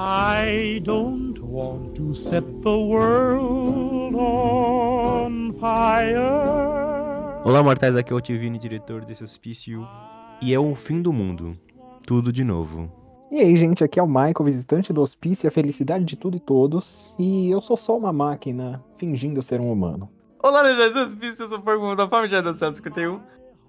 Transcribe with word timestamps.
I 0.00 0.80
don't 0.84 1.40
want 1.42 1.96
to 1.96 2.14
set 2.14 2.44
the 2.62 2.70
world 2.70 4.14
on 4.14 5.52
fire. 5.58 6.22
Olá, 7.42 7.64
mortais, 7.64 7.96
aqui 7.96 8.12
é 8.12 8.16
o 8.16 8.20
Tivini, 8.20 8.60
diretor 8.60 9.04
desse 9.04 9.24
hospício. 9.24 9.84
E 10.40 10.54
é 10.54 10.60
o 10.60 10.76
fim 10.76 11.02
do 11.02 11.12
mundo. 11.12 11.58
Tudo 12.06 12.32
de 12.32 12.44
novo. 12.44 12.88
E 13.28 13.40
aí, 13.40 13.56
gente, 13.56 13.82
aqui 13.82 13.98
é 13.98 14.02
o 14.02 14.06
Michael, 14.06 14.44
visitante 14.44 14.92
do 14.92 15.00
hospício, 15.00 15.48
a 15.48 15.50
felicidade 15.50 16.04
de 16.04 16.14
tudo 16.14 16.36
e 16.36 16.40
todos. 16.40 17.12
E 17.18 17.50
eu 17.50 17.60
sou 17.60 17.76
só 17.76 17.98
uma 17.98 18.12
máquina, 18.12 18.80
fingindo 18.98 19.42
ser 19.42 19.60
um 19.60 19.72
humano. 19.72 20.08
Olá, 20.40 20.62
legendas 20.62 20.92
do 20.92 21.00
hospício, 21.08 21.42
eu 21.42 21.48
sou 21.48 21.58
o 21.58 21.62
Porco 21.62 21.96
da 21.96 22.08
Fama 22.08 22.28
de 22.28 22.36
Adam 22.36 22.54
51. 22.54 23.18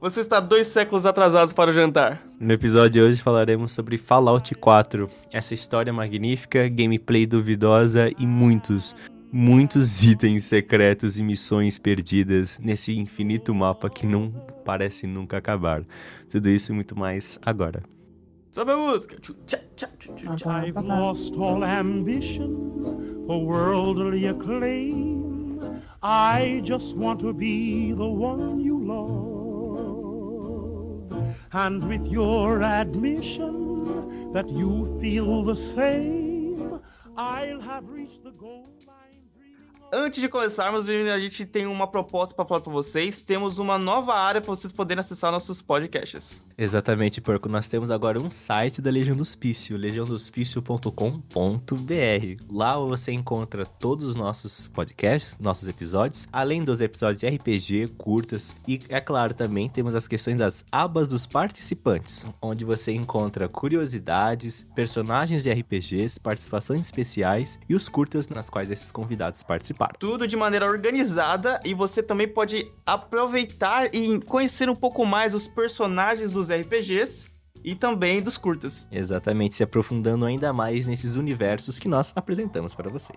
Você 0.01 0.21
está 0.21 0.39
dois 0.39 0.67
séculos 0.67 1.05
atrasados 1.05 1.51
para 1.51 1.71
o 1.71 1.73
jantar. 1.73 2.25
No 2.39 2.53
episódio 2.53 2.89
de 2.89 3.01
hoje 3.01 3.21
falaremos 3.21 3.73
sobre 3.73 3.97
Fallout 3.97 4.55
4, 4.55 5.09
essa 5.29 5.53
história 5.53 5.91
magnífica, 5.91 6.69
gameplay 6.69 7.25
duvidosa 7.25 8.09
e 8.17 8.25
muitos, 8.25 8.95
muitos 9.29 10.01
itens 10.05 10.45
secretos 10.45 11.19
e 11.19 11.23
missões 11.23 11.77
perdidas 11.77 12.59
nesse 12.59 12.97
infinito 12.97 13.53
mapa 13.53 13.89
que 13.89 14.07
não 14.07 14.31
parece 14.63 15.05
nunca 15.05 15.35
acabar. 15.35 15.83
Tudo 16.29 16.49
isso 16.49 16.71
e 16.71 16.75
muito 16.75 16.97
mais 16.97 17.37
agora. 17.45 17.83
Sobe 18.51 18.71
a 18.71 18.77
música. 18.77 19.17
I've 20.45 20.79
lost 20.81 21.33
all 21.35 21.61
ambition 21.61 23.25
for 23.27 23.43
worldly 23.43 24.29
acclaim. 24.29 25.59
I 26.01 26.61
just 26.63 26.95
want 26.95 27.19
to 27.19 27.33
be 27.33 27.93
the 27.93 28.07
one 28.07 28.61
you 28.63 28.79
love. 28.79 29.38
And 31.51 31.83
with 31.87 32.05
your 32.05 32.61
admission 32.61 34.31
that 34.33 34.49
you 34.49 34.97
feel 35.01 35.43
the 35.43 35.55
same, 35.55 36.79
I'll 37.17 37.59
have 37.61 37.89
reached 37.89 38.23
the 38.23 38.31
goal. 38.31 38.67
Antes 39.91 40.21
de 40.21 40.29
começarmos, 40.29 40.87
a 40.87 41.19
gente 41.19 41.45
tem 41.47 41.65
uma 41.65 41.87
proposta 41.87 42.35
para 42.35 42.45
falar 42.45 42.61
para 42.61 42.71
vocês. 42.71 43.21
Temos 43.21 43.57
uma 43.57 43.79
nova 43.79 44.13
área 44.13 44.39
para 44.39 44.49
vocês 44.51 44.71
poderem 44.71 44.99
acessar 44.99 45.31
nossos 45.31 45.63
podcasts. 45.63 46.43
Exatamente, 46.61 47.21
Porco. 47.21 47.47
Nós 47.47 47.69
temos 47.69 47.89
agora 47.89 48.21
um 48.21 48.29
site 48.29 48.81
da 48.81 48.91
Legião 48.91 49.15
do 49.15 49.21
Hospício, 49.21 49.77
legiãodohospício.com.br. 49.77 52.43
Lá 52.51 52.77
você 52.77 53.13
encontra 53.13 53.65
todos 53.65 54.05
os 54.05 54.13
nossos 54.13 54.67
podcasts, 54.67 55.37
nossos 55.39 55.69
episódios, 55.69 56.27
além 56.33 56.61
dos 56.61 56.81
episódios 56.81 57.21
de 57.21 57.29
RPG, 57.29 57.93
curtas 57.97 58.57
e, 58.67 58.81
é 58.89 58.99
claro, 58.99 59.33
também 59.33 59.69
temos 59.69 59.95
as 59.95 60.05
questões 60.05 60.35
das 60.35 60.65
abas 60.69 61.07
dos 61.07 61.25
participantes, 61.25 62.25
onde 62.41 62.65
você 62.65 62.91
encontra 62.91 63.47
curiosidades, 63.47 64.65
personagens 64.75 65.43
de 65.43 65.49
RPGs, 65.49 66.19
participações 66.19 66.81
especiais 66.81 67.57
e 67.69 67.75
os 67.75 67.87
curtas 67.87 68.27
nas 68.27 68.49
quais 68.49 68.69
esses 68.69 68.91
convidados 68.91 69.41
participaram. 69.43 69.93
Tudo 69.97 70.27
de 70.27 70.35
maneira 70.35 70.65
organizada 70.65 71.57
e 71.63 71.73
você 71.73 72.03
também 72.03 72.27
pode 72.27 72.69
aproveitar 72.85 73.95
e 73.95 74.19
conhecer 74.25 74.69
um 74.69 74.75
pouco 74.75 75.05
mais 75.05 75.33
os 75.33 75.47
personagens 75.47 76.31
dos 76.31 76.48
RPGs 76.49 77.29
e 77.63 77.75
também 77.75 78.21
dos 78.21 78.37
curtas. 78.37 78.87
Exatamente, 78.91 79.55
se 79.55 79.63
aprofundando 79.63 80.25
ainda 80.25 80.53
mais 80.53 80.85
nesses 80.85 81.15
universos 81.15 81.79
que 81.79 81.87
nós 81.87 82.13
apresentamos 82.15 82.73
para 82.73 82.89
você. 82.89 83.13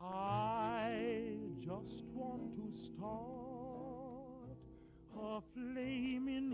I 0.00 1.36
just 1.60 2.04
want 2.14 2.54
to 2.56 2.72
start 2.76 4.58
a 5.16 5.40
flame 5.54 6.28
in 6.28 6.53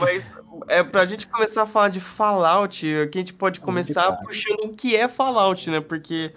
Mas 0.00 0.28
é 0.68 0.82
pra 0.82 1.06
gente 1.06 1.26
começar 1.26 1.62
a 1.62 1.66
falar 1.66 1.88
de 1.88 2.00
Fallout, 2.00 2.86
aqui 3.02 3.18
a 3.18 3.20
gente 3.20 3.34
pode 3.34 3.60
começar 3.60 4.06
claro. 4.06 4.26
puxando 4.26 4.64
o 4.64 4.74
que 4.74 4.96
é 4.96 5.08
Fallout, 5.08 5.70
né? 5.70 5.80
Porque 5.80 6.32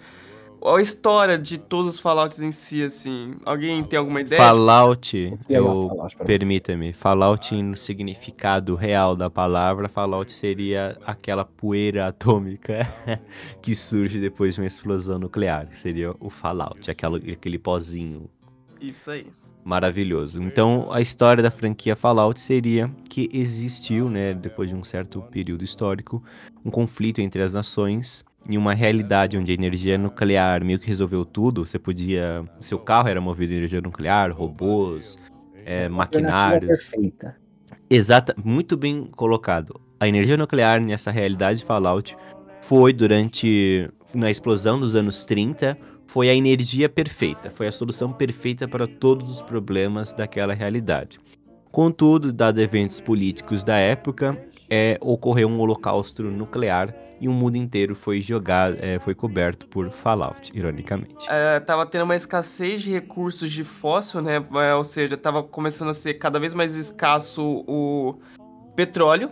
a 0.64 0.80
história 0.80 1.38
de 1.38 1.58
todos 1.58 1.94
os 1.94 2.00
Fallouts 2.00 2.40
em 2.40 2.52
si, 2.52 2.82
assim. 2.82 3.34
Alguém 3.44 3.82
tem 3.82 3.98
alguma 3.98 4.20
ideia? 4.20 4.40
Fallout, 4.40 5.16
é 5.48 5.54
eu 5.54 5.90
permita-me, 6.24 6.92
Fallout 6.92 7.54
no 7.62 7.76
significado 7.76 8.74
real 8.74 9.16
da 9.16 9.30
palavra, 9.30 9.88
Fallout 9.88 10.32
seria 10.32 10.98
aquela 11.06 11.44
poeira 11.44 12.08
atômica 12.08 12.86
que 13.62 13.74
surge 13.74 14.20
depois 14.20 14.54
de 14.54 14.60
uma 14.60 14.66
explosão 14.66 15.18
nuclear, 15.18 15.66
que 15.66 15.78
seria 15.78 16.14
o 16.20 16.28
Fallout, 16.28 16.90
aquela, 16.90 17.16
aquele 17.16 17.58
pozinho 17.58 18.28
Isso 18.80 19.10
aí. 19.10 19.26
Maravilhoso. 19.64 20.42
Então, 20.42 20.88
a 20.90 21.00
história 21.00 21.42
da 21.42 21.50
franquia 21.50 21.94
Fallout 21.94 22.40
seria 22.40 22.90
que 23.08 23.28
existiu, 23.32 24.08
né, 24.08 24.34
depois 24.34 24.68
de 24.68 24.74
um 24.74 24.82
certo 24.82 25.20
período 25.22 25.64
histórico, 25.64 26.22
um 26.64 26.70
conflito 26.70 27.20
entre 27.20 27.42
as 27.42 27.54
nações 27.54 28.24
em 28.48 28.56
uma 28.56 28.74
realidade 28.74 29.36
onde 29.36 29.50
a 29.50 29.54
energia 29.54 29.98
nuclear 29.98 30.64
meio 30.64 30.78
que 30.78 30.86
resolveu 30.86 31.24
tudo. 31.24 31.66
Você 31.66 31.78
podia, 31.78 32.44
seu 32.58 32.78
carro 32.78 33.08
era 33.08 33.20
movido 33.20 33.52
a 33.52 33.56
energia 33.56 33.80
nuclear, 33.80 34.32
robôs, 34.32 35.18
é, 35.64 35.88
maquinários. 35.88 36.82
perfeita. 36.82 37.36
Exata, 37.88 38.34
muito 38.42 38.76
bem 38.76 39.04
colocado. 39.04 39.80
A 39.98 40.08
energia 40.08 40.36
nuclear 40.36 40.80
nessa 40.80 41.10
realidade 41.10 41.64
Fallout 41.64 42.16
foi 42.62 42.92
durante 42.92 43.90
na 44.14 44.30
explosão 44.30 44.78
dos 44.78 44.94
anos 44.94 45.24
30, 45.24 45.76
foi 46.10 46.28
a 46.28 46.34
energia 46.34 46.88
perfeita, 46.88 47.52
foi 47.52 47.68
a 47.68 47.72
solução 47.72 48.12
perfeita 48.12 48.66
para 48.66 48.84
todos 48.84 49.30
os 49.30 49.42
problemas 49.42 50.12
daquela 50.12 50.52
realidade. 50.52 51.20
Contudo, 51.70 52.32
dado 52.32 52.60
eventos 52.60 53.00
políticos 53.00 53.62
da 53.62 53.76
época, 53.76 54.36
é, 54.68 54.98
ocorreu 55.00 55.46
um 55.46 55.60
holocausto 55.60 56.24
nuclear 56.24 56.92
e 57.20 57.28
o 57.28 57.32
mundo 57.32 57.54
inteiro 57.54 57.94
foi 57.94 58.20
jogado, 58.22 58.76
é, 58.80 58.98
foi 58.98 59.14
coberto 59.14 59.68
por 59.68 59.88
Fallout, 59.92 60.50
ironicamente. 60.52 61.26
É, 61.28 61.60
tava 61.60 61.86
tendo 61.86 62.02
uma 62.02 62.16
escassez 62.16 62.82
de 62.82 62.90
recursos 62.90 63.48
de 63.48 63.62
fóssil, 63.62 64.20
né? 64.20 64.44
É, 64.68 64.74
ou 64.74 64.84
seja, 64.84 65.16
tava 65.16 65.44
começando 65.44 65.90
a 65.90 65.94
ser 65.94 66.14
cada 66.14 66.40
vez 66.40 66.52
mais 66.52 66.74
escasso 66.74 67.64
o 67.68 68.18
petróleo. 68.74 69.30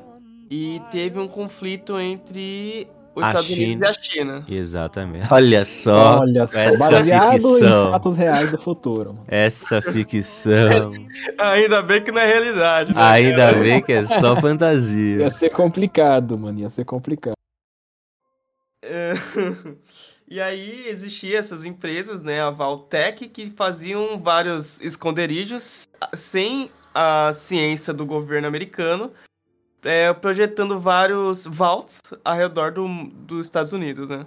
E 0.49 0.81
teve 0.91 1.19
um 1.19 1.29
conflito 1.29 1.99
entre 1.99 2.89
os 3.19 3.25
A 3.25 3.29
Estados 3.29 3.51
Unidos 3.51 3.75
China. 3.75 3.87
e 3.87 3.89
a 3.89 3.93
China. 3.95 4.45
Exatamente. 4.49 5.27
Olha 5.33 5.65
só, 5.65 6.21
Olha 6.21 6.47
só, 6.47 6.59
essa 6.59 6.91
baseado 6.91 7.33
ficção. 7.33 7.89
em 7.89 7.93
fatos 7.93 8.17
reais 8.17 8.51
do 8.51 8.59
futuro. 8.59 9.13
mano. 9.15 9.25
essa 9.29 9.83
ficção. 9.83 10.93
Ainda 11.39 11.83
bem 11.83 12.03
que 12.03 12.13
não 12.13 12.21
é 12.21 12.27
realidade, 12.27 12.95
né? 12.95 13.01
Ainda 13.03 13.53
bem 13.55 13.83
que 13.83 13.93
é 13.93 14.05
só 14.05 14.41
fantasia. 14.41 15.19
Ia 15.23 15.31
ser 15.31 15.51
complicado, 15.51 16.39
mano, 16.39 16.61
ia 16.61 16.71
ser 16.71 16.85
complicado. 16.85 17.35
É, 18.83 19.13
E 20.31 20.41
aí 20.43 20.87
existiam 20.89 21.39
essas 21.39 21.65
empresas, 21.65 22.21
né, 22.21 22.43
a 22.43 22.51
Valtech, 22.51 23.29
que 23.29 23.51
faziam 23.57 24.19
vários 24.19 24.79
esconderijos 24.83 25.89
sem 26.13 26.71
a 26.95 27.33
ciência 27.33 27.95
do 27.95 28.05
governo 28.05 28.47
americano, 28.47 29.11
é, 29.83 30.13
projetando 30.13 30.79
vários 30.81 31.47
vaults 31.47 32.01
ao 32.25 32.37
redor 32.37 32.73
do, 32.73 32.87
dos 33.27 33.47
Estados 33.47 33.73
Unidos, 33.73 34.09
né? 34.09 34.27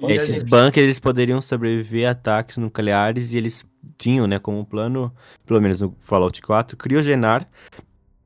E 0.00 0.12
Esses 0.12 0.36
gente- 0.36 0.48
bunkers 0.48 0.84
eles 0.84 1.00
poderiam 1.00 1.40
sobreviver 1.40 2.06
a 2.08 2.12
ataques 2.12 2.56
nucleares 2.56 3.32
e 3.32 3.36
eles 3.36 3.64
tinham, 3.96 4.26
né, 4.26 4.38
como 4.38 4.64
plano, 4.64 5.12
pelo 5.44 5.60
menos 5.60 5.80
no 5.80 5.94
Fallout 6.00 6.40
4, 6.40 6.76
criogenar 6.76 7.48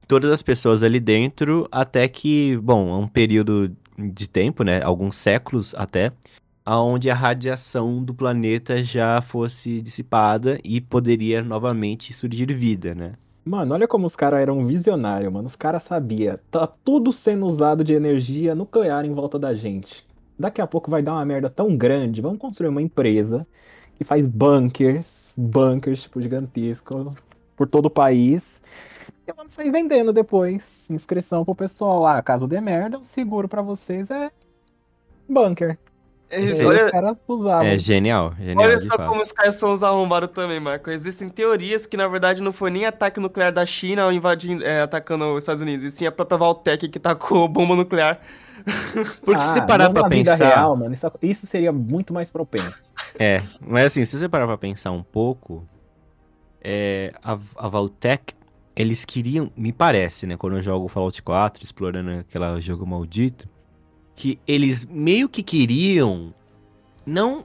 todas 0.07 0.31
as 0.31 0.43
pessoas 0.43 0.83
ali 0.83 1.01
dentro 1.01 1.67
até 1.73 2.07
que, 2.09 2.59
bom, 2.59 3.01
um 3.01 3.09
período 3.09 3.75
de 3.99 4.29
tempo, 4.29 4.63
né, 4.63 4.83
alguns 4.83 5.17
séculos 5.17 5.75
até, 5.75 6.13
aonde 6.65 7.09
a 7.11 7.15
radiação 7.15 8.03
do 8.05 8.13
planeta 8.15 8.83
já 8.83 9.21
fosse 9.23 9.81
dissipada 9.81 10.59
e 10.63 10.81
poderia 10.81 11.43
novamente 11.43 12.13
surgir 12.13 12.53
vida, 12.55 12.95
né? 12.95 13.15
Mano, 13.45 13.75
olha 13.75 13.89
como 13.89 14.07
os 14.07 14.15
caras 14.15 14.41
eram 14.41 14.65
visionários, 14.65 15.33
mano. 15.33 15.47
Os 15.47 15.57
caras 15.57 15.83
sabiam. 15.83 16.39
Tá 16.51 16.67
tudo 16.67 17.13
sendo 17.13 17.47
usado 17.47 17.83
de 17.83 17.93
energia 17.93 18.55
nuclear 18.55 19.05
em 19.05 19.13
volta 19.13 19.39
da 19.39 19.53
gente. 19.53 20.07
Daqui 20.39 20.61
a 20.61 20.67
pouco 20.67 20.91
vai 20.91 21.03
dar 21.03 21.13
uma 21.13 21.25
merda 21.25 21.51
tão 21.51 21.77
grande. 21.77 22.21
Vamos 22.21 22.39
construir 22.39 22.69
uma 22.69 22.81
empresa 22.83 23.47
que 23.97 24.05
faz 24.05 24.27
bunkers, 24.27 25.35
bunkers, 25.37 26.03
tipo, 26.03 26.21
gigantesco, 26.21 27.15
por 27.57 27.69
todo 27.69 27.87
o 27.87 27.91
país. 27.91 28.63
E 29.27 29.33
vamos 29.33 29.53
sair 29.53 29.71
vendendo 29.71 30.13
depois. 30.13 30.89
Inscrição 30.91 31.45
pro 31.45 31.55
pessoal. 31.55 32.07
Ah, 32.07 32.23
caso 32.23 32.47
dê 32.47 32.61
merda, 32.61 32.99
o 32.99 33.05
seguro 33.05 33.49
pra 33.49 33.63
vocês 33.63 34.11
é 34.11 34.31
bunker. 35.29 35.79
É, 36.33 36.65
olha. 36.65 36.91
É 37.63 37.79
genial, 37.79 38.33
genial 38.39 38.67
olha 38.67 38.79
só 38.79 38.89
fato. 38.97 39.07
como 39.07 39.21
os 39.23 39.31
caras 39.33 39.55
são 39.57 39.71
os 39.73 39.83
arrombados 39.83 40.31
também, 40.31 40.59
Marco. 40.59 40.91
Existem 40.91 41.29
teorias 41.29 41.85
que, 41.85 41.95
na 41.95 42.09
verdade, 42.09 42.41
não 42.43 42.53
foi 42.53 42.71
nem 42.71 42.87
ataque 42.87 43.21
nuclear 43.21 43.53
da 43.53 43.67
China 43.67 44.11
invadindo, 44.13 44.65
é, 44.65 44.81
atacando 44.81 45.27
os 45.35 45.41
Estados 45.43 45.61
Unidos, 45.61 45.85
e 45.85 45.91
sim 45.91 46.07
a 46.07 46.13
própria 46.13 46.39
Valtech 46.39 46.89
que 46.89 46.99
tacou 46.99 47.47
bomba 47.49 47.77
nuclear. 47.77 48.19
Porque 49.23 49.43
se 49.43 49.49
você 49.53 49.59
Ah, 49.59 49.67
parar 49.67 49.91
pra 49.91 50.03
na 50.03 50.09
vida 50.09 50.31
pensar... 50.31 50.49
real, 50.49 50.75
mano, 50.77 50.95
isso, 50.95 51.13
isso 51.21 51.47
seria 51.47 51.73
muito 51.73 52.15
mais 52.15 52.31
propenso. 52.31 52.93
É, 53.19 53.43
mas 53.61 53.87
assim, 53.87 54.05
se 54.05 54.17
você 54.19 54.27
parar 54.29 54.47
pra 54.47 54.57
pensar 54.57 54.91
um 54.93 55.03
pouco, 55.03 55.67
é, 56.63 57.13
a, 57.23 57.37
a 57.57 57.69
Valtech, 57.69 58.35
eles 58.75 59.05
queriam, 59.05 59.51
me 59.57 59.73
parece, 59.73 60.27
né, 60.27 60.37
quando 60.37 60.57
eu 60.57 60.63
jogo 60.63 60.89
Fallout 60.89 61.21
4, 61.23 61.63
explorando 61.63 62.11
aquele 62.21 62.61
jogo 62.61 62.87
maldito, 62.87 63.49
que 64.15 64.39
eles 64.47 64.85
meio 64.85 65.29
que 65.29 65.43
queriam, 65.43 66.35
não, 67.05 67.45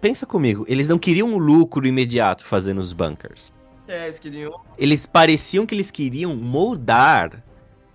pensa 0.00 0.26
comigo, 0.26 0.64
eles 0.68 0.88
não 0.88 0.98
queriam 0.98 1.32
o 1.34 1.38
lucro 1.38 1.86
imediato 1.86 2.44
fazendo 2.44 2.78
os 2.78 2.92
bunkers. 2.92 3.52
É, 3.86 4.04
eles 4.04 4.18
queriam. 4.18 4.60
Eles 4.76 5.06
pareciam 5.06 5.64
que 5.64 5.74
eles 5.74 5.90
queriam 5.90 6.36
moldar 6.36 7.42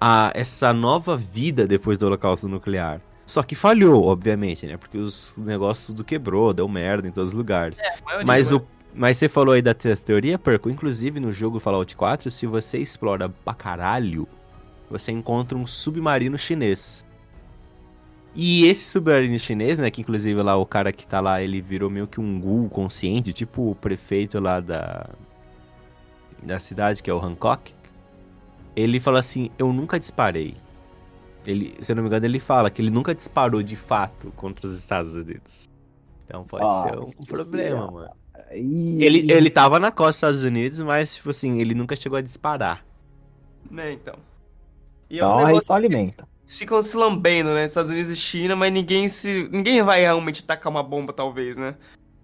a, 0.02 0.32
essa 0.34 0.74
nova 0.74 1.16
vida 1.16 1.68
depois 1.68 1.98
do 1.98 2.06
holocausto 2.08 2.48
nuclear. 2.48 3.00
Só 3.26 3.42
que 3.44 3.56
falhou, 3.56 4.04
obviamente, 4.06 4.66
né? 4.66 4.76
Porque 4.76 4.98
os 4.98 5.34
negócios 5.38 5.88
tudo 5.88 6.04
quebrou, 6.04 6.54
deu 6.54 6.68
merda 6.68 7.08
em 7.08 7.12
todos 7.12 7.30
os 7.32 7.38
lugares. 7.38 7.80
maioria, 8.04 8.26
Mas, 8.26 8.52
o, 8.52 8.62
mas 8.94 9.18
você 9.18 9.30
falou 9.30 9.54
aí 9.54 9.62
da 9.62 9.74
te- 9.74 9.96
teoria, 9.98 10.38
Perco. 10.38 10.70
Inclusive, 10.70 11.20
no 11.20 11.32
jogo 11.32 11.60
Fallout 11.60 11.96
4, 11.96 12.30
se 12.30 12.46
você 12.46 12.80
explora 12.80 13.30
pra 13.30 13.54
caralho, 13.54 14.28
você 14.90 15.12
encontra 15.12 15.58
um 15.58 15.66
submarino 15.66 16.38
chinês. 16.38 17.06
E 18.36 18.66
esse 18.66 18.90
submarino 18.90 19.38
chinês, 19.38 19.78
né, 19.78 19.92
que 19.92 20.02
inclusive 20.02 20.42
lá 20.42 20.56
o 20.58 20.66
cara 20.66 20.92
que 20.92 21.06
tá 21.06 21.20
lá, 21.20 21.42
ele 21.42 21.62
virou 21.62 21.90
meio 21.90 22.08
que 22.08 22.20
um 22.20 22.40
ghoul 22.40 22.68
consciente, 22.70 23.32
tipo 23.32 23.70
o 23.72 23.76
prefeito 23.76 24.40
lá 24.40 24.60
da, 24.60 25.08
da 26.42 26.60
cidade, 26.60 27.02
que 27.02 27.10
é 27.10 27.14
o 27.14 27.20
Hancock. 27.24 27.74
Ele 28.76 29.00
fala 29.00 29.20
assim, 29.20 29.50
eu 29.58 29.72
nunca 29.72 30.00
disparei. 30.00 30.56
Ele, 31.46 31.76
se 31.82 31.92
eu 31.92 31.96
não 31.96 32.04
me 32.04 32.10
engano, 32.10 32.26
ele 32.26 32.40
fala 32.40 32.72
que 32.72 32.82
ele 32.82 32.92
nunca 32.92 33.16
disparou 33.16 33.64
de 33.64 33.76
fato 33.76 34.32
contra 34.36 34.68
os 34.68 34.74
Estados 34.78 35.14
Unidos. 35.16 35.70
Então 36.26 36.46
pode 36.46 36.72
ser 36.72 36.98
um 36.98 37.12
problema, 37.28 37.90
mano. 37.90 38.12
E- 38.54 39.04
Ele, 39.06 39.26
ele 39.30 39.50
tava 39.50 39.80
na 39.80 39.92
costa 39.92 40.28
dos 40.28 40.38
Estados 40.40 40.44
Unidos, 40.44 40.80
mas, 40.82 41.16
tipo 41.16 41.30
assim, 41.32 41.60
ele 41.60 41.74
nunca 41.76 41.96
chegou 41.96 42.18
a 42.18 42.22
disparar. 42.22 42.86
Né, 43.70 43.94
então. 43.94 44.16
E 45.10 45.20
é 45.20 45.26
um 45.26 45.30
Então 45.30 45.36
negócio 45.36 45.68
só 45.68 45.76
que 45.76 45.76
alimenta. 45.76 46.28
Ficam 46.48 46.82
se 46.82 46.96
lambendo, 46.96 47.54
né? 47.54 47.66
Estados 47.66 47.90
Unidos 47.90 48.12
e 48.12 48.16
China, 48.16 48.56
mas 48.56 48.72
ninguém 48.72 49.08
se. 49.08 49.50
Ninguém 49.52 49.82
vai 49.82 50.02
realmente 50.02 50.44
tacar 50.44 50.72
uma 50.72 50.84
bomba, 50.84 51.14
talvez, 51.14 51.58
né? 51.58 51.76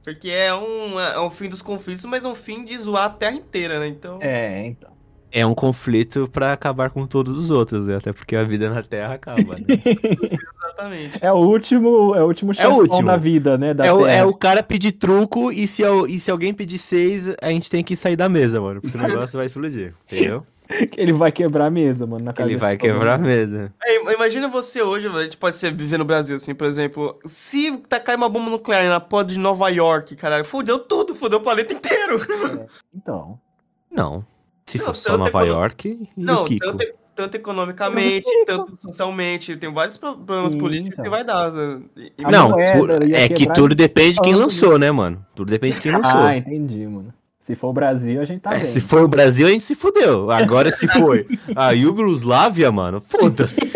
Porque 0.03 0.29
é 0.29 0.53
um, 0.53 0.99
é 0.99 1.19
um 1.19 1.29
fim 1.29 1.49
dos 1.49 1.61
conflitos, 1.61 2.05
mas 2.05 2.25
é 2.25 2.27
um 2.27 2.35
fim 2.35 2.63
de 2.63 2.77
zoar 2.77 3.05
a 3.05 3.09
terra 3.09 3.35
inteira, 3.35 3.79
né? 3.79 3.87
Então. 3.87 4.19
É, 4.21 4.65
então. 4.65 4.89
É 5.31 5.45
um 5.45 5.53
conflito 5.53 6.27
pra 6.31 6.53
acabar 6.53 6.89
com 6.89 7.05
todos 7.05 7.37
os 7.37 7.51
outros, 7.51 7.85
né? 7.85 7.97
Até 7.97 8.11
porque 8.11 8.35
a 8.35 8.43
vida 8.43 8.67
na 8.67 8.81
Terra 8.81 9.13
acaba, 9.13 9.53
né? 9.53 9.59
Exatamente. 10.65 11.19
É 11.21 11.31
o 11.31 11.37
último, 11.37 12.15
é 12.15 12.23
o 12.23 12.25
último 12.25 12.51
chefão 12.51 12.79
último. 12.79 13.07
da 13.07 13.15
vida, 13.15 13.55
né? 13.55 13.75
Da 13.75 13.85
é, 13.85 13.93
o, 13.93 13.99
Terra. 13.99 14.11
é 14.11 14.25
o 14.25 14.33
cara 14.33 14.63
pedir 14.63 14.93
truco 14.93 15.51
e 15.51 15.67
se, 15.67 15.83
e 16.07 16.19
se 16.19 16.31
alguém 16.31 16.51
pedir 16.51 16.79
seis, 16.79 17.31
a 17.39 17.51
gente 17.51 17.69
tem 17.69 17.83
que 17.83 17.95
sair 17.95 18.15
da 18.15 18.27
mesa, 18.27 18.59
mano. 18.59 18.81
Porque 18.81 18.97
o 18.97 19.01
negócio 19.01 19.37
vai 19.37 19.45
explodir, 19.45 19.93
entendeu? 20.11 20.43
que 20.91 20.99
ele 21.01 21.11
vai 21.11 21.31
quebrar 21.31 21.65
a 21.65 21.71
mesa, 21.71 22.05
mano, 22.05 22.23
na 22.23 22.31
Ele 22.31 22.37
cabeça 22.37 22.59
vai 22.59 22.77
de 22.77 22.79
todo 22.79 22.93
quebrar 22.93 23.15
a 23.15 23.17
mesa. 23.17 23.73
É, 24.09 24.13
imagina 24.15 24.47
você 24.47 24.81
hoje, 24.81 25.07
a 25.07 25.23
gente 25.23 25.37
pode 25.37 25.55
ser 25.55 25.73
viver 25.73 25.97
no 25.97 26.05
Brasil, 26.05 26.35
assim, 26.35 26.53
por 26.55 26.65
exemplo. 26.67 27.17
Se 27.25 27.77
tacar 27.87 28.15
uma 28.15 28.29
bomba 28.29 28.49
nuclear 28.49 28.87
na 28.89 28.99
porta 28.99 29.33
de 29.33 29.39
Nova 29.39 29.69
York, 29.69 30.15
caralho, 30.15 30.45
fudeu 30.45 30.79
tudo, 30.79 31.13
fudeu 31.15 31.39
o 31.39 31.41
planeta 31.43 31.73
inteiro. 31.73 32.19
Então. 32.93 33.39
Não. 33.91 34.25
Se 34.65 34.77
Não, 34.77 34.85
fosse 34.85 35.01
só 35.03 35.17
Nova 35.17 35.29
econo- 35.29 35.45
York 35.47 36.09
e 36.15 36.21
Não, 36.21 36.43
o 36.43 36.45
Kiko. 36.45 36.65
tanto, 36.65 36.85
tanto 37.15 37.35
economicamente, 37.35 38.27
tanto 38.45 38.77
socialmente, 38.77 39.57
tem 39.57 39.73
vários 39.73 39.97
pro- 39.97 40.15
problemas 40.15 40.51
Sim, 40.53 40.59
políticos 40.59 40.93
então. 40.93 41.03
que 41.05 41.09
vai 41.09 41.23
dar. 41.23 41.51
né? 41.51 41.81
E- 41.97 42.13
A 42.23 42.29
Não, 42.31 42.49
moeda 42.49 42.99
é 43.17 43.27
que 43.29 43.51
tudo 43.51 43.73
depende 43.73 44.13
de 44.13 44.21
quem 44.21 44.35
lançou, 44.35 44.77
né, 44.77 44.91
mano? 44.91 45.25
Tudo 45.35 45.49
depende 45.49 45.75
de 45.75 45.81
quem 45.81 45.91
lançou. 45.97 46.19
Ah, 46.21 46.37
entendi, 46.37 46.85
mano. 46.85 47.11
Se 47.49 47.55
for 47.55 47.69
o 47.69 47.73
Brasil, 47.73 48.21
a 48.21 48.25
gente 48.25 48.41
tá 48.41 48.51
É, 48.53 48.57
bem. 48.57 48.65
se 48.65 48.79
for 48.79 49.01
o 49.01 49.07
Brasil, 49.07 49.47
a 49.47 49.49
gente 49.49 49.63
se 49.63 49.73
fudeu. 49.73 50.29
Agora, 50.29 50.71
se 50.71 50.87
foi 50.87 51.25
a 51.55 51.71
Yugoslávia, 51.73 52.71
mano, 52.71 53.01
foda-se. 53.01 53.73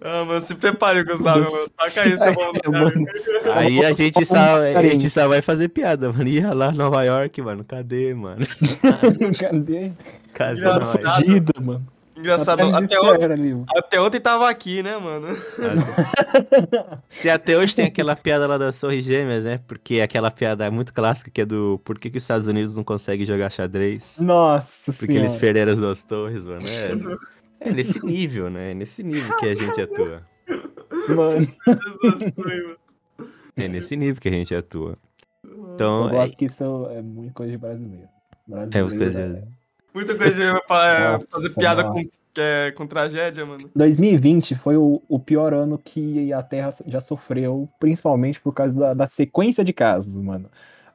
Ah, 0.00 0.24
mano, 0.24 0.42
se 0.42 0.56
prepare, 0.56 1.04
Gustavo, 1.04 1.48
mano. 1.48 1.68
Taca 1.76 2.02
aí 2.02 2.16
bomba 2.34 2.58
É, 2.64 2.68
mano. 2.68 3.06
Aí 3.54 3.84
a 3.84 3.92
gente, 3.92 4.24
Só 4.26 4.34
um 4.34 4.36
só, 4.36 4.56
a 4.78 4.82
gente 4.82 5.08
só 5.08 5.28
vai 5.28 5.40
fazer 5.40 5.68
piada, 5.68 6.12
mano. 6.12 6.28
Ia 6.28 6.52
lá 6.52 6.72
Nova 6.72 7.04
York, 7.04 7.40
mano. 7.40 7.62
Cadê, 7.64 8.12
mano? 8.12 8.44
Cadê? 9.38 9.92
Cadê 10.34 10.58
Engraçado. 10.58 11.14
Fudido, 11.14 11.52
mano. 11.62 11.86
Engraçado, 12.18 12.62
Até 12.62 12.96
até 12.96 13.00
ontem, 13.00 13.64
até 13.76 14.00
ontem 14.00 14.20
tava 14.20 14.48
aqui, 14.50 14.82
né, 14.82 14.98
mano? 14.98 15.28
Se 17.08 17.30
até 17.30 17.56
hoje 17.56 17.76
tem 17.76 17.86
aquela 17.86 18.16
piada 18.16 18.46
lá 18.46 18.58
das 18.58 18.78
Torres 18.80 19.04
Gêmeas, 19.04 19.44
né? 19.44 19.60
Porque 19.68 20.00
aquela 20.00 20.30
piada 20.30 20.68
muito 20.70 20.92
clássica 20.92 21.30
que 21.30 21.40
é 21.42 21.46
do 21.46 21.80
por 21.84 21.98
que, 21.98 22.10
que 22.10 22.18
os 22.18 22.24
Estados 22.24 22.46
Unidos 22.48 22.76
não 22.76 22.82
conseguem 22.82 23.24
jogar 23.24 23.50
xadrez? 23.50 24.18
Nossa 24.20 24.92
Porque 24.92 25.12
eles 25.12 25.30
senhora. 25.30 25.40
perderam 25.40 25.72
as 25.72 25.78
duas 25.78 26.02
torres, 26.02 26.46
mano. 26.46 26.66
É, 26.66 27.68
é 27.68 27.70
nesse 27.72 28.04
nível, 28.04 28.50
né? 28.50 28.72
É 28.72 28.74
nesse 28.74 29.02
nível 29.02 29.36
que 29.36 29.46
a 29.46 29.54
gente 29.54 29.80
atua. 29.80 30.22
Mano, 31.08 31.48
É 33.56 33.68
nesse 33.68 33.96
nível 33.96 34.20
que 34.20 34.28
a 34.28 34.32
gente 34.32 34.54
atua. 34.54 34.96
eu 35.44 35.74
Então, 35.74 36.20
é, 36.22 36.28
que 36.30 36.46
isso 36.46 36.64
é 36.90 37.00
muito 37.02 37.32
coisa 37.34 37.52
de 37.52 37.58
brasileiro. 37.58 38.08
é 38.48 38.50
Brasileiro. 38.50 38.96
coisa. 38.96 39.48
Muita 39.94 40.16
coisa 40.16 40.60
pra 40.66 41.12
Nossa, 41.12 41.26
fazer 41.30 41.50
piada 41.56 41.84
com, 41.84 42.04
é, 42.36 42.70
com 42.72 42.86
tragédia, 42.86 43.44
mano. 43.44 43.70
2020 43.74 44.54
foi 44.54 44.76
o, 44.76 45.02
o 45.08 45.18
pior 45.18 45.52
ano 45.52 45.78
que 45.78 46.32
a 46.32 46.42
Terra 46.42 46.74
já 46.86 47.00
sofreu, 47.00 47.68
principalmente 47.80 48.40
por 48.40 48.52
causa 48.52 48.78
da, 48.78 48.94
da 48.94 49.06
sequência 49.06 49.64
de 49.64 49.72
casos, 49.72 50.16
mano. 50.16 50.48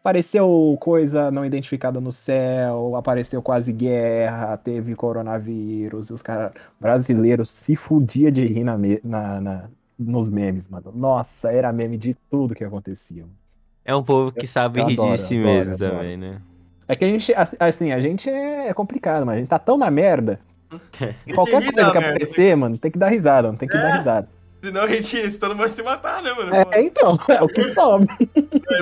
Apareceu 0.03 0.77
coisa 0.81 1.31
não 1.31 1.45
identificada 1.45 2.01
no 2.01 2.11
céu, 2.11 2.95
apareceu 2.95 3.41
quase 3.41 3.71
guerra, 3.71 4.57
teve 4.57 4.95
coronavírus, 4.95 6.09
e 6.09 6.13
os 6.13 6.21
caras 6.21 6.51
brasileiros 6.79 7.49
se 7.49 7.75
fudia 7.75 8.29
de 8.29 8.45
rir 8.45 8.65
na, 8.65 8.77
na- 9.03 9.41
na- 9.41 9.69
nos 9.97 10.27
memes, 10.27 10.67
mano. 10.67 10.91
Nossa, 10.93 11.51
era 11.53 11.71
meme 11.71 11.97
de 11.97 12.15
tudo 12.29 12.53
que 12.53 12.63
acontecia. 12.65 13.25
É 13.85 13.95
um 13.95 14.03
povo 14.03 14.31
que 14.33 14.45
sabe 14.45 14.81
eu 14.81 14.85
rir 14.87 14.93
adoro, 14.93 15.11
de 15.13 15.19
si 15.19 15.35
adoro, 15.35 15.45
mesmo 15.45 15.73
adoro. 15.73 15.97
também, 15.97 16.17
né? 16.17 16.41
É 16.87 16.95
que 16.95 17.05
a 17.05 17.07
gente, 17.07 17.33
assim, 17.59 17.91
a 17.91 17.99
gente 17.99 18.29
é, 18.29 18.67
é 18.67 18.73
complicado, 18.73 19.25
mas 19.25 19.35
a 19.35 19.39
gente 19.39 19.49
tá 19.49 19.59
tão 19.59 19.77
na 19.77 19.89
merda. 19.89 20.39
Que 21.25 21.33
Qualquer 21.33 21.61
coisa 21.61 21.71
que 21.71 21.75
merda. 21.75 21.99
aparecer, 21.99 22.57
mano, 22.57 22.77
tem 22.77 22.89
que 22.89 22.97
dar 22.97 23.09
risada, 23.09 23.47
não 23.47 23.55
tem 23.55 23.69
que 23.69 23.77
dar 23.77 23.97
risada. 23.97 24.27
Senão 24.63 24.81
a 24.83 24.87
gente, 24.87 25.31
senão 25.31 25.49
não 25.49 25.57
vai 25.57 25.67
se 25.67 25.83
matar, 25.83 26.23
né, 26.23 26.33
mano? 26.33 26.51
É, 26.71 26.81
então, 26.81 27.17
é 27.27 27.43
o 27.43 27.47
que 27.49 27.63
sobe. 27.75 28.07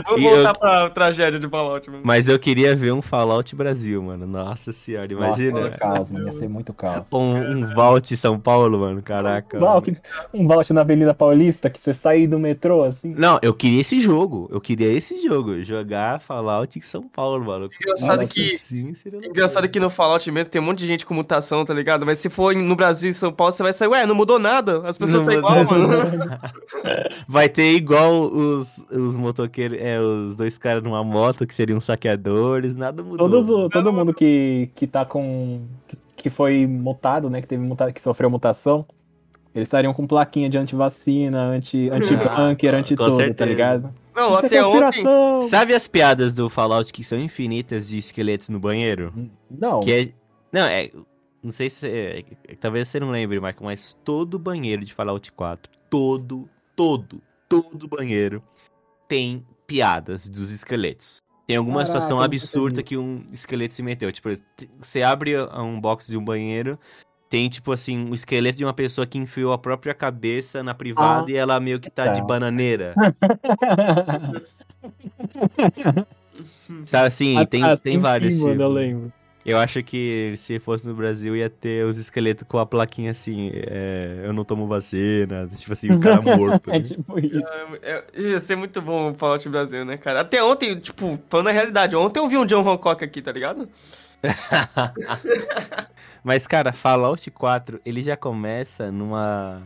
Vamos 0.05 0.21
E 0.21 0.25
eu- 0.25 0.35
voltar 0.35 0.53
pra 0.53 0.89
tragédia 0.91 1.39
de 1.39 1.49
Fallout, 1.49 1.89
mano. 1.89 2.03
Mas 2.05 2.29
eu 2.29 2.37
queria 2.37 2.75
ver 2.75 2.93
um 2.93 3.01
Fallout 3.01 3.55
Brasil, 3.55 4.01
mano. 4.01 4.27
Nossa 4.27 4.71
senhora, 4.71 5.11
imagina. 5.11 5.59
Nossa, 5.61 5.77
caos, 5.79 6.11
mano, 6.11 6.27
ia 6.27 6.31
ser 6.33 6.47
muito 6.47 6.71
caos. 6.71 7.03
um, 7.11 7.35
um 7.35 7.73
Vault 7.73 8.15
São 8.15 8.39
Paulo, 8.39 8.77
mano. 8.79 9.01
Caraca. 9.01 9.57
Um 9.57 9.59
mano. 9.59 9.71
vault, 9.73 9.97
um 10.33 10.47
vault 10.47 10.71
na 10.73 10.81
Avenida 10.81 11.13
Paulista, 11.15 11.67
que 11.69 11.81
você 11.81 11.93
sai 11.95 12.27
do 12.27 12.37
metrô, 12.37 12.83
assim. 12.83 13.13
Não, 13.17 13.39
eu 13.41 13.53
queria 13.53 13.81
esse 13.81 13.99
jogo. 13.99 14.47
Eu 14.51 14.61
queria 14.61 14.91
esse 14.93 15.19
jogo. 15.27 15.63
Jogar 15.63 16.21
Fallout 16.21 16.77
em 16.77 16.81
São 16.83 17.01
Paulo, 17.01 17.43
mano. 17.43 17.69
Engraçado 17.83 18.21
Nossa, 18.21 18.33
que- 18.33 18.57
sim. 18.59 18.93
Engraçado 19.25 19.67
que 19.67 19.79
no 19.79 19.89
Fallout 19.89 20.29
mesmo 20.31 20.51
tem 20.51 20.61
um 20.61 20.65
monte 20.65 20.79
de 20.79 20.87
gente 20.87 21.05
com 21.07 21.13
mutação, 21.15 21.65
tá 21.65 21.73
ligado? 21.73 22.05
Mas 22.05 22.19
se 22.19 22.29
for 22.29 22.55
no 22.55 22.75
Brasil 22.75 23.09
e 23.09 23.13
São 23.15 23.31
Paulo, 23.31 23.51
você 23.51 23.63
vai 23.63 23.73
sair, 23.73 23.87
ué, 23.87 24.05
não 24.05 24.13
mudou 24.15 24.37
nada. 24.37 24.83
As 24.85 24.95
pessoas 24.97 25.21
estão 25.23 25.33
igual, 25.33 25.55
mudou 25.63 25.70
mano. 25.77 26.39
Vai 27.27 27.49
ter 27.49 27.73
igual 27.73 28.23
os, 28.25 28.77
os 28.91 29.15
motoqueiros, 29.15 29.77
é, 29.79 29.99
os 29.99 30.35
dois 30.35 30.57
caras 30.57 30.83
numa 30.83 31.03
moto 31.03 31.45
que 31.45 31.53
seriam 31.53 31.79
saqueadores, 31.79 32.75
nada 32.75 33.03
mudou. 33.03 33.29
Todos, 33.29 33.49
o- 33.49 33.69
todo 33.69 33.91
mundo 33.93 34.13
que, 34.13 34.69
que 34.75 34.87
tá 34.87 35.05
com. 35.05 35.61
Que, 35.87 35.97
que 36.17 36.29
foi 36.29 36.65
mutado, 36.67 37.29
né? 37.29 37.41
Que 37.41 37.47
teve 37.47 37.63
muta, 37.63 37.91
que 37.91 38.01
sofreu 38.01 38.29
mutação. 38.29 38.85
Eles 39.53 39.67
estariam 39.67 39.93
com 39.93 40.07
plaquinha 40.07 40.49
de 40.49 40.57
antivacina, 40.57 41.41
anti, 41.41 41.89
anti-bunker, 41.91 42.71
com 42.71 42.77
anti-tudo, 42.77 43.09
tá 43.09 43.17
certeza. 43.17 43.49
ligado? 43.49 43.93
Não, 44.15 44.35
Isso 44.35 44.43
é 44.43 44.45
até 44.47 44.65
ontem. 44.65 44.81
conspiração! 44.81 45.41
Sabe 45.41 45.73
as 45.73 45.87
piadas 45.87 46.31
do 46.31 46.49
Fallout 46.49 46.93
que 46.93 47.03
são 47.03 47.19
infinitas 47.19 47.87
de 47.87 47.97
esqueletos 47.97 48.47
no 48.49 48.59
banheiro? 48.59 49.13
Não, 49.49 49.79
Que 49.81 49.91
é. 49.91 50.09
Não, 50.53 50.65
é. 50.67 50.89
Não 51.43 51.51
sei 51.51 51.69
se. 51.69 51.87
é, 51.87 52.23
talvez 52.59 52.87
você 52.87 52.99
não 52.99 53.09
lembre, 53.09 53.39
Marco, 53.39 53.63
mas 53.63 53.97
todo 54.05 54.37
banheiro 54.37 54.85
de 54.85 54.93
Fallout 54.93 55.31
4, 55.31 55.71
todo, 55.89 56.47
todo, 56.75 57.21
todo 57.49 57.87
banheiro 57.87 58.43
tem 59.07 59.43
piadas 59.65 60.27
dos 60.27 60.51
esqueletos. 60.51 61.19
Tem 61.47 61.57
alguma 61.57 61.79
Caraca, 61.79 61.87
situação 61.93 62.19
eu 62.19 62.23
absurda 62.23 62.83
que 62.83 62.95
um 62.95 63.25
esqueleto 63.33 63.73
se 63.73 63.81
meteu. 63.83 64.09
Tipo, 64.11 64.29
você 64.79 65.01
abre 65.03 65.33
um 65.57 65.81
box 65.81 66.07
de 66.07 66.17
um 66.17 66.23
banheiro, 66.23 66.79
Tem, 67.29 67.49
tipo 67.49 67.71
assim, 67.71 68.09
o 68.09 68.13
esqueleto 68.13 68.57
de 68.57 68.65
uma 68.65 68.73
pessoa 68.73 69.07
que 69.07 69.17
enfiou 69.17 69.53
a 69.53 69.57
própria 69.57 69.93
cabeça 69.93 70.61
na 70.61 70.73
privada 70.73 71.27
Ah, 71.27 71.31
e 71.31 71.35
ela 71.37 71.57
meio 71.61 71.79
que 71.79 71.89
tá 71.89 72.09
de 72.09 72.19
tá. 72.19 72.25
bananeira. 72.25 72.93
Sabe 76.85 77.07
assim, 77.07 77.45
tem, 77.45 77.63
Ah, 77.63 77.77
tem 77.77 77.93
sim, 77.93 77.99
vários 77.99 78.37
mano, 78.37 78.51
eu 78.51 78.57
tipos. 78.57 78.73
lembro. 78.73 79.13
Eu 79.45 79.57
acho 79.57 79.83
que 79.83 80.33
se 80.37 80.59
fosse 80.59 80.87
no 80.87 80.93
Brasil 80.93 81.35
ia 81.35 81.49
ter 81.49 81.85
os 81.85 81.97
esqueletos 81.97 82.47
com 82.47 82.59
a 82.59 82.65
plaquinha 82.65 83.11
assim, 83.11 83.51
é, 83.53 84.21
eu 84.23 84.33
não 84.33 84.43
tomo 84.43 84.67
vacina, 84.67 85.49
tipo 85.55 85.73
assim, 85.73 85.91
o 85.91 85.99
cara 85.99 86.21
morto. 86.37 86.69
É 86.69 86.79
né? 86.79 86.81
tipo 86.81 87.19
isso. 87.19 87.41
É, 87.81 88.03
é, 88.15 88.21
ia 88.21 88.39
ser 88.39 88.55
muito 88.55 88.81
bom 88.81 89.11
o 89.11 89.15
Fallout 89.15 89.47
Brasil, 89.49 89.83
né, 89.83 89.97
cara? 89.97 90.21
Até 90.21 90.43
ontem, 90.43 90.75
tipo, 90.75 91.19
falando 91.27 91.47
a 91.47 91.51
realidade, 91.51 91.95
ontem 91.95 92.19
eu 92.19 92.27
vi 92.27 92.37
um 92.37 92.45
John 92.45 92.67
Hancock 92.67 93.03
aqui, 93.03 93.21
tá 93.21 93.31
ligado? 93.31 93.67
Mas, 96.23 96.45
cara, 96.45 96.71
Fallout 96.71 97.29
4, 97.31 97.81
ele 97.83 98.03
já 98.03 98.15
começa 98.15 98.91
numa 98.91 99.61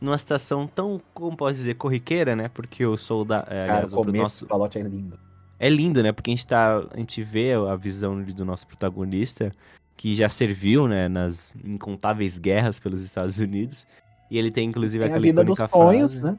numa 0.00 0.18
situação 0.18 0.66
tão, 0.66 1.00
como 1.14 1.36
posso 1.36 1.54
dizer, 1.54 1.74
corriqueira, 1.74 2.34
né? 2.34 2.50
Porque 2.52 2.84
o 2.84 2.96
soldado, 2.96 3.46
é, 3.48 3.66
Cara, 3.66 3.72
aliás, 3.72 3.92
o 3.92 3.96
começo 3.96 4.22
nosso 4.22 4.44
do 4.44 4.48
Fallout 4.48 4.76
é 4.76 4.82
lindo. 4.82 5.16
É 5.62 5.70
lindo, 5.70 6.02
né? 6.02 6.10
Porque 6.10 6.28
a 6.28 6.34
gente 6.34 6.44
tá, 6.44 6.78
a 6.92 6.96
gente 6.96 7.22
vê 7.22 7.52
a 7.52 7.76
visão 7.76 8.20
do 8.20 8.44
nosso 8.44 8.66
protagonista, 8.66 9.52
que 9.96 10.16
já 10.16 10.28
serviu, 10.28 10.88
né, 10.88 11.06
nas 11.06 11.54
incontáveis 11.64 12.36
guerras 12.36 12.80
pelos 12.80 13.00
Estados 13.00 13.38
Unidos, 13.38 13.86
e 14.28 14.36
ele 14.36 14.50
tem 14.50 14.68
inclusive 14.68 15.04
Tem 15.04 15.12
a 15.12 15.14
aquela 15.14 15.22
vida 15.24 15.44
dos 15.44 15.56
icônica 15.56 15.76
sonhos, 15.76 16.18
frase. 16.18 16.32
né? 16.32 16.38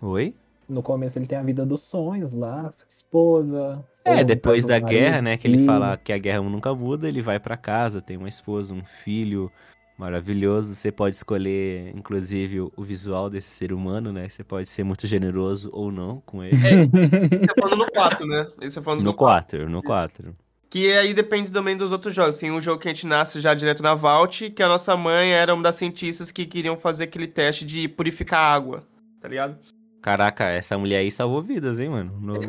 Oi? 0.00 0.34
No 0.66 0.82
começo 0.82 1.18
ele 1.18 1.26
tem 1.26 1.36
a 1.36 1.42
vida 1.42 1.66
dos 1.66 1.82
sonhos 1.82 2.32
lá, 2.32 2.72
esposa. 2.88 3.84
É, 4.02 4.24
depois 4.24 4.64
no 4.64 4.70
da 4.70 4.78
guerra, 4.78 5.10
marido, 5.10 5.24
né, 5.24 5.36
que 5.36 5.46
ele 5.46 5.66
fala 5.66 5.98
que 5.98 6.10
a 6.10 6.16
guerra 6.16 6.40
nunca 6.40 6.74
muda, 6.74 7.06
ele 7.06 7.20
vai 7.20 7.38
pra 7.38 7.58
casa, 7.58 8.00
tem 8.00 8.16
uma 8.16 8.28
esposa, 8.28 8.72
um 8.72 8.84
filho 8.84 9.52
maravilhoso. 9.98 10.74
Você 10.74 10.90
pode 10.92 11.16
escolher, 11.16 11.92
inclusive, 11.96 12.60
o 12.60 12.82
visual 12.82 13.28
desse 13.30 13.48
ser 13.48 13.72
humano, 13.72 14.12
né? 14.12 14.28
Você 14.28 14.42
pode 14.44 14.68
ser 14.68 14.84
muito 14.84 15.06
generoso 15.06 15.70
ou 15.72 15.90
não 15.92 16.20
com 16.26 16.42
ele. 16.42 16.56
Esse 16.56 17.44
é 17.50 17.60
falando 17.60 17.78
no 17.78 17.90
4, 17.92 18.26
né? 18.26 18.46
Esse 18.60 18.78
é 18.78 18.82
falando 18.82 19.00
No 19.00 19.12
do 19.12 19.14
4. 19.16 19.58
4, 19.58 19.70
no 19.70 19.82
4. 19.82 20.36
Que 20.70 20.92
aí 20.92 21.14
depende 21.14 21.50
também 21.52 21.76
dos 21.76 21.92
outros 21.92 22.12
jogos. 22.14 22.36
Tem 22.36 22.50
um 22.50 22.60
jogo 22.60 22.80
que 22.80 22.88
a 22.88 22.92
gente 22.92 23.06
nasce 23.06 23.40
já 23.40 23.54
direto 23.54 23.82
na 23.82 23.94
Vault, 23.94 24.50
que 24.50 24.62
a 24.62 24.68
nossa 24.68 24.96
mãe 24.96 25.32
era 25.32 25.54
uma 25.54 25.62
das 25.62 25.76
cientistas 25.76 26.32
que 26.32 26.44
queriam 26.46 26.76
fazer 26.76 27.04
aquele 27.04 27.28
teste 27.28 27.64
de 27.64 27.86
purificar 27.86 28.40
água, 28.52 28.82
tá 29.20 29.28
ligado? 29.28 29.56
Caraca, 30.02 30.44
essa 30.48 30.76
mulher 30.76 30.98
aí 30.98 31.10
salvou 31.12 31.40
vidas, 31.40 31.78
hein, 31.78 31.88
mano? 31.90 32.18
No- 32.20 32.34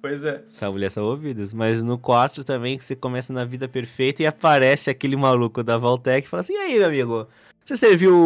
Pois 0.00 0.24
é. 0.24 0.42
Essa 0.52 0.70
mulher 0.70 0.90
salvou 0.90 1.16
vidas. 1.16 1.52
Mas 1.52 1.82
no 1.82 1.98
4 1.98 2.44
também, 2.44 2.78
que 2.78 2.84
você 2.84 2.94
começa 2.94 3.32
na 3.32 3.44
vida 3.44 3.68
perfeita 3.68 4.22
e 4.22 4.26
aparece 4.26 4.90
aquele 4.90 5.16
maluco 5.16 5.62
da 5.62 5.76
Valtec 5.78 6.26
e 6.26 6.30
fala 6.30 6.40
assim: 6.42 6.52
e 6.52 6.56
aí, 6.56 6.78
meu 6.78 6.86
amigo? 6.86 7.26
Você 7.64 7.76
serviu 7.76 8.16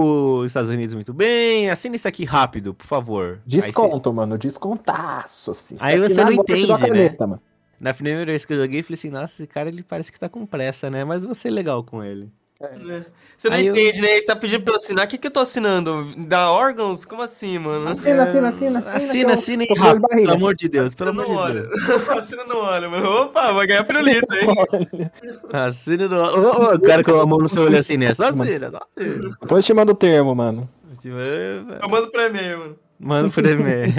os 0.40 0.46
Estados 0.48 0.68
Unidos 0.68 0.94
muito 0.94 1.14
bem? 1.14 1.70
Assina 1.70 1.96
isso 1.96 2.06
aqui 2.06 2.26
rápido, 2.26 2.74
por 2.74 2.86
favor. 2.86 3.40
Aí 3.46 3.50
você- 3.50 3.60
Desconto, 3.68 4.12
mano, 4.12 4.36
descontaço, 4.36 5.52
assim. 5.52 5.78
Se 5.78 5.82
Aí 5.84 5.96
você 5.98 6.06
assinar 6.06 6.26
não 6.26 6.32
entende, 6.32 6.68
né? 6.72 6.78
caneta, 6.78 7.26
mano. 7.26 7.42
Na 7.80 7.94
primeira 7.94 8.26
vez 8.26 8.44
que 8.44 8.52
eu 8.52 8.58
joguei, 8.58 8.80
eu 8.80 8.84
falei 8.84 8.94
assim: 8.94 9.08
nossa, 9.10 9.42
esse 9.42 9.46
cara 9.46 9.70
ele 9.70 9.82
parece 9.82 10.12
que 10.12 10.20
tá 10.20 10.28
com 10.28 10.44
pressa, 10.44 10.90
né? 10.90 11.04
Mas 11.04 11.22
eu 11.22 11.28
vou 11.28 11.34
ser 11.34 11.48
legal 11.50 11.82
com 11.82 12.04
ele. 12.04 12.30
Né? 12.61 13.07
Você 13.37 13.49
não 13.49 13.57
Aí 13.57 13.67
eu- 13.67 13.73
entende, 13.73 14.02
né? 14.02 14.11
Ele 14.17 14.23
tá 14.26 14.37
pedindo 14.37 14.62
pra 14.62 14.73
eu 14.75 14.76
assinar. 14.76 15.07
O 15.07 15.09
que, 15.09 15.17
que 15.17 15.26
eu 15.26 15.31
tô 15.31 15.40
assinando? 15.40 16.14
Da 16.17 16.50
órgãos? 16.52 17.07
Como 17.07 17.23
assim, 17.23 17.59
mano? 17.59 17.88
Assina, 17.88 18.25
assina, 18.25 18.49
assina, 18.50 18.79
assina. 18.81 18.97
Assina, 18.97 19.25
que 19.25 19.31
eu- 19.31 19.31
assina 19.35 19.64
rápido, 19.79 20.09
pelo 20.09 20.33
amor 20.33 20.55
de 20.55 20.69
Deus, 20.69 20.93
pelo 20.95 21.11
Assina 21.11 21.25
amor 21.25 21.49
não 21.55 21.55
de. 21.55 21.69
Deus. 21.69 22.09
Assina 22.11 22.45
não 22.45 22.59
olha, 22.59 22.88
mano. 22.90 23.09
Opa, 23.23 23.52
vai 23.52 23.67
ganhar 23.67 23.85
pirulito, 23.85 24.26
hein? 24.35 25.11
Assina. 25.52 26.07
Ô, 26.07 26.40
ô, 26.40 26.75
O 26.75 26.81
cara 26.81 27.02
com 27.02 27.19
a 27.19 27.26
mão 27.26 27.38
no 27.38 27.49
seu 27.49 27.62
olho 27.62 27.79
assim, 27.79 27.97
né? 27.97 28.12
Só 28.12 28.25
assina, 28.29 28.71
só 28.71 28.79
assina. 28.99 29.37
Depois 29.40 29.64
te 29.64 29.73
manda 29.73 29.93
o 29.93 29.95
termo, 29.95 30.35
mano. 30.35 30.69
É, 31.05 31.83
Eu 31.83 31.88
mando 31.88 32.11
pra 32.11 32.26
e-mail, 32.26 32.59
mano. 32.59 32.79
Manda 33.02 33.31
por 33.31 33.47
e-mail. 33.47 33.90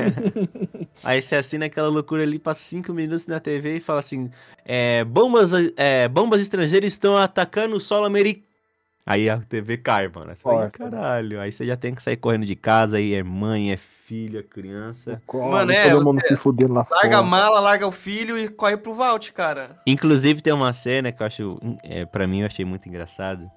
Aí 1.03 1.19
você 1.19 1.35
assina 1.35 1.65
aquela 1.65 1.87
loucura 1.89 2.21
ali, 2.21 2.37
passa 2.37 2.61
cinco 2.61 2.93
minutos 2.93 3.25
na 3.25 3.39
TV 3.39 3.77
e 3.77 3.79
fala 3.79 3.99
assim: 3.99 4.29
é, 4.63 5.03
bombas, 5.03 5.51
é, 5.75 6.07
bombas 6.07 6.39
estrangeiras 6.41 6.93
estão 6.93 7.17
atacando 7.17 7.75
o 7.75 7.81
solo 7.81 8.05
americano. 8.05 8.50
Aí 9.05 9.29
a 9.29 9.37
TV 9.39 9.77
cai, 9.77 10.07
mano. 10.07 10.29
Aí 10.29 10.35
Você 10.35 10.43
fala, 10.43 10.55
"Ih, 10.55 10.59
Corta. 10.77 10.77
caralho. 10.77 11.41
Aí 11.41 11.51
você 11.51 11.65
já 11.65 11.75
tem 11.75 11.93
que 11.95 12.03
sair 12.03 12.17
correndo 12.17 12.45
de 12.45 12.55
casa, 12.55 12.97
aí 12.97 13.13
é 13.13 13.23
mãe, 13.23 13.71
é 13.71 13.77
filho, 13.77 14.39
é 14.39 14.43
criança. 14.43 15.21
Mano, 15.33 15.71
é, 15.71 15.89
Todo 15.89 16.05
mundo 16.05 16.21
se 16.21 16.35
fudendo 16.35 16.73
lá 16.73 16.85
Larga 16.89 17.15
a 17.15 17.19
fora. 17.19 17.23
mala, 17.23 17.59
larga 17.59 17.87
o 17.87 17.91
filho 17.91 18.37
e 18.37 18.47
corre 18.47 18.77
pro 18.77 18.93
Vault, 18.93 19.31
cara. 19.33 19.77
Inclusive 19.87 20.41
tem 20.41 20.53
uma 20.53 20.71
cena 20.73 21.11
que 21.11 21.21
eu 21.23 21.27
acho, 21.27 21.59
é, 21.83 22.05
pra 22.05 22.27
mim 22.27 22.41
eu 22.41 22.47
achei 22.47 22.63
muito 22.65 22.87
engraçado. 22.87 23.49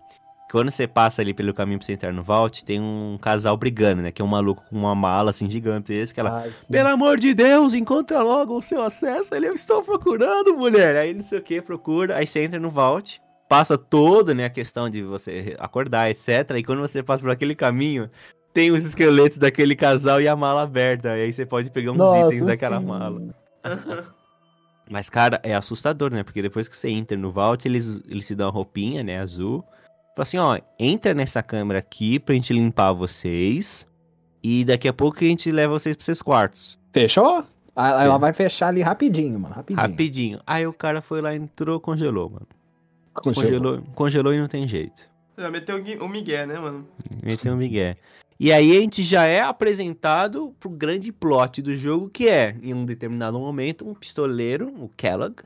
Quando 0.51 0.71
você 0.71 0.87
passa 0.87 1.21
ali 1.21 1.35
pelo 1.35 1.53
caminho 1.53 1.79
pra 1.81 1.87
você 1.87 1.95
entrar 1.95 2.13
no 2.13 2.23
Vault, 2.23 2.65
tem 2.65 2.81
um 2.81 3.19
casal 3.21 3.57
brigando, 3.57 4.03
né? 4.03 4.13
Que 4.13 4.23
é 4.23 4.25
um 4.25 4.29
maluco 4.29 4.63
com 4.71 4.77
uma 4.77 4.95
mala 4.95 5.31
assim 5.31 5.51
gigantesca. 5.51 6.21
Ela, 6.21 6.43
Ai. 6.43 6.53
Pelo 6.71 6.89
amor 6.91 7.19
de 7.19 7.35
Deus, 7.35 7.75
encontra 7.75 8.23
logo 8.23 8.57
o 8.57 8.63
seu 8.63 8.81
acesso. 8.81 9.35
Ele, 9.35 9.49
eu 9.49 9.55
estou 9.55 9.83
procurando, 9.83 10.55
mulher. 10.57 10.95
Aí 10.95 11.13
não 11.13 11.23
sei 11.23 11.41
o 11.41 11.43
que, 11.43 11.61
procura. 11.61 12.17
Aí 12.17 12.27
você 12.27 12.45
entra 12.45 12.61
no 12.61 12.71
Vault, 12.71 13.21
passa 13.49 13.77
toda, 13.77 14.35
né, 14.35 14.47
a 14.47 14.51
questão 14.51 14.89
de 14.89 15.03
você 15.03 15.55
acordar, 15.59 16.11
etc. 16.11 16.51
E 16.57 16.63
quando 16.65 16.81
você 16.81 17.03
passa 17.03 17.23
por 17.23 17.31
aquele 17.31 17.55
caminho, 17.55 18.11
tem 18.53 18.71
os 18.71 18.85
esqueletos 18.85 19.39
daquele 19.39 19.75
casal 19.77 20.21
e 20.21 20.29
a 20.29 20.37
mala 20.37 20.63
aberta. 20.63 21.17
E 21.17 21.23
aí 21.25 21.33
você 21.33 21.45
pode 21.45 21.71
pegar 21.71 21.93
uns 21.93 21.99
Nossa, 21.99 22.27
itens 22.35 22.47
daquela 22.47 22.79
sim. 22.81 22.87
mala. 22.87 23.23
Mas, 24.91 25.09
cara, 25.09 25.41
é 25.43 25.55
assustador, 25.55 26.13
né? 26.13 26.23
Porque 26.23 26.43
depois 26.43 26.69
que 26.69 26.77
você 26.77 26.91
entra 26.91 27.17
no 27.17 27.31
Vault, 27.31 27.67
eles, 27.67 28.01
eles 28.09 28.27
te 28.27 28.35
dão 28.35 28.49
uma 28.49 28.53
roupinha, 28.53 29.03
né, 29.03 29.19
azul. 29.19 29.65
Fala 30.15 30.23
assim, 30.23 30.39
ó, 30.39 30.59
entra 30.79 31.15
nessa 31.15 31.43
câmera 31.43 31.79
aqui 31.79 32.19
pra 32.19 32.35
gente 32.35 32.53
limpar 32.53 32.93
vocês. 32.93 33.87
E 34.43 34.65
daqui 34.65 34.87
a 34.87 34.93
pouco 34.93 35.19
a 35.25 35.27
gente 35.27 35.51
leva 35.51 35.73
vocês 35.73 35.97
pros 35.97 36.05
seus 36.05 36.21
quartos. 36.21 36.79
Fechou? 36.93 37.45
Ah, 37.75 38.03
Ela 38.05 38.15
É. 38.15 38.19
vai 38.19 38.33
fechar 38.33 38.69
ali 38.69 38.83
rapidinho, 38.83 39.41
mano. 39.41 39.55
Rapidinho. 39.55 39.81
Rapidinho. 39.81 40.41
Aí 40.47 40.67
o 40.67 40.73
cara 40.73 41.01
foi 41.01 41.21
lá, 41.23 41.35
entrou, 41.35 41.81
congelou, 41.81 42.29
mano. 42.31 42.47
Congelou. 43.14 43.44
Congelou, 43.44 43.83
congelou 43.94 44.35
e 44.35 44.38
não 44.38 44.49
tem 44.49 44.66
jeito. 44.66 45.09
Já 45.37 45.50
meteu 45.50 45.76
o 45.76 46.04
o 46.04 46.09
Miguel, 46.09 46.47
né, 46.47 46.59
mano? 46.59 46.87
Meteu 47.23 47.54
um 47.54 47.56
migué. 47.56 47.97
E 48.38 48.52
aí 48.52 48.76
a 48.76 48.80
gente 48.80 49.02
já 49.02 49.25
é 49.25 49.40
apresentado 49.40 50.54
pro 50.59 50.68
grande 50.68 51.12
plot 51.12 51.62
do 51.62 51.73
jogo, 51.75 52.11
que 52.11 52.28
é, 52.28 52.56
em 52.62 52.75
um 52.75 52.85
determinado 52.85 53.38
momento, 53.38 53.88
um 53.88 53.94
pistoleiro, 53.94 54.68
o 54.80 54.88
Kellogg. 54.88 55.42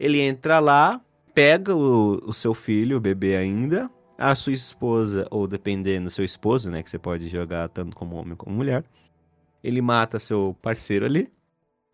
Ele 0.00 0.20
entra 0.20 0.58
lá, 0.58 1.00
pega 1.34 1.74
o, 1.74 2.22
o 2.26 2.32
seu 2.32 2.54
filho, 2.54 2.96
o 2.96 3.00
bebê 3.00 3.36
ainda, 3.36 3.90
a 4.16 4.34
sua 4.34 4.52
esposa, 4.52 5.26
ou 5.30 5.46
dependendo, 5.46 6.10
seu 6.10 6.24
esposo, 6.24 6.70
né, 6.70 6.82
que 6.82 6.88
você 6.88 6.98
pode 6.98 7.28
jogar 7.28 7.68
tanto 7.68 7.94
como 7.96 8.16
homem 8.16 8.34
como 8.34 8.56
mulher. 8.56 8.84
Ele 9.62 9.80
mata 9.80 10.18
seu 10.18 10.56
parceiro 10.60 11.04
ali. 11.04 11.30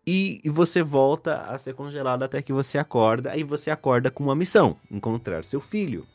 E, 0.05 0.41
você 0.49 0.81
volta 0.81 1.41
a 1.41 1.57
ser 1.57 1.73
congelado 1.75 2.23
até 2.23 2.41
que 2.41 2.51
você 2.51 2.77
acorda. 2.77 3.31
Aí 3.31 3.43
você 3.43 3.69
acorda 3.69 4.09
com 4.09 4.23
uma 4.23 4.35
missão: 4.35 4.75
encontrar 4.89 5.43
seu 5.43 5.61
filho. 5.61 6.05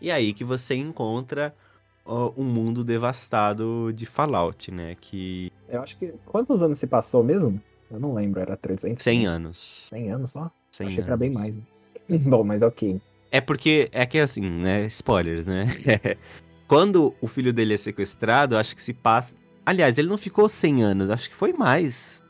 E 0.00 0.10
aí 0.10 0.32
que 0.32 0.44
você 0.44 0.74
encontra 0.74 1.54
ó, 2.04 2.32
um 2.36 2.44
mundo 2.44 2.82
devastado 2.82 3.92
de 3.94 4.06
Fallout, 4.06 4.70
né? 4.70 4.96
Que. 5.00 5.52
Eu 5.68 5.82
acho 5.82 5.98
que. 5.98 6.14
Quantos 6.24 6.62
anos 6.62 6.78
se 6.78 6.86
passou 6.86 7.22
mesmo? 7.22 7.60
Eu 7.90 8.00
não 8.00 8.14
lembro, 8.14 8.40
era 8.40 8.56
300? 8.56 9.02
100 9.02 9.26
anos. 9.26 9.86
100 9.90 10.10
anos 10.10 10.32
só? 10.32 10.50
100 10.70 10.86
Achei 10.86 10.96
que 10.96 11.02
era 11.02 11.10
anos. 11.10 11.20
bem 11.20 11.30
mais. 11.30 11.58
Bom, 12.26 12.42
mas 12.42 12.62
ok. 12.62 13.00
É 13.30 13.40
porque, 13.40 13.88
é 13.92 14.06
que 14.06 14.18
assim, 14.18 14.48
né? 14.48 14.86
Spoilers, 14.86 15.46
né? 15.46 15.66
Quando 16.66 17.14
o 17.20 17.26
filho 17.26 17.52
dele 17.52 17.74
é 17.74 17.76
sequestrado, 17.76 18.56
acho 18.56 18.74
que 18.74 18.82
se 18.82 18.94
passa. 18.94 19.34
Aliás, 19.66 19.98
ele 19.98 20.08
não 20.08 20.16
ficou 20.18 20.48
100 20.48 20.82
anos, 20.82 21.10
acho 21.10 21.28
que 21.28 21.34
foi 21.36 21.52
mais. 21.52 22.22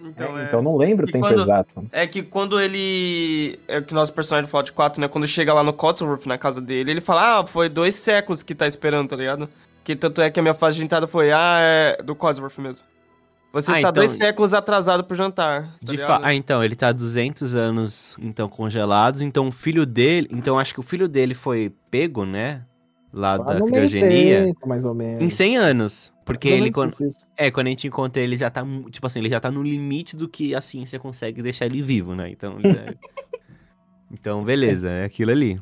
Então, 0.00 0.38
É, 0.38 0.42
é... 0.42 0.44
Então 0.46 0.60
eu 0.60 0.62
não 0.62 0.76
lembro 0.76 1.06
o 1.06 1.10
tempo 1.10 1.26
quando- 1.26 1.42
exato. 1.42 1.86
É 1.92 2.06
que 2.06 2.22
quando 2.22 2.60
ele. 2.60 3.58
É 3.66 3.80
que 3.80 3.92
o 3.92 3.94
nosso 3.94 4.12
personagem 4.12 4.46
do 4.48 4.50
Fallout 4.50 4.72
4, 4.72 5.00
né? 5.00 5.08
Quando 5.08 5.26
chega 5.26 5.52
lá 5.52 5.62
no 5.62 5.72
Cotsworth, 5.72 6.26
na 6.26 6.38
casa 6.38 6.60
dele, 6.60 6.90
ele 6.92 7.00
fala: 7.00 7.40
Ah, 7.40 7.46
foi 7.46 7.68
dois 7.68 7.94
séculos 7.96 8.42
que 8.42 8.54
tá 8.54 8.66
esperando, 8.66 9.08
tá 9.08 9.16
ligado? 9.16 9.48
Que 9.82 9.96
tanto 9.96 10.20
é 10.20 10.30
que 10.30 10.38
a 10.38 10.42
minha 10.42 10.54
fase 10.54 10.76
de 10.78 10.84
entrada 10.84 11.06
foi: 11.06 11.32
Ah, 11.32 11.58
é 11.60 12.02
do 12.02 12.14
Cotsworth 12.14 12.58
mesmo. 12.58 12.84
Você 13.52 13.70
Ah, 13.70 13.74
está 13.76 13.80
então- 13.88 13.92
dois 13.92 14.10
séculos 14.10 14.52
atrasado 14.52 15.02
pro 15.02 15.16
jantar. 15.16 15.74
Tá 15.84 15.94
fa... 16.06 16.20
Ah, 16.22 16.34
então, 16.34 16.62
ele 16.62 16.76
tá 16.76 16.92
200 16.92 17.54
anos, 17.54 18.14
então, 18.20 18.46
congelados. 18.46 19.22
Então, 19.22 19.48
o 19.48 19.52
filho 19.52 19.86
dele... 19.86 20.28
Então, 20.30 20.58
acho 20.58 20.74
que 20.74 20.80
o 20.80 20.82
filho 20.82 21.08
dele 21.08 21.32
foi 21.32 21.72
pego, 21.90 22.26
né? 22.26 22.60
Lá 23.10 23.36
Ah, 23.36 23.38
da 23.38 23.60
criogenia. 23.62 24.44
tempo, 24.44 24.68
mais 24.68 24.84
ou 24.84 24.92
menos. 24.94 25.22
Em 25.22 25.30
100 25.30 25.56
anos. 25.56 26.12
Porque 26.28 26.48
ele, 26.48 26.70
quando... 26.70 26.94
É, 27.36 27.50
quando 27.50 27.68
a 27.68 27.70
gente 27.70 27.86
encontra 27.86 28.22
ele, 28.22 28.36
já 28.36 28.50
tá, 28.50 28.62
tipo 28.90 29.06
assim, 29.06 29.20
ele 29.20 29.30
já 29.30 29.40
tá 29.40 29.50
no 29.50 29.62
limite 29.62 30.14
do 30.14 30.28
que 30.28 30.54
a 30.54 30.60
ciência 30.60 30.98
consegue 30.98 31.40
deixar 31.40 31.64
ele 31.66 31.80
vivo, 31.82 32.14
né? 32.14 32.30
Então, 32.30 32.56
então 34.12 34.44
beleza, 34.44 34.90
é 34.90 35.04
aquilo 35.04 35.30
ali. 35.30 35.60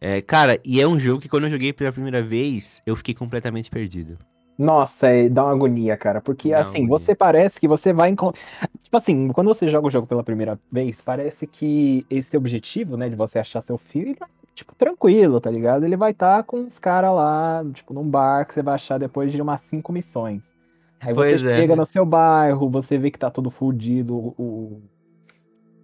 É, 0.00 0.20
cara, 0.20 0.58
e 0.64 0.80
é 0.80 0.86
um 0.86 0.98
jogo 0.98 1.20
que 1.20 1.28
quando 1.28 1.44
eu 1.44 1.50
joguei 1.50 1.72
pela 1.72 1.92
primeira 1.92 2.22
vez, 2.22 2.82
eu 2.84 2.96
fiquei 2.96 3.14
completamente 3.14 3.70
perdido. 3.70 4.18
Nossa, 4.58 5.06
é, 5.06 5.28
dá 5.28 5.44
uma 5.44 5.52
agonia, 5.52 5.96
cara. 5.96 6.20
Porque, 6.20 6.50
Dá 6.50 6.60
assim, 6.60 6.84
você 6.88 7.14
parece 7.14 7.60
que 7.60 7.68
você 7.68 7.92
vai 7.92 8.10
encontrar. 8.10 8.42
Tipo 8.82 8.96
assim, 8.96 9.28
quando 9.28 9.46
você 9.46 9.68
joga 9.68 9.86
o 9.86 9.90
jogo 9.90 10.08
pela 10.08 10.24
primeira 10.24 10.58
vez, 10.70 11.00
parece 11.00 11.46
que 11.46 12.04
esse 12.10 12.36
objetivo, 12.36 12.96
né, 12.96 13.08
de 13.08 13.14
você 13.14 13.38
achar 13.38 13.60
seu 13.60 13.78
filho, 13.78 14.16
tipo, 14.58 14.74
tranquilo, 14.74 15.40
tá 15.40 15.50
ligado? 15.50 15.84
Ele 15.84 15.96
vai 15.96 16.10
estar 16.10 16.42
com 16.42 16.64
os 16.64 16.78
caras 16.80 17.14
lá, 17.14 17.64
tipo, 17.72 17.94
num 17.94 18.08
bar 18.08 18.44
que 18.44 18.54
você 18.54 18.62
vai 18.62 18.74
achar 18.74 18.98
depois 18.98 19.30
de 19.32 19.40
umas 19.40 19.60
cinco 19.60 19.92
missões. 19.92 20.52
Aí 21.00 21.14
Pois 21.14 21.40
você 21.40 21.48
é. 21.48 21.56
chega 21.60 21.76
no 21.76 21.86
seu 21.86 22.04
bairro, 22.04 22.68
você 22.68 22.98
vê 22.98 23.08
que 23.10 23.18
tá 23.18 23.30
todo 23.30 23.50
fudido, 23.50 24.16
o, 24.36 24.82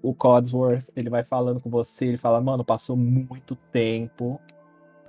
o 0.02 0.12
Codsworth, 0.12 0.88
ele 0.97 1.09
vai 1.09 1.23
falando 1.23 1.61
com 1.61 1.71
você, 1.71 2.07
ele 2.07 2.16
fala, 2.16 2.40
mano, 2.40 2.64
passou 2.64 2.97
muito 2.97 3.54
tempo. 3.71 4.40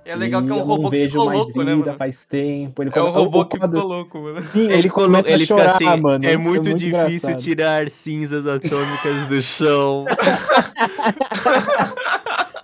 É 0.04 0.14
legal 0.14 0.40
que 0.44 0.52
é 0.52 0.54
um 0.54 0.62
robô 0.62 0.88
que 0.88 1.08
ficou 1.08 1.28
louco, 1.28 1.64
né, 1.64 1.74
vida 1.74 1.86
mano? 1.86 1.98
faz 1.98 2.24
tempo. 2.26 2.80
Ele 2.80 2.92
É 2.94 3.02
um 3.02 3.10
robô 3.10 3.44
que 3.44 3.58
ficou 3.58 3.82
louco, 3.82 4.20
mano. 4.20 4.40
Sim, 4.44 4.70
ele, 4.70 4.82
ficou- 4.84 5.02
começa 5.06 5.28
ele 5.28 5.42
a 5.42 5.46
chorar, 5.46 5.70
fica 5.76 5.90
assim, 5.90 6.00
mano. 6.00 6.24
é 6.24 6.36
muito, 6.36 6.72
difícil 6.72 7.30
engraçado. 7.30 7.42
tirar 7.42 7.90
cinzas 7.90 8.46
atômicas 8.46 9.26
do 9.26 9.42
chão. 9.42 10.04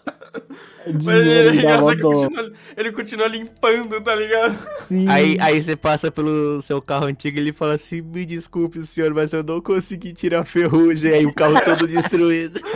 Mas 1.05 1.27
ele, 1.27 1.67
é 1.67 1.97
continua, 1.97 2.53
ele 2.77 2.93
continua 2.93 3.29
limpando, 3.29 4.01
tá 4.01 4.15
ligado? 4.15 4.57
Sim. 4.89 5.09
Aí, 5.09 5.37
aí 5.41 5.63
você 5.63 5.77
passa 5.77 6.11
pelo 6.11 6.61
seu 6.61 6.81
carro 6.83 7.07
antigo 7.07 7.39
e 7.39 7.41
ele 7.41 7.53
fala 7.53 7.75
assim: 7.75 8.01
Me 8.03 8.25
desculpe, 8.27 8.85
senhor, 8.85 9.13
mas 9.15 9.33
eu 9.33 9.43
não 9.43 9.61
consegui 9.61 10.13
tirar 10.13 10.41
a 10.41 10.45
ferrugem. 10.45 11.13
Aí 11.13 11.27
o 11.27 11.33
carro 11.35 11.61
todo 11.65 11.87
destruído. 11.87 12.61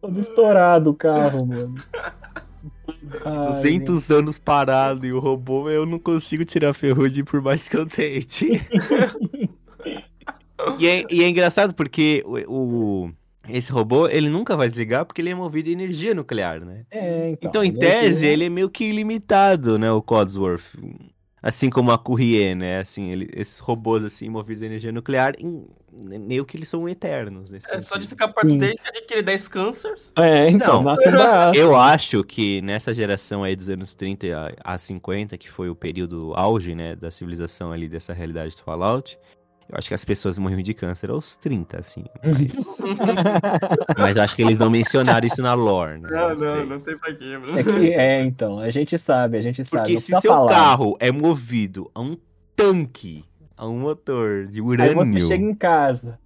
Todo 0.00 0.20
estourado 0.20 0.90
o 0.90 0.94
carro, 0.94 1.46
mano. 1.46 1.74
Ai, 3.24 3.46
200 3.46 4.10
anos 4.10 4.38
parado 4.38 5.06
e 5.06 5.12
o 5.12 5.18
robô, 5.18 5.70
eu 5.70 5.86
não 5.86 5.98
consigo 5.98 6.44
tirar 6.44 6.70
a 6.70 6.74
ferrugem 6.74 7.24
por 7.24 7.40
mais 7.40 7.68
que 7.68 7.76
eu 7.76 7.86
tente. 7.86 8.48
e, 10.78 10.86
é, 10.86 11.04
e 11.10 11.22
é 11.22 11.28
engraçado 11.28 11.74
porque 11.74 12.22
o, 12.26 12.38
o- 12.52 12.93
esse 13.56 13.70
robô, 13.72 14.08
ele 14.08 14.28
nunca 14.28 14.56
vai 14.56 14.66
desligar 14.68 15.04
porque 15.04 15.20
ele 15.22 15.30
é 15.30 15.34
movido 15.34 15.68
a 15.68 15.72
energia 15.72 16.14
nuclear, 16.14 16.64
né? 16.64 16.84
É, 16.90 17.30
então. 17.30 17.48
Então, 17.50 17.64
em 17.64 17.68
ele 17.68 17.76
é 17.78 17.80
tese, 17.80 18.26
que- 18.26 18.32
ele 18.32 18.44
é 18.44 18.48
meio 18.48 18.68
que 18.70 18.84
ilimitado, 18.84 19.78
né, 19.78 19.90
o 19.92 20.02
Codsworth. 20.02 20.74
Assim 21.42 21.68
como 21.68 21.90
a 21.92 21.98
Courrier, 21.98 22.56
né? 22.56 22.78
Assim, 22.78 23.10
ele- 23.10 23.28
esses 23.34 23.58
robôs, 23.58 24.02
assim, 24.02 24.30
movidos 24.30 24.62
a 24.62 24.66
energia 24.66 24.90
nuclear, 24.90 25.34
em- 25.38 25.66
meio 25.92 26.42
que 26.44 26.56
eles 26.56 26.68
são 26.68 26.88
eternos. 26.88 27.50
Nesse 27.50 27.66
É 27.66 27.80
só 27.82 27.96
de 27.96 28.04
sentido. 28.04 28.08
ficar 28.08 28.28
perto 28.28 28.48
Sim. 28.50 28.56
dele 28.58 28.74
que 28.82 28.88
adquire 28.88 29.22
10 29.22 29.46
cânceres. 29.46 30.10
É, 30.18 30.48
então, 30.48 30.82
Não. 30.82 31.54
Eu 31.54 31.76
acho 31.76 32.24
que 32.24 32.62
nessa 32.62 32.94
geração 32.94 33.44
aí 33.44 33.54
dos 33.54 33.68
anos 33.68 33.94
30 33.94 34.26
a, 34.64 34.74
a 34.74 34.78
50, 34.78 35.36
que 35.36 35.50
foi 35.50 35.68
o 35.68 35.74
período 35.76 36.32
auge, 36.34 36.74
né, 36.74 36.96
da 36.96 37.10
civilização 37.10 37.70
ali 37.72 37.88
dessa 37.88 38.14
realidade 38.14 38.56
do 38.56 38.62
Fallout, 38.62 39.18
eu 39.68 39.78
acho 39.78 39.88
que 39.88 39.94
as 39.94 40.04
pessoas 40.04 40.36
morriam 40.38 40.60
de 40.62 40.74
câncer 40.74 41.10
aos 41.10 41.36
30, 41.36 41.78
assim. 41.80 42.04
Mas, 42.22 42.78
mas 43.98 44.16
eu 44.16 44.22
acho 44.22 44.36
que 44.36 44.42
eles 44.42 44.58
não 44.58 44.70
mencionaram 44.70 45.26
isso 45.26 45.40
na 45.42 45.54
lore, 45.54 45.98
né? 45.98 46.08
Não, 46.10 46.28
não, 46.30 46.38
sei. 46.38 46.66
não 46.66 46.80
tem 46.80 46.98
pra 46.98 47.14
quê, 47.14 47.38
mano. 47.38 47.58
É, 47.58 47.62
que- 47.62 47.94
é, 47.94 48.24
então, 48.24 48.58
a 48.58 48.70
gente 48.70 48.96
sabe, 48.98 49.38
a 49.38 49.42
gente 49.42 49.64
sabe. 49.64 49.70
Porque 49.82 49.94
não 49.94 50.00
se 50.00 50.20
seu 50.20 50.32
falar. 50.32 50.50
carro 50.50 50.96
é 51.00 51.10
movido 51.10 51.90
a 51.94 52.00
um 52.00 52.16
tanque, 52.54 53.24
a 53.56 53.66
um 53.66 53.78
motor 53.78 54.46
de 54.46 54.60
Aí 54.60 54.66
urânio... 54.66 55.22
você 55.22 55.28
chega 55.28 55.44
em 55.44 55.54
casa, 55.54 56.18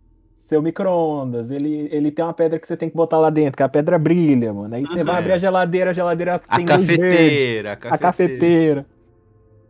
seu 0.46 0.60
micro-ondas, 0.62 1.50
ele, 1.50 1.88
ele 1.92 2.10
tem 2.10 2.24
uma 2.24 2.32
pedra 2.34 2.58
que 2.58 2.66
você 2.66 2.76
tem 2.76 2.88
que 2.90 2.96
botar 2.96 3.18
lá 3.18 3.30
dentro, 3.30 3.56
que 3.56 3.62
a 3.62 3.68
pedra 3.68 3.98
brilha, 3.98 4.52
mano. 4.52 4.74
Aí 4.74 4.82
você 4.84 5.04
vai 5.04 5.16
É. 5.16 5.18
abrir 5.18 5.32
a 5.32 5.38
geladeira, 5.38 5.90
a 5.90 5.92
geladeira 5.94 6.40
A 6.48 6.56
tem 6.56 6.66
luz 6.66 6.82
verde, 6.84 7.02
cafeteira, 7.02 7.68
a 7.70 7.72
a 7.72 7.76
cafeteira, 7.76 7.98
cafeteira. 8.02 8.86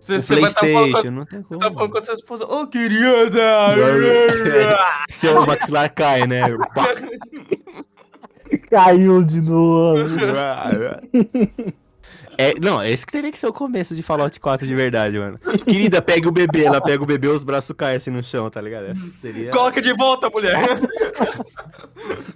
Você, 0.00 0.36
vai 0.36 0.44
estar 0.44 0.60
falando 0.60 0.92
com 1.02 1.10
não 1.10 1.24
tem 1.26 1.42
como. 1.42 1.60
tá 1.60 1.72
falando 1.72 1.90
com 1.90 1.98
a 1.98 2.00
sua 2.00 2.14
esposa, 2.14 2.44
ô 2.44 2.66
querida! 2.66 3.74
Seu 5.08 5.44
maxilar 5.44 5.92
cai, 5.92 6.26
né? 6.26 6.42
Caiu 8.70 9.24
de 9.24 9.40
novo. 9.42 10.08
É, 12.40 12.54
não, 12.62 12.80
esse 12.80 13.04
que 13.04 13.10
teria 13.10 13.32
que 13.32 13.38
ser 13.38 13.48
o 13.48 13.52
começo 13.52 13.96
de 13.96 14.02
Fallout 14.02 14.38
4 14.38 14.64
de 14.64 14.72
verdade, 14.72 15.18
mano. 15.18 15.40
Querida, 15.66 16.00
pegue 16.00 16.28
o 16.28 16.30
bebê, 16.30 16.66
ela 16.66 16.80
pega 16.80 17.02
o 17.02 17.06
bebê, 17.06 17.26
os 17.26 17.42
braços 17.42 17.74
caem 17.76 17.96
assim 17.96 18.12
no 18.12 18.22
chão, 18.22 18.48
tá 18.48 18.60
ligado? 18.60 18.86
É, 18.86 18.94
Seria. 19.16 19.50
Coloca 19.50 19.82
de 19.82 19.92
volta, 19.92 20.30
mulher! 20.30 20.78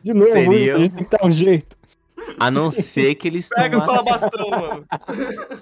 De 0.03 0.13
novo, 0.13 0.33
Seria- 0.33 0.65
isso, 0.65 0.77
a 0.77 0.79
gente 0.81 0.95
tem 0.97 1.05
que 1.05 1.17
dar 1.17 1.25
um 1.25 1.31
jeito. 1.31 1.77
A 2.39 2.51
não 2.51 2.71
ser 2.71 3.15
que 3.15 3.29
eles 3.29 3.49
Pega 3.55 3.79
o 3.79 3.81
tomassem. 3.81 4.05
calabastão, 4.05 4.51
mano. 4.51 4.85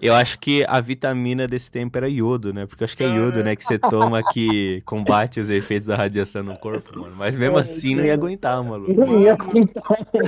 Eu 0.01 0.15
acho 0.15 0.39
que 0.39 0.65
a 0.69 0.81
vitamina 0.81 1.47
desse 1.47 1.71
tempo 1.71 1.97
era 1.97 2.09
iodo, 2.09 2.53
né? 2.53 2.67
Porque 2.67 2.83
eu 2.83 2.87
acho 2.87 2.97
que 2.97 3.03
é 3.03 3.09
iodo, 3.09 3.43
né? 3.43 3.57
Que 3.57 3.65
você 3.65 3.79
toma 3.79 4.23
que 4.33 4.81
combate 4.85 5.41
os 5.41 5.51
efeitos 5.51 5.89
da 5.89 5.97
radiação 5.97 6.43
no 6.43 6.57
corpo, 6.57 6.99
mano. 7.01 7.15
Mas 7.17 7.37
mesmo 7.37 7.59
assim 7.59 7.95
não 7.95 8.05
ia 8.05 8.15
aguentar, 8.15 8.63
maluco. 8.63 8.93
Não 8.93 9.21
ia 9.21 9.37
contar. 9.37 9.83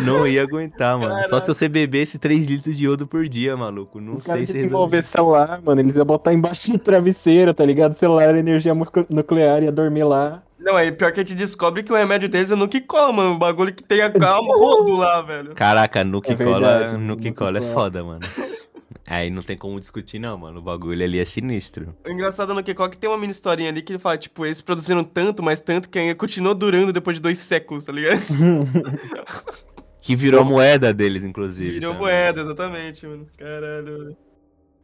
Não 0.04 0.26
ia 0.26 0.42
aguentar, 0.42 0.98
mano. 0.98 1.14
Só 1.14 1.22
se 1.22 1.30
Caraca. 1.30 1.54
você 1.54 1.68
bebesse 1.68 2.18
3 2.18 2.46
litros 2.46 2.76
de 2.76 2.84
iodo 2.84 3.06
por 3.06 3.28
dia, 3.28 3.56
maluco. 3.56 4.00
Não 4.00 4.14
Os 4.14 4.24
sei 4.24 4.46
se 4.46 4.52
desenvolver 4.54 4.96
resolve. 4.96 5.12
celular, 5.12 5.60
mano, 5.62 5.80
eles 5.80 5.96
iam 5.96 6.04
botar 6.04 6.32
embaixo 6.32 6.72
do 6.72 6.78
travesseiro, 6.78 7.54
tá 7.54 7.64
ligado? 7.64 7.92
O 7.92 7.96
celular 7.96 8.24
era 8.24 8.38
energia 8.38 8.74
nuclear, 9.10 9.62
ia 9.62 9.72
dormir 9.72 10.04
lá. 10.04 10.42
Não, 10.62 10.76
aí 10.76 10.92
pior 10.92 11.12
que 11.12 11.20
a 11.20 11.24
gente 11.24 11.34
descobre 11.34 11.82
que 11.82 11.92
o 11.92 11.96
remédio 11.96 12.28
deles 12.28 12.52
é 12.52 12.54
no 12.54 12.68
que 12.68 12.80
cola, 12.80 13.12
mano. 13.12 13.34
O 13.34 13.38
bagulho 13.38 13.74
que 13.74 13.82
tem 13.82 14.00
a 14.00 14.10
calma 14.10 14.54
rodo 14.54 14.96
lá, 14.96 15.20
velho. 15.22 15.54
Caraca, 15.54 16.04
Nuke 16.04 16.32
É 16.32 16.36
Cola, 16.36 16.96
Nuke 16.96 17.32
Cola 17.32 17.58
é 17.58 17.62
foda, 17.62 18.04
mano. 18.04 18.20
Aí 19.06 19.28
não 19.28 19.42
tem 19.42 19.58
como 19.58 19.78
discutir, 19.78 20.18
não, 20.18 20.38
mano. 20.38 20.60
O 20.60 20.62
bagulho 20.62 21.04
ali 21.04 21.18
é 21.18 21.24
sinistro. 21.24 21.94
O 22.06 22.10
engraçado 22.10 22.54
no 22.54 22.62
que 22.62 22.72
cola 22.72 22.88
é 22.88 22.92
que 22.92 22.98
tem 22.98 23.10
uma 23.10 23.18
mini 23.18 23.32
historinha 23.32 23.68
ali 23.68 23.82
que 23.82 23.92
ele 23.92 23.98
fala, 23.98 24.16
tipo, 24.16 24.46
eles 24.46 24.60
produziram 24.60 25.04
tanto, 25.04 25.42
mas 25.42 25.60
tanto 25.60 25.90
que 25.90 25.98
ainda 25.98 26.14
continuou 26.14 26.54
durando 26.54 26.92
depois 26.92 27.16
de 27.16 27.20
dois 27.20 27.38
séculos, 27.38 27.84
tá 27.84 27.92
ligado? 27.92 28.20
Que 30.00 30.16
virou 30.16 30.40
a 30.40 30.44
moeda 30.44 30.92
deles, 30.92 31.22
inclusive. 31.22 31.74
Virou 31.74 31.92
também. 31.92 32.08
moeda, 32.08 32.40
exatamente, 32.40 33.06
mano. 33.06 33.24
Caralho. 33.38 33.98
velho. 33.98 34.16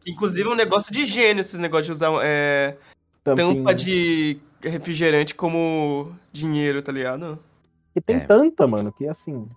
Inclusive 0.06 0.48
é 0.48 0.52
um 0.52 0.54
negócio 0.54 0.92
de 0.92 1.04
gênio 1.04 1.40
esses 1.40 1.58
negócios 1.58 1.86
de 1.86 1.92
usar 1.92 2.12
é, 2.22 2.76
tampa 3.24 3.74
de 3.74 4.38
refrigerante 4.62 5.34
como 5.34 6.12
dinheiro, 6.32 6.82
tá 6.82 6.92
ligado? 6.92 7.38
E 7.94 8.00
tem 8.00 8.16
É. 8.16 8.20
tanta, 8.20 8.66
mano, 8.66 8.92
que 8.92 9.06
assim. 9.06 9.48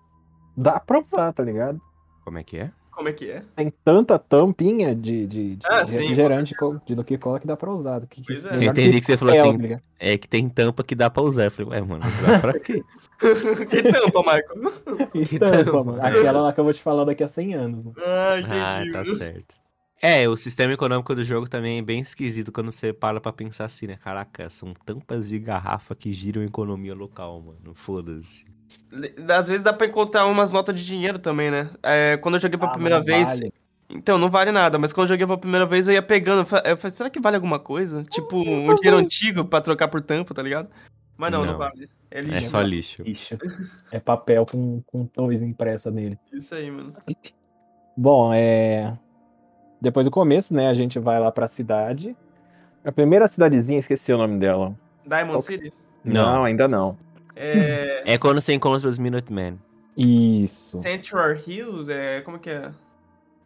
Dá 0.56 0.80
pra 0.80 1.00
usar, 1.00 1.32
tá 1.34 1.44
ligado? 1.44 1.80
Como 2.24 2.38
é 2.38 2.44
que 2.44 2.58
é? 2.58 2.72
Como 2.92 3.08
é 3.08 3.14
que 3.14 3.32
é? 3.32 3.44
Tem 3.56 3.72
tanta 3.84 4.20
tampinha 4.20 4.94
de, 4.94 5.26
de, 5.26 5.56
de 5.56 5.66
Ah, 5.68 5.86
sim, 5.86 5.98
refrigerante 6.00 6.54
co- 6.54 6.80
de 6.86 6.94
do 6.94 7.04
que 7.04 7.18
cola 7.18 7.40
que 7.40 7.48
dá 7.48 7.56
pra 7.56 7.72
usar. 7.72 8.00
Do 8.00 8.08
que, 8.08 8.22
Pois 8.24 8.46
é. 8.46 8.56
Eu 8.58 8.62
entendi 8.64 9.00
que 9.00 9.06
você 9.06 9.18
falou 9.18 9.34
papel, 9.34 9.50
assim? 9.52 9.78
É 9.98 10.18
que 10.18 10.28
tem 10.28 10.48
tampa 10.50 10.84
que 10.84 10.94
dá 10.94 11.10
pra 11.10 11.24
usar. 11.24 11.46
Eu 11.46 11.52
falei, 11.52 11.72
ué, 11.72 11.82
mano, 11.82 12.04
usar 12.06 12.42
pra 12.42 12.54
quê? 12.60 12.84
que 13.70 13.84
tampa, 13.84 14.20
Michael? 14.20 15.10
E 15.16 15.40
tampa, 15.40 15.64
tampa, 15.64 15.84
mano. 15.84 16.04
Aquela 16.06 16.42
lá 16.42 16.54
que 16.54 16.60
eu 16.60 16.64
vou 16.66 16.74
te 16.74 16.82
falar 16.82 17.06
daqui 17.06 17.24
a 17.24 17.28
100 17.28 17.54
anos. 17.56 17.86
Mano. 17.86 17.96
Ah, 17.98 18.34
ah, 18.34 18.80
entendi. 18.86 18.92
tá 18.92 19.06
certo. 19.06 19.56
É, 20.02 20.28
o 20.28 20.36
sistema 20.36 20.74
econômico 20.74 21.14
do 21.14 21.24
jogo 21.24 21.48
também 21.48 21.78
é 21.78 21.82
bem 21.82 22.00
esquisito 22.00 22.52
quando 22.52 22.72
você 22.72 22.92
para 22.92 23.22
pra 23.22 23.32
pensar 23.32 23.66
assim, 23.66 23.86
né? 23.86 23.98
Caraca, 24.02 24.50
são 24.50 24.74
tampas 24.86 25.30
de 25.30 25.38
garrafa 25.38 25.94
que 25.94 26.12
giram 26.12 26.42
a 26.42 26.46
economia 26.46 26.96
local, 26.96 27.40
mano. 27.42 27.76
Foda-se. 27.76 28.46
Às 29.30 29.48
vezes 29.48 29.64
dá 29.64 29.72
pra 29.74 29.86
encontrar 29.86 30.26
umas 30.26 30.52
notas 30.52 30.74
de 30.80 30.84
dinheiro 30.86 31.20
também, 31.20 31.52
né? 31.52 31.70
É, 31.84 32.18
quando 32.18 32.36
eu 32.36 32.42
joguei 32.42 32.58
pela 32.58 32.72
Ah, 32.72 32.74
primeira 32.74 33.04
vez. 33.04 33.30
vale. 33.40 33.54
Então, 33.94 34.18
não 34.18 34.30
vale 34.30 34.52
nada, 34.52 34.80
mas 34.80 34.92
quando 34.94 35.06
eu 35.06 35.10
joguei 35.10 35.26
pela 35.28 35.38
primeira 35.38 35.66
vez 35.66 35.88
eu 35.88 35.94
ia 35.94 36.02
pegando. 36.02 36.40
Eu 36.40 36.46
fa- 36.46 36.64
eu 36.66 36.78
falei, 36.78 36.92
será 36.92 37.10
que 37.10 37.20
vale 37.20 37.36
alguma 37.36 37.60
coisa? 37.60 38.04
Tipo, 38.04 38.38
um 38.42 38.74
dinheiro 38.78 38.98
antigo 38.98 39.46
pra 39.46 39.62
trocar 39.62 39.88
por 39.90 40.02
tampa, 40.02 40.34
tá 40.34 40.42
ligado? 40.42 40.70
Mas 41.18 41.32
não, 41.32 41.46
não, 41.46 41.52
Não. 41.52 41.60
vale. 41.60 41.90
É 42.10 42.20
É 42.20 42.22
lixo. 42.22 42.48
só 42.48 42.58
mano. 42.58 42.70
lixo. 42.70 43.04
Ixi, 43.06 43.38
é 43.92 44.00
papel 44.00 44.46
com, 44.48 44.82
com 44.88 45.06
torres 45.06 45.44
impressa 45.44 45.92
nele. 45.92 46.18
Isso 46.34 46.56
aí, 46.56 46.72
mano. 46.72 46.94
Bom, 47.96 48.34
é. 48.34 48.98
Depois 49.82 50.06
do 50.06 50.12
começo, 50.12 50.54
né? 50.54 50.67
A 50.70 50.74
gente 50.74 51.00
vai 51.00 51.20
lá 51.20 51.32
pra 51.32 51.48
cidade. 51.48 52.15
A 52.86 52.91
primeira 52.91 53.28
cidadezinha, 53.28 53.80
esqueci 53.80 54.13
o 54.13 54.17
nome 54.17 54.38
dela. 54.39 54.78
Diamond. 55.06 55.41
City? 55.44 55.74
Não. 56.04 56.44
ainda 56.44 56.67
não. 56.67 56.98
É. 57.36 58.13
É 58.13 58.17
quando 58.17 58.39
você 58.39 58.54
encontra 58.54 58.88
os 58.88 58.98
Minutemen. 58.98 59.60
Isso. 59.98 60.82
Sanctuary 60.82 61.41
Hills? 61.48 61.91
É. 61.91 62.22
Como 62.22 62.38
que 62.39 62.50
é? 62.50 62.72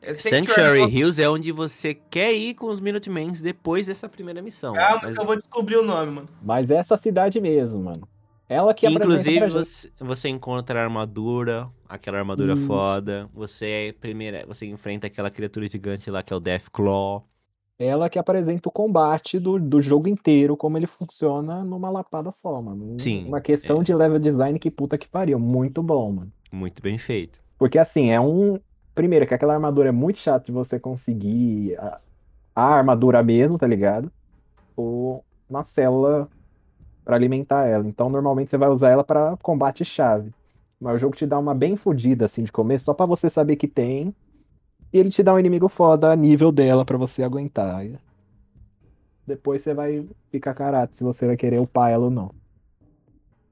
É 0.06 0.14
Sanctuary 0.14 0.80
Hills. 0.82 0.98
Hills 0.98 1.22
é 1.24 1.30
onde 1.30 1.52
você 1.52 1.94
quer 1.94 2.34
ir 2.34 2.54
com 2.54 2.68
os 2.68 2.80
Minutemens 2.80 3.42
depois 3.42 3.88
dessa 3.88 4.08
primeira 4.08 4.42
missão. 4.42 4.74
Calma, 4.74 5.02
Mas- 5.04 5.16
eu 5.16 5.26
vou 5.26 5.36
descobrir 5.36 5.78
o 5.78 5.84
nome, 5.84 6.12
mano. 6.12 6.30
Mas 6.44 6.70
essa 6.70 6.96
cidade 6.98 7.40
mesmo, 7.42 7.80
mano. 7.82 8.08
Ela 8.48 8.74
que, 8.74 8.88
Que 8.88 8.96
apresenta 8.96 9.48
inclusive 9.48 9.50
você, 9.50 9.92
você 10.00 10.30
encontra 10.30 10.80
a 10.80 10.84
armadura, 10.84 11.68
aquela 11.90 12.20
armadura 12.20 12.54
Isso. 12.54 12.66
foda. 12.68 13.30
Você 13.34 13.66
é 13.66 13.92
primeira, 13.94 14.46
você 14.46 14.66
enfrenta 14.68 15.08
aquela 15.08 15.32
criatura 15.32 15.68
gigante 15.68 16.12
lá 16.12 16.22
que 16.22 16.32
é 16.32 16.36
o 16.36 16.40
Deathclaw. 16.40 17.26
Ela 17.78 18.10
que 18.10 18.18
apresenta 18.18 18.70
o 18.70 18.72
combate 18.72 19.38
do, 19.38 19.60
do 19.60 19.82
jogo 19.82 20.08
inteiro, 20.08 20.56
como 20.56 20.78
ele 20.78 20.88
funciona 20.88 21.64
numa 21.64 21.90
lapada 21.90 22.32
só, 22.32 22.62
mano. 22.62 22.96
Sim, 23.00 23.26
Uma 23.28 23.42
questão 23.42 23.82
é. 23.82 23.84
de 23.84 23.94
level 23.94 24.18
design 24.20 24.58
que 24.58 24.72
puta 24.72 24.98
que 24.98 25.08
pariu. 25.08 25.38
Muito 25.38 25.84
bom, 25.84 26.12
mano. 26.12 26.32
Muito 26.52 26.82
bem 26.82 26.98
feito. 26.98 27.40
Porque 27.58 27.78
assim, 27.78 28.12
é 28.12 28.20
um. 28.20 28.60
Primeiro, 28.94 29.28
que 29.28 29.34
aquela 29.34 29.54
armadura 29.54 29.90
é 29.90 29.92
muito 29.92 30.20
chato 30.20 30.46
de 30.46 30.52
você 30.54 30.80
conseguir 30.80 31.76
a, 31.78 32.00
a 32.56 32.64
armadura 32.76 33.22
mesmo, 33.22 33.58
tá 33.58 33.68
ligado? 33.68 34.10
Ou 34.76 35.26
uma 35.50 35.64
célula 35.64 36.30
pra 37.06 37.16
alimentar 37.16 37.66
ela. 37.66 37.88
Então, 37.88 38.10
normalmente 38.10 38.50
você 38.50 38.58
vai 38.58 38.68
usar 38.68 38.90
ela 38.90 39.04
pra 39.04 39.38
combate 39.38 39.86
chave. 39.86 40.34
Mas 40.82 40.96
o 40.96 40.98
jogo 40.98 41.16
te 41.16 41.26
dá 41.26 41.40
uma 41.40 41.56
bem 41.56 41.78
fodida 41.78 42.26
assim 42.26 42.44
de 42.44 42.52
começo, 42.52 42.86
só 42.86 42.94
pra 42.94 43.06
você 43.06 43.30
saber 43.30 43.56
que 43.56 43.68
tem. 43.68 44.14
E 44.92 44.98
ele 44.98 45.10
te 45.10 45.24
dá 45.24 45.34
um 45.34 45.40
inimigo 45.40 45.70
foda 45.70 46.12
a 46.12 46.16
nível 46.16 46.52
dela 46.52 46.84
pra 46.84 46.98
você 46.98 47.24
aguentar. 47.24 47.86
Depois 49.26 49.62
você 49.62 49.74
vai 49.74 50.06
ficar 50.30 50.54
caráter 50.54 50.96
se 50.96 51.04
você 51.04 51.26
vai 51.26 51.38
querer 51.38 51.60
upar 51.60 51.92
ela 51.92 52.06
ou 52.06 52.12
não. 52.12 52.32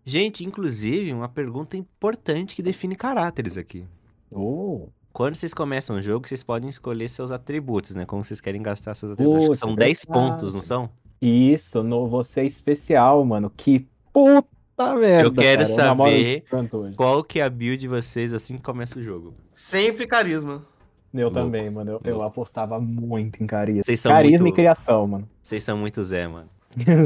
Gente, 0.06 0.44
inclusive, 0.44 1.14
uma 1.14 1.30
pergunta 1.30 1.78
importante 1.78 2.56
que 2.56 2.62
define 2.62 2.96
caráteres 2.96 3.58
aqui. 3.58 3.86
Oh, 4.30 4.90
Quando 5.14 5.36
vocês 5.36 5.54
começam 5.54 5.98
o 5.98 6.02
jogo, 6.02 6.28
vocês 6.28 6.44
podem 6.44 6.70
escolher 6.70 7.08
seus 7.08 7.30
atributos, 7.30 7.96
né? 7.96 8.04
Como 8.04 8.24
vocês 8.24 8.42
querem 8.42 8.62
gastar 8.62 8.96
seus 8.96 9.12
atributos. 9.12 9.42
Acho 9.44 9.52
que 9.52 9.58
são 9.58 9.70
verdade. 9.70 9.90
10 9.90 10.06
pontos, 10.06 10.56
não 10.56 10.62
são? 10.62 10.90
Isso, 11.26 11.84
no 11.84 12.08
Você 12.08 12.42
é 12.42 12.46
Especial, 12.46 13.24
mano. 13.26 13.50
Que 13.56 13.88
puta 14.12 14.96
merda. 14.96 15.32
quero 15.32 15.64
cara. 15.64 15.66
saber- 15.66 16.44
hoje. 16.52 16.96
Qual 16.96 17.24
que 17.24 17.40
é 17.40 17.44
a 17.44 17.50
build 17.50 17.78
de 17.78 17.88
vocês 17.88 18.34
assim 18.34 18.58
que 18.58 18.64
começa 18.64 19.00
o 19.00 19.04
jogo? 19.04 19.34
Sempre 19.52 20.06
carisma. 20.08 20.66
Eu 21.14 21.28
Louco. 21.30 21.36
também, 21.36 21.70
mano. 21.70 21.92
Eu, 21.92 22.02
eu 22.04 22.22
apostava 22.24 22.80
muito 22.80 23.44
em 23.44 23.46
carisma. 23.48 23.84
Vocês 23.84 24.00
são 24.00 24.12
Carisma 24.12 24.40
muito- 24.40 24.54
e 24.54 24.56
criação, 24.56 25.08
mano. 25.08 25.30
Vocês 25.44 25.64
são 25.64 25.78
muito 25.78 26.04
Zé, 26.04 26.28
mano. 26.28 26.50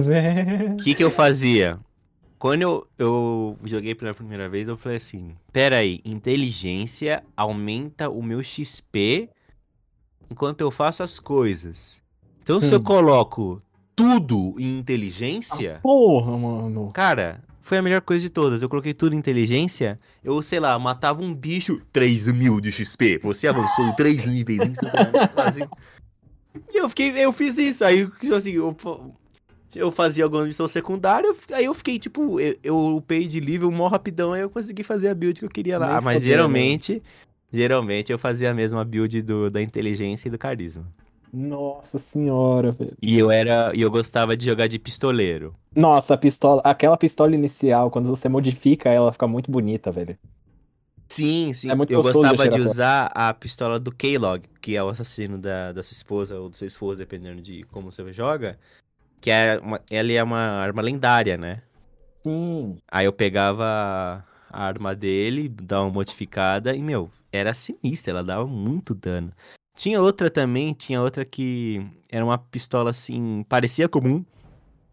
Zé. 0.03 0.69
O 0.79 0.83
que, 0.83 0.95
que 0.95 1.03
eu 1.03 1.11
fazia? 1.11 1.77
Quando 2.39 2.61
eu, 2.61 2.87
eu 2.97 3.57
joguei 3.65 3.93
pela 3.95 4.13
primeira 4.13 4.47
vez, 4.47 4.67
eu 4.69 4.77
falei 4.77 4.97
assim: 4.97 5.35
peraí, 5.51 5.99
inteligência 6.05 7.21
aumenta 7.35 8.09
o 8.09 8.21
meu 8.23 8.41
XP 8.41 9.27
enquanto 10.31 10.61
eu 10.61 10.71
faço 10.71 11.03
as 11.03 11.19
coisas. 11.19 12.01
Então, 12.41 12.61
se 12.61 12.71
eu 12.73 12.79
Hum. 12.79 12.83
coloco 12.83 13.61
tudo 13.97 14.53
em 14.59 14.77
inteligência, 14.77 15.79
Porra, 15.81 16.37
mano. 16.37 16.91
cara, 16.93 17.41
foi 17.61 17.79
a 17.79 17.81
melhor 17.81 17.99
coisa 18.01 18.21
de 18.21 18.29
todas. 18.29 18.61
Eu 18.61 18.69
coloquei 18.69 18.93
tudo 18.93 19.15
em 19.15 19.17
inteligência, 19.17 19.99
eu, 20.23 20.39
sei 20.43 20.59
lá, 20.59 20.77
matava 20.77 21.23
um 21.23 21.33
bicho, 21.33 21.81
3 21.91 22.27
mil 22.27 22.61
de 22.61 22.71
XP. 22.71 23.19
Você 23.23 23.47
avançou 23.47 23.91
3 23.93 24.27
níveis 24.27 24.61
instantaneamente. 24.61 25.31
assim. 25.35 25.63
E 26.71 26.77
eu 26.77 26.87
fiquei, 26.87 27.09
eu 27.17 27.33
fiz 27.33 27.57
isso. 27.57 27.83
Aí, 27.83 28.05
tipo 28.05 28.35
assim, 28.35 28.51
eu, 28.51 28.77
eu 29.75 29.91
fazia 29.91 30.23
alguma 30.25 30.45
missão 30.45 30.67
secundária, 30.67 31.31
aí 31.51 31.65
eu 31.65 31.73
fiquei, 31.73 31.97
tipo, 31.97 32.39
eu, 32.39 32.55
eu 32.63 32.95
upei 32.97 33.27
de 33.27 33.41
nível 33.41 33.71
mó 33.71 33.87
rapidão, 33.87 34.31
aí 34.33 34.41
eu 34.41 34.49
consegui 34.49 34.83
fazer 34.83 35.09
a 35.09 35.15
build 35.15 35.39
que 35.39 35.45
eu 35.45 35.49
queria 35.49 35.79
lá. 35.79 35.97
Ah, 35.97 36.01
mas 36.01 36.17
fodendo. 36.17 36.29
geralmente, 36.31 37.03
geralmente 37.51 38.11
eu 38.11 38.19
fazia 38.19 38.51
a 38.51 38.53
mesma 38.53 38.85
build 38.85 39.23
do, 39.23 39.49
da 39.49 39.59
inteligência 39.59 40.27
e 40.27 40.31
do 40.31 40.37
carisma. 40.37 40.85
Nossa 41.33 41.97
senhora, 41.97 42.71
velho. 42.71 42.97
E 43.01 43.17
eu 43.17 43.29
era, 43.29 43.71
e 43.75 43.81
eu 43.81 43.91
gostava 43.91 44.35
de 44.35 44.45
jogar 44.45 44.67
de 44.67 44.79
pistoleiro. 44.79 45.53
Nossa, 45.75 46.13
a 46.13 46.17
pistola, 46.17 46.61
aquela 46.63 46.97
pistola 46.97 47.35
inicial, 47.35 47.91
quando 47.91 48.09
você 48.09 48.27
modifica 48.27 48.89
ela, 48.89 49.11
fica 49.11 49.27
muito 49.27 49.51
bonita, 49.51 49.91
velho. 49.91 50.17
Sim, 51.09 51.53
sim. 51.53 51.71
É 51.71 51.75
eu 51.89 52.01
gostava 52.01 52.47
de 52.47 52.55
de 52.55 52.61
usar 52.61 53.11
a 53.13 53.33
pistola 53.33 53.79
do 53.79 53.91
K-Log, 53.91 54.43
que 54.61 54.75
é 54.75 54.83
o 54.83 54.89
assassino 54.89 55.37
da, 55.37 55.71
da 55.71 55.83
sua 55.83 55.95
esposa 55.95 56.39
ou 56.39 56.49
do 56.49 56.55
seu 56.55 56.67
esposo, 56.67 56.97
dependendo 56.97 57.41
de 57.41 57.63
como 57.71 57.91
você 57.91 58.11
joga. 58.11 58.59
Que 59.21 59.31
é 59.31 59.59
uma, 59.59 59.81
ela 59.89 60.11
é 60.11 60.21
uma 60.21 60.37
arma 60.37 60.81
lendária, 60.81 61.37
né? 61.37 61.61
Sim. 62.23 62.77
Aí 62.91 63.05
eu 63.05 63.13
pegava 63.13 63.63
a 64.49 64.63
arma 64.63 64.95
dele, 64.95 65.47
dava 65.49 65.85
uma 65.85 65.93
modificada 65.93 66.75
e, 66.75 66.81
meu, 66.81 67.09
era 67.31 67.53
sinistra, 67.53 68.11
ela 68.11 68.23
dava 68.23 68.45
muito 68.45 68.93
dano. 68.93 69.31
Tinha 69.77 70.01
outra 70.01 70.29
também, 70.29 70.73
tinha 70.73 70.99
outra 71.01 71.23
que 71.23 71.85
era 72.09 72.25
uma 72.25 72.37
pistola 72.37 72.89
assim, 72.89 73.45
parecia 73.47 73.87
comum, 73.87 74.25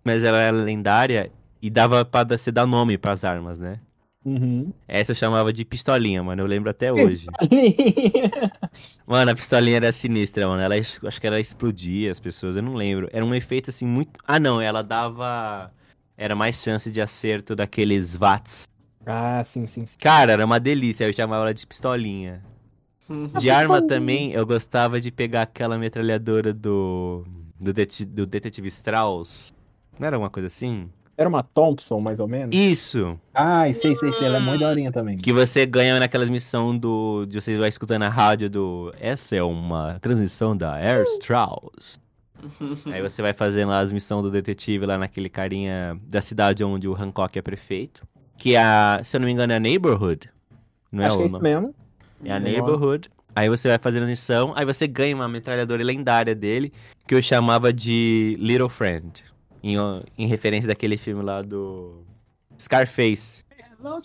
mas 0.04 0.22
ela 0.22 0.38
era 0.38 0.56
lendária 0.56 1.32
e 1.62 1.70
dava 1.70 2.04
pra 2.04 2.22
dar- 2.22 2.36
você 2.38 2.52
dar 2.52 2.66
nome 2.66 2.98
pras 2.98 3.24
armas, 3.24 3.58
né? 3.58 3.80
Uhum. 4.24 4.72
Essa 4.86 5.12
eu 5.12 5.16
chamava 5.16 5.52
de 5.52 5.64
pistolinha, 5.64 6.22
mano, 6.22 6.42
eu 6.42 6.46
lembro 6.46 6.70
até 6.70 6.92
hoje. 6.92 7.26
Mano, 9.06 9.30
a 9.30 9.34
pistolinha 9.34 9.76
era 9.76 9.92
sinistra, 9.92 10.46
mano. 10.46 10.62
Ela, 10.62 10.76
acho 10.76 11.20
que 11.20 11.26
ela 11.26 11.38
explodia 11.38 12.10
as 12.10 12.18
pessoas, 12.20 12.56
eu 12.56 12.62
não 12.62 12.74
lembro. 12.74 13.08
Era 13.12 13.24
um 13.24 13.34
efeito 13.34 13.68
assim 13.70 13.86
muito. 13.86 14.12
Ah, 14.26 14.40
não, 14.40 14.60
ela 14.60 14.82
dava. 14.82 15.70
Era 16.16 16.34
mais 16.34 16.62
chance 16.62 16.90
de 16.90 17.00
acerto 17.00 17.54
daqueles 17.54 18.16
VATs. 18.16 18.66
ah, 19.04 19.42
sim, 19.44 19.66
sim, 19.66 19.84
sim. 19.84 19.96
Cara, 19.98 20.32
era 20.32 20.44
uma 20.44 20.58
delícia, 20.58 21.04
eu 21.06 21.12
chamava 21.12 21.42
ela 21.44 21.54
de 21.54 21.66
pistolinha. 21.66 22.42
De 23.38 23.50
arma 23.50 23.82
também, 23.82 24.32
eu 24.32 24.46
gostava 24.46 25.00
de 25.00 25.10
pegar 25.10 25.42
aquela 25.42 25.78
metralhadora 25.78 26.52
do. 26.52 27.24
Do, 27.60 27.72
det 27.72 28.04
do 28.04 28.26
Detetive 28.26 28.68
Strauss. 28.68 29.54
Não 29.98 30.06
era 30.06 30.18
uma 30.18 30.28
coisa 30.28 30.48
assim? 30.48 30.88
Era 31.16 31.28
uma 31.28 31.42
Thompson, 31.42 32.00
mais 32.00 32.18
ou 32.18 32.26
menos? 32.26 32.54
Isso! 32.54 33.18
Ai, 33.32 33.72
sei, 33.72 33.94
sei, 33.94 34.12
sei. 34.12 34.26
Ela 34.26 34.38
é 34.38 34.40
muito 34.40 34.60
daorinha 34.60 34.90
também. 34.90 35.16
Que 35.16 35.32
você 35.32 35.64
ganha 35.64 35.98
naquelas 36.00 36.28
missões 36.28 36.78
do. 36.80 37.24
De 37.26 37.40
você 37.40 37.56
vai 37.56 37.68
escutando 37.68 38.02
a 38.02 38.08
rádio 38.08 38.50
do. 38.50 38.92
Essa 38.98 39.36
é 39.36 39.42
uma 39.42 39.98
transmissão 40.00 40.56
da 40.56 40.74
Air 40.74 41.04
Strauss. 41.04 42.00
Aí 42.92 43.00
você 43.00 43.22
vai 43.22 43.32
fazendo 43.32 43.68
lá 43.68 43.78
as 43.78 43.92
missões 43.92 44.22
do 44.22 44.30
detetive 44.30 44.84
lá 44.84 44.98
naquele 44.98 45.28
carinha 45.28 45.98
da 46.06 46.20
cidade 46.20 46.64
onde 46.64 46.88
o 46.88 46.94
Hancock 46.94 47.38
é 47.38 47.42
prefeito. 47.42 48.02
Que 48.36 48.56
é 48.56 48.62
a, 48.62 49.00
se 49.04 49.16
eu 49.16 49.20
não 49.20 49.26
me 49.26 49.32
engano, 49.32 49.52
é 49.52 49.56
a 49.56 49.60
Neighborhood. 49.60 50.28
Não 50.90 51.04
Acho 51.04 51.14
é 51.14 51.16
que 51.16 51.22
é 51.22 51.24
o 51.24 51.26
isso 51.26 51.40
mesmo. 51.40 51.74
É 52.24 52.32
a. 52.32 52.38
Neighborhood. 52.40 53.08
Aí 53.36 53.48
você 53.48 53.68
vai 53.68 53.78
fazendo 53.78 54.04
a 54.04 54.06
missão, 54.06 54.52
aí 54.54 54.64
você 54.64 54.86
ganha 54.86 55.14
uma 55.14 55.28
metralhadora 55.28 55.82
lendária 55.82 56.34
dele, 56.34 56.72
que 57.06 57.14
eu 57.14 57.20
chamava 57.22 57.72
de 57.72 58.36
Little 58.38 58.68
Friend. 58.68 59.24
Em, 59.62 59.76
em 60.18 60.26
referência 60.26 60.68
daquele 60.68 60.96
filme 60.96 61.22
lá 61.22 61.42
do 61.42 62.04
Scarface. 62.58 63.42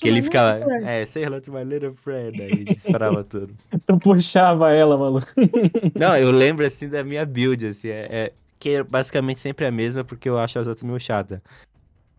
Que 0.01 0.09
ele 0.09 0.21
ficava, 0.21 0.59
é, 0.83 1.05
say 1.05 1.23
hello 1.23 1.39
to 1.39 1.53
my 1.53 1.63
little 1.63 1.93
friend. 1.93 2.41
Aí 2.41 2.63
disparava 2.65 3.23
tudo. 3.25 3.53
Eu 3.87 3.97
puxava 3.99 4.71
ela, 4.71 4.97
maluco. 4.97 5.27
Não, 5.97 6.17
eu 6.17 6.31
lembro 6.31 6.65
assim 6.65 6.89
da 6.89 7.01
minha 7.03 7.25
build, 7.25 7.65
assim, 7.67 7.87
é, 7.89 8.07
é- 8.09 8.33
que 8.59 8.71
é 8.71 8.83
basicamente 8.83 9.39
sempre 9.39 9.65
a 9.65 9.71
mesma, 9.71 10.03
porque 10.03 10.27
eu 10.27 10.37
acho 10.37 10.59
as 10.59 10.67
outras 10.67 10.83
meio 10.83 10.99
chata. 10.99 11.41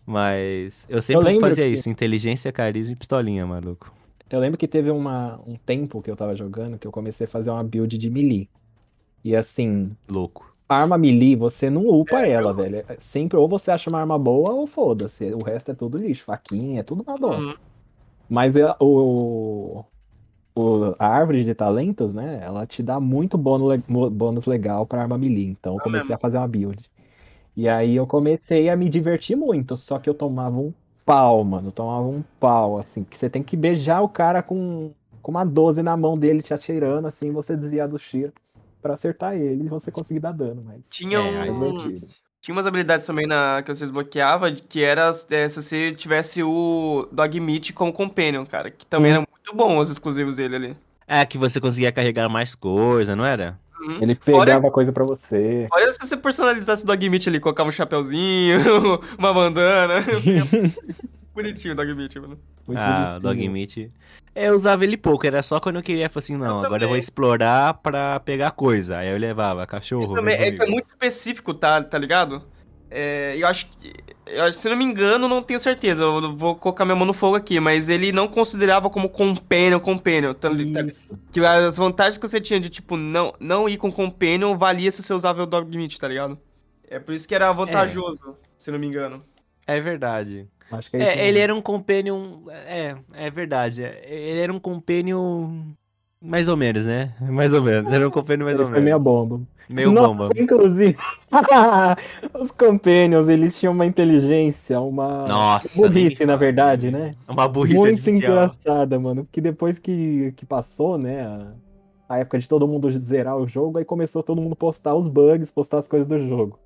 Mas 0.07 0.87
eu 0.89 1.03
sempre 1.03 1.25
lembro 1.27 1.41
fazia 1.49 1.65
que- 1.65 1.71
isso, 1.75 1.89
inteligência, 1.91 2.51
carisma 2.51 2.93
e 2.93 2.97
pistolinha, 2.97 3.47
maluco. 3.47 3.93
Eu 4.31 4.41
lembro 4.41 4.59
que 4.59 4.69
teve 4.69 4.91
uma, 4.91 5.41
um 5.47 5.57
tempo 5.57 6.03
que 6.03 6.11
eu 6.11 6.17
tava 6.17 6.37
jogando 6.37 6.79
que 6.79 6.87
eu 6.87 6.93
comecei 6.93 7.27
a 7.27 7.29
fazer 7.31 7.51
uma 7.51 7.65
build 7.65 7.99
de 7.99 8.11
melee. 8.11 8.51
E 9.25 9.37
assim, 9.37 9.97
Louco. 10.09 10.45
arma 10.69 10.99
melee, 10.99 11.37
você 11.37 11.71
não 11.71 11.87
upa 11.89 12.27
ela, 12.27 12.55
velho. 12.55 12.79
É 12.89 12.99
Sempre 13.01 13.39
ou 13.39 13.49
você 13.49 13.71
acha 13.71 13.91
uma 13.91 14.01
arma 14.01 14.19
boa 14.19 14.53
ou 14.55 14.67
foda-se. 14.67 15.33
O 15.35 15.43
resto 15.43 15.73
é 15.73 15.75
tudo 15.75 15.99
lixo. 15.99 16.25
Faquinha, 16.25 16.81
é 16.81 16.83
tudo 16.83 17.03
uma 17.03 17.19
bosta. 17.19 17.53
Uhum. 17.53 17.71
Mas 18.29 18.57
é, 18.57 18.65
o, 18.81 19.85
o- 20.55 20.95
a 20.99 21.07
árvore 21.09 21.45
de 21.45 21.55
talentos, 21.55 22.15
né? 22.15 22.41
Ela 22.43 22.67
te 22.67 22.83
dá 22.83 23.01
muito 23.01 23.39
bônus, 23.39 23.81
bônus 24.13 24.47
legal 24.47 24.87
pra 24.87 25.03
arma 25.03 25.19
melee. 25.19 25.47
Então 25.49 25.75
eu 25.77 25.81
É 25.81 25.81
comecei 25.81 26.15
a 26.15 26.19
fazer 26.19 26.39
uma 26.39 26.49
build. 26.49 26.91
E 27.57 27.69
aí 27.69 27.97
eu 27.97 28.07
comecei 28.07 28.69
a 28.69 28.77
me 28.77 28.89
divertir 28.89 29.37
muito. 29.37 29.77
Só 29.77 29.99
que 29.99 30.09
eu 30.11 30.15
tomava 30.15 30.59
um 30.59 30.73
pau, 31.11 31.45
mano. 31.45 31.73
Tomava 31.73 32.07
um 32.07 32.23
pau, 32.39 32.79
assim. 32.79 33.03
Que 33.05 33.19
você 33.19 33.29
tem 33.29 33.43
que 33.43 33.57
beijar 33.57 34.01
o 34.01 34.09
cara 34.09 34.43
com, 34.43 34.93
com 35.21 35.31
uma 35.31 35.45
12 35.45 35.83
na 35.83 35.97
mão 35.97 36.17
dele 36.19 36.43
te 36.43 36.55
atirando, 36.55 37.07
assim. 37.09 37.33
Você 37.33 37.57
desviar 37.57 37.89
do 37.89 37.99
tiro 37.99 38.33
pra 38.81 38.95
acertar 38.95 39.35
ele 39.35 39.65
e 39.65 39.69
você 39.69 39.91
conseguir 39.91 40.21
dar 40.21 40.33
dano. 40.33 40.63
Mas 40.65 40.83
Tinha 40.89 41.19
É, 41.19 41.51
um. 41.51 41.73
divertido. 41.73 42.13
Tinha 42.41 42.55
umas 42.55 42.67
habilidades 42.67 43.05
também 43.07 43.27
na, 43.27 43.63
que 43.63 43.75
você 43.75 43.85
desbloqueava, 43.85 44.51
que 44.51 44.83
era 44.83 45.11
é, 45.31 45.49
se 45.49 45.61
você 45.61 45.93
tivesse 45.93 46.43
o 46.43 47.07
Dogmeat 47.13 47.73
como 47.75 47.93
companion, 47.93 48.47
cara. 48.47 48.71
Que 48.71 48.87
também 48.87 49.13
Hum. 49.13 49.17
era 49.17 49.27
muito 49.31 49.55
bom 49.55 49.77
os 49.79 49.91
exclusivos 49.91 50.37
dele 50.37 50.57
ali. 50.57 50.77
É, 51.07 51.27
que 51.27 51.37
você 51.37 51.61
conseguia 51.61 51.93
carregar 51.93 52.29
mais 52.29 52.55
coisa, 52.55 53.15
não 53.17 53.25
era? 53.27 53.59
Uhum. 53.81 53.99
ele 54.01 54.15
Fora- 54.21 54.45
pegava 54.47 54.71
coisa 54.71 54.93
pra 54.93 55.05
você. 55.05 55.67
Olha 55.73 55.93
se 55.93 55.99
você 55.99 56.17
personalizasse 56.17 56.85
o 56.85 56.87
Dogmeat 56.87 57.29
ali, 57.29 57.41
colocava 57.41 57.69
um 57.69 57.73
chapeuzinho, 57.73 58.59
uma 59.19 59.33
bandana. 59.33 59.95
Bonitinho 61.35 61.73
o 61.75 61.77
Dogmeat, 61.77 62.19
mano. 62.19 62.39
Muito 62.67 62.81
ah, 62.81 63.17
o 63.17 63.21
bonitinho. 63.21 63.21
Dog 63.21 63.49
Meat. 63.49 63.89
Eu 64.35 64.55
usava 64.55 64.85
ele 64.85 64.97
pouco, 64.97 65.27
era 65.27 65.43
só 65.43 65.59
quando 65.59 65.77
eu 65.77 65.83
queria, 65.83 66.09
falei 66.09 66.25
assim, 66.25 66.37
não, 66.37 66.61
Eu 66.61 66.67
agora 66.67 66.85
eu 66.85 66.89
vou 66.89 66.89
também. 66.89 66.99
explorar 67.01 67.75
pra 67.75 68.21
pegar 68.21 68.53
coisa. 68.53 68.99
Aí 68.99 69.09
eu 69.09 69.19
levava 69.19 69.67
cachorro, 69.67 70.15
Também, 70.15 70.37
vem 70.37 70.57
é 70.59 70.63
é 70.63 70.67
muito 70.71 70.87
específico, 70.87 71.53
tá, 71.53 71.83
tá 71.83 71.99
ligado? 71.99 72.43
É, 72.91 73.37
eu 73.37 73.47
acho 73.47 73.69
que. 73.69 73.93
eu 74.27 74.43
acho- 74.45 74.59
se 74.59 74.69
não 74.69 74.77
me 74.77 74.85
engano, 74.85 75.29
não 75.29 75.43
tenho 75.43 75.61
certeza. 75.61 76.03
Eu 76.03 76.21
não 76.21 76.37
vou 76.37 76.57
colocar 76.57 76.85
minha 76.85 76.97
mão 76.97 77.07
no 77.07 77.13
fogo 77.13 77.37
aqui, 77.37 77.61
mas 77.61 77.89
ele 77.89 78.11
não 78.13 78.27
considerava 78.27 78.91
como 78.91 79.09
companion, 79.09 79.79
companion. 79.79 80.35
Tá, 80.35 80.51
tá- 80.51 80.83
Isso. 80.83 81.17
que 81.33 81.39
as 81.41 81.77
vantagens 81.77 82.19
que 82.19 82.27
você 82.29 82.41
tinha 82.41 82.59
de, 82.59 82.69
tipo, 82.69 82.97
não, 82.97 83.33
não 83.39 83.69
ir 83.69 83.77
com 83.77 83.93
companion 83.93 84.57
valia 84.59 84.91
se 84.91 85.03
você 85.03 85.15
usava 85.15 85.43
o 85.43 85.47
Dogmeat, 85.47 85.99
tá 85.99 86.09
ligado? 86.09 86.39
É 86.89 86.99
por 86.99 87.15
isso 87.15 87.29
que 87.29 87.35
era 87.35 87.53
vantajoso, 87.53 88.37
se 88.59 88.71
não 88.73 88.79
me 88.79 88.87
engano. 88.89 89.25
É 89.67 89.81
verdade. 89.81 90.49
Acho 90.73 90.91
que 90.91 90.97
é, 90.97 91.01
isso 91.01 91.09
É, 91.21 91.29
ele 91.29 91.39
era 91.39 91.55
um 91.55 91.63
companion. 91.63 92.43
É, 92.51 92.97
é 93.15 93.31
verdade. 93.31 93.85
é, 93.85 94.01
Ele 94.05 94.41
era 94.41 94.53
um 94.53 94.59
companion 94.59 95.73
Mais 96.23 96.49
ou 96.49 96.57
menos, 96.57 96.87
né? 96.87 97.15
Mais 97.21 97.53
ou 97.53 97.63
menos. 97.63 97.93
Era 97.93 98.07
um 98.07 98.11
companion 98.11 98.45
mais 98.45 98.59
Ele 98.59 98.65
ou 98.65 98.67
foi 98.69 98.81
menos. 98.81 98.85
meia 98.85 98.99
bomba. 98.99 99.41
Meio 99.69 99.93
Nossa, 99.93 100.09
bomba. 100.09 100.31
inclusive. 100.37 100.97
Os 102.39 102.51
Companions, 102.51 103.29
eles 103.29 103.57
tinham 103.59 103.73
uma 103.73 103.87
inteligência, 103.87 104.81
uma 104.81 105.27
Nossa, 105.27 105.89
nem 105.89 106.11
burrice, 106.11 106.27
na 106.27 106.37
verdade, 106.37 106.91
né? 106.91 107.15
Uma 107.29 107.49
burrice 107.49 107.77
Muito 107.77 108.01
artificial. 108.01 108.33
engraçada, 108.33 108.99
mano. 108.99 109.25
Porque 109.25 109.41
depois 109.41 109.79
que, 109.79 110.33
que 110.37 110.45
passou, 110.45 110.99
né, 110.99 111.23
a, 111.23 111.55
a 112.09 112.19
época 112.19 112.39
de 112.39 112.49
todo 112.49 112.67
mundo 112.69 112.91
zerar 112.91 113.37
o 113.39 113.47
jogo, 113.47 113.79
aí 113.79 113.85
começou 113.85 114.23
todo 114.23 114.43
mundo 114.43 114.57
postar 114.57 114.95
os 114.95 115.09
bugs, 115.09 115.51
postar 115.53 115.79
as 115.79 115.89
coisas 115.89 116.07
do 116.09 116.19
jogo. 116.19 116.59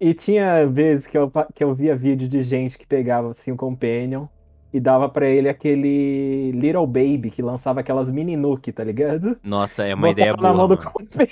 E 0.00 0.14
tinha 0.14 0.64
vezes 0.66 1.06
que 1.06 1.18
eu, 1.18 1.32
que 1.54 1.64
eu 1.64 1.74
via 1.74 1.96
vídeo 1.96 2.28
de 2.28 2.44
gente 2.44 2.78
que 2.78 2.86
pegava 2.86 3.30
assim 3.30 3.50
um 3.52 3.56
Companion 3.56 4.26
e 4.72 4.78
dava 4.80 5.08
pra 5.08 5.26
ele 5.26 5.48
aquele 5.48 6.50
Little 6.52 6.86
Baby 6.86 7.30
que 7.30 7.40
lançava 7.42 7.80
aquelas 7.80 8.10
mini 8.12 8.36
nuke, 8.36 8.70
tá 8.72 8.84
ligado? 8.84 9.38
Nossa, 9.42 9.84
é 9.84 9.94
uma 9.94 10.08
Botava 10.08 10.12
ideia 10.12 10.32
na 10.32 10.36
boa. 10.36 10.54
mão 10.54 10.68
do. 10.68 10.76
Companion. 10.76 11.28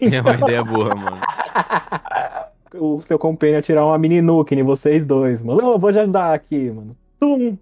É 0.14 0.20
uma 0.20 0.34
ideia 0.34 0.64
boa, 0.64 0.94
mano. 0.94 1.20
o 2.74 3.00
seu 3.02 3.18
Companion 3.18 3.60
tirar 3.60 3.84
uma 3.84 3.98
mini 3.98 4.20
nuke 4.22 4.54
em 4.54 4.62
vocês 4.62 5.04
dois, 5.04 5.42
mano. 5.42 5.60
Não, 5.60 5.72
eu 5.72 5.78
vou 5.78 5.92
te 5.92 5.98
ajudar 5.98 6.32
aqui, 6.34 6.70
mano. 6.70 6.96
Tum! 7.18 7.56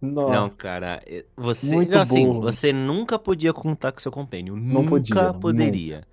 Nossa. 0.00 0.32
Não, 0.32 0.50
cara, 0.50 1.02
é- 1.06 1.24
você, 1.36 1.74
Muito 1.74 1.90
não, 1.92 2.00
assim, 2.00 2.24
burro. 2.26 2.40
você 2.42 2.72
nunca 2.72 3.18
podia 3.18 3.52
contar 3.52 3.90
com 3.92 3.98
seu 3.98 4.12
companion, 4.12 4.54
Não 4.54 4.82
nunca 4.82 4.90
podia, 4.90 5.34
poderia. 5.34 6.04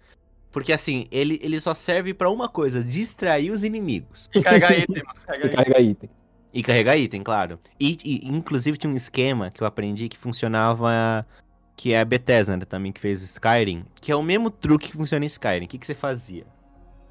Porque 0.52 0.72
assim, 0.74 1.06
ele, 1.12 1.40
ele 1.44 1.60
só 1.60 1.74
serve 1.74 2.14
pra 2.14 2.30
uma 2.32 2.48
coisa, 2.50 2.84
distrair 2.84 3.52
os 3.52 3.64
inimigos 3.64 4.30
E 4.34 4.42
carregar 4.42 4.72
item, 4.72 5.04
mano. 5.06 5.20
Carregar 5.28 5.44
E 5.44 5.48
item. 5.48 5.52
carrega 5.64 5.82
item. 5.82 6.10
E 6.56 6.64
carregar 6.64 6.98
item, 6.98 7.22
claro. 7.22 7.60
E, 7.80 7.98
e, 8.04 8.28
inclusive 8.30 8.78
tinha 8.78 8.92
um 8.92 8.96
esquema 8.96 9.52
que 9.52 9.62
eu 9.62 9.68
aprendi 9.68 10.08
que 10.08 10.18
funcionava 10.18 11.28
que 11.76 11.92
é 11.92 12.00
a 12.00 12.06
Bethesda 12.06 12.56
né, 12.56 12.64
também 12.64 12.94
que 12.94 13.02
fez 13.02 13.22
Skyrim, 13.22 13.84
que 14.02 14.10
é 14.12 14.16
o 14.16 14.24
mesmo 14.24 14.50
truque 14.50 14.88
que 14.92 14.98
funciona 14.98 15.26
em 15.26 15.28
Skyrim. 15.28 15.66
O 15.66 15.68
que 15.68 15.78
que 15.78 15.86
você 15.86 15.94
fazia? 15.94 16.46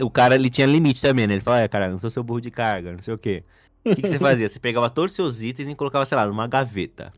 O 0.01 0.11
cara 0.11 0.35
ele 0.35 0.49
tinha 0.49 0.67
limite 0.67 1.03
também, 1.03 1.27
né? 1.27 1.35
Ele 1.35 1.43
falava, 1.43 1.63
é, 1.63 1.69
cara, 1.69 1.89
não 1.91 1.99
sou 1.99 2.11
seu 2.11 2.25
burro 2.25 2.41
de 2.41 2.51
carga, 2.51 2.93
não 2.93 3.03
sei 3.03 3.13
o 3.15 3.19
quê. 3.19 3.45
O 3.93 3.95
que, 3.95 4.03
que 4.03 4.09
você 4.09 4.19
fazia? 4.19 4.49
Você 4.49 4.59
pegava 4.59 4.89
todos 4.89 5.13
os 5.13 5.17
seus 5.17 5.43
itens 5.43 5.69
e 5.69 5.75
colocava, 5.75 6.07
sei 6.07 6.17
lá, 6.17 6.27
numa 6.27 6.49
gaveta. 6.49 7.13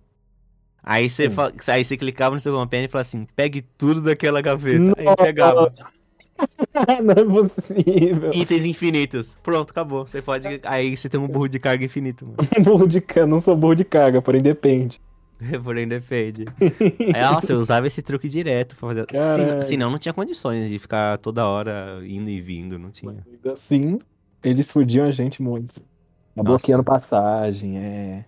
Aí 0.82 1.08
você, 1.08 1.30
fa- 1.30 1.52
aí 1.68 1.84
você 1.84 1.96
clicava 1.96 2.34
no 2.34 2.40
seu 2.40 2.54
companion 2.54 2.86
e 2.86 2.88
falava 2.88 3.06
assim, 3.08 3.26
pegue 3.36 3.62
tudo 3.62 4.02
daquela 4.02 4.40
gaveta. 4.42 4.94
Aí 4.98 5.16
pegava 5.16 5.72
Não 7.02 7.12
é 7.12 7.24
possível. 7.24 8.31
itens 8.35 8.64
infinitos. 8.64 9.38
Pronto, 9.42 9.70
acabou. 9.70 10.07
Você 10.07 10.20
pode. 10.20 10.61
Aí 10.64 10.96
você 10.96 11.09
tem 11.09 11.18
um 11.18 11.26
burro 11.26 11.48
de 11.48 11.59
carga 11.59 11.85
infinito, 11.85 12.26
mano. 12.26 12.37
burro 12.62 12.87
de 12.87 13.00
carga, 13.00 13.26
não 13.26 13.40
sou 13.40 13.57
burro 13.57 13.74
de 13.74 13.85
carga, 13.85 14.20
porém 14.20 14.42
depende. 14.42 15.00
Porém 15.62 15.87
defende. 15.87 16.46
Aí, 17.14 17.20
nossa, 17.20 17.52
eu 17.52 17.61
usava 17.61 17.87
esse 17.87 18.00
truque 18.00 18.26
direto 18.26 18.74
pra 18.76 18.88
fazer. 18.88 19.07
Caralho. 19.07 19.62
Se, 19.62 19.68
senão 19.68 19.90
não 19.90 19.98
tinha 19.98 20.14
condições 20.14 20.68
de 20.68 20.79
ficar 20.79 21.18
toda 21.18 21.46
hora 21.46 22.00
indo 22.07 22.31
e 22.31 22.40
vindo, 22.40 22.79
não 22.79 22.90
tinha. 22.90 23.22
Assim, 23.52 23.98
eles 24.42 24.70
fudiam 24.70 25.07
a 25.07 25.11
gente 25.11 25.42
muito. 25.42 25.83
Nossa. 26.35 26.48
bloqueando 26.48 26.85
passagem, 26.85 27.79
é. 27.79 28.24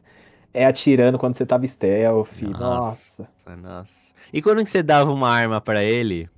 É 0.53 0.66
atirando 0.66 1.18
quando 1.18 1.37
você 1.37 1.46
tava 1.46 1.66
stealth. 1.66 2.42
Nossa. 2.42 2.59
Nossa. 2.59 3.29
Nossa, 3.46 3.57
nossa. 3.57 4.14
E 4.33 4.42
quando 4.42 4.62
que 4.62 4.70
você 4.70 4.83
dava 4.83 5.11
uma 5.11 5.31
arma 5.31 5.61
pra 5.61 5.83
ele, 5.83 6.29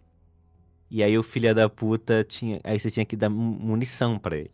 e 0.91 1.03
aí 1.03 1.17
o 1.17 1.23
filho 1.23 1.55
da 1.55 1.69
puta 1.69 2.25
tinha. 2.25 2.61
Aí 2.65 2.79
você 2.79 2.91
tinha 2.91 3.05
que 3.07 3.17
dar 3.17 3.29
mu- 3.31 3.59
munição 3.59 4.19
pra 4.19 4.37
ele. 4.37 4.51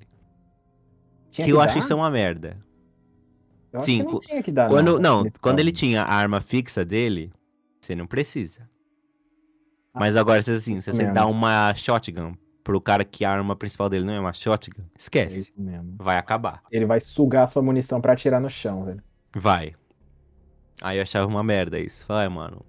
Tinha 1.31 1.47
que 1.47 1.53
eu 1.53 1.57
dar? 1.59 1.65
acho 1.65 1.79
isso 1.79 1.95
uma 1.95 2.11
merda. 2.11 2.59
Eu 3.73 3.81
acho 3.81 3.87
sim, 3.87 3.99
que 3.99 4.13
não 4.13 4.19
tinha 4.21 4.43
que 4.43 4.53
dar. 4.53 4.69
Quando, 4.69 4.99
não, 4.99 5.25
quando 5.41 5.61
ele 5.61 5.73
tinha 5.73 6.03
a 6.03 6.15
arma 6.15 6.41
fixa 6.41 6.85
dele, 6.85 7.33
você 7.81 7.95
não 7.95 8.07
precisa. 8.07 8.69
Mas 9.95 10.17
agora, 10.17 10.41
se 10.43 10.51
assim, 10.53 10.79
se 10.79 10.93
você 10.93 11.03
mesmo. 11.03 11.15
dá 11.15 11.27
uma 11.27 11.73
shotgun 11.75 12.35
pro 12.63 12.81
cara 12.81 13.05
que 13.05 13.25
a 13.25 13.31
arma 13.31 13.57
principal 13.57 13.89
dele 13.89 14.05
não 14.05 14.13
é 14.13 14.21
uma 14.21 14.33
shotgun, 14.33 14.83
É 14.83 14.99
esquece. 14.99 15.53
mesmo. 15.57 15.97
Vai 15.99 16.17
acabar. 16.19 16.63
Ele 16.71 16.85
vai 16.85 17.01
sugar 17.01 17.45
a 17.45 17.47
sua 17.47 17.63
munição 17.63 18.01
pra 18.01 18.13
atirar 18.13 18.41
no 18.41 18.51
chão, 18.51 18.85
velho. 18.85 19.03
Vai. 19.35 19.75
Aí 20.83 20.99
eu 20.99 21.03
achava 21.03 21.27
uma 21.27 21.43
merda 21.43 21.79
isso. 21.79 22.05
Falei, 22.05 22.29
mano. 22.29 22.65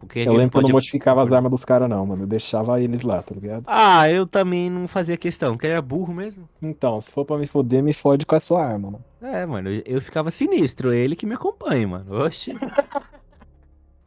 Por 0.00 0.08
que 0.08 0.20
a 0.20 0.24
Eu 0.24 0.32
lembro 0.32 0.50
que 0.50 0.56
eu 0.56 0.60
não 0.60 0.62
pode- 0.62 0.72
modificava 0.72 1.22
as 1.22 1.30
armas 1.30 1.50
dos 1.50 1.64
caras, 1.64 1.88
não, 1.88 2.04
mano. 2.06 2.22
Eu 2.24 2.26
deixava 2.26 2.80
eles 2.80 3.02
lá, 3.02 3.22
tá 3.22 3.34
ligado? 3.34 3.64
Ah, 3.66 4.10
eu 4.10 4.26
também 4.26 4.68
não 4.70 4.88
fazia 4.88 5.16
questão, 5.16 5.52
porque 5.52 5.66
ele 5.66 5.74
era 5.74 5.82
burro 5.82 6.12
mesmo. 6.14 6.48
Então, 6.62 7.00
se 7.00 7.10
for 7.12 7.24
pra 7.24 7.36
me 7.36 7.46
foder, 7.46 7.82
me 7.82 7.92
fode 7.92 8.24
com 8.26 8.34
a 8.34 8.40
sua 8.40 8.64
arma, 8.64 8.90
mano. 8.92 9.04
É, 9.22 9.44
mano, 9.44 9.68
eu, 9.84 10.00
ficava 10.00 10.30
sinistro, 10.30 10.92
ele 10.92 11.14
que 11.14 11.26
me 11.26 11.34
acompanha, 11.34 11.86
mano. 11.86 12.24
Oxi. 12.24 12.54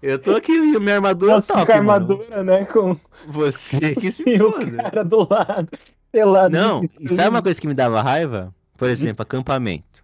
Eu 0.02 0.20
tô 0.20 0.36
aqui, 0.36 0.52
minha 0.80 0.96
armadura 0.96 1.36
Nossa, 1.36 1.54
top, 1.54 1.66
com 1.66 1.72
a 1.72 1.76
mano. 1.78 1.92
armadura, 1.92 2.44
né? 2.44 2.66
Com 2.66 2.98
Você 3.28 3.94
que 3.96 4.12
se 4.12 4.24
e 4.28 4.42
o 4.42 4.52
foda. 4.52 4.78
cara 4.92 5.04
do 5.06 5.28
lado. 5.30 5.70
Pelado. 6.12 6.54
Não, 6.56 6.82
e 7.00 7.08
sabe 7.08 7.30
uma 7.30 7.42
coisa 7.42 7.60
que 7.62 7.68
me 7.68 7.74
dava 7.74 8.02
raiva? 8.02 8.54
Por 8.78 8.90
exemplo, 8.90 9.22
acampamento. 9.24 10.04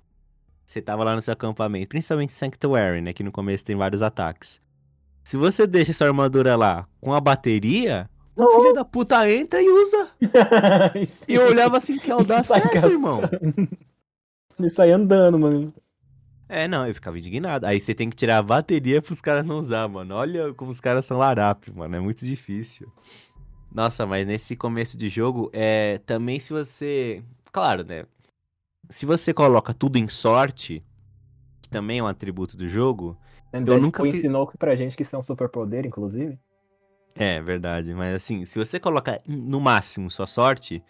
Você 0.66 0.82
tava 0.82 1.04
lá 1.04 1.16
no 1.16 1.22
seu 1.22 1.34
acampamento, 1.34 1.90
principalmente 1.90 2.32
Sanctuary, 2.32 3.02
né? 3.02 3.12
Que 3.12 3.24
no 3.24 3.32
começo 3.32 3.66
tem 3.66 3.76
vários 3.76 4.02
ataques. 4.02 4.62
Se 5.30 5.38
você 5.38 5.68
deixa 5.68 5.94
sua 5.94 6.08
armadura 6.08 6.56
lá 6.56 6.88
com 7.00 7.14
a 7.14 7.22
bateria, 7.22 8.10
o 8.36 8.42
Nossa. 8.42 8.60
filho 8.60 8.74
da 8.74 8.84
puta 8.84 9.30
entra 9.30 9.62
e 9.62 9.70
usa. 9.70 10.10
E 11.30 11.36
eu 11.36 11.46
olhava 11.46 11.78
assim, 11.78 12.00
que 12.00 12.10
audácia 12.10 12.56
é 12.56 12.76
essa, 12.76 12.90
irmão? 12.90 13.22
Ele 14.58 14.70
sai 14.74 14.92
andando, 14.92 15.38
mano. 15.38 15.72
É, 16.50 16.68
não, 16.68 16.88
eu 16.88 16.96
ficava 16.96 17.20
indignado. 17.20 17.68
Aí 17.68 17.80
você 17.80 17.94
tem 17.94 18.10
que 18.10 18.16
tirar 18.16 18.40
a 18.40 18.42
bateria 18.42 19.04
pros 19.04 19.22
caras 19.22 19.46
não 19.46 19.60
usar, 19.60 19.88
mano. 19.88 20.16
Olha 20.16 20.52
como 20.56 20.72
os 20.72 20.82
caras 20.82 21.06
são 21.06 21.20
larápio, 21.20 21.76
mano. 21.76 21.96
É 21.96 22.00
muito 22.00 22.26
difícil. 22.26 22.92
Nossa, 23.72 24.08
mas 24.08 24.26
nesse 24.26 24.56
começo 24.56 24.98
de 24.98 25.10
jogo, 25.10 25.52
é 25.54 26.00
também 26.08 26.40
se 26.40 26.52
você. 26.52 27.24
Claro, 27.52 27.84
né? 27.84 28.04
Se 28.90 29.06
você 29.06 29.32
coloca 29.32 29.76
tudo 29.76 29.98
em 29.98 30.08
sorte, 30.08 30.84
que 31.62 31.70
também 31.70 32.00
é 32.00 32.04
um 32.04 32.08
atributo 32.08 32.58
do 32.58 32.68
jogo. 32.68 33.16
Eu 33.52 33.80
nunca 33.80 34.04
fi- 34.04 34.10
ensinou 34.10 34.52
pra 34.58 34.76
gente 34.76 34.96
que 34.96 35.04
isso 35.04 35.16
é 35.16 35.20
um 35.20 35.24
superpoder, 35.24 35.86
inclusive. 35.86 36.38
É, 37.16 37.42
verdade. 37.42 37.94
Mas 37.94 38.16
assim, 38.16 38.46
se 38.46 38.58
você 38.60 38.80
coloca 38.80 39.18
no 39.28 39.60
máximo 39.60 40.10
sua 40.12 40.28
sorte, 40.28 40.84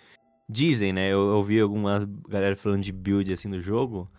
dizem, 0.47 0.91
né? 0.93 1.11
Eu 1.11 1.19
ouvi 1.35 1.59
alguma 1.59 2.07
galera 2.27 2.55
falando 2.55 2.81
de 2.83 2.91
build 2.91 3.31
assim 3.31 3.47
no 3.47 3.61
jogo. 3.61 4.09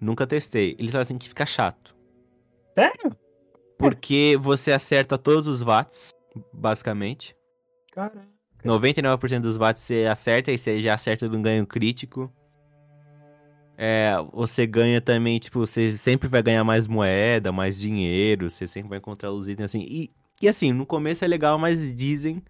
Nunca 0.00 0.26
testei. 0.26 0.74
Eles 0.78 0.90
falam 0.92 1.02
assim 1.02 1.18
que 1.18 1.28
fica 1.28 1.46
chato. 1.46 1.96
Sério? 2.76 3.16
Porque 3.78 4.36
você 4.40 4.72
acerta 4.72 5.16
todos 5.16 5.46
os 5.46 5.62
watts, 5.62 6.10
basicamente. 6.52 7.36
Cara. 7.92 8.28
99% 8.64 9.42
dos 9.42 9.56
watts 9.56 9.82
você 9.82 10.06
acerta 10.06 10.50
e 10.50 10.58
você 10.58 10.82
já 10.82 10.94
acerta 10.94 11.28
de 11.28 11.36
um 11.36 11.42
ganho 11.42 11.66
crítico. 11.66 12.32
É, 13.76 14.14
você 14.32 14.66
ganha 14.66 15.00
também, 15.00 15.38
tipo, 15.38 15.58
você 15.58 15.90
sempre 15.90 16.28
vai 16.28 16.42
ganhar 16.42 16.62
mais 16.64 16.86
moeda, 16.86 17.50
mais 17.50 17.78
dinheiro, 17.78 18.48
você 18.48 18.66
sempre 18.66 18.90
vai 18.90 18.98
encontrar 18.98 19.32
os 19.32 19.48
itens 19.48 19.66
assim. 19.66 19.84
E, 19.88 20.10
e 20.40 20.48
assim, 20.48 20.72
no 20.72 20.86
começo 20.86 21.24
é 21.24 21.28
legal, 21.28 21.58
mas 21.58 21.94
dizem 21.94 22.42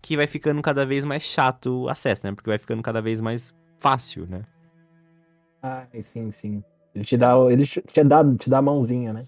que 0.00 0.16
vai 0.16 0.26
ficando 0.26 0.62
cada 0.62 0.86
vez 0.86 1.04
mais 1.04 1.22
chato 1.22 1.84
o 1.84 1.88
acesso, 1.88 2.26
né? 2.26 2.32
Porque 2.32 2.48
vai 2.48 2.58
ficando 2.58 2.82
cada 2.82 3.02
vez 3.02 3.20
mais 3.20 3.52
fácil, 3.78 4.26
né? 4.28 4.42
Ah, 5.62 5.86
sim, 6.00 6.30
sim. 6.30 6.62
Ele 6.94 7.04
te 7.04 7.16
dá, 7.16 7.34
ele 7.50 7.66
te 7.66 8.04
dá, 8.04 8.36
te 8.36 8.48
dá 8.48 8.58
a 8.58 8.62
mãozinha, 8.62 9.12
né? 9.12 9.24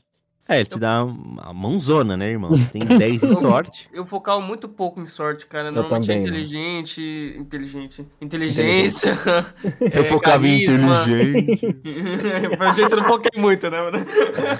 É, 0.50 0.56
ele 0.56 0.64
te 0.68 0.78
dá 0.78 1.04
uma 1.04 1.52
mãozona, 1.52 2.16
né, 2.16 2.28
irmão? 2.30 2.50
Você 2.50 2.64
tem 2.66 2.84
10 2.84 3.20
de 3.20 3.34
sorte. 3.38 3.88
Eu 3.92 4.04
focava 4.04 4.40
muito 4.40 4.68
pouco 4.68 5.00
em 5.00 5.06
sorte, 5.06 5.46
cara. 5.46 5.70
Normalmente 5.70 6.10
é 6.10 6.14
também, 6.16 6.30
né? 6.30 6.38
inteligente, 6.40 7.36
inteligente, 7.38 8.06
inteligência. 8.20 9.12
Eu 9.80 10.02
é, 10.02 10.04
focava 10.04 10.46
em 10.48 10.64
carisma. 10.66 11.02
inteligente. 11.02 11.72
Pelo 12.58 12.74
jeito 12.74 12.94
eu 12.94 13.00
não 13.00 13.04
foquei 13.08 13.40
muito, 13.40 13.70
né, 13.70 13.80
mano? 13.80 14.04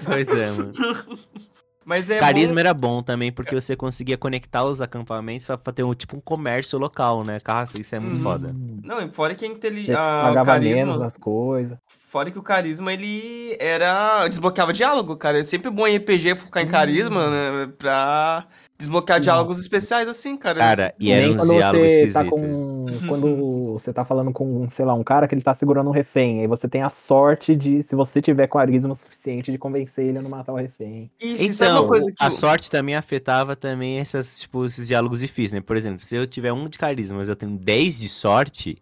Pois 0.05 0.29
é, 0.29 0.51
mano. 0.53 0.73
Mas 1.85 2.09
é 2.09 2.21
Carisma 2.21 2.55
bom... 2.55 2.61
era 2.61 2.75
bom 2.75 3.03
também, 3.03 3.33
porque 3.33 3.53
você 3.55 3.75
conseguia 3.75 4.17
conectar 4.17 4.63
os 4.65 4.81
acampamentos 4.81 5.47
pra, 5.47 5.59
pra 5.59 5.73
ter 5.73 5.83
um, 5.83 5.93
tipo 5.93 6.17
um 6.17 6.21
comércio 6.21 6.79
local, 6.79 7.25
né? 7.25 7.41
Caça, 7.41 7.81
isso 7.81 7.93
é 7.97 7.99
muito 7.99 8.19
Uhum. 8.19 8.23
foda. 8.23 8.55
Não, 8.85 9.01
e 9.01 9.11
fora 9.11 9.35
que 9.35 9.45
a 9.45 9.49
Você 9.49 9.55
inteligência. 9.55 9.95
pagava 9.97 10.61
menos 10.61 10.75
carisma. 10.77 10.99
nas 10.99 11.17
coisas. 11.17 11.77
Fora 12.11 12.29
que 12.29 12.39
o 12.41 12.43
carisma, 12.43 12.93
ele 12.93 13.57
era. 13.61 14.27
desbloqueava 14.27 14.73
diálogo, 14.73 15.17
cara. 15.17 15.39
É 15.39 15.45
sempre 15.45 15.71
bom 15.71 15.87
em 15.87 15.97
RPG 15.97 16.35
focar 16.35 16.61
em 16.61 16.67
carisma, 16.67 17.31
né? 17.31 17.73
Pra 17.79 18.49
desbloquear 18.77 19.19
Sim. 19.19 19.23
diálogos 19.23 19.61
especiais, 19.61 20.09
assim, 20.09 20.37
cara. 20.37 20.59
Cara, 20.59 20.95
e 20.99 21.05
Nem 21.05 21.13
eram 21.15 21.31
uns 21.31 21.37
quando 21.37 21.55
diálogos 21.55 21.89
você 21.89 22.01
esquisitos. 22.01 22.13
tá 22.15 22.25
com. 22.29 22.81
Quando 23.07 23.73
você 23.75 23.93
tá 23.93 24.05
falando 24.05 24.33
com, 24.33 24.69
sei 24.69 24.85
lá, 24.85 24.93
um 24.95 25.05
cara 25.05 25.29
que 25.29 25.35
ele 25.37 25.43
tá 25.43 25.55
segurando 25.55 25.87
um 25.89 25.93
refém. 25.93 26.41
Aí 26.41 26.49
você 26.49 26.67
tem 26.67 26.83
a 26.83 26.91
sorte 26.91 27.55
de, 27.55 27.81
se 27.85 27.95
você 27.95 28.21
tiver 28.21 28.49
carisma 28.49 28.93
suficiente, 28.97 29.53
de 29.53 29.59
convencer 29.59 30.07
ele 30.07 30.19
a 30.19 30.23
não 30.23 30.29
matar 30.31 30.53
o 30.53 30.57
refém. 30.57 31.09
Isso, 31.21 31.55
sabe 31.55 31.71
Então, 31.71 31.83
uma 31.83 31.89
coisa 31.89 32.11
que. 32.11 32.17
a 32.25 32.29
sorte 32.31 32.69
também 32.69 32.97
afetava 32.97 33.55
também 33.55 34.01
essas, 34.01 34.41
tipo, 34.41 34.65
esses 34.67 34.89
diálogos 34.89 35.21
difíceis, 35.21 35.53
né? 35.53 35.61
Por 35.61 35.77
exemplo, 35.77 36.05
se 36.05 36.17
eu 36.17 36.27
tiver 36.27 36.53
um 36.53 36.69
de 36.69 36.77
carisma, 36.77 37.19
mas 37.19 37.29
eu 37.29 37.37
tenho 37.37 37.57
10 37.57 38.01
de 38.01 38.09
sorte, 38.09 38.79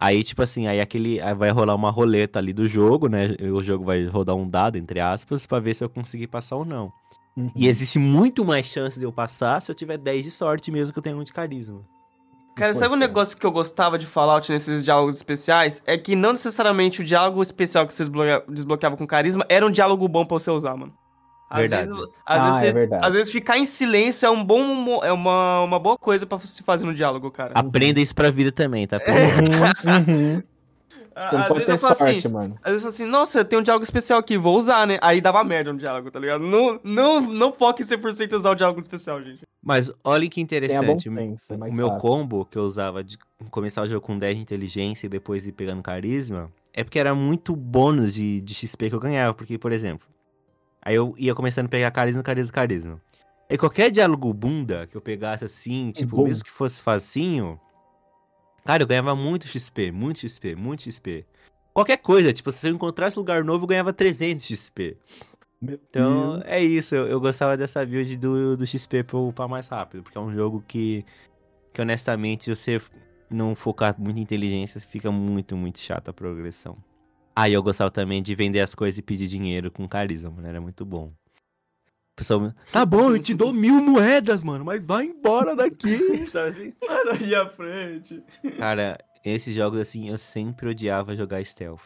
aí, 0.00 0.24
tipo 0.24 0.42
assim, 0.42 0.66
aí 0.66 0.80
aquele. 0.80 1.20
Aí 1.20 1.34
vai 1.34 1.50
rolar 1.50 1.74
uma 1.74 1.90
roleta 1.90 2.38
ali 2.38 2.52
do 2.52 2.66
jogo, 2.66 3.06
né? 3.08 3.36
O 3.52 3.62
jogo 3.62 3.84
vai 3.84 4.06
rodar 4.06 4.34
um 4.34 4.48
dado, 4.48 4.76
entre 4.76 4.98
aspas, 4.98 5.46
pra 5.46 5.60
ver 5.60 5.74
se 5.74 5.84
eu 5.84 5.88
conseguir 5.90 6.26
passar 6.26 6.56
ou 6.56 6.64
não. 6.64 6.90
Uhum. 7.36 7.50
E 7.54 7.68
existe 7.68 7.98
muito 7.98 8.44
mais 8.44 8.66
chance 8.66 8.98
de 8.98 9.04
eu 9.04 9.12
passar 9.12 9.62
se 9.62 9.70
eu 9.70 9.74
tiver 9.74 9.96
10 9.98 10.24
de 10.24 10.30
sorte 10.30 10.70
mesmo 10.72 10.92
que 10.92 10.98
eu 10.98 11.02
tenha 11.02 11.16
um 11.16 11.22
de 11.22 11.32
carisma. 11.32 11.82
Cara, 12.56 12.74
sabe 12.74 12.92
um 12.92 12.96
negócio 12.98 13.38
que 13.38 13.46
eu 13.46 13.52
gostava 13.52 13.96
de 13.96 14.04
Fallout 14.06 14.50
nesses 14.52 14.82
diálogos 14.82 15.14
especiais? 15.14 15.80
É 15.86 15.96
que 15.96 16.14
não 16.16 16.32
necessariamente 16.32 17.00
o 17.00 17.04
diálogo 17.04 17.42
especial 17.42 17.86
que 17.86 17.94
você 17.94 18.02
desbloqueia- 18.02 18.44
desbloqueava 18.48 18.96
com 18.96 19.06
carisma 19.06 19.46
era 19.48 19.64
um 19.64 19.70
diálogo 19.70 20.06
bom 20.08 20.26
pra 20.26 20.38
você 20.38 20.50
usar, 20.50 20.76
mano. 20.76 20.92
Às 21.50 21.60
Verdade. 21.62 21.88
Vezes, 21.88 22.06
às, 22.24 22.40
Ah, 22.40 22.44
vezes 22.50 22.62
é 22.62 22.72
verdade. 22.72 23.06
às 23.06 23.12
vezes 23.14 23.32
ficar 23.32 23.58
em 23.58 23.64
silêncio 23.66 24.24
é 24.24 24.30
um 24.30 24.44
bom 24.44 25.00
é 25.02 25.12
uma, 25.12 25.62
uma 25.62 25.78
boa 25.80 25.98
coisa 25.98 26.24
pra 26.24 26.38
se 26.38 26.62
fazer 26.62 26.86
no 26.86 26.94
diálogo, 26.94 27.28
cara. 27.30 27.52
Aprenda 27.56 27.98
isso 28.00 28.14
pra 28.14 28.30
vida 28.30 28.52
também, 28.52 28.86
tá? 28.86 28.98
Uhum, 28.98 30.14
uhum. 30.14 30.42
Não 31.32 31.38
às 31.40 31.48
pode 31.48 31.54
vezes 31.60 31.68
eu 31.68 31.78
falo 31.78 31.94
sorte, 31.96 32.18
assim, 32.18 32.28
mano. 32.28 32.56
às 32.62 32.70
vezes 32.72 32.84
eu 32.86 32.90
falo 32.92 33.02
assim, 33.02 33.04
nossa, 33.12 33.44
tem 33.44 33.58
um 33.58 33.62
diálogo 33.62 33.84
especial 33.84 34.20
aqui, 34.20 34.38
vou 34.38 34.56
usar, 34.56 34.86
né? 34.86 34.96
Aí 35.02 35.20
dava 35.20 35.42
merda 35.44 35.70
no 35.72 35.78
diálogo, 35.78 36.10
tá 36.10 36.18
ligado? 36.18 36.42
Não, 36.44 36.80
não, 36.82 37.20
não 37.20 37.52
foque 37.52 37.82
em 37.82 37.86
100% 37.86 38.32
em 38.32 38.36
usar 38.36 38.50
o 38.52 38.54
diálogo 38.54 38.80
especial, 38.80 39.20
gente. 39.22 39.40
Mas 39.62 39.92
olha 40.04 40.26
que 40.28 40.42
Tem 40.46 40.76
a 40.76 40.80
bom 40.82 40.92
interessante. 40.94 41.08
é 41.08 41.56
mais 41.56 41.72
o 41.74 41.76
meu 41.76 41.88
fácil. 41.88 42.00
combo 42.00 42.44
que 42.46 42.56
eu 42.56 42.62
usava 42.62 43.02
de 43.04 43.18
começar 43.50 43.82
o 43.82 43.86
jogo 43.86 44.00
com 44.00 44.16
10 44.16 44.36
de 44.36 44.40
inteligência 44.42 45.06
e 45.06 45.10
depois 45.10 45.46
ir 45.46 45.52
pegando 45.52 45.82
carisma 45.82 46.48
é 46.72 46.84
porque 46.84 46.98
era 46.98 47.14
muito 47.14 47.54
bônus 47.56 48.14
de, 48.14 48.40
de 48.40 48.54
XP 48.54 48.88
que 48.88 48.94
eu 48.94 49.00
ganhava. 49.00 49.34
Porque, 49.34 49.58
por 49.58 49.72
exemplo, 49.72 50.06
aí 50.82 50.94
eu 50.94 51.14
ia 51.18 51.34
começando 51.34 51.66
a 51.66 51.68
pegar 51.68 51.90
carisma, 51.90 52.22
carisma, 52.22 52.52
carisma. 52.52 53.00
Aí 53.48 53.58
qualquer 53.58 53.90
diálogo 53.90 54.32
bunda 54.32 54.86
que 54.86 54.96
eu 54.96 55.00
pegasse 55.00 55.44
assim, 55.44 55.90
tipo, 55.90 56.16
bom. 56.16 56.24
mesmo 56.24 56.44
que 56.44 56.50
fosse 56.50 56.80
facinho, 56.80 57.60
cara, 58.64 58.82
eu 58.82 58.86
ganhava 58.86 59.14
muito 59.16 59.46
XP, 59.46 59.90
muito 59.90 60.20
XP, 60.20 60.54
muito 60.54 60.82
XP. 60.84 61.26
Qualquer 61.72 61.98
coisa, 61.98 62.32
tipo, 62.32 62.50
se 62.52 62.68
eu 62.68 62.72
encontrasse 62.74 63.18
lugar 63.18 63.44
novo, 63.44 63.64
eu 63.64 63.68
ganhava 63.68 63.92
300 63.92 64.44
XP. 64.44 64.96
Meu 65.60 65.78
Então, 65.90 66.34
Deus. 66.38 66.44
é 66.46 66.60
isso. 66.62 66.94
Eu, 66.94 67.06
eu 67.06 67.20
gostava 67.20 67.56
dessa 67.56 67.84
build 67.84 68.16
do, 68.16 68.56
do 68.56 68.66
XP 68.66 69.02
pra 69.04 69.18
upar 69.18 69.48
mais 69.48 69.68
rápido. 69.68 70.02
Porque 70.02 70.16
é 70.16 70.20
um 70.20 70.32
jogo 70.34 70.64
que, 70.66 71.04
que, 71.72 71.80
honestamente, 71.80 72.44
se 72.44 72.54
você 72.54 72.80
não 73.30 73.54
focar 73.54 73.94
muito 74.00 74.18
em 74.18 74.22
inteligência, 74.22 74.80
fica 74.80 75.10
muito, 75.12 75.56
muito 75.56 75.78
chata 75.78 76.10
a 76.10 76.14
progressão. 76.14 76.76
Ah, 77.40 77.48
e 77.48 77.52
eu 77.54 77.62
gostava 77.62 77.90
também 77.90 78.22
de 78.22 78.34
vender 78.34 78.60
as 78.60 78.74
coisas 78.74 78.98
e 78.98 79.02
pedir 79.02 79.26
dinheiro 79.26 79.70
com 79.70 79.88
carisma, 79.88 80.30
mano. 80.30 80.46
Era 80.46 80.60
muito 80.60 80.84
bom. 80.84 81.06
O 82.12 82.16
pessoal, 82.16 82.52
tá 82.70 82.84
bom, 82.84 83.12
eu 83.12 83.18
te 83.18 83.32
dou 83.32 83.50
mil 83.52 83.74
moedas, 83.80 84.42
mano, 84.42 84.62
mas 84.64 84.84
vai 84.84 85.04
embora 85.06 85.56
daqui, 85.56 85.96
sabe 86.28 86.48
assim? 86.50 86.70
Para 86.72 87.14
aí 87.14 87.34
à 87.34 87.48
frente. 87.48 88.22
Cara, 88.58 88.98
esses 89.24 89.54
jogos 89.54 89.78
assim, 89.78 90.10
eu 90.10 90.18
sempre 90.18 90.68
odiava 90.68 91.16
jogar 91.16 91.42
stealth. 91.46 91.80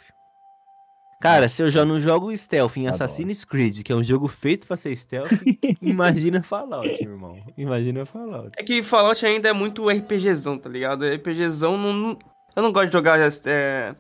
Cara, 1.20 1.48
se 1.48 1.62
eu 1.62 1.70
já 1.70 1.84
não 1.84 2.00
jogo 2.00 2.36
stealth 2.36 2.76
em 2.76 2.88
Adoro. 2.88 3.04
Assassin's 3.04 3.44
Creed, 3.44 3.82
que 3.82 3.92
é 3.92 3.96
um 3.96 4.02
jogo 4.04 4.26
feito 4.28 4.66
pra 4.66 4.76
ser 4.76 4.94
stealth, 4.96 5.30
imagina 5.80 6.42
Fallout, 6.42 6.86
meu 7.02 7.12
irmão. 7.12 7.38
Imagina 7.56 8.04
Fallout. 8.04 8.50
É 8.58 8.62
que 8.64 8.82
Fallout 8.82 9.24
ainda 9.24 9.48
é 9.48 9.52
muito 9.52 9.88
RPGzão, 9.88 10.58
tá 10.58 10.68
ligado? 10.68 11.04
RPGzão 11.06 11.78
não, 11.78 11.92
não- 11.92 12.18
Eu 12.56 12.62
não 12.62 12.72
gosto 12.72 12.88
de 12.88 12.92
jogar 12.92 13.18
é, 13.46 13.94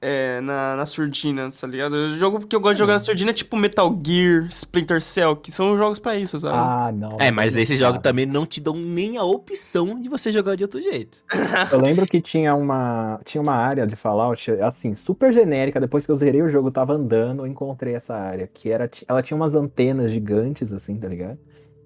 é, 0.00 0.40
na, 0.40 0.76
na 0.76 0.86
surdina, 0.86 1.48
tá 1.50 1.66
ligado? 1.66 1.92
O 1.92 2.16
jogo 2.16 2.46
que 2.46 2.54
eu 2.54 2.60
gosto 2.60 2.74
de 2.74 2.78
jogar 2.78 2.92
na 2.94 2.98
surdina 2.98 3.30
é 3.30 3.34
tipo 3.34 3.56
Metal 3.56 4.00
Gear, 4.04 4.46
Splinter 4.48 5.02
Cell, 5.02 5.34
que 5.36 5.50
são 5.50 5.76
jogos 5.76 5.98
pra 5.98 6.16
isso, 6.16 6.38
sabe? 6.38 6.56
Ah, 6.56 6.92
não. 6.92 7.16
É, 7.20 7.30
mas 7.30 7.54
não 7.54 7.62
esses 7.62 7.78
jogos 7.78 8.00
também 8.00 8.24
não 8.24 8.46
te 8.46 8.60
dão 8.60 8.74
nem 8.74 9.16
a 9.16 9.24
opção 9.24 10.00
de 10.00 10.08
você 10.08 10.30
jogar 10.30 10.54
de 10.54 10.62
outro 10.62 10.80
jeito. 10.80 11.20
Eu 11.72 11.80
lembro 11.80 12.06
que 12.06 12.20
tinha 12.20 12.54
uma, 12.54 13.20
tinha 13.24 13.42
uma 13.42 13.54
área 13.54 13.86
de 13.86 13.96
Fallout, 13.96 14.50
assim, 14.62 14.94
super 14.94 15.32
genérica. 15.32 15.80
Depois 15.80 16.06
que 16.06 16.12
eu 16.12 16.16
zerei 16.16 16.42
o 16.42 16.48
jogo, 16.48 16.70
tava 16.70 16.94
andando, 16.94 17.42
eu 17.42 17.46
encontrei 17.46 17.94
essa 17.94 18.14
área. 18.14 18.46
Que 18.46 18.70
era, 18.70 18.90
ela 19.06 19.22
tinha 19.22 19.36
umas 19.36 19.54
antenas 19.54 20.10
gigantes, 20.10 20.72
assim, 20.72 20.96
tá 20.96 21.08
ligado? 21.08 21.38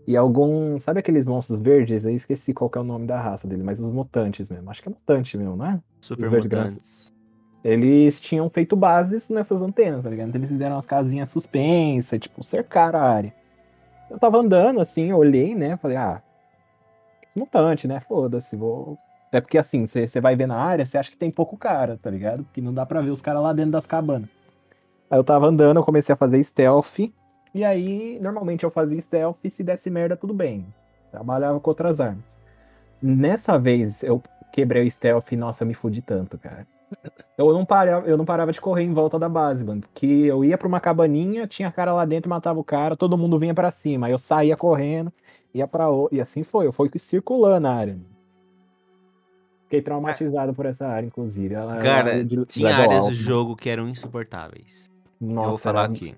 E 0.07 0.16
algum. 0.16 0.79
Sabe 0.79 1.01
aqueles 1.01 1.27
monstros 1.27 1.59
verdes? 1.61 2.05
Eu 2.05 2.14
esqueci 2.14 2.53
qual 2.53 2.68
que 2.68 2.79
é 2.79 2.81
o 2.81 2.85
nome 2.85 3.07
da 3.07 3.20
raça 3.20 3.46
dele, 3.46 3.62
mas 3.62 3.81
os 3.81 3.88
mutantes 3.88 4.48
mesmo. 4.48 4.70
Acho 4.70 4.83
que 4.83 4.88
é 4.88 4.92
mutante 4.92 5.37
mesmo, 5.37 5.57
não 5.57 5.66
é? 5.66 5.81
Super 6.01 6.31
mutantes. 6.31 7.12
Eles 7.64 8.20
tinham 8.20 8.51
feito 8.51 8.75
bases 8.75 9.29
nessas 9.29 9.62
antenas, 9.62 10.05
tá 10.05 10.11
ligado? 10.11 10.29
Então 10.29 10.40
eles 10.40 10.51
fizeram 10.51 10.75
umas 10.75 10.87
casinhas 10.87 11.29
suspensas, 11.29 12.18
tipo, 12.18 12.42
cercaram 12.42 12.98
a 12.98 13.03
área. 13.03 13.35
Eu 14.11 14.18
tava 14.18 14.38
andando 14.38 14.81
assim, 14.81 15.12
olhei, 15.12 15.55
né? 15.55 15.77
Falei, 15.77 15.96
ah, 15.96 16.20
mutante, 17.35 17.87
né? 17.87 18.01
Foda-se, 18.01 18.57
vou. 18.57 18.98
É 19.31 19.40
porque 19.40 19.57
assim, 19.57 19.87
você 19.87 20.20
vai 20.20 20.37
ver 20.37 20.46
na 20.46 20.57
área, 20.57 20.85
você 20.85 20.98
acha 20.98 21.11
que 21.11 21.16
tem 21.16 21.31
pouco 21.31 21.57
cara, 21.57 21.98
tá 22.03 22.11
ligado? 22.11 22.44
Porque 22.44 22.61
não 22.61 22.75
dá 22.75 22.85
pra 22.85 23.01
ver 23.01 23.11
os 23.11 23.22
caras 23.22 23.42
lá 23.42 23.53
dentro 23.53 23.70
das 23.72 23.87
cabanas. 23.87 24.29
Aí 25.11 25.18
eu 25.18 25.25
tava 25.25 25.46
andando, 25.46 25.79
eu 25.79 25.85
comecei 25.85 26.12
a 26.12 26.16
fazer 26.16 26.42
stealth. 26.42 26.98
E 27.55 27.64
aí, 27.64 28.18
normalmente 28.20 28.64
eu 28.64 28.70
fazia 28.70 29.01
stealth 29.01 29.38
e 29.44 29.51
se 29.51 29.62
desse 29.62 29.88
merda, 29.88 30.16
tudo 30.16 30.35
bem. 30.35 30.66
Trabalhava 31.11 31.61
com 31.61 31.70
outras 31.70 32.01
armas. 32.01 32.25
Nessa 33.01 33.59
vez 33.59 34.03
eu 34.03 34.22
quebrei 34.53 34.87
o 34.87 34.90
stealth 34.90 35.33
e, 35.33 35.37
nossa, 35.37 35.64
me 35.64 35.75
fudi 35.75 36.03
tanto, 36.03 36.38
cara. 36.38 36.66
Eu 37.37 37.52
não, 37.52 37.64
parava, 37.64 38.07
eu 38.07 38.16
não 38.16 38.24
parava 38.24 38.52
de 38.52 38.61
correr 38.61 38.83
em 38.83 38.92
volta 38.92 39.18
da 39.18 39.28
base, 39.28 39.64
mano. 39.64 39.81
Porque 39.81 40.07
eu 40.07 40.44
ia 40.44 40.57
pra 40.57 40.68
uma 40.68 40.81
cabaninha, 40.81 41.46
tinha 41.46 41.70
cara 41.70 41.92
lá 41.92 42.05
dentro, 42.05 42.28
matava 42.28 42.61
o 42.61 42.64
cara, 42.64 42.96
todo 42.96 43.18
mundo 43.18 43.38
vinha 43.38 43.55
pra 43.55 43.70
cima. 43.70 44.07
Aí 44.07 44.12
eu 44.12 44.18
saía 44.18 44.57
correndo, 44.57 45.12
ia 45.55 45.66
pra 45.66 45.88
outra. 45.88 46.16
E 46.16 46.20
assim 46.20 46.42
foi, 46.42 46.66
eu 46.66 46.72
fui 46.72 46.90
circulando 46.98 47.66
a 47.66 47.74
área. 47.74 47.98
Fiquei 49.64 49.81
traumatizado 49.81 50.52
por 50.52 50.66
essa 50.66 50.87
área, 50.87 51.07
inclusive. 51.07 51.55
Ela 51.55 51.78
Cara, 51.78 52.24
tinha 52.46 52.76
áreas 52.76 53.07
do 53.07 53.14
jogo 53.14 53.57
que 53.57 53.70
eram 53.70 53.88
insuportáveis. 53.88 54.90
Nossa, 55.18 55.46
eu 55.46 55.50
vou 55.50 55.59
falar 55.59 55.85
era 55.85 55.92
aqui. 55.92 56.14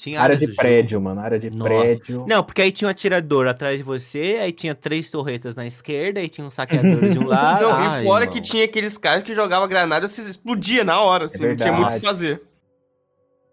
Tinha 0.00 0.18
Área 0.18 0.34
de 0.34 0.46
prédio, 0.54 0.92
jogo- 0.92 1.04
mano. 1.04 1.20
Área 1.20 1.38
de 1.38 1.50
Nossa. 1.50 1.68
prédio. 1.68 2.24
Não, 2.26 2.42
porque 2.42 2.62
aí 2.62 2.72
tinha 2.72 2.88
um 2.88 2.90
atirador 2.90 3.46
atrás 3.46 3.76
de 3.76 3.82
você, 3.82 4.38
aí 4.40 4.50
tinha 4.50 4.74
três 4.74 5.10
torretas 5.10 5.54
na 5.54 5.66
esquerda, 5.66 6.20
aí 6.20 6.28
tinha 6.30 6.46
um 6.46 6.50
saqueador 6.50 7.06
de 7.10 7.18
um 7.18 7.26
lado. 7.28 7.60
Não, 7.62 7.72
Ai, 7.72 8.00
e 8.02 8.06
fora 8.06 8.24
irmão. 8.24 8.34
que 8.34 8.40
tinha 8.40 8.64
aqueles 8.64 8.96
caras 8.96 9.22
que 9.22 9.34
jogavam 9.34 9.68
granada 9.68 10.06
e 10.06 10.08
se 10.08 10.22
explodia 10.22 10.84
na 10.84 11.02
hora, 11.02 11.26
assim, 11.26 11.46
não 11.46 11.54
tinha 11.54 11.70
muito 11.72 11.90
o 11.90 11.92
que 11.92 12.00
fazer. 12.00 12.40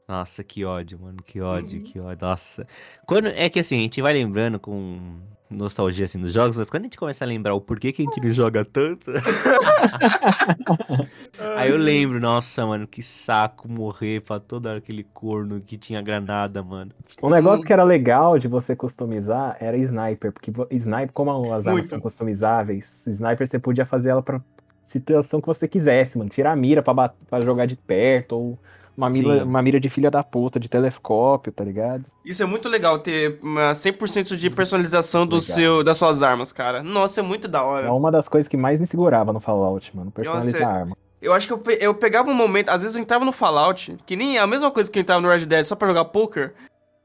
Nossa, 0.08 0.42
que 0.42 0.64
ódio, 0.64 0.98
mano, 1.02 1.18
que 1.22 1.42
Uhum. 1.42 1.48
ódio, 1.48 1.82
que 1.82 2.00
ódio. 2.00 2.26
Nossa. 2.26 2.66
Quando, 3.06 3.28
é 3.28 3.50
que 3.50 3.60
assim, 3.60 3.76
a 3.76 3.80
gente 3.80 4.02
vai 4.02 4.14
lembrando 4.14 4.58
com 4.58 5.20
nostalgia 5.50 6.06
assim 6.06 6.20
dos 6.20 6.32
jogos, 6.32 6.58
mas 6.58 6.70
quando 6.70 6.84
a 6.84 6.86
gente 6.86 6.98
começa 6.98 7.24
a 7.24 7.28
lembrar 7.28 7.54
o 7.54 7.62
porquê 7.62 7.92
que 7.92 8.02
a 8.02 8.06
gente 8.06 8.22
não 8.22 8.32
joga 8.32 8.66
tanto, 8.66 9.12
aí 11.56 11.70
eu 11.70 11.78
lembro, 11.78 12.20
nossa, 12.20 12.66
mano, 12.66 12.86
que 12.86 13.02
saco 13.02 13.70
morrer 13.70 14.22
pra 14.22 14.40
todo 14.40 14.68
aquele 14.68 15.04
corno 15.04 15.62
que 15.62 15.78
tinha 15.78 16.02
granada, 16.02 16.62
mano. 16.62 16.92
Um 17.22 17.30
negócio 17.30 17.66
que 17.66 17.72
era 17.72 17.84
legal 17.84 18.38
de 18.38 18.48
você 18.48 18.76
customizar 18.76 19.58
era 19.60 19.78
sniper, 19.78 20.32
porque 20.32 20.52
sniper, 20.72 21.14
como 21.14 21.54
as 21.54 21.66
armas 21.66 21.82
Muito. 21.82 21.88
são 21.88 22.00
customizáveis, 22.00 23.06
sniper 23.08 23.48
você 23.48 23.60
podia 23.60 23.86
fazer 23.86 24.10
ela 24.10 24.22
pra 24.22 24.42
situação 24.84 25.42
que 25.42 25.48
você 25.48 25.68
quisesse, 25.68 26.18
mano. 26.18 26.30
Tirar 26.30 26.54
a 26.54 26.56
mira 26.56 26.82
pra, 26.82 27.10
pra 27.10 27.42
jogar 27.42 27.66
de 27.66 27.76
perto, 27.76 28.34
ou 28.34 28.60
uma 28.98 29.10
mira, 29.10 29.40
Sim. 29.40 29.44
uma 29.44 29.62
mira 29.62 29.80
de 29.80 29.90
filha 29.90 30.10
da 30.10 30.24
puta, 30.24 30.60
de 30.60 30.68
telescópio, 30.68 31.52
tá 31.54 31.64
ligado? 31.64 32.06
Isso 32.26 32.42
é 32.42 32.46
muito 32.46 32.68
legal, 32.68 32.98
ter 32.98 33.40
uma 33.44 33.72
100% 33.72 34.36
de 34.36 34.50
personalização 34.50 35.28
do 35.28 35.36
Legal. 35.36 35.56
seu, 35.56 35.84
das 35.84 35.98
suas 35.98 36.24
armas, 36.24 36.52
cara. 36.52 36.82
Nossa, 36.82 37.22
é 37.22 37.24
muito 37.24 37.48
da 37.48 37.64
hora. 37.64 37.88
É 37.88 37.92
uma 37.92 38.12
das 38.12 38.28
coisas 38.28 38.48
que 38.48 38.58
mais 38.58 38.80
me 38.80 38.88
segurava 38.88 39.32
no 39.32 39.40
Fallout, 39.40 39.96
mano. 39.96 40.10
Personalizar 40.12 40.62
Nossa, 40.62 40.74
a 40.74 40.80
arma. 40.80 40.98
Eu 41.22 41.34
acho 41.34 41.48
que 41.48 41.54
eu, 41.54 41.62
eu 41.80 41.94
pegava 41.96 42.30
um 42.30 42.34
momento, 42.34 42.70
às 42.70 42.82
vezes 42.82 42.96
eu 42.96 43.02
entrava 43.02 43.26
no 43.26 43.32
Fallout, 43.32 43.98
que 44.06 44.16
nem 44.16 44.38
a 44.38 44.46
mesma 44.46 44.70
coisa 44.70 44.90
que 44.90 45.00
eu 45.00 45.02
entrava 45.02 45.22
no 45.22 45.30
Red 45.30 45.46
Dead 45.46 45.64
só 45.64 45.76
pra 45.76 45.88
jogar 45.88 46.06
poker, 46.06 46.54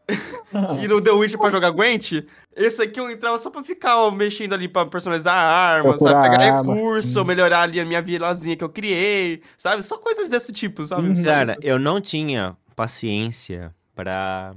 e 0.83 0.89
no 0.89 1.01
The 1.01 1.11
Witcher 1.11 1.39
pra 1.39 1.51
jogar 1.51 1.71
Gwent, 1.71 2.25
esse 2.55 2.83
aqui 2.83 3.01
eu 3.01 3.11
entrava 3.11 3.39
só 3.39 3.51
pra 3.51 3.63
ficar 3.63 3.99
ó, 3.99 4.11
mexendo 4.11 4.53
ali 4.53 4.69
pra 4.69 4.87
personalizar 4.87 5.35
a 5.35 5.41
arma, 5.41 5.97
sabe? 5.99 6.11
Procurar 6.11 6.31
Pegar 6.31 6.57
arma, 6.57 6.75
recurso, 6.75 7.21
sim. 7.21 7.25
melhorar 7.25 7.63
ali 7.63 7.81
a 7.81 7.85
minha 7.85 8.03
vilazinha 8.03 8.57
que 8.57 8.65
eu 8.65 8.69
criei, 8.69 9.43
sabe? 9.57 9.83
Só 9.83 9.99
coisas 9.99 10.29
desse 10.29 10.53
tipo, 10.53 10.85
sabe? 10.85 11.09
Uhum. 11.09 11.15
Só 11.15 11.31
Cara, 11.31 11.57
eu 11.63 11.79
não 11.79 12.01
tinha 12.01 12.57
paciência 12.75 13.75
pra 13.95 14.55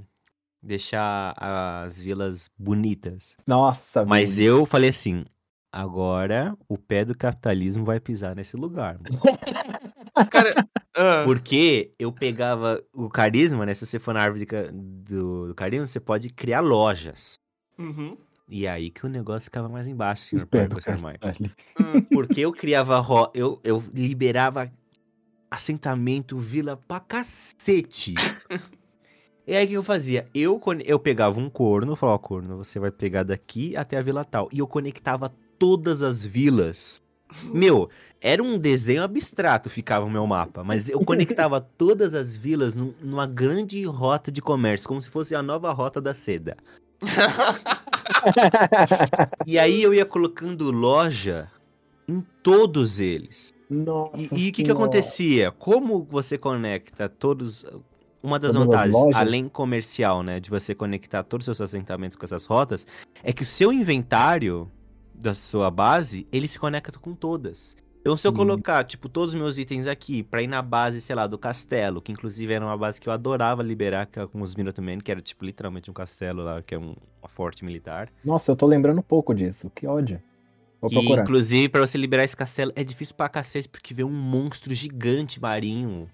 deixar 0.62 1.34
as 1.38 1.99
vilas 1.99 2.49
bonitas. 2.58 3.36
Nossa, 3.45 4.03
Mas 4.03 4.39
eu 4.39 4.65
falei 4.65 4.89
assim, 4.89 5.23
agora 5.71 6.58
o 6.67 6.77
pé 6.77 7.05
do 7.05 7.15
capitalismo 7.15 7.86
vai 7.86 7.99
pisar 7.99 8.36
nesse 8.36 8.58
lugar. 8.58 8.97
Cara, 10.30 10.67
ah, 10.95 11.23
Porque 11.25 11.91
eu 11.99 12.12
pegava 12.12 12.82
o 12.93 13.10
carisma, 13.10 13.65
né? 13.65 13.75
Se 13.75 13.86
você 13.86 13.99
for 13.99 14.13
na 14.13 14.21
árvore 14.21 14.45
do, 14.73 15.47
do 15.47 15.56
carisma, 15.56 15.86
você 15.86 15.99
pode 15.99 16.30
criar 16.30 16.62
lojas. 16.62 17.34
uhum. 17.78 18.17
E 18.47 18.67
aí 18.67 18.91
que 18.91 19.06
o 19.06 19.10
negócio 19.10 19.45
ficava 19.45 19.67
mais 19.67 19.88
embaixo, 19.88 20.23
senhor 20.23 20.45
professor 20.45 20.97
Maio. 20.99 21.19
caralho. 21.19 21.51
Hum. 21.82 22.01
Porque 22.12 22.41
eu 22.41 22.51
criava 22.51 22.99
ro... 22.99 23.32
eu, 23.34 23.60
eu 23.63 23.84
liberava 23.91 24.71
assentamento, 25.49 26.38
vila 26.38 26.78
pra 26.78 26.99
cacete. 26.99 28.13
E 29.47 29.55
aí 29.55 29.66
o 29.66 29.70
que 29.70 29.74
eu 29.76 29.84
fazia? 29.84 30.28
Eu, 30.34 30.59
eu 30.86 30.99
pegava 30.99 31.39
um 31.39 31.49
corno, 31.49 31.95
falava, 31.95 32.16
ó, 32.16 32.20
corno, 32.20 32.57
você 32.57 32.80
vai 32.80 32.91
pegar 32.91 33.24
daqui 33.24 33.76
até 33.78 33.97
a 33.97 34.01
vila 34.01 34.26
tal. 34.26 34.49
E 34.51 34.59
eu 34.59 34.68
conectava 34.68 35.30
todas 35.59 36.01
as 36.01 36.26
vilas 36.26 36.99
Meu, 37.43 37.89
era 38.21 38.41
um 38.41 38.57
desenho 38.57 39.03
abstrato, 39.03 39.69
ficava 39.69 40.05
o 40.05 40.09
meu 40.09 40.26
mapa, 40.26 40.63
mas 40.63 40.89
eu 40.89 40.99
conectava 41.03 41.59
todas 41.78 42.13
as 42.13 42.36
vilas 42.38 42.76
num- 42.76 42.93
numa 43.01 43.28
grande 43.28 43.84
rota 43.86 44.32
de 44.32 44.41
comércio, 44.41 44.88
como 44.88 45.01
se 45.01 45.09
fosse 45.09 45.36
a 45.36 45.41
nova 45.43 45.71
rota 45.71 46.01
da 46.01 46.13
seda. 46.13 46.57
E 49.45 49.57
aí 49.59 49.82
eu 49.82 49.93
ia 49.93 50.05
colocando 50.05 50.71
loja 50.71 51.51
em 52.07 52.23
todos 52.43 52.99
eles. 52.99 53.53
Nossa 53.69 54.17
E 54.36 54.49
o 54.49 54.53
que, 54.53 54.63
que 54.63 54.71
acontecia? 54.71 55.51
Como 55.51 56.03
você 56.09 56.38
conecta 56.38 57.09
todos. 57.09 57.65
Uma 58.21 58.39
das 58.39 58.53
Todas 58.53 58.67
vantagens, 58.67 59.15
além 59.15 59.47
comercial, 59.47 60.23
né, 60.23 60.39
de 60.39 60.49
você 60.49 60.73
conectar 60.73 61.21
todos 61.23 61.47
os 61.47 61.57
seus 61.57 61.69
assentamentos 61.69 62.17
com 62.17 62.26
essas 62.26 62.47
rotas, 62.47 62.88
é 63.23 63.32
que 63.32 63.43
o 63.43 63.45
seu 63.45 63.71
inventário 63.71 64.69
da 65.20 65.34
sua 65.34 65.70
base, 65.72 66.28
ele 66.32 66.47
se 66.47 66.59
conecta 66.59 66.99
com 66.99 67.13
todas. 67.13 67.76
Então, 68.01 68.16
se 68.16 68.28
eu 68.28 68.32
colocar, 68.34 68.84
tipo, 68.84 69.09
todos 69.09 69.34
os 69.34 69.39
meus 69.39 69.57
itens 69.57 69.88
aqui 69.88 70.22
pra 70.22 70.39
ir 70.41 70.45
na 70.45 70.61
base, 70.61 71.01
sei 71.01 71.16
lá, 71.16 71.26
do 71.26 71.39
castelo, 71.39 71.99
que 71.99 72.11
inclusive 72.11 72.53
era 72.53 72.63
uma 72.63 72.78
base 72.78 73.01
que 73.01 73.09
eu 73.09 73.13
adorava 73.13 73.63
liberar 73.63 74.07
era 74.13 74.28
com 74.28 74.41
os 74.43 74.53
Minutemen, 74.53 74.99
que 74.99 75.09
era, 75.09 75.20
tipo, 75.22 75.43
literalmente 75.43 75.89
um 75.89 75.93
castelo 75.93 76.43
lá, 76.43 76.61
que 76.61 76.76
é 76.76 76.78
um, 76.78 76.95
uma 77.20 77.28
forte 77.28 77.66
militar. 77.66 78.07
Nossa, 78.24 78.51
eu 78.51 78.55
tô 78.55 78.68
lembrando 78.68 78.99
um 78.99 79.03
pouco 79.03 79.34
disso. 79.34 79.72
Que 79.74 79.88
ódio. 79.88 80.22
Vou 80.80 80.91
E, 80.91 80.93
procurar. 80.93 81.24
inclusive, 81.24 81.68
pra 81.68 81.82
você 81.82 81.97
liberar 81.97 82.24
esse 82.24 82.38
castelo 82.38 82.72
é 82.76 82.84
difícil 82.84 83.16
pra 83.16 83.28
cacete, 83.28 83.68
porque 83.68 83.91
vê 83.91 84.03
um 84.03 84.11
monstro 84.11 84.72
gigante 84.76 85.41
marinho. 85.41 86.07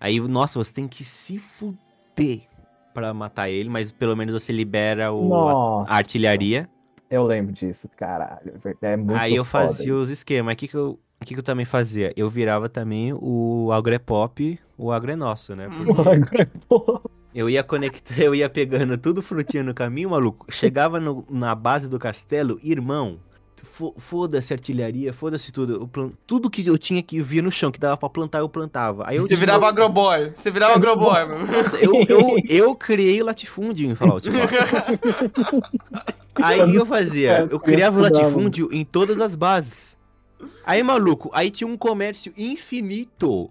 Aí, 0.00 0.18
nossa, 0.18 0.58
você 0.58 0.72
tem 0.72 0.88
que 0.88 1.04
se 1.04 1.38
fuder 1.38 2.48
pra 2.92 3.14
matar 3.14 3.48
ele, 3.48 3.68
mas 3.68 3.92
pelo 3.92 4.16
menos 4.16 4.34
você 4.34 4.52
libera 4.52 5.12
o, 5.12 5.32
a- 5.48 5.84
a 5.88 5.94
artilharia. 5.98 6.68
Eu 7.10 7.24
lembro 7.24 7.52
disso, 7.52 7.88
caralho. 7.96 8.52
É 8.82 8.96
muito 8.96 9.18
Aí 9.18 9.34
eu 9.34 9.44
foda 9.44 9.66
fazia 9.66 9.94
os 9.94 10.10
esquemas. 10.10 10.52
O 10.54 10.56
que 10.56 10.68
que 10.68 10.74
eu, 10.76 10.98
o 11.20 11.24
que 11.24 11.34
que 11.34 11.40
eu 11.40 11.44
também 11.44 11.64
fazia? 11.64 12.12
Eu 12.16 12.28
virava 12.28 12.68
também 12.68 13.12
o 13.14 13.70
agrepop, 13.72 14.58
o 14.76 14.92
agro 14.92 15.10
é 15.12 15.16
nosso, 15.16 15.56
né? 15.56 15.68
Porque 15.70 16.48
eu 17.34 17.48
ia 17.48 17.62
conectar, 17.62 18.18
eu 18.20 18.34
ia 18.34 18.48
pegando 18.50 18.96
tudo 18.98 19.22
frutinha 19.22 19.62
no 19.62 19.72
caminho, 19.74 20.10
maluco. 20.10 20.46
Chegava 20.50 21.00
no- 21.00 21.24
na 21.30 21.54
base 21.54 21.88
do 21.88 21.98
castelo, 21.98 22.58
irmão. 22.62 23.18
fo- 23.60 23.92
Foda-se 23.98 24.52
artilharia, 24.52 25.12
foda-se 25.12 25.50
tudo. 25.50 25.72
Eu 25.80 25.88
plan- 25.88 26.12
tudo 26.28 26.48
que 26.48 26.64
eu 26.64 26.78
tinha 26.78 27.02
que 27.02 27.20
vir 27.20 27.42
no 27.42 27.50
chão, 27.50 27.72
que 27.72 27.80
dava 27.80 27.96
pra 27.96 28.08
plantar, 28.08 28.38
eu 28.38 28.48
plantava. 28.48 29.02
Aí 29.08 29.16
eu 29.16 29.26
Você 29.26 29.34
virava 29.34 29.64
eu, 29.64 29.68
agroboy. 29.68 30.30
Você 30.32 30.48
virava 30.48 30.74
agroboy, 30.76 31.24
mano. 31.26 31.46
eu, 31.82 31.92
eu, 32.08 32.36
eu 32.48 32.74
criei 32.76 33.20
o 33.20 33.24
latifúndio 33.24 33.90
em 33.90 33.96
Fallout 33.96 34.28
4. 36.38 36.62
Aí 36.64 36.74
eu 36.74 36.86
fazia, 36.86 37.46
eu 37.50 37.60
criava 37.60 37.98
o 37.98 38.02
latifúndio 38.02 38.68
em 38.72 38.84
todas 38.84 39.20
as 39.20 39.34
bases. 39.34 39.96
Aí, 40.64 40.82
maluco, 40.82 41.30
aí 41.32 41.50
tinha 41.50 41.66
um 41.68 41.76
comércio 41.76 42.32
infinito. 42.36 43.50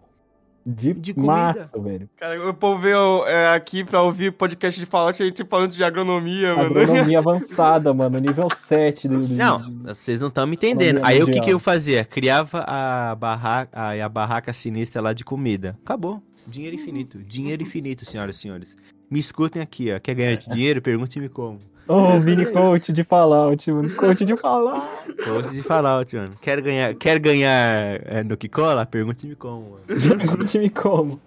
De, 0.70 0.94
De 0.94 1.14
comida. 1.14 1.32
mato, 1.34 1.82
velho. 1.82 2.10
Cara, 2.18 2.50
o 2.50 2.54
povo 2.54 2.82
veio 2.82 3.26
é, 3.26 3.56
aqui 3.56 3.86
pra 3.86 4.02
ouvir 4.02 4.34
podcast 4.34 4.78
de 4.78 4.86
Fallout, 4.86 5.24
a 5.24 5.26
gente 5.26 5.46
falando 5.46 5.72
de 5.72 5.82
agronomia, 5.82 6.54
mano. 6.58 6.78
Agronomia 6.82 7.20
avançada, 7.20 7.94
mano. 7.94 8.20
Nível 8.20 8.50
7 8.54 9.08
do. 9.08 9.26
do- 9.26 9.34
Não, 9.34 9.62
de- 9.62 9.72
vocês 9.84 10.20
não 10.20 10.28
estão 10.28 10.46
me 10.46 10.56
entendendo. 10.58 11.00
Aí 11.04 11.24
o 11.24 11.26
que, 11.28 11.40
que 11.40 11.50
eu 11.54 11.58
fazia? 11.60 12.04
Criava 12.04 12.66
a 12.68 13.16
barraca, 13.16 13.70
a, 13.80 14.06
a 14.06 14.10
barraca 14.10 14.52
sinistra 14.52 15.02
lá 15.02 15.14
de 15.14 15.24
comida. 15.24 15.78
Acabou. 15.86 16.22
Dinheiro 16.46 16.76
infinito. 16.76 17.20
Dinheiro 17.24 17.64
infinito, 17.64 18.04
senhoras 18.04 18.36
e 18.36 18.40
senhores. 18.40 18.76
Me 19.10 19.20
escutem 19.20 19.62
aqui, 19.62 19.94
ó. 19.94 20.00
Quer 20.02 20.16
ganhar 20.16 20.36
dinheiro? 20.52 20.82
Pergunte-me 20.82 21.30
como. 21.30 21.62
Oh, 21.88 22.20
mini 22.20 22.46
coach 22.46 22.92
de 22.92 23.04
Fallout, 23.04 23.72
mano. 23.72 23.90
Coach 23.96 24.26
de 24.26 24.36
Fallout. 24.36 24.82
Post 25.24 25.54
de 25.54 25.62
Fallout, 25.62 26.16
mano. 26.16 26.36
Quer 26.42 26.62
ganhar, 26.62 26.94
quer 26.96 27.20
ganhar 27.20 28.02
é, 28.06 28.24
no 28.24 28.36
que 28.36 28.50
cola? 28.50 28.86
Pergunte-me 28.86 29.36
como, 29.36 29.72
mano. 29.72 30.46
Time 30.46 30.70
como? 30.70 31.22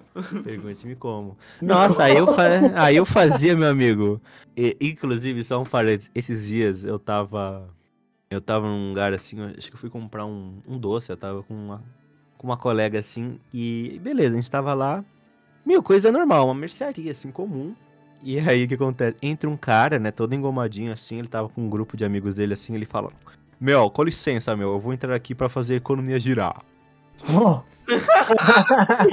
Pergunte-me 0.45 0.95
como. 0.97 1.37
Nossa, 1.63 2.05
aí 2.05 2.17
eu, 2.17 2.27
fa... 2.27 2.45
aí 2.77 2.97
eu 2.97 3.07
fazia, 3.07 3.57
meu 3.57 3.69
amigo. 3.69 4.21
E, 4.57 4.77
inclusive, 4.81 5.43
só 5.43 5.61
um 5.61 5.65
parênteses. 5.65 6.11
Esses 6.15 6.49
dias 6.49 6.85
eu 6.85 6.99
tava. 6.99 7.69
Eu 8.31 8.41
tava 8.41 8.67
num 8.67 8.91
lugar 8.91 9.13
assim, 9.13 9.43
acho 9.59 9.69
que 9.71 9.75
eu 9.75 9.81
fui 9.81 9.91
comprar 9.91 10.25
um, 10.25 10.59
um 10.69 10.79
doce. 10.79 11.11
Eu 11.11 11.17
tava 11.17 11.43
com 11.43 11.55
uma, 11.55 11.83
com 12.37 12.47
uma 12.47 12.57
colega 12.57 12.99
assim. 12.99 13.41
E 13.53 13.99
beleza, 14.03 14.35
a 14.35 14.37
gente 14.37 14.51
tava 14.51 14.75
lá. 14.75 15.05
Meu, 15.65 15.83
coisa 15.83 16.13
normal, 16.13 16.47
uma 16.47 16.55
mercearia 16.55 17.13
assim, 17.13 17.31
comum. 17.31 17.75
E 18.23 18.39
aí 18.39 18.65
o 18.65 18.69
que 18.69 18.75
acontece? 18.75 19.17
Entra 19.23 19.49
um 19.49 19.57
cara, 19.57 19.99
né, 19.99 20.11
todo 20.11 20.35
engomadinho 20.35 20.93
assim. 20.93 21.19
Ele 21.19 21.29
tava 21.29 21.49
com 21.49 21.63
um 21.63 21.69
grupo 21.69 21.97
de 21.97 22.05
amigos 22.05 22.37
dele 22.37 22.55
assim. 22.55 22.75
Ele 22.75 22.87
fala: 22.87 23.11
Meu, 23.61 23.91
com 23.91 24.03
licença, 24.03 24.57
meu, 24.57 24.73
eu 24.73 24.79
vou 24.79 24.93
entrar 24.93 25.15
aqui 25.15 25.35
pra 25.35 25.49
fazer 25.49 25.75
a 25.75 25.77
economia 25.79 26.19
girar. 26.19 26.61
Nossa. 27.29 27.85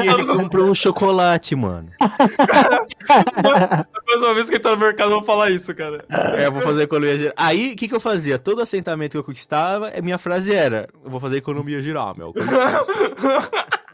E 0.02 0.08
ele 0.08 0.26
comprou 0.26 0.70
um 0.70 0.74
chocolate, 0.74 1.56
mano. 1.56 1.90
A 2.00 3.86
próxima 4.06 4.34
vez 4.34 4.50
que 4.50 4.56
eu 4.56 4.60
entrar 4.60 4.72
no 4.72 4.78
mercado, 4.78 5.12
eu 5.12 5.18
vou 5.18 5.26
falar 5.26 5.50
isso, 5.50 5.76
cara. 5.76 6.06
É, 6.10 6.46
eu 6.46 6.52
vou 6.52 6.62
fazer 6.62 6.84
economia 6.84 7.18
girar. 7.18 7.34
Aí, 7.36 7.74
o 7.74 7.76
que, 7.76 7.88
que 7.88 7.96
eu 7.96 8.00
fazia? 8.00 8.40
Todo 8.40 8.62
assentamento 8.62 9.12
que 9.12 9.18
eu 9.18 9.24
conquistava, 9.24 9.92
minha 10.02 10.18
frase 10.18 10.54
era: 10.54 10.88
Eu 11.04 11.12
vou 11.12 11.20
fazer 11.20 11.38
economia 11.38 11.82
girar, 11.82 12.18
meu. 12.18 12.34
Com 12.34 12.40
licença. 12.40 12.94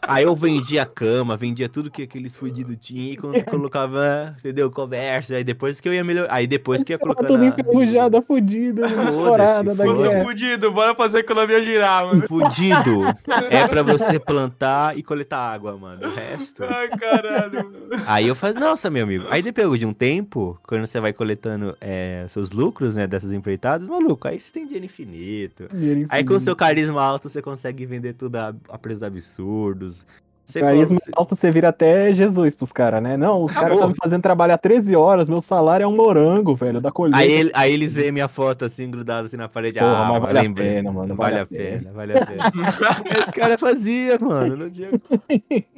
Aí 0.00 0.24
eu 0.24 0.34
vendia 0.34 0.82
a 0.82 0.86
cama, 0.86 1.36
vendia 1.36 1.68
tudo 1.68 1.90
que 1.90 2.02
aqueles 2.02 2.34
fudidos 2.34 2.76
tinham 2.80 3.12
e 3.12 3.16
quando 3.16 3.44
colocava, 3.44 4.34
entendeu? 4.38 4.70
Comércio. 4.70 5.36
Aí 5.36 5.44
depois 5.44 5.80
que 5.80 5.88
eu 5.88 5.94
ia 5.94 6.02
melhor. 6.04 6.26
Aí 6.30 6.46
depois 6.46 6.82
que 6.82 6.92
ia 6.92 6.98
Tava 6.98 7.14
colocando. 7.14 7.28
toda 7.40 7.44
a- 7.44 7.48
enferrujada, 7.60 8.22
fudida, 8.22 8.86
estourada 8.86 9.74
da 9.74 9.84
guerra. 9.86 10.24
fudido, 10.24 10.72
bora 10.72 10.94
fazer 10.94 11.18
a 11.18 11.20
economia 11.20 11.62
girar, 11.62 12.06
mano. 12.06 12.26
Fudido 12.26 13.02
é 13.50 13.66
pra 13.68 13.82
você 13.82 14.18
plantar 14.18 14.96
e 14.96 15.02
coletar 15.02 15.38
água, 15.52 15.76
mano. 15.76 16.06
O 16.06 16.14
resto. 16.14 16.64
Ai, 16.64 16.88
caralho. 16.88 17.64
mano. 17.64 18.02
Aí 18.06 18.26
eu 18.28 18.34
fazia, 18.34 18.60
nossa, 18.60 18.88
meu 18.90 19.04
amigo. 19.04 19.24
Aí 19.30 19.42
depois 19.42 19.78
de 19.78 19.86
um 19.86 19.92
tempo, 19.92 20.58
quando 20.66 20.86
você 20.86 21.00
vai 21.00 21.12
coletando 21.12 21.76
é, 21.80 22.24
seus 22.28 22.50
lucros, 22.50 22.96
né, 22.96 23.06
dessas 23.06 23.32
empreitadas, 23.32 23.86
maluco, 23.86 24.26
aí 24.28 24.38
você 24.38 24.52
tem 24.52 24.64
dinheiro 24.66 24.86
infinito. 24.86 25.68
Dinheiro 25.72 26.06
Aí 26.08 26.22
com 26.24 26.32
o 26.32 26.36
infinito. 26.36 26.40
seu 26.40 26.56
carisma 26.56 27.02
alto, 27.02 27.28
você 27.28 27.40
consegue 27.42 27.84
vender 27.86 28.12
tudo 28.14 28.36
a, 28.36 28.54
a 28.68 28.78
preços 28.78 29.02
absurdos. 29.84 30.04
Você 30.44 30.58
Carisma 30.60 30.98
coloca- 30.98 31.12
alto, 31.14 31.36
você 31.36 31.50
vira 31.52 31.68
até 31.68 32.12
Jesus 32.12 32.52
pros 32.54 32.72
caras, 32.72 33.00
né? 33.00 33.16
Não, 33.16 33.44
os 33.44 33.52
caras 33.52 33.74
estão 33.74 33.88
me 33.88 33.94
fazendo 33.94 34.20
trabalhar 34.22 34.58
13 34.58 34.94
horas, 34.96 35.28
meu 35.28 35.40
salário 35.40 35.84
é 35.84 35.86
um 35.86 35.94
morango, 35.94 36.54
velho, 36.56 36.80
da 36.80 36.90
colheita. 36.90 37.20
Aí, 37.20 37.30
ele- 37.30 37.52
aí 37.54 37.72
eles 37.72 37.94
veem 37.94 38.10
minha 38.10 38.26
foto 38.26 38.64
assim, 38.64 38.90
grudada 38.90 39.28
assim 39.28 39.36
na 39.36 39.48
parede. 39.48 39.78
Porra, 39.78 39.90
ah, 39.92 40.08
mas 40.12 40.22
vale 40.22 40.38
a 40.38 40.42
lembrei. 40.42 40.74
pena, 40.74 40.92
mano, 40.92 41.14
Vale, 41.14 41.38
a 41.38 41.46
pena, 41.46 41.92
vale 41.92 42.18
a 42.18 42.26
pena. 42.26 42.42
Esse 43.22 43.32
cara 43.32 43.56
fazia, 43.56 44.18
mano. 44.18 44.56
Não 44.56 44.68
tinha... 44.68 44.90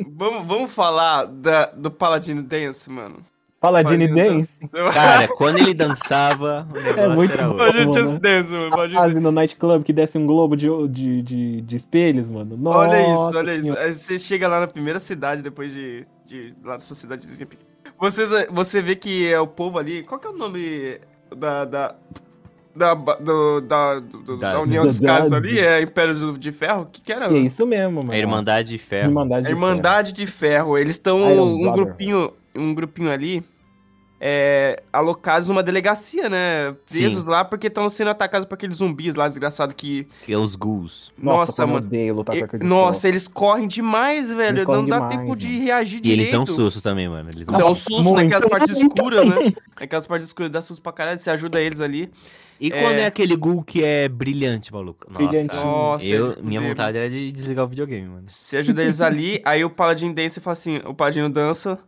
Vamos, 0.09 0.47
vamos 0.49 0.73
falar 0.73 1.27
da, 1.27 1.67
do 1.67 1.91
Paladino 1.91 2.43
Dance, 2.43 2.91
mano. 2.91 3.17
Paladini 3.65 4.09
Paladino 4.09 4.37
Dance, 4.39 4.61
Cara, 4.93 5.29
quando 5.29 5.59
ele 5.59 5.75
dançava, 5.75 6.67
o 6.71 6.75
negócio 6.81 7.11
muito 7.15 7.33
era 7.33 7.49
bom. 7.49 7.55
outro. 7.55 8.12
Né? 8.12 8.19
Dance, 8.21 8.53
mano. 8.55 8.91
fase 8.93 9.21
no 9.21 9.33
nightclub 9.33 9.85
que 9.85 9.93
desce 9.93 10.19
um 10.19 10.27
globo 10.27 10.57
de, 10.57 10.69
de, 10.89 11.23
de, 11.23 11.61
de 11.62 11.77
espelhos, 11.77 12.29
mano. 12.31 12.57
Nossa 12.57 12.79
Olha 12.79 13.01
isso, 13.03 13.39
olha 13.39 13.55
isso. 13.55 13.79
Aí 13.79 13.93
Você 13.93 14.19
chega 14.19 14.49
lá 14.49 14.61
na 14.61 14.67
primeira 14.67 14.99
cidade, 15.01 15.43
depois 15.43 15.73
de. 15.73 16.07
de 16.27 16.55
lá 16.65 16.75
da 16.75 16.79
sua 16.81 16.95
cidadezinha 16.97 17.47
pequena. 17.47 17.69
Vocês, 17.99 18.29
você 18.51 18.83
vê 18.83 18.95
que 18.97 19.33
é 19.33 19.39
o 19.41 19.47
povo 19.47 19.79
ali. 19.79 20.03
Qual 20.03 20.21
que 20.21 20.27
é 20.27 20.31
o 20.31 20.37
nome 20.37 20.99
da. 21.37 21.65
da 21.65 21.95
da, 22.77 22.93
do, 22.93 23.61
da, 23.61 24.01
do- 24.01 24.37
Da- 24.37 24.55
da 24.55 24.61
União 24.61 24.85
dos 24.85 24.99
da- 24.99 25.19
ali, 25.37 25.61
é 25.61 25.81
Império 25.81 26.37
de 26.37 26.51
Ferro? 26.51 26.83
O 26.83 26.87
que, 26.87 27.01
que 27.01 27.12
era? 27.12 27.29
É 27.29 27.39
isso 27.39 27.65
mesmo, 27.65 28.01
mano. 28.03 28.11
A 28.12 28.19
Irmandade 28.19 28.71
de 28.71 28.79
Ferro. 28.79 29.11
Irmandade. 29.11 29.47
De 29.47 29.53
Irmandade 29.53 30.12
de 30.12 30.27
Ferro. 30.27 30.77
Eles 30.77 30.97
estão 30.97 31.23
um 31.23 31.71
grupinho, 31.71 32.33
um 32.53 32.75
grupinho 32.75 33.12
ali 33.12 33.45
é, 34.21 34.83
alocados 34.93 35.49
numa 35.49 35.62
delegacia, 35.62 36.29
né? 36.31 36.75
Presos 36.89 37.25
Sim. 37.25 37.31
lá 37.31 37.45
porque 37.45 37.67
estão 37.67 37.89
sendo 37.89 38.11
atacados 38.11 38.47
por 38.49 38.55
aqueles 38.55 38.77
zumbis 38.79 39.15
lá, 39.17 39.29
desgraçado 39.29 39.75
que. 39.75 40.07
Que 40.25 40.33
é 40.33 40.39
os 40.39 40.55
ghouls. 40.55 41.12
Nossa, 41.19 41.39
Nossa, 41.39 41.62
eu 41.62 41.67
mano. 41.67 41.79
odeio 41.87 42.15
lutar 42.15 42.35
com 42.37 42.41
E- 42.41 42.45
aqueles 42.45 42.67
nossa, 42.67 43.09
eles 43.09 43.29
correm 43.29 43.67
demais, 43.69 44.31
velho. 44.33 44.65
Não 44.67 44.85
dá 44.87 44.97
demais, 44.99 45.17
tempo 45.17 45.37
de 45.37 45.49
mano. 45.49 45.65
reagir 45.65 45.99
E 45.99 46.01
direito. 46.01 46.21
eles 46.23 46.33
dão 46.33 46.47
sustos 46.47 46.83
também, 46.83 47.09
mano. 47.09 47.29
Eles 47.35 47.47
dão 47.47 47.59
Dá 47.59 47.65
um 47.65 47.69
Nossa, 47.69 47.81
susto 47.83 48.03
muito. 48.03 48.23
naquelas 48.25 48.47
partes 48.47 48.71
escuras, 48.77 49.27
né? 49.27 49.53
Aquelas 49.77 50.07
partes 50.07 50.29
escuras 50.29 50.51
dá 50.51 50.62
susto 50.62 50.81
pra 50.83 50.93
caralho, 50.93 51.19
você 51.19 51.31
ajuda 51.31 51.61
eles 51.61 51.81
ali. 51.81 52.11
E 52.61 52.71
quando 52.71 52.99
É. 52.99 53.03
é 53.03 53.07
aquele 53.07 53.35
ghoul 53.37 53.63
que 53.63 53.83
é 53.83 54.09
brilhante, 54.09 54.73
maluco? 54.73 55.07
Nossa, 55.11 55.27
Brilhantinho. 55.27 55.63
Nossa, 55.65 56.07
eu, 56.07 56.35
minha 56.43 56.61
vontade 56.61 56.97
era 56.97 57.11
de 57.11 57.33
desligar 57.33 57.65
o 57.65 57.69
videogame, 57.69 58.07
mano. 58.09 58.25
Você 58.29 58.59
ajuda 58.59 58.83
eles 58.83 59.01
ali, 59.01 59.43
aí 59.45 59.65
o 59.65 59.71
Paladino 59.71 60.15
dança 60.15 60.39
e 60.39 60.43
fala 60.43 60.53
assim, 60.53 60.77
o 60.85 60.95
Paladino 60.95 61.29
dança, 61.29 61.79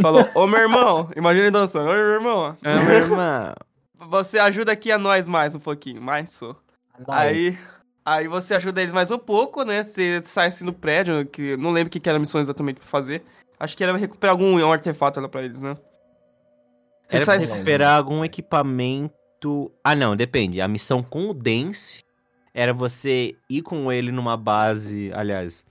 falou, 0.00 0.28
ô 0.34 0.46
meu 0.46 0.60
irmão, 0.60 1.10
imagina 1.16 1.46
ele 1.46 1.50
dançando, 1.50 1.88
ô 1.90 1.92
meu 1.92 1.98
irmão, 1.98 2.56
Ah, 2.62 2.80
meu 2.82 2.94
irmão. 2.94 3.54
você 4.08 4.38
ajuda 4.38 4.72
aqui 4.72 4.92
a 4.92 4.98
nós 4.98 5.26
mais 5.26 5.54
um 5.54 5.60
pouquinho, 5.60 6.00
mais 6.00 6.30
só. 6.30 6.54
Aí, 7.08 7.58
aí 8.04 8.28
você 8.28 8.54
ajuda 8.54 8.80
eles 8.80 8.94
mais 8.94 9.10
um 9.10 9.18
pouco, 9.18 9.64
né? 9.64 9.82
Você 9.82 10.22
sai 10.24 10.48
assim 10.48 10.64
no 10.64 10.72
prédio, 10.72 11.26
que 11.26 11.56
não 11.56 11.72
lembro 11.72 11.88
o 11.88 11.90
que, 11.90 12.00
que 12.00 12.08
era 12.08 12.16
a 12.16 12.20
missão 12.20 12.40
exatamente 12.40 12.78
pra 12.78 12.88
fazer. 12.88 13.22
Acho 13.58 13.76
que 13.76 13.82
era 13.82 13.96
recuperar 13.96 14.32
algum 14.34 14.58
um 14.58 14.72
artefato 14.72 15.20
lá 15.20 15.28
pra 15.28 15.42
eles, 15.42 15.62
né? 15.62 15.76
Você 17.08 17.16
Era 17.16 17.24
sai 17.24 17.38
pra 17.38 17.46
recuperar 17.54 17.96
algum 17.96 18.24
equipamento. 18.24 19.14
Ah, 19.84 19.94
não, 19.94 20.16
depende. 20.16 20.60
A 20.60 20.68
missão 20.68 21.02
com 21.02 21.28
o 21.30 21.34
Dance 21.34 22.02
era 22.54 22.72
você 22.72 23.34
ir 23.50 23.62
com 23.62 23.90
ele 23.92 24.10
numa 24.10 24.36
base, 24.36 25.10
aliás, 25.14 25.64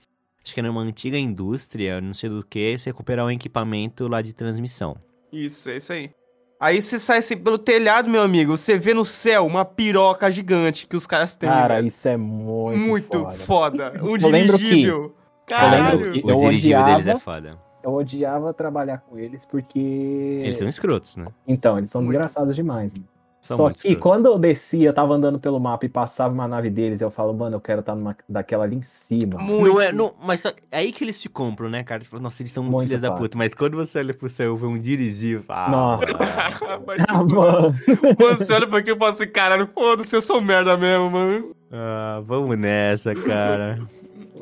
acho 0.44 0.54
que 0.54 0.60
era 0.60 0.68
numa 0.68 0.82
antiga 0.82 1.18
indústria, 1.18 2.00
não 2.00 2.14
sei 2.14 2.30
do 2.30 2.44
que, 2.44 2.78
você 2.78 2.90
recuperar 2.90 3.26
um 3.26 3.30
equipamento 3.30 4.06
lá 4.08 4.22
de 4.22 4.32
transmissão. 4.32 4.96
Isso, 5.32 5.68
é 5.70 5.76
isso 5.76 5.92
aí. 5.92 6.10
Aí 6.58 6.80
você 6.80 6.98
sai 6.98 7.18
assim 7.18 7.36
pelo 7.36 7.58
telhado, 7.58 8.08
meu 8.08 8.22
amigo, 8.22 8.56
você 8.56 8.78
vê 8.78 8.94
no 8.94 9.04
céu 9.04 9.44
uma 9.44 9.64
piroca 9.64 10.30
gigante 10.30 10.86
que 10.86 10.96
os 10.96 11.06
caras 11.06 11.34
têm. 11.36 11.48
Cara, 11.50 11.74
velho. 11.74 11.88
isso 11.88 12.08
é 12.08 12.16
muito, 12.16 12.78
muito 12.78 13.18
foda. 13.34 13.92
foda. 13.92 14.00
Um 14.02 14.16
Eu 14.16 14.28
lembro 14.30 14.56
que- 14.56 14.64
dirigível. 14.64 14.94
eu 14.94 15.00
lembro 15.02 15.14
Caralho. 15.46 16.12
que- 16.12 16.20
O 16.24 16.30
Eu 16.30 16.38
dirigível 16.38 16.84
deles 16.84 17.06
é 17.06 17.10
odiava- 17.14 17.20
foda. 17.20 17.50
Eu 17.84 17.92
odiava 17.92 18.54
trabalhar 18.54 18.98
com 18.98 19.18
eles 19.18 19.44
porque. 19.44 20.40
Eles 20.42 20.56
são 20.56 20.66
escrotos, 20.66 21.14
né? 21.16 21.26
Então, 21.46 21.76
eles 21.78 21.90
são 21.90 22.00
Muito. 22.00 22.12
desgraçados 22.12 22.56
demais, 22.56 22.92
mano. 22.94 23.06
São 23.46 23.56
Só 23.58 23.70
que 23.70 23.94
quando 23.94 24.26
eu 24.26 24.36
descia, 24.38 24.88
eu 24.88 24.92
tava 24.92 25.14
andando 25.14 25.38
pelo 25.38 25.60
mapa 25.60 25.86
e 25.86 25.88
passava 25.88 26.34
uma 26.34 26.48
nave 26.48 26.68
deles, 26.68 27.00
eu 27.00 27.12
falo, 27.12 27.32
mano, 27.32 27.54
eu 27.56 27.60
quero 27.60 27.78
estar 27.78 27.94
numa 27.94 28.16
daquela 28.28 28.64
ali 28.64 28.74
em 28.74 28.82
cima. 28.82 29.38
Muito. 29.38 29.74
Não 29.74 29.80
é, 29.80 29.92
não, 29.92 30.12
mas 30.20 30.40
só, 30.40 30.48
é 30.70 30.78
aí 30.78 30.92
que 30.92 31.04
eles 31.04 31.20
te 31.20 31.28
compram, 31.28 31.68
né, 31.68 31.84
cara? 31.84 32.02
Você 32.02 32.10
fala, 32.10 32.22
Nossa, 32.22 32.42
eles 32.42 32.50
são 32.50 32.64
muito 32.64 32.72
Muito 32.74 32.88
filhas 32.88 33.00
da 33.00 33.08
fácil. 33.08 33.22
puta. 33.22 33.38
Mas 33.38 33.54
quando 33.54 33.76
você 33.76 34.00
olha 34.00 34.12
pro 34.12 34.28
céu 34.28 34.52
e 34.54 34.58
vê 34.58 34.66
um 34.66 34.78
dirigível, 34.78 35.44
ah, 35.48 35.70
Nossa. 35.70 36.06
Se 36.08 37.04
Ah, 37.08 37.22
mano. 37.22 37.74
Mano, 38.18 38.38
você 38.38 38.52
olha 38.52 38.66
pra 38.66 38.78
aqui 38.78 38.90
e 38.90 38.96
fala 38.96 39.10
assim, 39.12 39.28
caralho, 39.28 39.68
foda-se, 39.72 40.16
eu 40.16 40.20
sou 40.22 40.40
merda 40.40 40.76
mesmo, 40.76 41.08
mano. 41.08 41.54
ah, 41.70 42.20
vamos 42.26 42.58
nessa, 42.58 43.14
cara. 43.14 43.78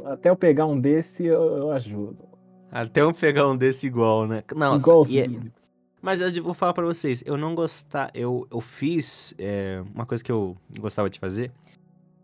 Até 0.07 0.31
eu 0.31 0.37
pegar 0.37 0.65
um 0.67 0.81
desse, 0.81 1.27
eu, 1.27 1.43
eu 1.59 1.71
ajudo. 1.73 2.17
Até 2.73 3.03
eu 3.03 3.13
pegar 3.13 3.47
um 3.49 3.57
desse 3.57 3.87
igual, 3.87 4.27
né? 4.27 4.43
E 4.49 4.63
é- 4.63 4.77
Igualzinho. 4.77 5.53
Mas 6.05 6.21
eu 6.21 6.43
vou 6.43 6.53
falar 6.53 6.75
pra 6.75 6.85
vocês, 6.85 7.23
eu 7.25 7.35
não 7.35 7.55
gostar, 7.55 8.11
eu, 8.13 8.47
eu 8.51 8.61
fiz, 8.61 9.33
é, 9.39 9.83
uma 9.95 10.05
coisa 10.05 10.23
que 10.23 10.31
eu 10.31 10.55
gostava 10.79 11.09
de 11.09 11.19
fazer, 11.19 11.51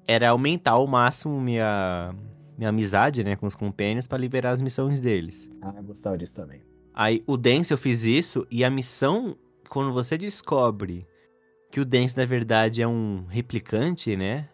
era 0.06 0.28
aumentar 0.28 0.72
ao 0.72 0.86
máximo 0.86 1.40
minha, 1.40 2.14
minha 2.58 2.68
amizade, 2.68 3.24
né, 3.24 3.36
com 3.36 3.46
os 3.46 3.54
companions 3.54 4.06
pra 4.06 4.18
liberar 4.18 4.50
as 4.50 4.60
missões 4.60 5.00
deles. 5.00 5.48
Ah, 5.62 5.72
eu 5.74 5.82
gostava 5.82 6.18
disso 6.18 6.36
também. 6.36 6.60
Aí 6.92 7.24
o 7.26 7.38
Dance 7.38 7.72
eu 7.72 7.78
fiz 7.78 8.04
isso 8.04 8.46
e 8.50 8.62
a 8.62 8.68
missão, 8.68 9.34
quando 9.70 9.94
você 9.94 10.18
descobre 10.18 11.06
que 11.70 11.80
o 11.80 11.84
Dance 11.86 12.14
na 12.14 12.26
verdade 12.26 12.82
é 12.82 12.86
um 12.86 13.24
replicante, 13.30 14.14
né? 14.14 14.46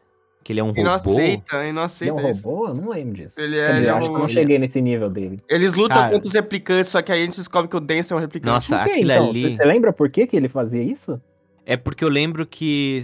Que 0.47 0.53
ele 0.53 0.61
é 0.61 0.62
um 0.62 0.68
E 0.68 0.74
não 0.74 0.82
robô. 0.84 0.94
aceita, 0.94 1.57
e 1.57 1.59
não 1.59 1.68
Ele 1.70 1.78
é 1.80 1.82
aceita 1.82 2.14
um 2.14 2.30
isso. 2.30 2.49
robô? 2.49 2.68
Eu 2.68 2.74
não 2.74 2.88
lembro 2.90 3.14
disso. 3.16 3.40
Ele 3.40 3.59
é, 3.59 3.72
dizer, 3.72 3.86
é 3.86 3.90
acho 3.90 4.01
que 4.03 4.07
eu 4.07 4.16
um- 4.16 4.18
não 4.20 4.28
cheguei 4.28 4.59
nesse 4.61 4.80
nível 4.80 5.11
dele. 5.11 5.40
Eles 5.49 5.72
lutam 5.74 5.97
Cara. 5.97 6.11
contra 6.12 6.28
os 6.28 6.32
replicantes, 6.34 6.88
só 6.88 7.03
que 7.03 7.11
aí 7.11 7.20
a 7.20 7.24
gente 7.24 7.36
descobre 7.36 7.68
que 7.68 7.76
o 7.76 7.80
Dance 7.80 8.12
é 8.12 8.16
um 8.16 8.20
replicante. 8.20 8.53
Nossa, 8.55 8.76
aquilo 8.76 9.11
então? 9.11 9.28
ali. 9.30 9.57
Você 9.57 9.64
lembra 9.64 9.92
por 9.92 10.09
que, 10.09 10.24
que 10.24 10.36
ele 10.36 10.47
fazia 10.49 10.80
isso? 10.80 11.20
É 11.64 11.76
porque 11.76 12.05
eu 12.05 12.09
lembro 12.09 12.47
que 12.47 13.01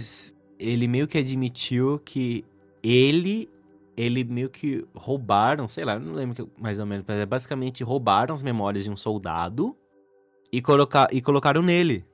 ele 0.57 0.87
meio 0.87 1.05
que 1.05 1.17
admitiu 1.17 1.99
que 2.05 2.45
ele. 2.81 3.49
Ele 3.97 4.23
meio 4.23 4.49
que 4.49 4.85
roubaram, 4.95 5.67
sei 5.67 5.83
lá, 5.83 5.99
não 5.99 6.13
lembro 6.13 6.33
que- 6.45 6.61
mais 6.61 6.79
ou 6.79 6.85
menos, 6.85 7.03
mas 7.05 7.19
é 7.19 7.25
basicamente 7.25 7.83
roubaram 7.83 8.33
as 8.33 8.41
memórias 8.41 8.85
de 8.85 8.89
um 8.89 8.95
soldado 8.95 9.75
e, 10.49 10.61
colocar, 10.61 11.09
e 11.11 11.21
colocaram 11.21 11.61
nele. 11.61 12.05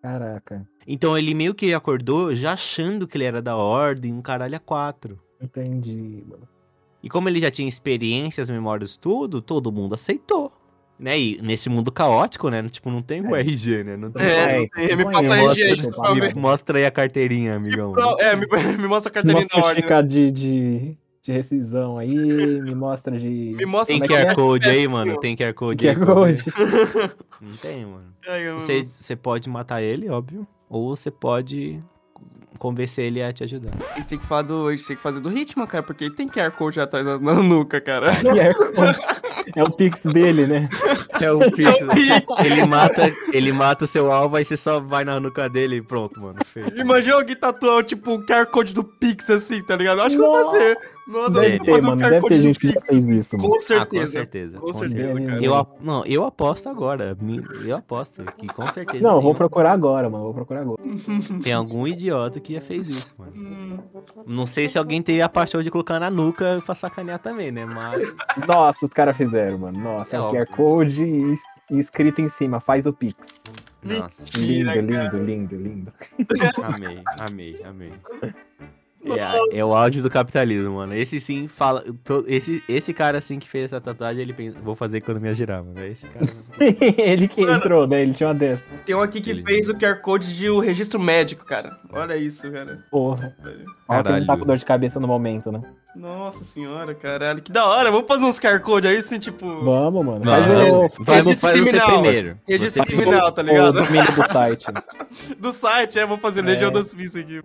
Caraca, 0.00 0.66
Então 0.90 1.18
ele 1.18 1.34
meio 1.34 1.54
que 1.54 1.74
acordou 1.74 2.34
já 2.34 2.54
achando 2.54 3.06
que 3.06 3.18
ele 3.18 3.24
era 3.24 3.42
da 3.42 3.54
ordem, 3.54 4.10
um 4.14 4.22
caralho 4.22 4.56
a 4.56 4.58
quatro. 4.58 5.18
entendi, 5.40 6.24
mano. 6.26 6.48
E 7.02 7.08
como 7.10 7.28
ele 7.28 7.38
já 7.40 7.50
tinha 7.50 7.68
experiência, 7.68 8.42
as 8.42 8.48
memórias, 8.50 8.96
tudo, 8.96 9.42
todo 9.42 9.70
mundo 9.70 9.94
aceitou. 9.94 10.50
Né? 10.98 11.16
E 11.16 11.42
nesse 11.42 11.68
mundo 11.68 11.92
caótico, 11.92 12.48
né? 12.48 12.66
Tipo, 12.68 12.90
não 12.90 13.02
tem 13.02 13.20
o 13.20 13.36
É. 13.36 13.40
RG, 13.40 13.84
né? 13.84 13.96
Não 13.96 14.10
tem 14.10 14.26
É, 14.26 14.68
É, 14.78 14.96
me 14.96 15.04
passa 15.04 15.34
aí, 15.34 15.42
mostra 15.42 15.52
RG 15.52 15.62
aí, 15.62 15.76
que 15.76 15.82
só 15.82 15.90
eu 15.90 15.94
pra. 15.94 16.14
Me 16.14 16.34
Mostra 16.34 16.78
aí 16.78 16.86
a 16.86 16.90
carteirinha, 16.90 17.54
amigão. 17.54 17.94
É, 18.18 18.34
me, 18.34 18.46
me 18.78 18.88
mostra 18.88 19.10
a 19.10 19.14
carteirinha 19.14 19.42
Mostra 19.42 19.60
da 19.60 19.66
o 19.66 19.68
ordem. 19.68 19.84
né? 19.88 20.02
de, 20.02 20.30
de, 20.32 20.96
de 21.22 21.32
rescisão 21.32 21.98
aí, 21.98 22.16
me 22.16 22.74
mostra 22.74 23.16
de... 23.16 23.28
Me 23.28 23.64
mostra 23.64 23.94
Tem 23.96 24.04
é 24.04 24.08
QR 24.08 24.30
é? 24.30 24.34
Code 24.34 24.68
aí, 24.68 24.88
mano? 24.88 25.20
Tem 25.20 25.36
QR 25.36 25.54
Code 25.54 25.76
Que 25.84 25.88
aí. 25.90 25.94
é 25.96 26.10
hoje. 26.10 26.44
Não 27.40 27.52
tem, 27.62 27.86
mano. 27.86 28.12
Você 28.90 29.14
pode 29.14 29.48
matar 29.48 29.80
ele, 29.80 30.08
óbvio. 30.08 30.48
Ou 30.68 30.94
você 30.94 31.10
pode 31.10 31.82
convencer 32.58 33.06
ele 33.06 33.22
a 33.22 33.32
te 33.32 33.44
ajudar. 33.44 33.72
A 33.92 33.96
gente 33.96 34.08
tem 34.08 34.18
que 34.18 34.26
falar 34.26 34.42
do. 34.42 34.66
A 34.68 34.74
gente 34.74 34.86
tem 34.86 34.96
que 34.96 35.02
fazer 35.02 35.20
do 35.20 35.28
ritmo, 35.28 35.66
cara, 35.66 35.82
porque 35.82 36.04
ele 36.04 36.14
tem 36.14 36.28
QR 36.28 36.50
Code 36.50 36.80
atrás 36.80 37.04
da 37.04 37.18
na 37.18 37.34
nuca, 37.34 37.80
cara. 37.80 38.12
É 39.56 39.62
o 39.62 39.70
Pix 39.70 40.02
dele, 40.02 40.46
né? 40.46 40.68
É 41.20 41.32
o 41.32 41.40
ele 41.42 42.66
mata, 42.66 43.10
ele 43.32 43.50
mata 43.50 43.84
o 43.84 43.88
seu 43.88 44.12
alvo, 44.12 44.36
aí 44.36 44.44
você 44.44 44.58
só 44.58 44.78
vai 44.78 45.04
na 45.04 45.18
nuca 45.18 45.48
dele 45.48 45.76
e 45.76 45.82
pronto, 45.82 46.20
mano. 46.20 46.38
Feito. 46.44 46.78
Imagina 46.78 47.16
alguém 47.16 47.34
tatuar, 47.34 47.82
tipo, 47.82 48.14
o 48.14 48.26
QR 48.26 48.46
Code 48.46 48.74
do 48.74 48.84
Pix 48.84 49.30
assim, 49.30 49.62
tá 49.62 49.74
ligado? 49.74 50.02
Acho 50.02 50.16
que 50.16 50.22
eu 50.22 50.30
vou 50.30 50.44
fazer. 50.50 50.78
Nossa, 51.08 51.40
Deve 51.40 51.58
ter, 51.60 51.72
um 51.72 51.82
mano. 51.82 51.96
Deve 51.96 52.28
ter 52.28 52.42
gente 52.42 52.58
que 52.58 52.68
já 52.68 52.80
fez 52.82 53.06
isso, 53.06 53.36
mano. 53.36 53.48
Com 53.48 53.54
Ah, 53.54 53.58
com 53.58 53.60
certeza. 53.64 54.08
certeza. 54.08 54.58
Com 54.58 54.66
Com 54.66 54.72
certeza, 54.74 55.06
certeza. 55.14 55.26
cara. 55.30 55.44
Eu, 55.44 55.66
não, 55.80 56.04
eu 56.04 56.24
aposto 56.26 56.68
agora. 56.68 57.16
Eu 57.64 57.76
aposto 57.76 58.22
que 58.36 58.46
com 58.46 58.66
certeza. 58.70 59.02
Não, 59.02 59.14
tem 59.14 59.22
vou 59.22 59.32
um- 59.32 59.34
procurar 59.34 59.72
agora, 59.72 60.10
mano. 60.10 60.24
Vou 60.24 60.34
procurar 60.34 60.60
agora. 60.60 60.78
Tem 61.42 61.52
algum 61.54 61.86
idiota 61.86 62.38
que 62.40 62.52
já 62.52 62.60
fez 62.60 62.88
isso, 62.90 63.14
mano. 63.18 63.32
Hum, 63.34 63.78
Não 64.26 64.46
sei 64.46 64.68
se 64.68 64.78
alguém 64.78 65.00
teria 65.00 65.24
a 65.24 65.28
paixão 65.28 65.62
de 65.62 65.70
colocar 65.70 65.98
na 65.98 66.10
nuca 66.10 66.62
pra 66.66 66.74
sacanear 66.74 67.18
também, 67.18 67.50
né? 67.50 67.64
Mas. 67.64 68.04
Nossa, 68.46 68.84
os 68.84 68.92
caras 68.92 69.16
fizeram, 69.16 69.56
mano. 69.58 69.80
Nossa, 69.80 70.14
É 70.16 70.18
é. 70.20 70.22
QR 70.44 70.46
Code 70.54 71.04
e, 71.04 71.78
escrito 71.78 72.20
em 72.20 72.28
cima, 72.28 72.60
faz 72.60 72.84
o 72.86 72.92
Pix. 72.92 73.44
Nossa. 73.82 74.38
Lindo, 74.38 74.66
Mentira, 74.72 74.74
cara. 74.74 75.08
lindo, 75.08 75.24
lindo, 75.24 75.56
lindo. 75.56 75.92
Amei, 76.62 77.02
amei, 77.18 77.62
amei. 77.64 77.92
É, 79.04 79.58
é 79.60 79.64
o 79.64 79.74
áudio 79.74 80.02
do 80.02 80.10
capitalismo, 80.10 80.74
mano. 80.74 80.92
Esse 80.94 81.20
sim 81.20 81.46
fala. 81.46 81.84
to- 82.04 82.24
esse, 82.26 82.62
esse 82.68 82.92
cara 82.92 83.18
assim 83.18 83.38
que 83.38 83.48
fez 83.48 83.66
essa 83.66 83.80
tatuagem, 83.80 84.20
ele 84.22 84.32
pensa, 84.32 84.58
vou 84.62 84.74
fazer 84.74 84.98
economia 84.98 85.32
girar, 85.34 85.62
mano. 85.64 85.78
É 85.78 85.88
esse 85.88 86.06
cara. 86.08 86.26
ele 86.98 87.28
que 87.28 87.42
entrou, 87.42 87.86
né? 87.86 88.02
Ele 88.02 88.12
tinha 88.12 88.28
uma 88.28 88.34
dessa. 88.34 88.68
Tem 88.84 88.94
um 88.94 89.00
aqui 89.00 89.20
que 89.20 89.30
Ele- 89.30 89.42
fez 89.42 89.68
o 89.68 89.74
QR 89.74 90.00
Code 90.02 90.36
de 90.36 90.50
o 90.50 90.58
registro 90.58 90.98
médico, 90.98 91.44
cara. 91.44 91.78
Olha 91.92 92.16
isso, 92.16 92.50
cara. 92.50 92.84
Porra. 92.90 93.34
Quem 93.40 94.20
não 94.20 94.26
tá 94.26 94.36
com 94.36 94.44
dor 94.44 94.56
de 94.58 94.64
cabeça 94.64 94.98
no 95.00 95.06
momento, 95.06 95.50
né? 95.52 95.62
Nossa 95.96 96.44
senhora, 96.44 96.94
caralho. 96.94 97.40
Que 97.42 97.50
da 97.50 97.66
hora. 97.66 97.90
Vamos 97.90 98.06
fazer 98.06 98.24
uns 98.24 98.38
QR 98.38 98.60
Code 98.60 98.86
aí, 98.86 98.98
assim, 98.98 99.18
tipo. 99.18 99.46
Vamos, 99.64 100.04
mano. 100.04 100.24
Vai, 100.24 100.42
Faz 100.42 100.52
o, 100.70 100.78
vai, 100.80 100.90
faz 101.04 101.26
o, 101.26 101.32
você- 101.34 101.52
criminal. 101.52 101.90
primeiro. 102.02 102.38
Registro 102.46 102.84
Você 102.84 102.92
o- 102.92 102.96
criminal, 102.96 103.32
tá 103.32 103.42
o 103.42 103.44
ligado? 103.44 103.72
domínio 103.84 104.12
do 104.12 104.28
site. 104.32 104.66
Do 105.40 105.52
site, 105.52 105.98
é, 105.98 106.06
vou 106.06 106.18
fazer 106.18 106.42
Legião 106.44 106.68
É. 106.68 106.72
da 106.72 106.84
Suíça 106.84 107.18
aqui. 107.18 107.40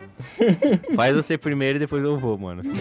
Faz 0.95 1.15
você 1.15 1.37
primeiro 1.43 1.75
e 1.75 1.79
depois 1.79 2.03
eu 2.03 2.17
vou, 2.17 2.37
mano. 2.37 2.63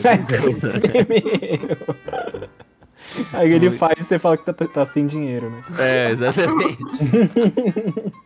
Aí 3.32 3.52
ele 3.52 3.70
faz 3.72 3.98
e 3.98 4.04
você 4.04 4.18
fala 4.18 4.38
que 4.38 4.44
tá, 4.44 4.52
tá 4.52 4.86
sem 4.86 5.06
dinheiro, 5.06 5.50
né? 5.50 5.62
É, 5.78 6.10
exatamente. 6.10 6.78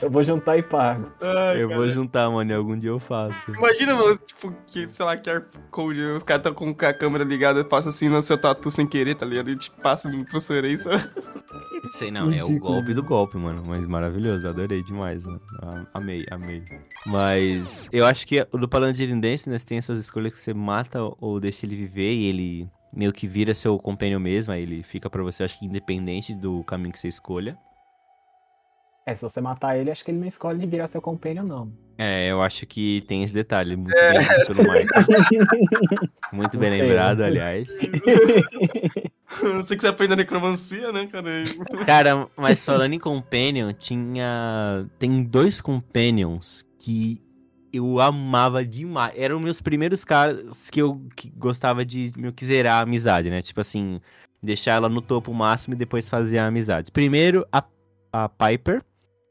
Eu 0.00 0.10
vou 0.10 0.22
juntar 0.22 0.56
e 0.56 0.62
pago. 0.62 1.10
Ai, 1.20 1.62
Eu 1.62 1.68
cara. 1.68 1.80
vou 1.80 1.90
juntar, 1.90 2.30
mano, 2.30 2.50
e 2.50 2.54
algum 2.54 2.76
dia 2.76 2.90
eu 2.90 2.98
faço. 3.00 3.50
Imagina, 3.52 3.94
mano, 3.94 4.16
tipo, 4.26 4.54
que, 4.66 4.86
sei 4.88 5.04
lá, 5.04 5.16
QR 5.16 5.44
Code, 5.70 6.00
os 6.00 6.22
caras 6.22 6.42
tão 6.42 6.54
com 6.54 6.70
a 6.70 6.92
câmera 6.92 7.24
ligada, 7.24 7.64
passa 7.64 7.88
assim 7.88 8.08
no 8.08 8.20
seu 8.22 8.38
tatu 8.38 8.70
sem 8.70 8.86
querer, 8.86 9.14
tá 9.14 9.26
ligado? 9.26 9.50
E 9.50 9.56
te 9.56 9.70
passa 9.70 10.08
uma 10.08 10.24
transferência. 10.24 10.90
Sei 11.92 12.10
não, 12.10 12.32
é 12.32 12.44
o 12.44 12.58
golpe 12.58 12.94
do 12.94 13.02
golpe, 13.02 13.36
mano. 13.36 13.62
Mas 13.66 13.82
maravilhoso, 13.86 14.46
adorei 14.48 14.82
demais, 14.82 15.24
mano. 15.26 15.40
Ah, 15.62 15.86
Amei, 15.94 16.24
amei. 16.30 16.62
Mas 17.06 17.88
eu 17.92 18.06
acho 18.06 18.26
que 18.26 18.46
o 18.52 18.58
do 18.58 18.68
Palantir 18.68 19.08
Dance, 19.18 19.48
né, 19.48 19.58
você 19.58 19.66
tem 19.66 19.78
as 19.78 19.84
suas 19.84 19.98
escolhas 19.98 20.32
que 20.32 20.38
você 20.38 20.54
mata 20.54 20.98
ou 21.20 21.40
deixa 21.40 21.66
ele 21.66 21.76
viver 21.76 22.12
e 22.12 22.26
ele 22.26 22.68
meio 22.92 23.12
que 23.12 23.26
vira 23.26 23.54
seu 23.54 23.78
companion 23.78 24.18
mesmo, 24.20 24.52
aí 24.52 24.62
ele 24.62 24.82
fica 24.82 25.08
pra 25.08 25.22
você, 25.22 25.44
acho 25.44 25.58
que 25.58 25.66
independente 25.66 26.34
do 26.34 26.62
caminho 26.64 26.92
que 26.92 26.98
você 26.98 27.08
escolha. 27.08 27.56
É, 29.10 29.16
se 29.16 29.22
você 29.22 29.40
matar 29.40 29.76
ele, 29.76 29.90
acho 29.90 30.04
que 30.04 30.12
ele 30.12 30.18
não 30.18 30.28
escolhe 30.28 30.60
de 30.60 30.66
virar 30.66 30.86
seu 30.86 31.02
companion, 31.02 31.42
não. 31.42 31.72
É, 31.98 32.30
eu 32.30 32.40
acho 32.40 32.64
que 32.64 33.02
tem 33.08 33.24
esse 33.24 33.34
detalhe, 33.34 33.74
muito 33.76 33.92
bem 33.92 34.46
pelo 34.46 34.62
Michael. 34.62 34.86
Muito 36.32 36.56
bem 36.56 36.70
lembrado, 36.70 37.22
aliás. 37.22 37.68
Não 39.42 39.62
sei 39.64 39.76
que 39.76 39.80
você 39.80 39.88
aprende 39.88 40.12
a 40.12 40.16
necromancia, 40.16 40.92
né, 40.92 41.08
cara? 41.08 41.28
Cara, 41.84 42.28
mas 42.36 42.64
falando 42.64 42.92
em 42.92 42.98
companion, 42.98 43.72
tinha. 43.72 44.86
Tem 44.98 45.24
dois 45.24 45.60
companions 45.60 46.64
que 46.78 47.20
eu 47.72 48.00
amava 48.00 48.64
demais. 48.64 49.12
Eram 49.16 49.40
meus 49.40 49.60
primeiros 49.60 50.04
caras 50.04 50.70
que 50.70 50.80
eu 50.80 51.04
que 51.16 51.30
gostava 51.30 51.84
de 51.84 52.12
meio 52.16 52.32
que 52.32 52.44
zerar 52.44 52.78
a 52.78 52.82
amizade, 52.82 53.28
né? 53.28 53.42
Tipo 53.42 53.60
assim, 53.60 54.00
deixar 54.42 54.74
ela 54.74 54.88
no 54.88 55.02
topo 55.02 55.34
máximo 55.34 55.74
e 55.74 55.78
depois 55.78 56.08
fazer 56.08 56.38
a 56.38 56.46
amizade. 56.46 56.92
Primeiro, 56.92 57.46
a, 57.52 57.64
a 58.12 58.28
Piper, 58.28 58.82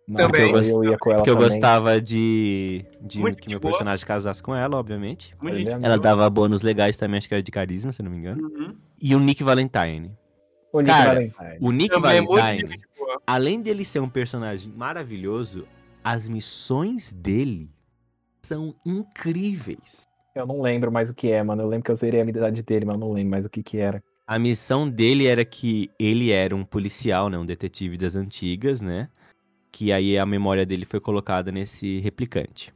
Nossa, 0.09 0.25
Também. 0.25 0.51
Eu 0.51 0.83
ia 0.83 0.97
com 0.97 1.11
ela 1.11 1.21
que 1.21 1.29
eu 1.29 1.35
também. 1.35 1.49
gostava 1.49 2.01
de, 2.01 2.83
de 2.99 3.19
Muito 3.19 3.37
que 3.37 3.49
meu 3.49 3.59
boa. 3.59 3.71
personagem 3.71 4.03
casasse 4.05 4.41
com 4.41 4.55
ela, 4.55 4.75
obviamente. 4.75 5.35
Muito 5.39 5.69
é 5.69 5.73
Ela 5.81 5.99
dava 5.99 6.27
bônus 6.29 6.63
legais 6.63 6.97
também, 6.97 7.19
acho 7.19 7.27
que 7.27 7.33
era 7.35 7.43
de 7.43 7.51
carisma, 7.51 7.93
se 7.93 8.01
eu 8.01 8.05
não 8.05 8.11
me 8.11 8.17
engano. 8.17 8.41
Uhum. 8.41 8.75
E 8.99 9.13
o 9.13 9.19
Nick 9.19 9.43
Valentine. 9.43 10.11
O 10.73 10.81
Nick 10.81 10.91
Cara, 10.91 11.13
Valentine. 11.13 11.57
O 11.61 11.71
Nick 11.71 11.93
Também 11.95 12.17
é 12.17 12.21
Valentine. 12.23 12.77
boa. 12.97 13.21
além 13.27 13.61
dele 13.61 13.85
ser 13.85 13.99
um 13.99 14.09
personagem 14.09 14.73
maravilhoso, 14.75 15.67
as 16.03 16.27
missões 16.27 17.11
dele 17.11 17.69
são 18.41 18.73
incríveis. 18.83 20.07
Eu 20.33 20.47
não 20.47 20.61
lembro 20.61 20.91
mais 20.91 21.09
o 21.09 21.13
que 21.13 21.29
é, 21.31 21.43
mano. 21.43 21.61
Eu 21.61 21.67
lembro 21.67 21.85
que 21.85 21.91
eu 21.91 21.95
zerei 21.95 22.19
a 22.19 22.23
habilidade 22.23 22.63
dele, 22.63 22.85
mas 22.85 22.95
eu 22.95 22.99
não 22.99 23.11
lembro 23.11 23.29
mais 23.29 23.45
o 23.45 23.49
que 23.49 23.61
que 23.61 23.77
era. 23.77 24.01
A 24.25 24.39
missão 24.39 24.87
dele 24.89 25.25
era 25.27 25.43
que 25.43 25.89
ele 25.99 26.31
era 26.31 26.55
um 26.55 26.63
policial, 26.63 27.29
né? 27.29 27.37
Um 27.37 27.45
detetive 27.45 27.97
das 27.97 28.15
antigas, 28.15 28.79
né? 28.79 29.09
Que 29.71 29.91
aí 29.91 30.17
a 30.17 30.25
memória 30.25 30.65
dele 30.65 30.85
foi 30.85 30.99
colocada 30.99 31.51
nesse 31.51 31.99
replicante. 31.99 32.73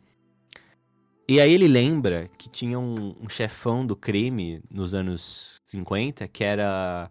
E 1.27 1.39
aí 1.39 1.53
ele 1.53 1.67
lembra 1.67 2.29
que 2.37 2.49
tinha 2.49 2.77
um, 2.77 3.15
um 3.21 3.29
chefão 3.29 3.85
do 3.85 3.95
crime 3.95 4.61
nos 4.69 4.93
anos 4.93 5.55
50 5.65 6.27
que 6.27 6.43
era, 6.43 7.09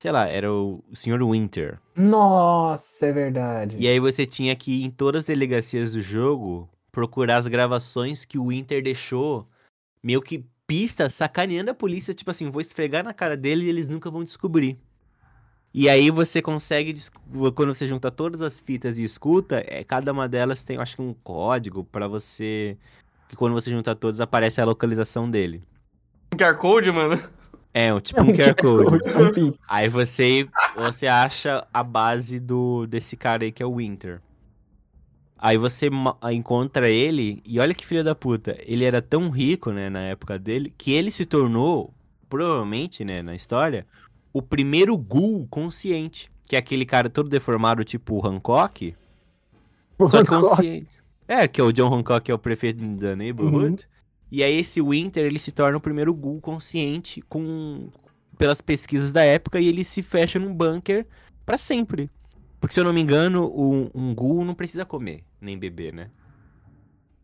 sei 0.00 0.12
lá, 0.12 0.28
era 0.28 0.52
o, 0.52 0.84
Sr. 0.92 1.22
Winter. 1.24 1.80
Nossa, 1.96 3.06
é 3.06 3.12
verdade. 3.12 3.76
E 3.78 3.88
aí 3.88 3.98
você 3.98 4.26
tinha 4.26 4.54
que 4.54 4.70
ir 4.70 4.84
em 4.84 4.90
todas 4.90 5.20
as 5.20 5.26
delegacias 5.26 5.92
do 5.92 6.00
jogo 6.00 6.68
procurar 6.92 7.38
as 7.38 7.48
gravações 7.48 8.24
que 8.24 8.38
o 8.38 8.48
Winter 8.48 8.82
deixou, 8.82 9.48
meio 10.02 10.22
que 10.22 10.44
pista, 10.66 11.10
sacaneando 11.10 11.70
a 11.70 11.74
polícia, 11.74 12.14
tipo 12.14 12.30
assim, 12.30 12.48
vou 12.50 12.60
esfregar 12.60 13.02
na 13.02 13.12
cara 13.12 13.36
dele 13.36 13.66
e 13.66 13.68
eles 13.68 13.88
nunca 13.88 14.10
vão 14.10 14.22
descobrir. 14.22 14.78
E 15.76 15.88
aí 15.88 16.08
você 16.08 16.40
consegue, 16.40 16.94
quando 17.52 17.74
você 17.74 17.88
junta 17.88 18.08
todas 18.08 18.40
as 18.42 18.60
fitas 18.60 18.96
e 18.96 19.02
escuta, 19.02 19.60
é, 19.66 19.82
cada 19.82 20.12
uma 20.12 20.28
delas 20.28 20.62
tem, 20.62 20.76
acho 20.76 20.94
que 20.94 21.02
um 21.02 21.12
código 21.12 21.82
pra 21.82 22.06
você, 22.06 22.78
que 23.28 23.34
quando 23.34 23.54
você 23.54 23.72
junta 23.72 23.92
todas 23.92 24.20
aparece 24.20 24.60
a 24.60 24.64
localização 24.64 25.28
dele. 25.28 25.64
QR 26.38 26.54
Code, 26.58 26.92
mano. 26.92 27.20
É, 27.72 27.88
tipo 28.00 28.20
um 28.20 28.26
QR 28.26 28.54
Code. 28.54 29.02
Um 29.20 29.32
pix. 29.32 29.58
Aí 29.68 29.88
você, 29.88 30.48
você 30.76 31.08
acha 31.08 31.66
a 31.74 31.82
base 31.82 32.38
do 32.38 32.86
desse 32.86 33.16
cara 33.16 33.42
aí 33.42 33.50
que 33.50 33.60
é 33.60 33.66
o 33.66 33.74
Winter. 33.74 34.20
Aí 35.36 35.58
você 35.58 35.90
encontra 36.32 36.88
ele 36.88 37.42
e 37.44 37.58
olha 37.58 37.74
que 37.74 37.84
filho 37.84 38.04
da 38.04 38.14
puta. 38.14 38.56
Ele 38.60 38.84
era 38.84 39.02
tão 39.02 39.28
rico, 39.28 39.72
né, 39.72 39.90
na 39.90 40.02
época 40.02 40.38
dele, 40.38 40.72
que 40.78 40.92
ele 40.92 41.10
se 41.10 41.26
tornou, 41.26 41.92
provavelmente, 42.28 43.04
né, 43.04 43.22
na 43.22 43.34
história, 43.34 43.84
o 44.34 44.42
primeiro 44.42 44.98
ghoul 44.98 45.46
consciente. 45.48 46.30
Que 46.46 46.56
é 46.56 46.58
aquele 46.58 46.84
cara 46.84 47.08
todo 47.08 47.30
deformado, 47.30 47.82
tipo 47.82 48.16
o 48.16 48.26
Hancock, 48.26 48.94
só 50.08 50.22
que 50.22 50.28
consciente. 50.28 51.02
É, 51.26 51.48
que 51.48 51.58
é 51.58 51.64
o 51.64 51.72
John 51.72 51.94
Hancock, 51.94 52.26
que 52.26 52.30
é 52.30 52.34
o 52.34 52.38
prefeito 52.38 52.84
da 52.96 53.16
neighborhood. 53.16 53.88
E 54.30 54.42
aí 54.42 54.58
esse 54.58 54.82
Winter, 54.82 55.24
ele 55.24 55.38
se 55.38 55.52
torna 55.52 55.78
o 55.78 55.80
primeiro 55.80 56.12
ghoul 56.12 56.40
consciente 56.40 57.22
com 57.22 57.88
pelas 58.36 58.60
pesquisas 58.60 59.12
da 59.12 59.22
época 59.22 59.60
e 59.60 59.68
ele 59.68 59.84
se 59.84 60.02
fecha 60.02 60.38
num 60.38 60.52
bunker 60.52 61.06
pra 61.46 61.56
sempre. 61.56 62.10
Porque 62.60 62.74
se 62.74 62.80
eu 62.80 62.84
não 62.84 62.92
me 62.92 63.00
engano, 63.00 63.50
um, 63.54 63.90
um 63.94 64.14
ghoul 64.14 64.44
não 64.44 64.54
precisa 64.54 64.84
comer, 64.84 65.24
nem 65.40 65.56
beber, 65.56 65.94
né? 65.94 66.10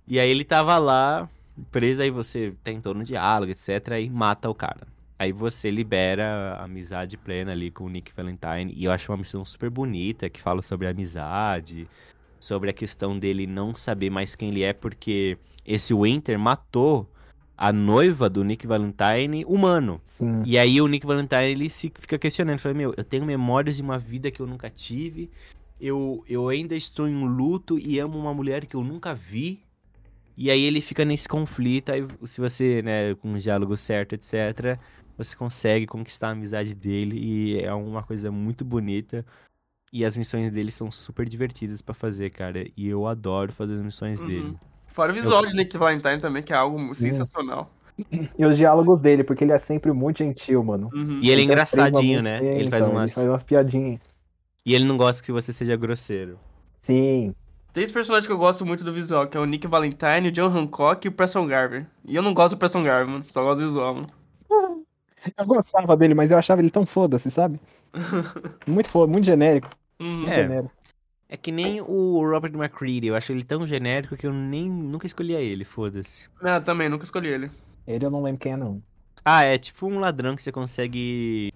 E 0.07 0.19
aí 0.19 0.31
ele 0.31 0.45
tava 0.45 0.79
lá, 0.79 1.29
preso, 1.71 2.03
aí 2.03 2.11
você 2.11 2.55
tem 2.63 2.81
todo 2.81 2.99
um 2.99 3.03
diálogo, 3.03 3.51
etc, 3.53 3.99
e 4.01 4.09
mata 4.09 4.49
o 4.49 4.55
cara. 4.55 4.87
Aí 5.21 5.33
você 5.33 5.71
libera 5.71 6.55
a 6.55 6.65
amizade 6.65 7.19
plena 7.19 7.53
ali 7.53 7.71
com 7.71 7.85
o 7.85 7.91
Nick 7.91 8.11
Valentine. 8.17 8.73
E 8.75 8.87
eu 8.87 8.91
acho 8.91 9.13
uma 9.13 9.19
missão 9.19 9.45
super 9.45 9.69
bonita, 9.69 10.31
que 10.31 10.41
fala 10.41 10.63
sobre 10.63 10.87
amizade, 10.87 11.87
sobre 12.39 12.71
a 12.71 12.73
questão 12.73 13.19
dele 13.19 13.47
não 13.47 13.75
saber 13.75 14.09
mais 14.09 14.35
quem 14.35 14.49
ele 14.49 14.63
é, 14.63 14.73
porque 14.73 15.37
esse 15.67 15.93
Winter 15.93 16.39
matou 16.39 17.07
a 17.55 17.71
noiva 17.71 18.31
do 18.31 18.43
Nick 18.43 18.67
Valentine 18.67 19.45
humano. 19.45 20.01
Sim. 20.03 20.43
E 20.47 20.57
aí 20.57 20.81
o 20.81 20.87
Nick 20.87 21.07
Valentine 21.07 21.51
ele 21.51 21.69
se 21.69 21.93
fica 21.99 22.19
questionando, 22.19 22.59
fala, 22.59 22.75
meu, 22.75 22.95
eu 22.97 23.05
tenho 23.05 23.27
memórias 23.27 23.77
de 23.77 23.83
uma 23.83 23.99
vida 23.99 24.31
que 24.31 24.41
eu 24.41 24.47
nunca 24.47 24.71
tive. 24.71 25.31
Eu, 25.79 26.25
eu 26.27 26.49
ainda 26.49 26.75
estou 26.75 27.07
em 27.07 27.15
um 27.15 27.27
luto 27.27 27.79
e 27.79 27.99
amo 27.99 28.19
uma 28.19 28.33
mulher 28.33 28.65
que 28.65 28.75
eu 28.75 28.83
nunca 28.83 29.13
vi. 29.13 29.63
E 30.35 30.51
aí 30.51 30.63
ele 30.63 30.81
fica 30.81 31.05
nesse 31.05 31.29
conflito, 31.29 31.93
aí 31.93 32.07
se 32.25 32.41
você, 32.41 32.81
né, 32.81 33.15
com 33.17 33.35
o 33.35 33.39
diálogo 33.39 33.77
certo, 33.77 34.15
etc, 34.15 34.81
você 35.23 35.37
consegue 35.37 35.87
conquistar 35.87 36.29
a 36.29 36.31
amizade 36.33 36.75
dele 36.75 37.17
e 37.19 37.61
é 37.61 37.73
uma 37.75 38.03
coisa 38.03 38.31
muito 38.31 38.65
bonita. 38.65 39.25
E 39.93 40.05
as 40.05 40.17
missões 40.17 40.51
dele 40.51 40.71
são 40.71 40.91
super 40.91 41.29
divertidas 41.29 41.83
pra 41.83 41.93
fazer, 41.93 42.31
cara. 42.31 42.65
E 42.77 42.89
eu 42.89 43.07
adoro 43.07 43.53
fazer 43.53 43.75
as 43.75 43.83
missões 43.83 44.21
Uhum. 44.21 44.27
dele. 44.27 44.57
Fora 44.89 45.13
o 45.13 45.15
visual 45.15 45.45
de 45.45 45.55
Nick 45.55 45.77
Valentine 45.77 46.19
também, 46.19 46.43
que 46.43 46.53
é 46.53 46.57
algo 46.57 46.95
sensacional. 46.95 47.71
E 48.39 48.45
os 48.47 48.57
diálogos 48.57 49.01
dele, 49.01 49.23
porque 49.23 49.45
ele 49.45 49.53
é 49.53 49.59
sempre 49.59 49.93
muito 49.93 50.19
gentil, 50.19 50.63
mano. 50.65 50.89
Uhum. 50.95 51.19
E 51.21 51.31
ele 51.31 51.33
é 51.33 51.37
tem 51.37 51.45
engraçadinho, 51.45 52.23
né? 52.23 52.39
Ele 52.43 52.71
faz 52.71 52.87
então, 52.87 52.97
umas. 52.97 53.11
Ele 53.11 53.15
faz 53.15 53.29
umas 53.29 53.43
piadinhas. 53.43 54.01
E 54.65 54.75
ele 54.75 54.85
não 54.85 54.97
gosta 54.97 55.23
que 55.23 55.33
você 55.33 55.53
seja 55.53 55.77
grosseiro. 55.77 56.39
Sim. 56.79 57.35
Três 57.73 57.91
personagens 57.91 58.27
que 58.27 58.33
eu 58.33 58.39
gosto 58.39 58.65
muito 58.65 58.83
do 58.83 58.93
visual, 58.93 59.27
que 59.29 59.37
é 59.37 59.41
o 59.41 59.45
Nick 59.45 59.67
Valentine, 59.67 60.29
o 60.29 60.33
John 60.33 60.47
Hancock 60.57 61.07
e 61.07 61.09
o 61.09 61.13
Preston 61.13 61.47
Garvey. 61.47 61.87
E 62.05 62.17
eu 62.17 62.23
não 62.23 62.33
gosto 62.33 62.55
do 62.55 62.59
Preston 62.59 62.83
Garvey, 62.83 63.13
mano. 63.13 63.25
Só 63.29 63.43
gosto 63.43 63.61
do 63.61 63.67
visual, 63.67 63.95
mano. 63.97 64.07
Eu 65.37 65.47
gostava 65.47 65.97
dele, 65.97 66.15
mas 66.15 66.31
eu 66.31 66.39
achava 66.39 66.61
ele 66.61 66.71
tão 66.71 66.87
foda-se, 66.87 67.31
sabe? 67.31 67.61
Muito 68.67 68.89
foda, 68.89 69.11
muito 69.11 69.25
genérico. 69.25 69.69
Uhum. 70.01 70.19
Muito 70.19 70.31
É. 70.31 70.35
genérico. 70.43 70.73
É 71.29 71.37
que 71.37 71.53
nem 71.53 71.81
o 71.81 72.21
Robert 72.29 72.53
McCready, 72.55 73.07
eu 73.07 73.15
acho 73.15 73.31
ele 73.31 73.45
tão 73.45 73.65
genérico 73.67 74.17
que 74.17 74.27
eu 74.27 74.33
nem 74.33 74.69
nunca 74.69 75.07
escolhia 75.07 75.41
ele, 75.41 75.65
foda-se. 75.65 76.29
Ah, 76.43 76.61
também, 76.61 76.89
nunca 76.89 77.05
escolhi 77.05 77.29
ele. 77.29 77.51
Ele 77.87 78.05
eu 78.05 78.11
não 78.11 78.21
lembro 78.23 78.41
quem 78.41 78.53
é, 78.53 78.57
não. 78.57 78.83
Ah, 79.25 79.45
é 79.45 79.57
tipo 79.57 79.87
um 79.87 80.01
ladrão 80.01 80.35
que 80.35 80.43
você 80.43 80.51
consegue 80.51 81.53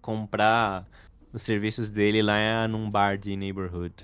comprar 0.00 0.86
os 1.32 1.42
serviços 1.42 1.90
dele 1.90 2.22
lá 2.22 2.68
num 2.68 2.88
bar 2.88 3.18
de 3.18 3.34
neighborhood. 3.36 3.94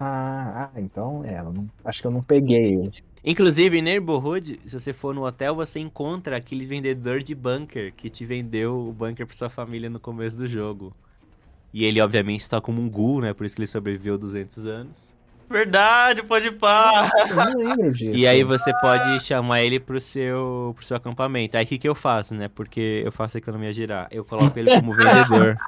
Ah, 0.00 0.70
ah, 0.74 0.80
então 0.80 1.22
é. 1.24 1.38
eu 1.40 1.52
não- 1.52 1.68
acho 1.84 2.00
que 2.00 2.06
eu 2.06 2.10
não 2.10 2.22
peguei 2.22 2.74
ele. 2.74 2.92
Inclusive, 3.22 3.78
em 3.78 3.82
neighborhood, 3.82 4.58
se 4.64 4.80
você 4.80 4.94
for 4.94 5.14
no 5.14 5.26
hotel, 5.26 5.54
você 5.54 5.78
encontra 5.78 6.36
aquele 6.38 6.64
vendedor 6.64 7.22
de 7.22 7.34
bunker 7.34 7.92
que 7.94 8.08
te 8.08 8.24
vendeu 8.24 8.88
o 8.88 8.92
bunker 8.94 9.26
pra 9.26 9.36
sua 9.36 9.50
família 9.50 9.90
no 9.90 10.00
começo 10.00 10.38
do 10.38 10.48
jogo. 10.48 10.94
E 11.72 11.84
ele, 11.84 12.00
obviamente, 12.00 12.40
está 12.40 12.60
como 12.62 12.80
um 12.80 12.88
ghoul, 12.88 13.20
né? 13.20 13.34
Por 13.34 13.44
isso 13.44 13.54
que 13.54 13.60
ele 13.60 13.66
sobreviveu 13.66 14.16
200 14.16 14.64
anos. 14.64 15.14
Verdade, 15.50 16.22
pode 16.22 16.46
ir 16.46 16.52
pá. 16.58 17.10
Eu. 17.58 18.14
E 18.14 18.26
aí 18.26 18.42
você 18.44 18.72
pode 18.80 19.20
chamar 19.22 19.60
ele 19.62 19.78
pro 19.80 20.00
seu, 20.00 20.72
pro 20.76 20.86
seu 20.86 20.96
acampamento. 20.96 21.56
Aí 21.58 21.64
o 21.64 21.68
que, 21.68 21.76
que 21.76 21.88
eu 21.88 21.94
faço, 21.94 22.34
né? 22.34 22.48
Porque 22.48 23.02
eu 23.04 23.12
faço 23.12 23.36
a 23.36 23.38
economia 23.40 23.72
girar. 23.72 24.06
Eu 24.10 24.24
coloco 24.24 24.56
ele 24.58 24.70
como 24.76 24.94
vendedor. 24.94 25.58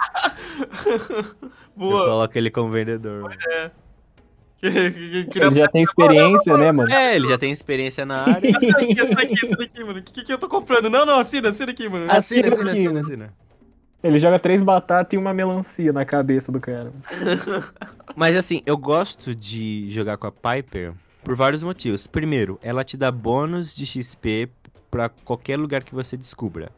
Eu 1.74 1.88
Boa. 1.88 2.04
coloco 2.04 2.38
ele 2.38 2.50
como 2.50 2.70
vendedor. 2.70 3.22
mano. 3.22 3.34
Queria 4.62 5.48
Ele 5.48 5.56
já 5.56 5.66
tem 5.66 5.82
experiência, 5.82 6.56
né, 6.56 6.70
mano? 6.70 6.92
É, 6.92 7.16
ele 7.16 7.28
já 7.28 7.36
tem 7.36 7.50
experiência 7.50 8.06
na 8.06 8.22
área. 8.22 8.46
Essa 8.48 8.60
daqui, 8.60 9.00
essa 9.00 9.56
daqui, 9.56 9.84
mano. 9.84 9.98
O 9.98 10.02
que, 10.02 10.22
que 10.22 10.32
eu 10.32 10.38
tô 10.38 10.48
comprando? 10.48 10.88
Não, 10.88 11.04
não, 11.04 11.18
assina, 11.18 11.48
assina 11.48 11.72
aqui, 11.72 11.88
mano. 11.88 12.04
Assina, 12.08 12.46
Assina 12.46 12.70
assina, 12.70 12.70
aqui, 12.70 12.86
assina, 12.86 13.00
assina. 13.00 13.34
Ele 14.04 14.20
joga 14.20 14.38
três 14.38 14.62
batatas 14.62 15.14
e 15.14 15.16
uma 15.16 15.34
melancia 15.34 15.92
na 15.92 16.04
cabeça 16.04 16.52
do 16.52 16.60
cara. 16.60 16.92
Mas 18.14 18.36
assim, 18.36 18.62
eu 18.64 18.76
gosto 18.76 19.34
de 19.34 19.88
jogar 19.90 20.16
com 20.16 20.28
a 20.28 20.32
Piper 20.32 20.92
por 21.24 21.34
vários 21.34 21.62
motivos. 21.62 22.06
Primeiro, 22.06 22.58
ela 22.62 22.84
te 22.84 22.96
dá 22.96 23.10
bônus 23.10 23.74
de 23.74 23.84
XP 23.84 24.48
pra 24.90 25.08
qualquer 25.08 25.58
lugar 25.58 25.82
que 25.82 25.94
você 25.94 26.16
descubra. 26.16 26.70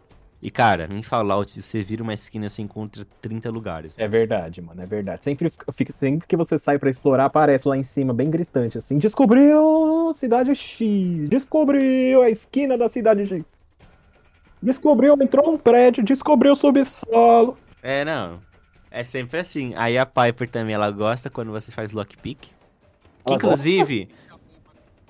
E 0.44 0.50
cara, 0.50 0.86
em 0.92 1.02
Fallout, 1.02 1.62
você 1.62 1.82
vira 1.82 2.02
uma 2.02 2.12
esquina, 2.12 2.50
você 2.50 2.60
encontra 2.60 3.02
30 3.22 3.48
lugares. 3.48 3.94
É 3.96 4.06
verdade, 4.06 4.60
mano, 4.60 4.82
é 4.82 4.84
verdade. 4.84 5.22
Sempre, 5.24 5.50
sempre 5.94 6.28
que 6.28 6.36
você 6.36 6.58
sai 6.58 6.78
pra 6.78 6.90
explorar, 6.90 7.24
aparece 7.24 7.66
lá 7.66 7.78
em 7.78 7.82
cima, 7.82 8.12
bem 8.12 8.28
gritante, 8.28 8.76
assim: 8.76 8.98
Descobriu 8.98 10.12
cidade 10.14 10.54
X! 10.54 11.30
Descobriu 11.30 12.20
a 12.20 12.28
esquina 12.28 12.76
da 12.76 12.90
cidade 12.90 13.24
X! 13.24 13.42
Descobriu, 14.62 15.14
entrou 15.14 15.50
num 15.50 15.56
prédio, 15.56 16.04
descobriu 16.04 16.52
o 16.52 16.56
subsolo. 16.56 17.56
É, 17.82 18.04
não. 18.04 18.38
É 18.90 19.02
sempre 19.02 19.40
assim. 19.40 19.72
Aí 19.76 19.96
a 19.96 20.04
Piper 20.04 20.50
também, 20.50 20.74
ela 20.74 20.90
gosta 20.90 21.30
quando 21.30 21.52
você 21.52 21.72
faz 21.72 21.90
lockpick. 21.90 22.50
Que 23.24 23.32
inclusive 23.32 24.10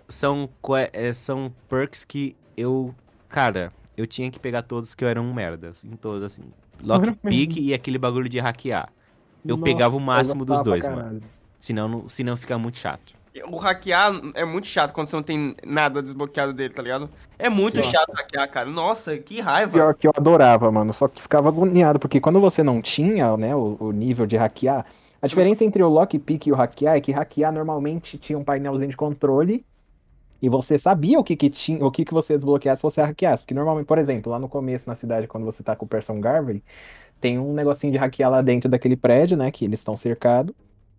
são, 0.08 0.48
é, 0.92 1.12
são 1.12 1.52
perks 1.68 2.04
que 2.04 2.36
eu. 2.56 2.94
Cara, 3.28 3.72
eu 3.96 4.06
tinha 4.06 4.30
que 4.30 4.38
pegar 4.38 4.62
todos 4.62 4.94
que 4.94 5.04
eu 5.04 5.08
era 5.08 5.20
um 5.20 5.32
merda. 5.32 5.70
Assim, 5.70 5.90
todos, 5.90 6.22
assim. 6.22 6.42
Lockpick 6.82 7.56
e 7.60 7.72
aquele 7.74 7.98
bagulho 7.98 8.28
de 8.28 8.38
hackear. 8.38 8.88
Eu 9.46 9.58
pegava 9.58 9.96
o 9.96 10.00
máximo 10.00 10.44
dos 10.44 10.62
dois, 10.62 10.88
mano. 10.88 11.20
Senão, 11.58 11.88
não- 11.88 12.08
senão 12.08 12.36
fica 12.36 12.58
muito 12.58 12.78
chato. 12.78 13.14
O 13.48 13.56
hackear 13.56 14.12
é 14.34 14.44
muito 14.44 14.66
chato 14.68 14.92
quando 14.92 15.08
você 15.08 15.16
não 15.16 15.22
tem 15.22 15.56
nada 15.64 16.00
desbloqueado 16.02 16.52
dele, 16.52 16.72
tá 16.72 16.82
ligado? 16.82 17.10
É 17.36 17.48
muito 17.48 17.82
Sim. 17.82 17.90
chato 17.90 18.12
hackear, 18.12 18.48
cara. 18.50 18.70
Nossa, 18.70 19.18
que 19.18 19.40
raiva. 19.40 19.72
Pior 19.72 19.94
que 19.94 20.06
eu 20.06 20.12
adorava, 20.16 20.70
mano. 20.70 20.92
Só 20.92 21.08
que 21.08 21.20
ficava 21.20 21.48
agoniado, 21.48 21.98
porque 21.98 22.20
quando 22.20 22.40
você 22.40 22.62
não 22.62 22.80
tinha, 22.80 23.36
né, 23.36 23.54
o, 23.56 23.76
o 23.80 23.92
nível 23.92 24.24
de 24.24 24.36
hackear, 24.36 24.86
a 25.20 25.26
Sim. 25.26 25.30
diferença 25.30 25.64
entre 25.64 25.82
o 25.82 25.88
lockpick 25.88 26.46
e 26.46 26.52
o 26.52 26.54
hackear 26.54 26.96
é 26.96 27.00
que 27.00 27.10
hackear 27.10 27.52
normalmente 27.52 28.18
tinha 28.18 28.38
um 28.38 28.44
painelzinho 28.44 28.90
de 28.90 28.96
controle 28.96 29.64
e 30.44 30.48
você 30.48 30.78
sabia 30.78 31.18
o 31.18 31.24
que 31.24 31.34
que 31.36 31.48
tinha, 31.48 31.84
o 31.84 31.90
que 31.90 32.04
que 32.04 32.12
você 32.12 32.34
ia 32.34 32.36
desbloquear 32.38 32.76
se 32.76 32.82
você 32.82 33.00
hackeasse. 33.00 33.42
Porque 33.42 33.54
normalmente, 33.54 33.86
por 33.86 33.98
exemplo, 33.98 34.30
lá 34.30 34.38
no 34.38 34.48
começo 34.48 34.88
na 34.88 34.94
cidade, 34.94 35.26
quando 35.26 35.44
você 35.44 35.62
tá 35.62 35.74
com 35.74 35.84
o 35.86 35.88
Person 35.88 36.20
Garvey, 36.20 36.62
tem 37.20 37.38
um 37.38 37.52
negocinho 37.54 37.92
de 37.92 37.98
hackear 37.98 38.30
lá 38.30 38.42
dentro 38.42 38.68
daquele 38.68 38.96
prédio, 38.96 39.36
né, 39.36 39.50
que 39.50 39.64
eles 39.64 39.80
estão 39.80 39.96
cercados, 39.96 40.54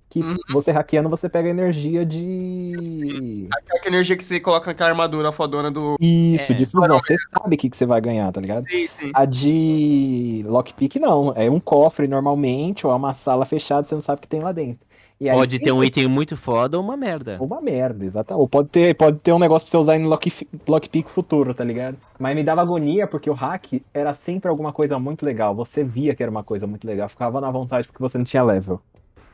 que 0.10 0.22
Uhum. 0.22 0.36
você 0.50 0.72
hackeando, 0.72 1.10
você 1.10 1.28
pega 1.30 1.50
energia 1.50 2.06
de. 2.06 3.48
Aquela 3.52 3.88
energia 3.96 4.16
que 4.16 4.24
você 4.24 4.40
coloca 4.40 4.68
naquela 4.68 4.90
armadura 4.90 5.32
fodona 5.32 5.70
do. 5.72 5.96
Isso, 6.00 6.52
É. 6.52 6.56
de 6.56 6.66
fusão. 6.66 7.00
Você 7.00 7.16
sabe 7.18 7.56
o 7.56 7.58
que, 7.58 7.70
que 7.70 7.78
você 7.78 7.86
vai 7.86 8.00
ganhar, 8.02 8.32
tá 8.32 8.40
ligado? 8.42 8.68
Sim, 8.70 8.88
sim. 8.88 9.12
A 9.14 9.26
de 9.26 10.44
lockpick 10.48 10.96
não. 11.00 11.34
É 11.36 11.50
um 11.50 11.60
cofre 11.60 12.08
normalmente, 12.08 12.86
ou 12.86 12.94
é 12.94 12.96
uma 12.96 13.14
sala 13.14 13.46
fechada, 13.46 13.86
você 13.86 13.96
não 13.96 14.02
sabe 14.02 14.20
o 14.20 14.22
que 14.22 14.28
tem 14.28 14.42
lá 14.42 14.52
dentro. 14.52 14.86
Aí, 15.22 15.30
Pode 15.32 15.60
ter 15.60 15.72
um 15.72 15.84
item 15.84 16.08
muito 16.08 16.36
foda 16.36 16.78
ou 16.78 16.84
uma 16.84 16.98
merda. 16.98 17.38
Uma 17.40 17.62
merda, 17.62 18.04
exatamente. 18.04 18.42
Ou 18.42 18.50
pode 18.50 18.68
ter, 18.68 18.94
pode 18.96 19.18
ter 19.20 19.32
um 19.32 19.40
negócio 19.40 19.66
pra 19.66 19.72
você 19.72 19.78
usar 19.78 19.98
no 19.98 20.10
lock, 20.10 20.32
lockpick 20.68 21.08
futuro, 21.08 21.54
tá 21.54 21.64
ligado? 21.64 21.98
Mas 22.20 22.36
me 22.36 22.44
dava 22.44 22.62
agonia 22.62 23.08
porque 23.08 23.30
o 23.30 23.34
hack 23.34 23.82
era 23.94 24.14
sempre 24.14 24.50
alguma 24.50 24.74
coisa 24.74 25.00
muito 25.00 25.26
legal. 25.26 25.56
Você 25.56 25.84
via 25.84 26.14
que 26.14 26.22
era 26.22 26.30
uma 26.30 26.44
coisa 26.44 26.68
muito 26.68 26.86
legal. 26.86 27.08
Ficava 27.08 27.40
na 27.40 27.50
vontade 27.50 27.88
porque 27.88 28.02
você 28.02 28.18
não 28.18 28.26
tinha 28.26 28.44
level. 28.44 28.82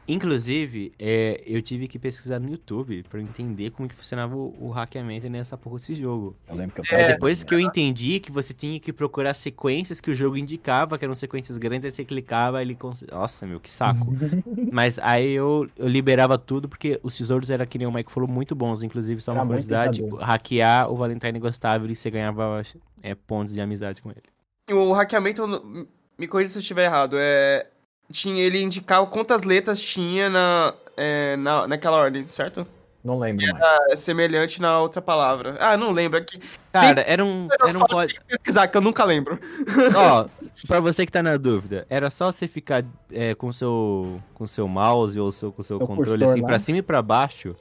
Inclusive, 0.07 0.91
é, 0.99 1.41
eu 1.45 1.61
tive 1.61 1.87
que 1.87 1.97
pesquisar 1.97 2.39
no 2.39 2.49
YouTube 2.49 3.03
pra 3.09 3.19
eu 3.19 3.23
entender 3.23 3.69
como 3.71 3.87
que 3.87 3.95
funcionava 3.95 4.35
o, 4.35 4.53
o 4.59 4.69
hackeamento 4.69 5.29
nessa 5.29 5.57
porra 5.57 5.77
desse 5.77 5.95
jogo. 5.95 6.35
Eu 6.49 6.55
lembro 6.55 6.75
que 6.83 6.93
eu 6.93 6.97
É. 6.97 7.07
depois 7.13 7.43
que 7.43 7.53
eu 7.53 7.59
entendi 7.59 8.19
que 8.19 8.31
você 8.31 8.53
tinha 8.53 8.79
que 8.79 8.91
procurar 8.91 9.33
sequências 9.33 10.01
que 10.01 10.11
o 10.11 10.15
jogo 10.15 10.35
indicava, 10.37 10.97
que 10.97 11.05
eram 11.05 11.15
sequências 11.15 11.57
grandes, 11.57 11.85
aí 11.85 11.91
você 11.91 12.03
clicava, 12.03 12.61
ele... 12.61 12.75
cons- 12.75 13.05
Nossa, 13.11 13.45
meu, 13.47 13.59
que 13.59 13.69
saco. 13.69 14.07
Mas 14.71 14.99
aí 14.99 15.31
eu, 15.31 15.69
eu 15.77 15.87
liberava 15.87 16.37
tudo, 16.37 16.67
porque 16.67 16.99
os 17.03 17.17
tesouros 17.17 17.49
eram, 17.49 17.65
que 17.65 17.77
nem 17.77 17.87
o 17.87 17.91
Mike 17.91 18.11
falou, 18.11 18.27
muito 18.27 18.53
bons. 18.55 18.83
Inclusive, 18.83 19.21
só 19.21 19.31
uma 19.31 19.39
Era 19.41 19.47
curiosidade, 19.47 20.01
tentador. 20.01 20.19
hackear 20.25 20.91
o 20.91 20.95
Valentine 20.95 21.39
gostava 21.39 21.85
e 21.89 21.95
você 21.95 22.09
ganhava 22.11 22.61
é, 23.01 23.15
pontos 23.15 23.53
de 23.53 23.61
amizade 23.61 24.01
com 24.01 24.09
ele. 24.11 24.21
O 24.77 24.91
hackeamento, 24.93 25.45
me 26.17 26.27
corrija 26.27 26.51
se 26.51 26.57
eu 26.57 26.61
estiver 26.61 26.85
errado, 26.85 27.15
é. 27.19 27.67
Tinha, 28.11 28.41
ele 28.41 28.61
indicava 28.61 29.05
quantas 29.07 29.43
letras 29.43 29.79
tinha 29.81 30.29
na, 30.29 30.73
é, 30.97 31.35
na, 31.37 31.67
naquela 31.67 31.97
ordem, 31.97 32.25
certo? 32.27 32.67
Não 33.03 33.17
lembro 33.17 33.43
mais. 33.47 33.63
É 33.89 33.95
semelhante 33.95 34.61
na 34.61 34.79
outra 34.79 35.01
palavra. 35.01 35.57
Ah, 35.59 35.75
não 35.75 35.91
lembro. 35.91 36.19
É 36.19 36.21
que 36.21 36.39
Cara, 36.71 37.01
era 37.01 37.25
um, 37.25 37.47
eu 37.59 37.67
era 37.67 37.77
um 37.77 37.83
tem 37.83 38.07
que 38.07 38.23
pesquisar, 38.25 38.67
que 38.67 38.77
eu 38.77 38.81
nunca 38.81 39.03
lembro. 39.03 39.39
Ó, 39.95 40.27
pra 40.67 40.79
você 40.79 41.05
que 41.05 41.11
tá 41.11 41.23
na 41.23 41.35
dúvida, 41.35 41.85
era 41.89 42.11
só 42.11 42.31
você 42.31 42.47
ficar 42.47 42.85
é, 43.11 43.33
com 43.33 43.51
seu 43.51 44.21
com 44.35 44.45
seu 44.45 44.67
mouse 44.67 45.19
ou 45.19 45.31
seu, 45.31 45.51
com 45.51 45.63
seu 45.63 45.79
Seu 45.79 45.87
controle 45.87 46.19
cursor 46.19 46.29
assim 46.29 46.41
lá. 46.41 46.47
pra 46.47 46.59
cima 46.59 46.77
e 46.77 46.81
pra 46.83 47.01
baixo 47.01 47.55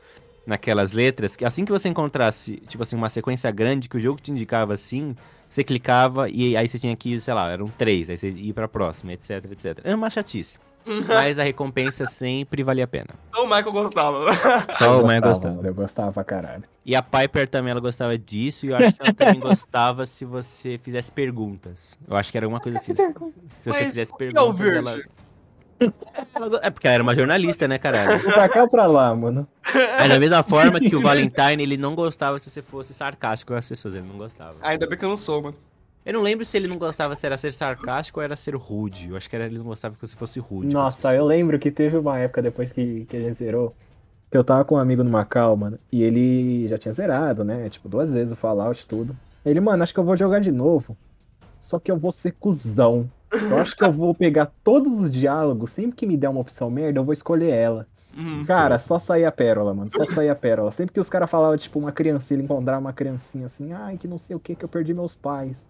naquelas 0.46 0.92
letras, 0.92 1.36
que 1.36 1.44
assim 1.44 1.64
que 1.64 1.72
você 1.72 1.88
encontrasse, 1.88 2.56
tipo 2.66 2.82
assim, 2.82 2.96
uma 2.96 3.08
sequência 3.08 3.50
grande 3.50 3.88
que 3.88 3.96
o 3.96 4.00
jogo 4.00 4.20
te 4.20 4.30
indicava 4.30 4.74
assim, 4.74 5.16
você 5.50 5.64
clicava 5.64 6.30
e 6.30 6.56
aí 6.56 6.66
você 6.66 6.78
tinha 6.78 6.94
que 6.94 7.14
ir, 7.14 7.20
sei 7.20 7.34
lá, 7.34 7.50
eram 7.50 7.68
três, 7.68 8.08
aí 8.08 8.16
você 8.16 8.30
ia 8.30 8.54
pra 8.54 8.68
próxima, 8.68 9.12
etc, 9.12 9.44
etc. 9.50 9.80
Era 9.82 9.96
uma 9.96 10.08
chatice. 10.08 10.58
Mas 11.08 11.38
a 11.38 11.42
recompensa 11.42 12.06
sempre 12.06 12.62
valia 12.62 12.84
a 12.84 12.86
pena. 12.86 13.08
Só 13.34 13.44
o 13.44 13.46
Michael 13.46 13.72
gostava. 13.72 14.26
Só 14.78 15.02
o 15.02 15.06
Maia 15.06 15.20
gostava, 15.20 15.66
Eu 15.66 15.74
gostava 15.74 16.12
pra 16.12 16.24
caralho. 16.24 16.64
E 16.84 16.96
a 16.96 17.02
Piper 17.02 17.48
também, 17.48 17.70
ela 17.70 17.80
gostava 17.80 18.16
disso, 18.16 18.64
e 18.64 18.70
eu 18.70 18.76
acho 18.76 18.94
que 18.94 19.02
ela 19.02 19.12
também 19.12 19.40
gostava 19.40 20.06
se 20.06 20.24
você 20.24 20.78
fizesse 20.78 21.12
perguntas. 21.12 21.98
Eu 22.08 22.16
acho 22.16 22.30
que 22.30 22.38
era 22.38 22.46
alguma 22.46 22.60
coisa 22.60 22.78
assim. 22.78 22.94
Se, 22.94 23.14
você 23.14 23.70
Mas 23.70 23.76
fizesse 23.84 24.12
é 24.12 24.16
perguntas, 24.16 24.74
ela... 24.74 25.00
É 26.62 26.70
porque 26.70 26.86
ela 26.86 26.94
era 26.94 27.02
uma 27.02 27.14
jornalista, 27.14 27.66
né, 27.66 27.78
caralho? 27.78 28.22
Pra 28.22 28.48
cá 28.48 28.62
ou 28.62 28.68
pra 28.68 28.86
lá, 28.86 29.14
mano? 29.14 29.46
Aí 29.98 30.08
da 30.08 30.18
mesma 30.18 30.42
forma 30.42 30.78
que 30.78 30.94
o 30.94 31.00
Valentine, 31.00 31.62
ele 31.62 31.76
não 31.76 31.94
gostava 31.94 32.38
se 32.38 32.50
você 32.50 32.62
fosse 32.62 32.92
sarcástico 32.92 33.52
com 33.52 33.58
as 33.58 33.68
pessoas, 33.68 33.94
ele 33.94 34.06
não 34.06 34.18
gostava. 34.18 34.56
Ainda 34.62 34.86
bem 34.86 34.98
que 34.98 35.04
eu 35.04 35.08
não 35.08 35.16
sou, 35.16 35.42
mano. 35.42 35.56
Eu 36.04 36.14
não 36.14 36.22
lembro 36.22 36.44
se 36.44 36.56
ele 36.56 36.66
não 36.66 36.78
gostava 36.78 37.14
se 37.14 37.26
era 37.26 37.36
ser 37.36 37.52
sarcástico 37.52 38.20
ou 38.20 38.24
era 38.24 38.34
ser 38.34 38.54
rude. 38.56 39.10
Eu 39.10 39.16
acho 39.16 39.28
que 39.28 39.36
era, 39.36 39.46
ele 39.46 39.58
não 39.58 39.64
gostava 39.64 39.94
que 39.94 40.00
você 40.00 40.16
fosse 40.16 40.40
rude. 40.40 40.74
Nossa, 40.74 41.14
eu 41.14 41.24
lembro 41.26 41.58
que 41.58 41.70
teve 41.70 41.96
uma 41.96 42.18
época 42.18 42.40
depois 42.40 42.72
que, 42.72 43.04
que 43.04 43.16
a 43.16 43.20
gente 43.20 43.34
zerou, 43.36 43.74
que 44.30 44.36
eu 44.36 44.42
tava 44.42 44.64
com 44.64 44.76
um 44.76 44.78
amigo 44.78 45.04
no 45.04 45.10
Macau, 45.10 45.56
mano, 45.56 45.78
e 45.92 46.02
ele 46.02 46.66
já 46.68 46.78
tinha 46.78 46.92
zerado, 46.92 47.44
né? 47.44 47.68
Tipo, 47.68 47.88
duas 47.88 48.12
vezes 48.12 48.32
o 48.32 48.36
Fallout 48.36 48.82
e 48.82 48.86
tudo. 48.86 49.16
Ele, 49.44 49.60
mano, 49.60 49.82
acho 49.82 49.92
que 49.92 50.00
eu 50.00 50.04
vou 50.04 50.16
jogar 50.16 50.40
de 50.40 50.50
novo. 50.50 50.96
Só 51.58 51.78
que 51.78 51.90
eu 51.90 51.98
vou 51.98 52.10
ser 52.10 52.32
cuzão. 52.32 53.10
Eu 53.32 53.58
acho 53.58 53.76
que 53.76 53.84
eu 53.84 53.92
vou 53.92 54.14
pegar 54.14 54.50
todos 54.64 54.98
os 54.98 55.10
diálogos, 55.10 55.70
sempre 55.70 55.96
que 55.96 56.06
me 56.06 56.16
der 56.16 56.28
uma 56.28 56.40
opção 56.40 56.70
merda, 56.70 56.98
eu 56.98 57.04
vou 57.04 57.12
escolher 57.12 57.50
ela. 57.50 57.86
Hum. 58.16 58.40
Cara, 58.44 58.78
só 58.78 58.98
sair 58.98 59.24
a 59.24 59.30
pérola, 59.30 59.72
mano. 59.72 59.88
Só 59.92 60.04
sair 60.04 60.30
a 60.30 60.34
pérola. 60.34 60.72
Sempre 60.72 60.92
que 60.94 61.00
os 61.00 61.08
caras 61.08 61.30
falavam, 61.30 61.56
tipo, 61.56 61.78
uma 61.78 61.92
criancinha, 61.92 62.36
ele 62.36 62.44
encontrava 62.44 62.80
uma 62.80 62.92
criancinha 62.92 63.46
assim, 63.46 63.72
ai, 63.72 63.96
que 63.96 64.08
não 64.08 64.18
sei 64.18 64.34
o 64.34 64.40
que, 64.40 64.54
que 64.56 64.64
eu 64.64 64.68
perdi 64.68 64.92
meus 64.92 65.14
pais. 65.14 65.68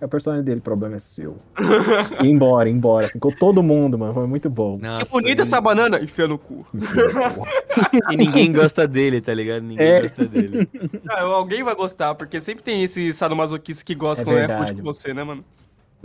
É 0.00 0.06
o 0.06 0.08
personagem 0.08 0.44
dele, 0.44 0.58
o 0.58 0.62
problema 0.62 0.96
é 0.96 0.98
seu. 0.98 1.36
E 2.24 2.26
embora, 2.28 2.68
embora, 2.68 3.06
assim, 3.06 3.18
com 3.18 3.30
todo 3.30 3.62
mundo, 3.62 3.98
mano. 3.98 4.14
Foi 4.14 4.26
muito 4.26 4.48
bom. 4.50 4.78
Nossa, 4.80 5.04
Que 5.04 5.10
bonita 5.10 5.42
essa 5.42 5.60
banana! 5.60 5.98
Enfia 6.02 6.26
no 6.26 6.38
cu. 6.38 6.66
E 8.10 8.16
ninguém 8.16 8.50
gosta 8.52 8.86
dele, 8.88 9.20
tá 9.20 9.34
ligado? 9.34 9.62
Ninguém 9.62 9.86
É. 9.86 10.00
gosta 10.02 10.24
dele. 10.26 10.68
Ah, 11.08 11.22
alguém 11.22 11.62
vai 11.62 11.74
gostar, 11.74 12.14
porque 12.14 12.40
sempre 12.40 12.62
tem 12.62 12.82
esse 12.82 13.12
sadomasoquista 13.12 13.84
que 13.84 13.94
gosta 13.94 14.22
É 14.22 14.24
quando 14.24 14.36
é 14.36 14.46
verdade. 14.46 14.60
rude 14.70 14.74
com 14.74 14.82
você, 14.82 15.12
né, 15.12 15.22
mano? 15.24 15.44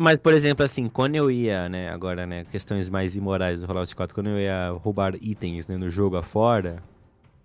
Mas, 0.02 0.18
por 0.18 0.34
exemplo, 0.34 0.64
assim, 0.64 0.88
quando 0.88 1.18
eu 1.18 1.30
ia, 1.30 1.68
né, 1.68 1.90
agora, 1.90 2.26
né, 2.26 2.46
questões 2.46 2.90
mais 2.90 3.18
imorais 3.18 3.60
do 3.60 3.68
Fallout 3.68 3.94
4, 3.94 4.16
quando 4.16 4.30
eu 4.30 4.40
ia 4.40 4.70
roubar 4.82 5.14
itens, 5.22 5.68
né, 5.68 5.76
no 5.76 5.90
jogo 5.90 6.16
afora, 6.16 6.82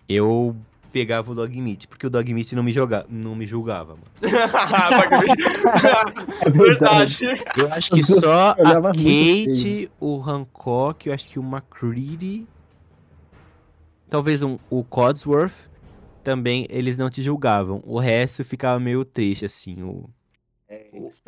eu 0.08 0.54
pegava 0.92 1.32
o 1.32 1.34
Dogmeat, 1.34 1.88
porque 1.88 2.06
o 2.06 2.10
Dogmeat 2.10 2.54
não 2.54 2.62
me 2.62 2.70
joga, 2.70 3.04
não 3.08 3.34
me 3.34 3.44
julgava, 3.44 3.96
mano. 3.96 4.06
É 6.42 6.48
Verdade. 6.48 7.18
Eu 7.56 7.72
acho 7.72 7.90
que 7.90 8.04
só 8.04 8.50
a 8.50 8.92
Kate, 8.92 9.90
o 9.98 10.22
Hancock, 10.22 11.08
eu 11.08 11.12
acho 11.12 11.26
que 11.26 11.40
o 11.40 11.42
McCready, 11.42 12.46
talvez 14.08 14.42
um, 14.42 14.60
o 14.70 14.84
Codsworth, 14.84 15.68
também 16.22 16.68
eles 16.70 16.96
não 16.96 17.10
te 17.10 17.20
julgavam. 17.20 17.82
O 17.84 17.98
resto 17.98 18.44
ficava 18.44 18.78
meio 18.78 19.04
triste, 19.04 19.44
assim. 19.44 19.82
O... 19.82 20.08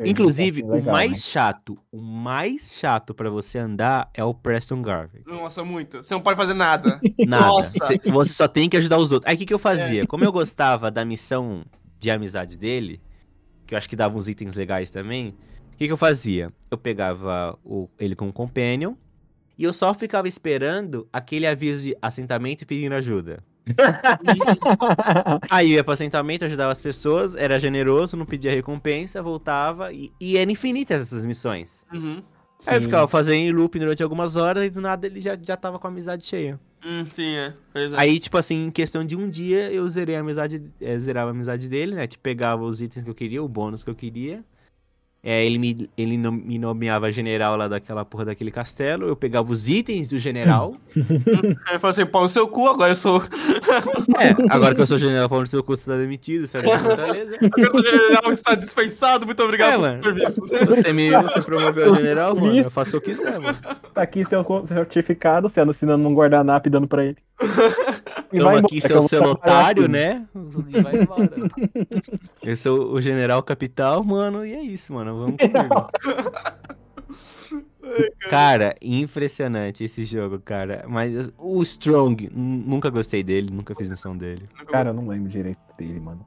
Inclusive, 0.05 0.63
o 0.63 0.71
Legal, 0.71 0.91
mais 0.93 1.11
né? 1.11 1.17
chato, 1.17 1.77
o 1.91 2.01
mais 2.01 2.73
chato 2.73 3.13
pra 3.13 3.29
você 3.29 3.57
andar 3.57 4.09
é 4.13 4.23
o 4.23 4.33
Preston 4.33 4.81
Garvey. 4.81 5.23
Nossa, 5.25 5.63
muito. 5.63 5.97
Você 5.97 6.13
não 6.13 6.21
pode 6.21 6.37
fazer 6.37 6.53
nada. 6.53 6.99
Nada. 7.27 7.47
Nossa. 7.47 7.85
Cê- 7.87 7.99
Você 8.05 8.33
só 8.33 8.47
tem 8.47 8.69
que 8.69 8.77
ajudar 8.77 8.97
os 8.97 9.11
outros. 9.11 9.29
Aí 9.29 9.35
o 9.35 9.39
que, 9.39 9.45
que 9.45 9.53
eu 9.53 9.59
fazia? 9.59 10.05
Como 10.07 10.23
eu 10.23 10.31
gostava 10.33 10.89
da 10.91 11.03
missão 11.03 11.63
de 11.99 12.09
amizade 12.11 12.57
dele, 12.57 13.01
que 13.65 13.73
eu 13.73 13.77
acho 13.77 13.89
que 13.89 13.95
dava 13.95 14.17
uns 14.17 14.27
itens 14.29 14.55
legais 14.55 14.89
também, 14.91 15.29
o 15.73 15.77
que, 15.77 15.85
que 15.87 15.91
eu 15.91 15.97
fazia? 15.97 16.51
Eu 16.71 16.77
pegava 16.77 17.57
o, 17.63 17.89
ele 17.99 18.15
com 18.15 18.27
o 18.29 18.33
Companion 18.33 18.93
e 19.57 19.63
eu 19.63 19.73
só 19.73 19.93
ficava 19.93 20.27
esperando 20.27 21.07
aquele 21.11 21.45
aviso 21.47 21.83
de 21.87 21.97
assentamento 22.01 22.61
e 22.61 22.65
pedindo 22.65 22.93
ajuda. 22.93 23.43
Aí 25.49 25.71
eu 25.71 25.75
ia 25.75 25.83
pro 25.83 25.93
assentamento, 25.93 26.45
ajudava 26.45 26.71
as 26.71 26.81
pessoas, 26.81 27.35
era 27.35 27.59
generoso, 27.59 28.17
não 28.17 28.25
pedia 28.25 28.51
recompensa, 28.51 29.21
voltava 29.21 29.91
e, 29.91 30.11
e 30.19 30.37
era 30.37 30.51
infinitas 30.51 31.01
essas 31.01 31.25
missões. 31.25 31.85
Uhum. 31.93 32.21
Aí 32.65 32.77
eu 32.77 32.81
ficava 32.81 33.07
fazendo 33.07 33.55
loop 33.55 33.77
durante 33.77 34.01
algumas 34.01 34.35
horas 34.35 34.63
e 34.63 34.69
do 34.69 34.81
nada 34.81 35.05
ele 35.05 35.21
já, 35.21 35.37
já 35.39 35.55
tava 35.55 35.77
com 35.77 35.87
a 35.87 35.89
amizade 35.89 36.25
cheia. 36.25 36.59
Hum, 36.83 37.05
sim, 37.05 37.35
é. 37.35 37.53
Pois 37.73 37.91
é. 37.91 37.95
Aí, 37.97 38.19
tipo 38.19 38.37
assim, 38.37 38.65
em 38.65 38.71
questão 38.71 39.03
de 39.03 39.15
um 39.15 39.29
dia, 39.29 39.71
eu 39.71 39.87
zerei 39.89 40.15
a 40.15 40.21
amizade, 40.21 40.63
é, 40.79 40.97
zerava 40.97 41.29
a 41.29 41.33
amizade 41.33 41.67
dele, 41.67 41.95
né? 41.95 42.07
Tipo, 42.07 42.23
pegava 42.23 42.63
os 42.63 42.81
itens 42.81 43.03
que 43.03 43.09
eu 43.09 43.15
queria, 43.15 43.43
o 43.43 43.47
bônus 43.47 43.83
que 43.83 43.89
eu 43.89 43.95
queria. 43.95 44.43
É, 45.23 45.45
ele 45.45 45.57
me, 45.57 45.89
ele 45.97 46.17
no- 46.17 46.31
me 46.31 46.57
nomeava 46.57 47.11
general 47.11 47.57
lá 47.57 47.67
daquela 47.67 48.05
porra 48.05 48.25
daquele 48.25 48.51
castelo. 48.51 49.07
Eu 49.07 49.15
pegava 49.15 49.51
os 49.51 49.67
itens 49.67 50.07
do 50.07 50.17
general. 50.17 50.75
Ele 50.95 51.79
falou 51.79 51.89
assim, 51.89 52.05
pau 52.05 52.21
no 52.23 52.29
seu 52.29 52.47
cu, 52.47 52.67
agora 52.67 52.91
eu 52.91 52.95
sou. 52.95 53.21
é, 54.19 54.53
agora 54.53 54.73
que 54.73 54.81
eu 54.81 54.87
sou 54.87 54.97
general, 54.97 55.27
pau 55.27 55.41
no 55.41 55.47
seu 55.47 55.61
custo 55.63 55.89
tá 55.89 55.97
demitido, 55.97 56.47
sai 56.47 56.61
da 56.61 56.79
Fortaleza. 56.79 57.35
Agora 57.43 57.61
eu 57.61 57.71
sou 57.71 57.83
general, 57.83 58.31
está 58.31 58.55
dispensado, 58.55 59.25
muito 59.25 59.43
obrigado 59.43 59.73
É, 59.73 59.77
mano. 59.77 60.01
Você 60.67 60.93
me 60.93 61.09
você 61.09 61.41
promoveu 61.41 61.93
a 61.93 61.97
general, 61.97 62.35
mano. 62.35 62.55
Eu 62.57 62.71
faço 62.71 62.95
o 62.95 63.01
que 63.01 63.11
eu 63.11 63.15
quiser, 63.15 63.39
mano. 63.39 63.57
Tá 63.93 64.03
aqui 64.03 64.23
seu 64.23 64.45
certificado, 64.65 65.49
você 65.49 65.59
assinando 65.59 66.03
num 66.03 66.13
guardanapo 66.13 66.67
e 66.67 66.71
dando 66.71 66.87
pra 66.87 67.03
ele. 67.03 67.17
E 68.31 68.39
Toma 68.39 68.51
vai 68.51 68.59
aqui 68.59 68.77
embora, 68.77 68.87
seu 68.87 68.95
eu 68.97 69.01
celotário, 69.03 69.87
né? 69.87 70.25
E 70.69 70.81
vai 70.81 70.95
embora. 70.97 71.31
Eu 72.43 72.57
sou 72.57 72.91
o 72.93 73.01
general 73.01 73.41
capital, 73.43 74.03
mano, 74.03 74.45
e 74.45 74.53
é 74.53 74.61
isso, 74.61 74.91
mano. 74.93 75.06
Vamos 75.13 75.37
comigo. 75.41 75.87
Cara, 78.29 78.75
impressionante 78.81 79.83
esse 79.83 80.03
jogo, 80.03 80.39
cara. 80.39 80.85
Mas 80.87 81.31
o 81.37 81.61
Strong, 81.63 82.29
nunca 82.33 82.89
gostei 82.89 83.23
dele, 83.23 83.49
nunca 83.51 83.73
fiz 83.75 83.87
missão 83.87 84.15
dele. 84.17 84.47
Cara, 84.67 84.89
eu 84.89 84.93
não 84.93 85.07
lembro 85.07 85.29
direito 85.29 85.59
dele, 85.77 85.99
mano. 85.99 86.25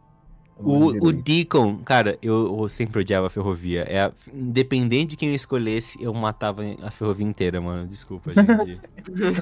Eu 0.59 0.67
O, 0.67 1.09
o. 1.09 1.13
Deacon, 1.13 1.79
cara, 1.79 2.19
eu, 2.23 2.59
eu 2.61 2.69
sempre 2.69 3.01
odiava 3.01 3.27
a 3.27 3.31
ferrovia. 3.31 3.83
É 3.83 4.03
a- 4.03 4.13
independente 4.33 5.11
de 5.11 5.17
quem 5.17 5.31
eu 5.31 5.35
escolhesse, 5.35 6.03
eu 6.03 6.13
matava 6.13 6.63
a 6.83 6.91
ferrovia 6.91 7.27
inteira, 7.27 7.61
mano. 7.61 7.87
Desculpa, 7.87 8.33
gente. 8.35 8.81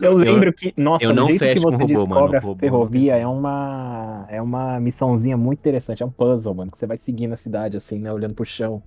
Eu 0.01 0.17
lembro 0.17 0.53
que, 0.53 0.73
nossa, 0.77 1.05
eu 1.05 1.13
não 1.13 1.29
fecho 1.39 1.63
com 1.63 1.71
você 1.73 1.95
robô, 1.95 2.07
mano. 2.07 2.37
a 2.37 2.41
ferrovia 2.57 3.17
é 3.17 3.27
uma 3.27 4.27
é 4.29 4.41
uma 4.41 4.79
missãozinha 4.81 5.37
muito 5.37 5.59
interessante, 5.61 6.03
é 6.03 6.07
um 6.07 6.11
puzzle, 6.11 6.55
mano, 6.55 6.71
que 6.71 6.79
você 6.79 6.87
vai 6.87 6.99
seguindo 6.99 7.33
a 7.33 7.37
cidade 7.37 7.77
assim, 7.77 7.99
né, 7.99 8.13
olhando 8.13 8.35
pro 8.35 8.45
chão. 8.45 8.83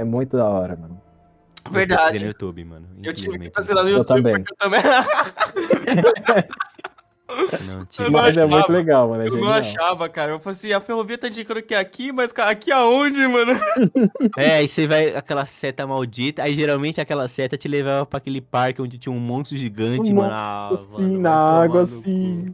É 0.00 0.04
muito 0.04 0.36
da 0.36 0.46
hora, 0.48 0.76
mano. 0.76 1.00
Eu 1.66 1.70
Verdade. 1.72 2.18
no 2.18 2.24
YouTube, 2.26 2.64
mano. 2.64 2.86
Eu 3.02 3.12
tive 3.12 3.38
que 3.38 3.50
fazer 3.50 3.74
lá 3.74 3.82
no 3.82 3.90
Eu 3.90 3.98
YouTube, 3.98 4.16
também. 4.22 4.32
porque 4.44 4.52
eu 4.52 4.56
também. 4.56 4.80
Não. 7.30 7.86
Eu 8.04 8.10
não 8.10 8.22
Mas 8.22 8.36
é 8.36 8.44
muito 8.44 8.56
achava. 8.58 8.72
legal, 8.72 9.08
mano. 9.08 9.22
É 9.22 9.26
Eu 9.28 9.30
não 9.32 9.38
genial. 9.38 9.52
achava, 9.60 10.08
cara. 10.08 10.32
Eu 10.32 10.40
falei 10.40 10.50
assim, 10.56 10.72
a 10.72 10.80
ferrovia 10.80 11.16
tá 11.16 11.28
indicando 11.28 11.62
que 11.62 11.74
é 11.74 11.78
aqui, 11.78 12.10
mas 12.10 12.32
cara, 12.32 12.50
aqui 12.50 12.72
aonde, 12.72 13.24
mano? 13.28 13.52
É, 14.36 14.54
aí 14.56 14.66
você 14.66 14.84
vai 14.86 15.14
aquela 15.14 15.46
seta 15.46 15.86
maldita, 15.86 16.42
aí 16.42 16.54
geralmente 16.54 17.00
aquela 17.00 17.28
seta 17.28 17.56
te 17.56 17.68
levava 17.68 18.04
pra 18.04 18.18
aquele 18.18 18.40
parque 18.40 18.82
onde 18.82 18.98
tinha 18.98 19.12
um 19.12 19.20
monstro 19.20 19.56
gigante, 19.56 20.12
Um 20.12 20.16
mano. 20.16 20.30
Ah, 20.32 20.70
Assim, 20.74 21.02
mano, 21.02 21.20
na 21.20 21.32
água, 21.62 21.82
assim. 21.82 22.52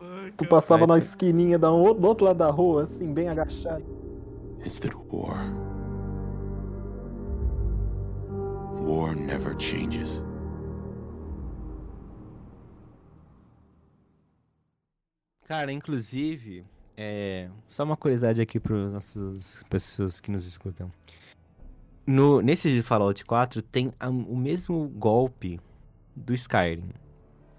Ai, 0.00 0.32
Tu 0.38 0.46
passava 0.46 0.86
na 0.86 0.96
esquininha 0.96 1.58
da 1.58 1.68
do 1.68 1.76
outro 2.06 2.24
lado 2.24 2.38
da 2.38 2.48
rua, 2.50 2.84
assim, 2.84 3.12
bem 3.12 3.28
agachado. 3.28 3.84
It's 4.64 4.78
the 4.78 4.88
war. 5.12 5.52
War 8.84 9.14
never 9.14 9.54
changes. 9.58 10.22
Cara, 15.46 15.70
inclusive, 15.72 16.64
é, 16.96 17.48
só 17.68 17.84
uma 17.84 17.96
curiosidade 17.96 18.40
aqui 18.40 18.58
para 18.58 18.74
nossas 18.88 19.62
pessoas 19.68 20.20
que 20.20 20.30
nos 20.30 20.46
escutam. 20.46 20.90
No, 22.06 22.40
nesse 22.40 22.82
Fallout 22.82 23.24
4 23.24 23.60
tem 23.62 23.92
a- 24.00 24.08
o 24.08 24.36
mesmo 24.36 24.88
golpe 24.88 25.60
do 26.16 26.34
Skyrim, 26.34 26.90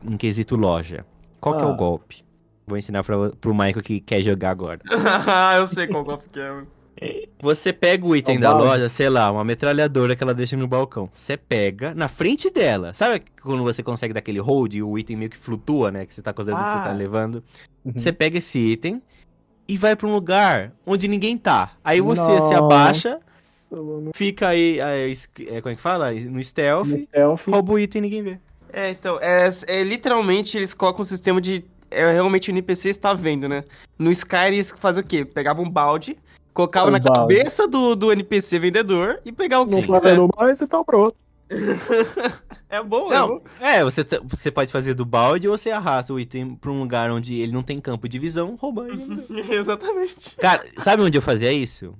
em 0.03 0.17
quesito 0.17 0.55
loja. 0.55 1.05
Qual 1.39 1.57
que 1.57 1.63
é 1.63 1.65
Ah. 1.67 1.69
o 1.71 1.75
golpe? 1.75 2.23
Vou 2.65 2.77
ensinar 2.77 3.03
pra, 3.03 3.29
pro 3.31 3.53
Michael 3.53 3.83
que 3.83 3.99
quer 3.99 4.21
jogar 4.21 4.49
agora. 4.49 4.81
eu 5.59 5.67
sei 5.67 5.87
qual 5.87 6.03
golpe 6.03 6.27
que 6.29 6.39
é, 6.39 6.49
mano. 6.51 6.67
Você 7.41 7.71
pega 7.73 8.05
o 8.05 8.15
item 8.15 8.37
O 8.37 8.41
da 8.41 8.51
balde. 8.51 8.65
loja, 8.67 8.89
sei 8.89 9.09
lá, 9.09 9.29
uma 9.31 9.43
metralhadora 9.43 10.15
que 10.15 10.23
ela 10.23 10.33
deixa 10.33 10.55
no 10.57 10.67
balcão. 10.67 11.09
Você 11.13 11.35
pega 11.37 11.93
na 11.93 12.07
frente 12.07 12.49
dela. 12.49 12.93
Sabe 12.93 13.23
quando 13.41 13.61
você 13.63 13.83
consegue 13.83 14.13
dar 14.13 14.19
aquele 14.19 14.39
hold 14.39 14.73
e 14.73 14.81
o 14.81 14.97
item 14.97 15.17
meio 15.17 15.29
que 15.29 15.37
flutua, 15.37 15.91
né? 15.91 16.05
Que 16.05 16.13
você 16.13 16.21
tá 16.21 16.33
considerando 16.33 16.63
que 16.65 16.71
você 16.71 16.77
tá 16.79 16.89
Ah. 16.89 16.93
levando. 16.93 17.43
Uhum. 17.83 17.91
Você 17.95 18.11
pega 18.11 18.37
esse 18.37 18.57
item 18.57 19.01
e 19.67 19.77
vai 19.77 19.95
pra 19.95 20.07
um 20.07 20.13
lugar 20.13 20.71
onde 20.85 21.07
ninguém 21.07 21.37
tá. 21.37 21.73
Aí 21.83 21.99
você 22.01 22.23
se 22.23 22.31
Nossa. 22.53 22.57
abaixa, 22.57 23.09
Nossa, 23.11 23.75
mano. 23.75 24.11
fica 24.15 24.47
aí, 24.49 24.79
aí, 24.81 25.11
es- 25.11 25.29
é, 25.47 25.61
como 25.61 25.73
é 25.73 25.75
que 25.75 25.81
fala? 25.81 26.11
No 26.13 26.41
stealth, 26.43 26.87
No 26.87 26.99
stealth. 26.99 27.41
rouba 27.47 27.73
o 27.73 27.79
item 27.79 27.99
e 27.99 28.01
ninguém 28.03 28.23
vê. 28.23 28.39
É, 28.71 28.89
então, 28.89 29.19
é, 29.21 29.49
é 29.67 29.83
literalmente 29.83 30.57
eles 30.57 30.73
colocam 30.73 31.01
um 31.01 31.05
sistema 31.05 31.39
de. 31.39 31.63
É, 31.91 32.11
realmente 32.11 32.49
o 32.49 32.51
NPC 32.51 32.89
está 32.89 33.13
vendo, 33.13 33.47
né? 33.47 33.63
No 33.97 34.11
Skyrim 34.11 34.55
eles 34.55 34.73
faziam 34.77 35.03
o 35.03 35.07
quê? 35.07 35.23
Pegava 35.23 35.61
um 35.61 35.69
balde, 35.69 36.17
colocava 36.55 36.89
na 36.89 36.99
cabeça 36.99 37.67
do, 37.67 37.95
do 37.95 38.11
NPC 38.11 38.57
vendedor 38.57 39.19
e 39.23 39.31
pegava 39.31 39.63
o 39.63 39.67
que 39.67 39.73
Não 39.73 39.81
você 39.81 39.87
tá 39.87 39.93
quiser. 39.99 40.15
vendo 40.15 40.29
mais 40.35 40.59
e 40.61 40.65
tá 40.67 40.83
pronto. 40.83 41.15
É 42.67 42.81
bom, 42.81 43.13
é 43.13 43.15
Não, 43.17 43.27
bom. 43.27 43.41
é, 43.59 43.83
você, 43.83 44.03
você 44.23 44.49
pode 44.49 44.71
fazer 44.71 44.95
do 44.95 45.05
balde 45.05 45.47
ou 45.47 45.55
você 45.55 45.69
arrasta 45.69 46.11
o 46.11 46.19
item 46.19 46.55
pra 46.55 46.71
um 46.71 46.79
lugar 46.79 47.11
onde 47.11 47.35
ele 47.39 47.51
não 47.51 47.61
tem 47.61 47.79
campo 47.79 48.09
de 48.09 48.17
visão, 48.17 48.55
rouba 48.55 48.85
ninguém 48.87 49.23
vê. 49.29 49.53
Exatamente. 49.55 50.35
Cara, 50.37 50.65
sabe 50.79 51.03
onde 51.03 51.17
eu 51.17 51.21
fazia 51.21 51.53
isso? 51.53 51.93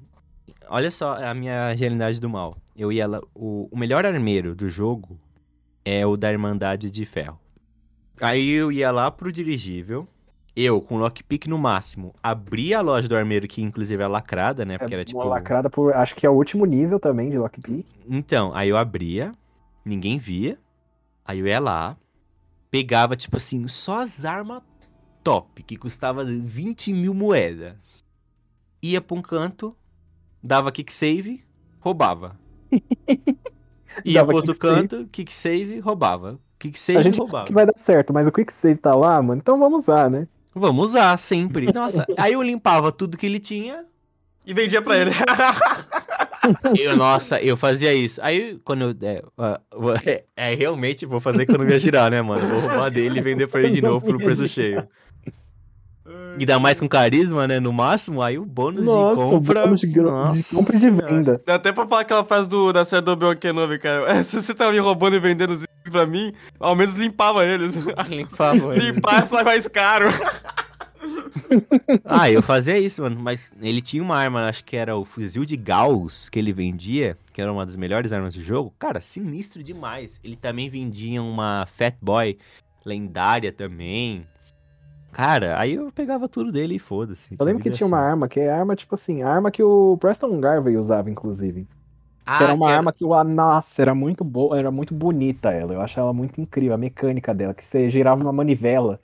Olha 0.68 0.90
só 0.90 1.16
a 1.24 1.34
minha 1.36 1.76
genialidade 1.76 2.20
do 2.20 2.28
mal. 2.28 2.58
Eu 2.76 2.92
ia 2.92 3.06
lá. 3.08 3.20
O, 3.36 3.68
o 3.72 3.78
melhor 3.78 4.04
armeiro 4.06 4.56
do 4.56 4.68
jogo 4.68 5.20
é 5.86 6.06
o 6.08 6.18
da 6.18 6.32
Irmandade 6.32 6.90
de 6.90 7.06
Ferro. 7.06 7.40
Aí 8.20 8.50
eu 8.50 8.72
ia 8.72 8.90
lá 8.92 9.12
pro 9.12 9.32
dirigível. 9.32 10.08
Eu, 10.56 10.80
com 10.80 10.98
lockpick 10.98 11.48
no 11.48 11.58
máximo, 11.58 12.16
abria 12.24 12.78
a 12.80 12.82
loja 12.82 13.10
do 13.10 13.16
armeiro, 13.16 13.46
que 13.48 13.62
inclusive 13.62 14.02
é 14.02 14.08
lacrada, 14.08 14.64
né? 14.64 14.78
Porque 14.78 14.94
É 14.94 14.98
era 14.98 15.06
tipo. 15.06 15.22
lacrada 15.24 15.70
por. 15.70 15.94
Acho 15.94 16.16
que 16.16 16.26
é 16.26 16.30
o 16.30 16.34
último 16.34 16.66
nível 16.66 16.98
também 17.00 17.30
de 17.30 17.38
lockpick. 17.38 17.86
Então, 18.08 18.52
aí 18.54 18.70
eu 18.70 18.78
abria, 18.78 19.34
ninguém 19.84 20.18
via. 20.18 20.58
Aí 21.26 21.40
eu 21.40 21.48
ia 21.48 21.60
lá, 21.60 21.98
pegava, 22.72 23.16
tipo 23.16 23.36
assim, 23.36 23.68
só 23.68 24.02
as 24.02 24.24
armas 24.24 24.62
top, 25.24 25.64
que 25.64 25.76
custava 25.76 26.24
20 26.24 26.94
mil 26.94 27.14
moedas. 27.14 28.04
Ia 28.82 29.02
pra 29.02 29.18
um 29.18 29.22
canto, 29.22 29.76
dava 30.42 30.72
kick 30.72 30.94
save, 30.94 31.44
roubava. 31.80 32.40
Ia 34.06 34.26
pro 34.26 34.36
outro 34.36 34.54
kick 34.54 34.66
save. 34.68 34.88
canto, 34.88 35.08
kick 35.12 35.36
save, 35.36 35.80
roubava. 35.80 36.40
A 36.64 36.78
save, 36.78 37.04
gente 37.04 37.18
roubava. 37.20 37.46
que 37.46 37.54
vai 37.54 37.66
dar 37.66 37.78
certo, 37.78 38.12
mas 38.14 38.28
o 38.28 38.32
quick 38.32 38.52
save 38.52 38.80
tá 38.80 38.96
lá, 38.96 39.22
mano. 39.22 39.40
Então 39.40 39.60
vamos 39.60 39.84
usar, 39.84 40.10
né? 40.10 40.28
Vamos 40.56 40.92
usar 40.92 41.18
sempre. 41.20 41.72
Nossa, 41.74 42.06
aí 42.18 42.34
eu 42.34 42.42
limpava 42.42 42.92
tudo 42.92 43.18
que 43.18 43.26
ele 43.26 43.40
tinha. 43.40 43.84
E 44.48 44.54
vendia 44.54 44.82
pra 44.82 44.98
ele. 44.98 45.12
Eu, 46.80 46.96
nossa, 46.96 47.42
eu 47.42 47.58
fazia 47.58 47.92
isso. 47.92 48.22
Aí, 48.22 48.60
quando 48.64 48.84
eu. 48.84 48.96
É, 49.02 49.24
vou- 49.76 49.96
é, 49.96 50.26
é, 50.36 50.54
realmente 50.54 51.04
vou 51.04 51.20
fazer 51.20 51.42
economia 51.42 51.80
girar, 51.80 52.12
né, 52.12 52.22
mano? 52.22 52.48
Vou 52.48 52.60
roubar 52.60 52.92
dele 52.92 53.18
e 53.18 53.22
vender 53.24 53.48
pra 53.48 53.62
ele 53.62 53.72
de 53.72 53.82
novo 53.82 54.06
pelo 54.06 54.20
preço 54.20 54.48
cheio. 54.48 54.88
E 56.38 56.46
dá 56.46 56.60
mais 56.60 56.80
com 56.80 56.88
carisma, 56.88 57.48
né? 57.48 57.60
No 57.60 57.74
máximo, 57.74 58.22
aí 58.22 58.38
o 58.38 58.46
bônus 58.46 58.86
Nossa, 58.86 59.24
de 59.24 59.30
compra. 59.32 59.62
bônus 59.64 59.80
de, 59.80 59.88
gra- 59.88 60.04
de 60.04 60.10
Nossa 60.12 60.56
compra 60.56 60.76
e 60.76 60.80
de 60.80 60.90
venda. 60.92 61.42
Dá 61.46 61.56
até 61.56 61.72
pra 61.72 61.88
falar 61.88 62.02
aquela 62.02 62.24
frase 62.24 62.48
do, 62.48 62.72
da 62.72 62.86
série 62.86 63.02
do 63.02 63.12
Obi-Wan 63.12 63.36
Kenobi, 63.36 63.80
cara. 63.80 64.22
Se 64.24 64.42
você 64.42 64.54
tá 64.54 64.72
me 64.72 64.78
roubando 64.80 65.16
e 65.16 65.20
vendendo 65.20 65.52
os 65.52 65.64
itens 65.64 65.90
pra 65.90 66.06
mim, 66.06 66.32
ao 66.60 66.76
menos 66.76 66.96
limpava 66.96 67.44
eles. 67.46 67.76
Limpava 68.08 68.76
ele. 68.76 68.92
Limpar 68.92 69.26
sai 69.26 69.44
mais 69.44 69.68
caro. 69.68 70.06
Ah, 72.04 72.30
eu 72.30 72.42
fazia 72.42 72.78
isso, 72.78 73.02
mano. 73.02 73.18
Mas 73.20 73.52
ele 73.62 73.82
tinha 73.82 74.02
uma 74.04 74.18
arma, 74.18 74.48
acho 74.48 74.64
que 74.64 74.76
era 74.76 74.96
o 74.96 75.06
fuzil 75.06 75.46
de 75.46 75.56
Gauss 75.58 76.30
que 76.30 76.40
ele 76.40 76.54
vendia, 76.54 77.18
que 77.34 77.42
era 77.42 77.52
uma 77.52 77.66
das 77.66 77.76
melhores 77.78 78.12
armas 78.12 78.34
do 78.36 78.42
jogo. 78.42 78.74
Cara, 78.80 79.00
sinistro 79.02 79.64
demais. 79.64 80.20
Ele 80.24 80.36
também 80.36 80.70
vendia 80.70 81.22
uma 81.22 81.66
Fat 81.66 81.96
Boy 82.02 82.38
lendária 82.86 83.52
também. 83.52 84.26
Cara, 85.16 85.58
aí 85.58 85.76
eu 85.76 85.90
pegava 85.94 86.28
tudo 86.28 86.52
dele 86.52 86.76
e 86.76 86.80
foda-se. 86.80 87.38
Eu 87.40 87.46
lembro 87.46 87.64
que 87.64 87.72
tinha 87.72 87.88
uma 87.88 87.98
assim. 87.98 88.10
arma, 88.10 88.28
que 88.28 88.38
é 88.38 88.50
arma, 88.50 88.76
tipo 88.76 88.96
assim, 88.96 89.22
a 89.22 89.30
arma 89.30 89.50
que 89.50 89.64
o 89.64 89.98
Preston 89.98 90.42
Garvey 90.42 90.76
usava, 90.76 91.10
inclusive. 91.10 91.66
Ah, 92.26 92.44
era 92.44 92.54
uma 92.54 92.66
que 92.66 92.72
arma 92.72 92.92
que, 92.92 93.06
o 93.06 93.24
nossa, 93.24 93.82
era 93.82 93.96
muito 93.96 94.24
boa, 94.26 94.58
era 94.60 94.70
muito 94.72 94.94
bonita 94.94 95.52
ela. 95.52 95.74
Eu 95.74 95.82
acho 95.82 95.98
ela 96.00 96.12
muito 96.12 96.42
incrível, 96.42 96.74
a 96.76 96.78
mecânica 96.78 97.34
dela, 97.34 97.54
que 97.54 97.64
você 97.64 97.90
girava 97.90 98.22
uma 98.22 98.34
manivela 98.34 99.00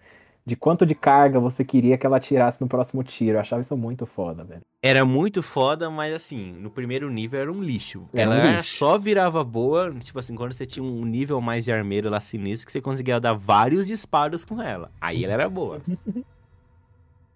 de 0.46 0.56
quanto 0.56 0.86
de 0.86 0.96
carga 0.96 1.40
você 1.40 1.64
queria 1.64 1.98
que 1.98 2.06
ela 2.06 2.20
tirasse 2.20 2.62
no 2.62 2.68
próximo 2.68 3.04
tiro. 3.04 3.38
Eu 3.38 3.42
achava 3.42 3.62
isso 3.62 3.78
muito 3.78 4.06
foda, 4.06 4.44
velho. 4.44 4.62
Era 4.84 5.06
muito 5.06 5.44
foda, 5.44 5.90
mas 5.90 6.14
assim, 6.14 6.52
no 6.54 6.70
primeiro 6.72 7.10
nível 7.12 7.40
era 7.40 7.52
um 7.52 7.62
lixo. 7.62 8.10
Era 8.14 8.36
Ela 8.36 8.44
um 8.44 8.56
lixo. 8.58 8.78
só 8.78 8.98
virava 8.98 9.44
boa, 9.44 9.94
tipo 10.00 10.18
assim, 10.18 10.36
quando 10.36 10.54
você 10.54 10.66
tinha 10.66 10.84
um 10.84 11.06
nível 11.06 11.40
mais 11.40 11.64
de 11.64 11.72
armeiro 11.72 12.10
lá 12.10 12.20
sinistro, 12.20 12.66
que 12.66 12.72
você 12.72 12.82
conseguia 12.82 13.20
dar 13.20 13.34
vários 13.34 13.86
disparos 13.88 14.44
com 14.44 14.62
ela. 14.62 14.92
Aí 15.00 15.24
ela 15.24 15.34
era 15.34 15.50
boa. 15.50 15.82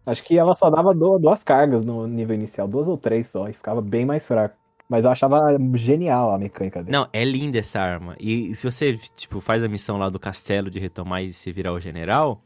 Acho 0.06 0.24
que 0.24 0.38
ela 0.38 0.54
só 0.54 0.70
dava 0.70 0.94
du- 0.94 1.18
duas 1.18 1.44
cargas 1.44 1.84
no 1.84 2.06
nível 2.08 2.36
inicial, 2.36 2.68
duas 2.68 2.88
ou 2.88 2.98
três 2.98 3.28
só, 3.28 3.50
e 3.50 3.54
ficava 3.54 3.82
bem 3.82 4.06
mais 4.06 4.26
fraco. 4.26 4.56
Mas 4.88 5.04
eu 5.04 5.10
achava 5.10 5.58
genial 5.74 6.32
a 6.32 6.38
mecânica 6.38 6.84
dele. 6.84 6.96
Não, 6.96 7.08
é 7.12 7.26
linda 7.26 7.58
essa 7.58 7.82
arma. 7.82 8.16
E 8.20 8.54
se 8.54 8.70
você, 8.70 8.96
tipo, 9.16 9.42
faz 9.42 9.64
a 9.64 9.68
missão 9.68 9.98
lá 9.98 10.10
do 10.10 10.20
castelo 10.20 10.70
de 10.70 10.78
retomar 10.78 11.24
e 11.24 11.34
se 11.34 11.52
virar 11.52 11.74
o 11.74 11.80
general, 11.80 12.40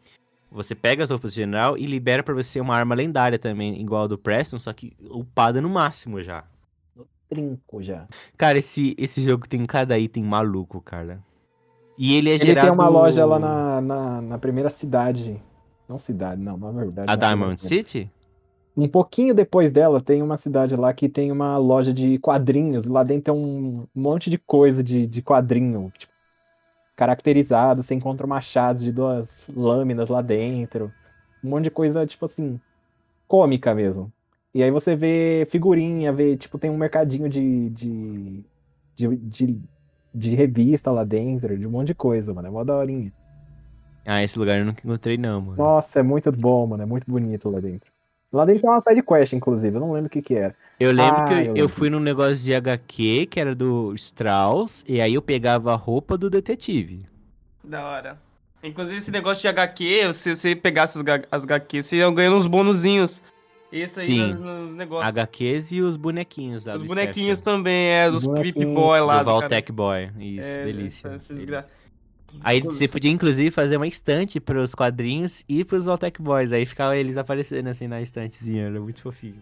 você 0.51 0.73
pega 0.73 1.03
as 1.03 1.09
roupas 1.09 1.31
do 1.31 1.35
general 1.35 1.77
e 1.77 1.85
libera 1.85 2.23
pra 2.23 2.33
você 2.33 2.59
uma 2.59 2.75
arma 2.75 2.95
lendária 2.95 3.37
também, 3.37 3.79
igual 3.79 4.03
a 4.03 4.07
do 4.07 4.17
Preston, 4.17 4.57
só 4.57 4.73
que 4.73 4.93
upada 5.09 5.61
no 5.61 5.69
máximo 5.69 6.23
já. 6.23 6.43
Trinco 7.29 7.83
já. 7.83 8.07
Cara, 8.35 8.57
esse, 8.57 8.95
esse 8.97 9.21
jogo 9.21 9.47
tem 9.47 9.63
cada 9.65 9.97
item 9.99 10.23
maluco, 10.23 10.81
cara. 10.81 11.23
E 11.97 12.15
ele 12.15 12.29
é 12.29 12.35
Ele 12.35 12.45
gerado... 12.45 12.67
tem 12.67 12.73
uma 12.73 12.87
loja 12.87 13.25
lá 13.25 13.37
na, 13.37 13.81
na, 13.81 14.21
na 14.21 14.37
primeira 14.37 14.69
cidade. 14.69 15.39
Não 15.87 15.99
cidade, 15.99 16.41
não, 16.41 16.57
na 16.57 16.71
verdade. 16.71 17.11
A 17.11 17.15
não 17.15 17.23
é 17.23 17.27
Diamond 17.27 17.55
primeira. 17.57 17.87
City? 17.87 18.11
Um 18.75 18.87
pouquinho 18.87 19.33
depois 19.33 19.71
dela, 19.73 19.99
tem 19.99 20.21
uma 20.21 20.37
cidade 20.37 20.75
lá 20.75 20.93
que 20.93 21.09
tem 21.09 21.31
uma 21.31 21.57
loja 21.57 21.93
de 21.93 22.17
quadrinhos. 22.19 22.85
Lá 22.85 23.03
dentro 23.03 23.33
tem 23.33 23.33
um 23.33 23.85
monte 23.93 24.29
de 24.29 24.37
coisa 24.37 24.81
de, 24.81 25.05
de 25.05 25.21
quadrinho, 25.21 25.91
tipo, 25.97 26.08
caracterizado. 26.99 27.81
Você 27.81 27.95
encontra 27.95 28.25
um 28.25 28.29
machado 28.29 28.79
de 28.79 28.91
duas 28.91 29.41
lâminas 29.55 30.09
lá 30.09 30.21
dentro. 30.21 30.91
Um 31.41 31.49
monte 31.49 31.65
de 31.65 31.71
coisa, 31.71 32.05
tipo 32.05 32.25
assim, 32.25 32.59
cômica 33.25 33.73
mesmo. 33.73 34.11
E 34.53 34.61
aí 34.61 34.69
você 34.69 34.97
vê 34.97 35.47
figurinha, 35.49 36.11
vê, 36.11 36.35
tipo, 36.35 36.59
tem 36.59 36.69
um 36.69 36.77
mercadinho 36.77 37.29
de, 37.29 37.69
de, 37.69 38.43
de, 38.95 39.15
de, 39.15 39.59
de 40.13 40.35
revista 40.35 40.91
lá 40.91 41.05
dentro, 41.05 41.57
de 41.57 41.65
um 41.65 41.71
monte 41.71 41.87
de 41.87 41.95
coisa, 41.95 42.33
mano. 42.33 42.49
É 42.49 42.51
mó 42.51 42.63
daorinha. 42.65 43.13
Ah, 44.05 44.21
esse 44.21 44.37
lugar 44.37 44.59
eu 44.59 44.65
nunca 44.65 44.81
encontrei 44.85 45.17
não, 45.17 45.39
mano. 45.39 45.57
Nossa, 45.57 45.99
é 45.99 46.03
muito 46.03 46.31
bom, 46.31 46.67
mano. 46.67 46.83
É 46.83 46.85
muito 46.85 47.09
bonito 47.09 47.49
lá 47.49 47.61
dentro. 47.61 47.88
Lá 48.31 48.45
dentro 48.45 48.61
tem 48.61 48.69
uma 48.69 48.81
side 48.81 49.01
quest, 49.01 49.33
inclusive. 49.33 49.75
Eu 49.75 49.79
não 49.81 49.91
lembro 49.91 50.07
o 50.07 50.09
que 50.09 50.21
que 50.21 50.35
era. 50.35 50.55
Eu 50.79 50.91
lembro 50.91 51.21
Ah, 51.21 51.25
que 51.25 51.33
eu, 51.33 51.39
eu 51.45 51.55
eu 51.55 51.69
fui 51.69 51.89
num 51.89 51.99
negócio 51.99 52.43
de 52.43 52.53
HQ, 52.53 53.25
que 53.25 53.39
era 53.39 53.55
do 53.55 53.93
Strauss, 53.95 54.85
e 54.87 55.01
aí 55.01 55.15
eu 55.15 55.21
pegava 55.21 55.73
a 55.73 55.75
roupa 55.75 56.17
do 56.17 56.29
detetive. 56.29 57.05
Da 57.63 57.83
hora. 57.87 58.19
Inclusive, 58.63 58.97
esse 58.97 59.11
negócio 59.11 59.41
de 59.41 59.47
HQ, 59.47 60.13
se 60.13 60.35
você 60.35 60.55
pegasse 60.55 60.97
as, 60.99 61.03
as 61.31 61.43
HQ, 61.43 61.81
você 61.81 61.95
ia 61.97 62.11
ganhando 62.11 62.37
uns 62.37 62.45
bonuzinhos. 62.45 63.21
Esse 63.71 63.99
aí 63.99 64.05
Sim. 64.07 64.33
nos, 64.33 64.39
nos 64.39 64.75
negócios. 64.75 65.07
HQs 65.15 65.71
e 65.73 65.81
os 65.81 65.95
bonequinhos 65.95 66.65
lá 66.65 66.75
Os 66.75 66.81
bonequinhos 66.83 67.37
Special. 67.39 67.57
também, 67.57 67.87
é, 67.89 68.09
dos 68.09 68.25
Os 68.25 68.39
Pip 68.39 68.65
Boy 68.65 68.99
lá 69.01 69.19
do 69.19 69.25
do 69.25 69.25
cara. 69.25 69.39
Valtech 69.41 69.71
Boy. 69.71 70.09
Isso, 70.19 70.47
É, 70.47 70.63
delícia. 70.65 71.07
esses 71.15 71.37
delícia. 71.45 71.65
Aí 72.41 72.61
você 72.61 72.87
podia, 72.87 73.11
inclusive, 73.11 73.51
fazer 73.51 73.77
uma 73.77 73.87
estante 73.87 74.39
pros 74.39 74.73
quadrinhos 74.73 75.43
e 75.47 75.63
pros 75.63 75.85
Voltec 75.85 76.21
Boys. 76.21 76.51
Aí 76.51 76.65
ficava 76.65 76.95
eles 76.95 77.17
aparecendo 77.17 77.67
assim 77.67 77.87
na 77.87 78.01
estantezinha. 78.01 78.67
Era 78.67 78.79
muito 78.79 79.01
fofinho. 79.01 79.41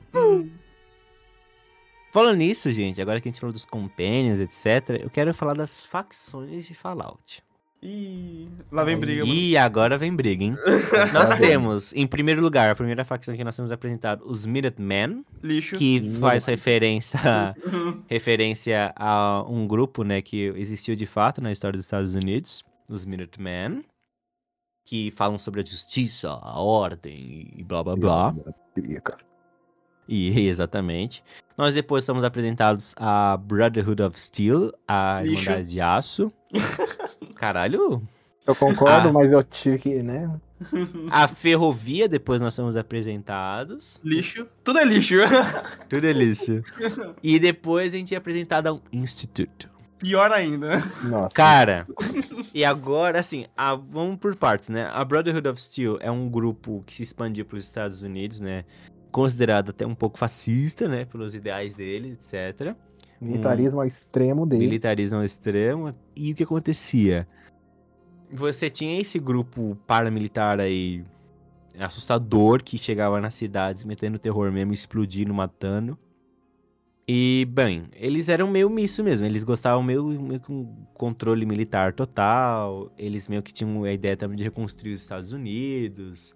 Falando 2.12 2.38
nisso, 2.38 2.72
gente, 2.72 3.02
agora 3.02 3.20
que 3.22 3.28
a 3.28 3.32
gente 3.32 3.40
falou 3.40 3.54
dos 3.54 3.66
companions, 3.66 4.40
etc., 4.40 5.02
eu 5.02 5.10
quero 5.10 5.34
falar 5.34 5.54
das 5.54 5.86
facções 5.86 6.66
de 6.66 6.74
Fallout. 6.74 7.44
Ih, 7.82 8.50
lá 8.72 8.84
vem 8.84 8.98
briga. 8.98 9.24
E 9.24 9.56
agora 9.56 9.98
vem 9.98 10.16
briga, 10.16 10.44
hein? 10.44 10.56
nós 11.14 11.38
temos, 11.38 11.94
em 11.94 12.08
primeiro 12.08 12.42
lugar, 12.42 12.72
a 12.72 12.76
primeira 12.76 13.06
facção 13.06 13.36
que 13.36 13.44
nós 13.44 13.56
temos 13.56 13.72
apresentado, 13.72 14.24
os 14.26 14.48
Minutemen, 14.48 15.24
Lixo. 15.44 15.76
que 15.76 15.98
Ih, 15.98 16.20
faz 16.20 16.46
referência, 16.46 17.20
referência 18.10 18.92
a 18.96 19.46
um 19.48 19.68
grupo, 19.68 20.04
né, 20.04 20.22
que 20.24 20.52
existiu 20.56 20.96
de 20.96 21.06
fato 21.06 21.40
na 21.40 21.52
história 21.52 21.78
dos 21.78 21.86
Estados 21.86 22.16
Unidos, 22.16 22.64
os 22.88 23.06
Minutemen, 23.06 23.84
que 24.86 25.12
falam 25.12 25.38
sobre 25.38 25.62
a 25.62 25.66
justiça, 25.66 26.30
a 26.30 26.60
ordem 26.60 27.52
e 27.56 27.64
blá 27.64 27.84
blá 27.84 27.96
blá. 27.96 28.34
E 30.08 30.40
exatamente. 30.48 31.24
Nós 31.58 31.74
depois 31.74 32.04
somos 32.06 32.24
apresentados 32.24 32.94
a 32.98 33.36
Brotherhood 33.38 34.02
of 34.04 34.20
Steel, 34.20 34.72
a 34.88 35.22
Lixo. 35.24 35.44
Irmandade 35.44 35.70
de 35.70 35.82
Aço. 35.82 36.32
Caralho, 37.36 38.02
Eu 38.46 38.56
concordo, 38.56 39.10
Ah. 39.10 39.12
mas 39.12 39.34
eu 39.34 39.44
tive 39.44 39.78
que, 39.80 40.02
né? 40.04 40.40
a 41.12 41.28
Ferrovia, 41.28 42.08
depois 42.08 42.42
nós 42.42 42.54
somos 42.54 42.76
apresentados. 42.78 44.00
Lixo. 44.04 44.48
Tudo 44.64 44.80
é 44.80 44.86
lixo. 44.86 45.16
Tudo 45.90 46.08
é 46.08 46.14
lixo. 46.14 46.64
e 47.22 47.38
depois 47.38 47.94
a 47.94 47.98
gente 47.98 48.16
é 48.16 48.18
apresentado 48.18 48.68
a 48.68 48.74
um 48.74 48.82
instituto. 48.94 49.70
Pior 50.00 50.32
ainda. 50.32 50.78
Nossa. 51.04 51.34
Cara, 51.36 51.88
e 52.54 52.64
agora, 52.64 53.20
assim, 53.20 53.46
a- 53.58 53.76
vamos 53.76 54.18
por 54.20 54.36
partes, 54.36 54.70
né? 54.70 54.88
A 54.94 55.04
Brotherhood 55.04 55.48
of 55.48 55.62
Steel 55.62 55.98
é 56.02 56.12
um 56.12 56.30
grupo 56.30 56.84
que 56.86 56.94
se 56.94 57.04
expandiu 57.04 57.46
para 57.46 57.58
os 57.58 57.64
Estados 57.64 58.04
Unidos, 58.04 58.40
né? 58.40 58.64
Considerado 59.12 59.72
até 59.72 59.86
um 59.88 59.96
pouco 59.96 60.18
fascista, 60.20 60.88
né? 60.88 61.06
Pelos 61.06 61.34
ideais 61.34 61.74
dele, 61.74 62.12
etc. 62.20 62.76
Militarismo 63.20 63.80
ao 63.80 63.88
extremo 63.88 64.46
dele. 64.46 64.66
Militarismo 64.66 65.18
ao 65.20 65.26
extremo. 65.26 65.96
E 66.16 66.32
o 66.32 66.36
que 66.36 66.44
acontecia? 66.44 67.28
Você 68.32 68.70
tinha 68.70 69.00
esse 69.02 69.18
grupo 69.18 69.76
paramilitar 69.88 70.60
aí 70.60 71.04
assustador 71.80 72.62
que 72.64 72.78
chegava 72.78 73.20
nas 73.22 73.34
cidades 73.36 73.84
metendo 73.84 74.20
terror 74.20 74.52
mesmo, 74.52 74.74
explodindo, 74.74 75.34
matando. 75.34 75.98
E, 77.10 77.48
bem, 77.50 77.86
eles 77.94 78.28
eram 78.28 78.52
meio 78.52 78.78
isso 78.80 79.02
mesmo. 79.02 79.26
Eles 79.26 79.44
gostavam 79.46 79.82
meio, 79.82 80.04
meio 80.04 80.42
com 80.42 80.66
controle 80.94 81.46
militar 81.46 81.94
total. 81.94 82.92
Eles 82.98 83.30
meio 83.30 83.42
que 83.42 83.54
tinham 83.54 83.86
a 83.86 83.94
ideia 83.94 84.18
também 84.18 84.36
de 84.36 84.44
reconstruir 84.44 84.92
os 84.92 85.02
Estados 85.02 85.32
Unidos. 85.32 86.36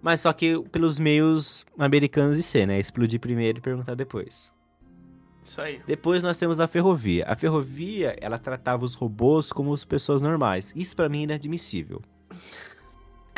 Mas 0.00 0.20
só 0.20 0.32
que 0.32 0.60
pelos 0.70 1.00
meios 1.00 1.66
americanos 1.76 2.36
de 2.36 2.42
ser, 2.42 2.66
né? 2.66 2.78
Explodir 2.78 3.18
primeiro 3.18 3.58
e 3.58 3.60
perguntar 3.60 3.94
depois. 3.96 4.52
Isso 5.44 5.60
aí. 5.60 5.80
Depois 5.84 6.22
nós 6.22 6.36
temos 6.36 6.60
a 6.60 6.68
ferrovia. 6.68 7.24
A 7.26 7.34
ferrovia, 7.34 8.16
ela 8.20 8.38
tratava 8.38 8.84
os 8.84 8.94
robôs 8.94 9.52
como 9.52 9.74
as 9.74 9.84
pessoas 9.84 10.22
normais. 10.22 10.72
Isso 10.76 10.94
pra 10.94 11.08
mim 11.08 11.20
é 11.20 11.22
inadmissível. 11.24 12.00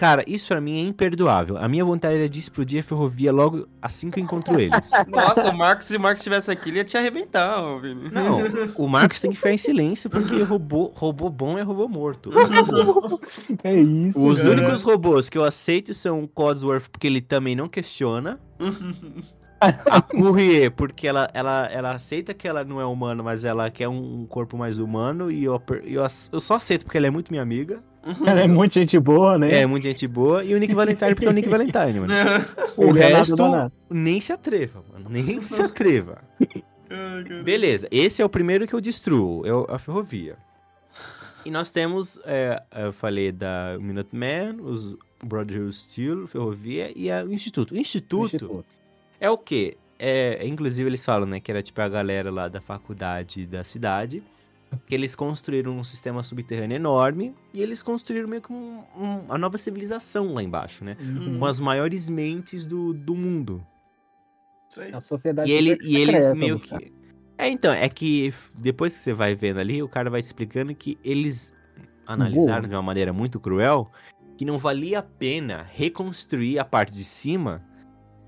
Cara, 0.02 0.24
isso 0.26 0.48
pra 0.48 0.60
mim 0.60 0.78
é 0.78 0.88
imperdoável. 0.88 1.56
A 1.56 1.68
minha 1.68 1.84
vontade 1.84 2.16
era 2.16 2.28
de 2.28 2.36
explodir 2.40 2.80
a 2.80 2.82
ferrovia 2.82 3.30
logo 3.30 3.68
assim 3.80 4.10
que 4.10 4.18
eu 4.18 4.24
encontro 4.24 4.58
eles. 4.58 4.90
Nossa, 5.06 5.48
o 5.48 5.56
Marcos, 5.56 5.86
se 5.86 5.96
o 5.96 6.00
Marcos 6.00 6.22
estivesse 6.22 6.50
aqui, 6.50 6.70
ele 6.70 6.78
ia 6.78 6.84
te 6.84 6.98
arrebentar, 6.98 7.62
Vini. 7.80 8.10
Não, 8.10 8.40
o 8.76 8.88
Marcos 8.88 9.20
tem 9.20 9.30
que 9.30 9.36
ficar 9.36 9.52
em 9.52 9.58
silêncio 9.58 10.10
porque 10.10 10.42
robô, 10.42 10.90
robô 10.92 11.30
bom 11.30 11.56
é 11.56 11.62
robô 11.62 11.86
morto. 11.86 12.32
É 13.62 13.74
isso. 13.74 14.26
Os 14.26 14.40
É. 14.40 14.48
únicos 14.48 14.82
robôs 14.82 15.28
que 15.28 15.38
eu 15.38 15.44
aceito 15.44 15.94
são 15.94 16.24
o 16.24 16.26
Codsworth, 16.26 16.88
porque 16.90 17.06
ele 17.06 17.20
também 17.20 17.54
não 17.54 17.68
questiona. 17.68 18.40
A 19.60 20.02
Courier, 20.02 20.72
porque 20.72 21.06
ela, 21.06 21.30
ela, 21.32 21.66
ela 21.66 21.90
aceita 21.92 22.34
que 22.34 22.48
ela 22.48 22.64
não 22.64 22.80
é 22.80 22.84
humana, 22.84 23.22
mas 23.22 23.44
ela 23.44 23.70
quer 23.70 23.86
um 23.86 24.26
corpo 24.26 24.58
mais 24.58 24.80
humano. 24.80 25.30
E 25.30 25.44
eu, 25.44 25.62
eu, 25.84 26.02
eu 26.32 26.40
só 26.40 26.54
aceito 26.54 26.84
porque 26.84 26.98
ela 26.98 27.06
é 27.06 27.10
muito 27.10 27.30
minha 27.30 27.42
amiga. 27.42 27.78
Ela 28.26 28.40
é 28.40 28.46
muito 28.48 28.74
gente 28.74 28.98
boa, 28.98 29.38
né? 29.38 29.60
É, 29.60 29.66
muita 29.66 29.88
gente 29.88 30.06
boa. 30.08 30.42
E 30.44 30.54
o 30.54 30.58
Nick 30.58 30.74
Valentine, 30.74 31.14
porque 31.14 31.26
é 31.26 31.30
o 31.30 31.32
Nick 31.32 31.48
Valentine, 31.48 32.00
mano. 32.00 32.12
O 32.76 32.84
Ele 32.90 33.00
é 33.00 33.06
resto, 33.16 33.36
nem 33.90 34.20
se 34.20 34.32
atreva, 34.32 34.82
mano. 34.92 35.06
Nem 35.10 35.40
se 35.42 35.60
atreva. 35.62 36.18
Beleza, 37.44 37.88
esse 37.90 38.20
é 38.20 38.24
o 38.24 38.28
primeiro 38.28 38.66
que 38.66 38.74
eu 38.74 38.80
destruo, 38.80 39.42
é 39.46 39.74
a 39.74 39.78
ferrovia. 39.78 40.36
E 41.44 41.50
nós 41.50 41.70
temos, 41.70 42.20
é, 42.24 42.62
eu 42.76 42.92
falei 42.92 43.32
da 43.32 43.76
Minuteman, 43.80 44.56
os 44.60 44.94
Brotherhood 45.24 45.74
Steel, 45.74 46.26
ferrovia 46.26 46.92
e 46.94 47.10
a- 47.10 47.24
o 47.24 47.32
Instituto. 47.32 47.74
O 47.74 47.76
Instituto, 47.78 48.36
Instituto. 48.36 48.64
é 49.20 49.28
o 49.30 49.36
quê? 49.38 49.76
É, 49.98 50.44
inclusive 50.46 50.88
eles 50.88 51.04
falam, 51.04 51.26
né, 51.26 51.40
que 51.40 51.50
era 51.50 51.62
tipo 51.62 51.80
a 51.80 51.88
galera 51.88 52.30
lá 52.30 52.48
da 52.48 52.60
faculdade 52.60 53.46
da 53.46 53.62
cidade, 53.64 54.22
que 54.86 54.94
eles 54.94 55.14
construíram 55.14 55.76
um 55.76 55.84
sistema 55.84 56.22
subterrâneo 56.22 56.76
enorme 56.76 57.34
e 57.54 57.62
eles 57.62 57.82
construíram 57.82 58.28
meio 58.28 58.42
que 58.42 58.52
um, 58.52 58.82
um- 58.96 59.18
uma 59.26 59.38
nova 59.38 59.58
civilização 59.58 60.32
lá 60.34 60.42
embaixo, 60.42 60.84
né? 60.84 60.96
Uhum. 61.00 61.38
Com 61.38 61.46
as 61.46 61.60
maiores 61.60 62.08
mentes 62.08 62.64
do, 62.66 62.92
do 62.92 63.14
mundo. 63.14 63.64
Isso 64.68 64.80
aí. 64.80 64.92
A 64.94 65.00
sociedade 65.00 65.50
E, 65.50 65.52
ele, 65.54 65.78
e 65.82 65.96
eles 65.96 66.32
meio 66.34 66.54
Gustavo. 66.54 66.80
que. 66.82 66.92
É, 67.38 67.48
então, 67.48 67.72
é 67.72 67.88
que 67.88 68.32
depois 68.56 68.92
que 68.96 69.00
você 69.02 69.12
vai 69.12 69.34
vendo 69.34 69.58
ali, 69.58 69.82
o 69.82 69.88
cara 69.88 70.08
vai 70.08 70.20
explicando 70.20 70.74
que 70.74 70.98
eles 71.04 71.52
analisaram 72.06 72.68
de 72.68 72.74
uma 72.74 72.82
maneira 72.82 73.12
muito 73.12 73.38
cruel 73.40 73.90
que 74.36 74.44
não 74.44 74.58
valia 74.58 75.00
a 75.00 75.02
pena 75.02 75.66
reconstruir 75.72 76.58
a 76.58 76.64
parte 76.64 76.94
de 76.94 77.04
cima, 77.04 77.62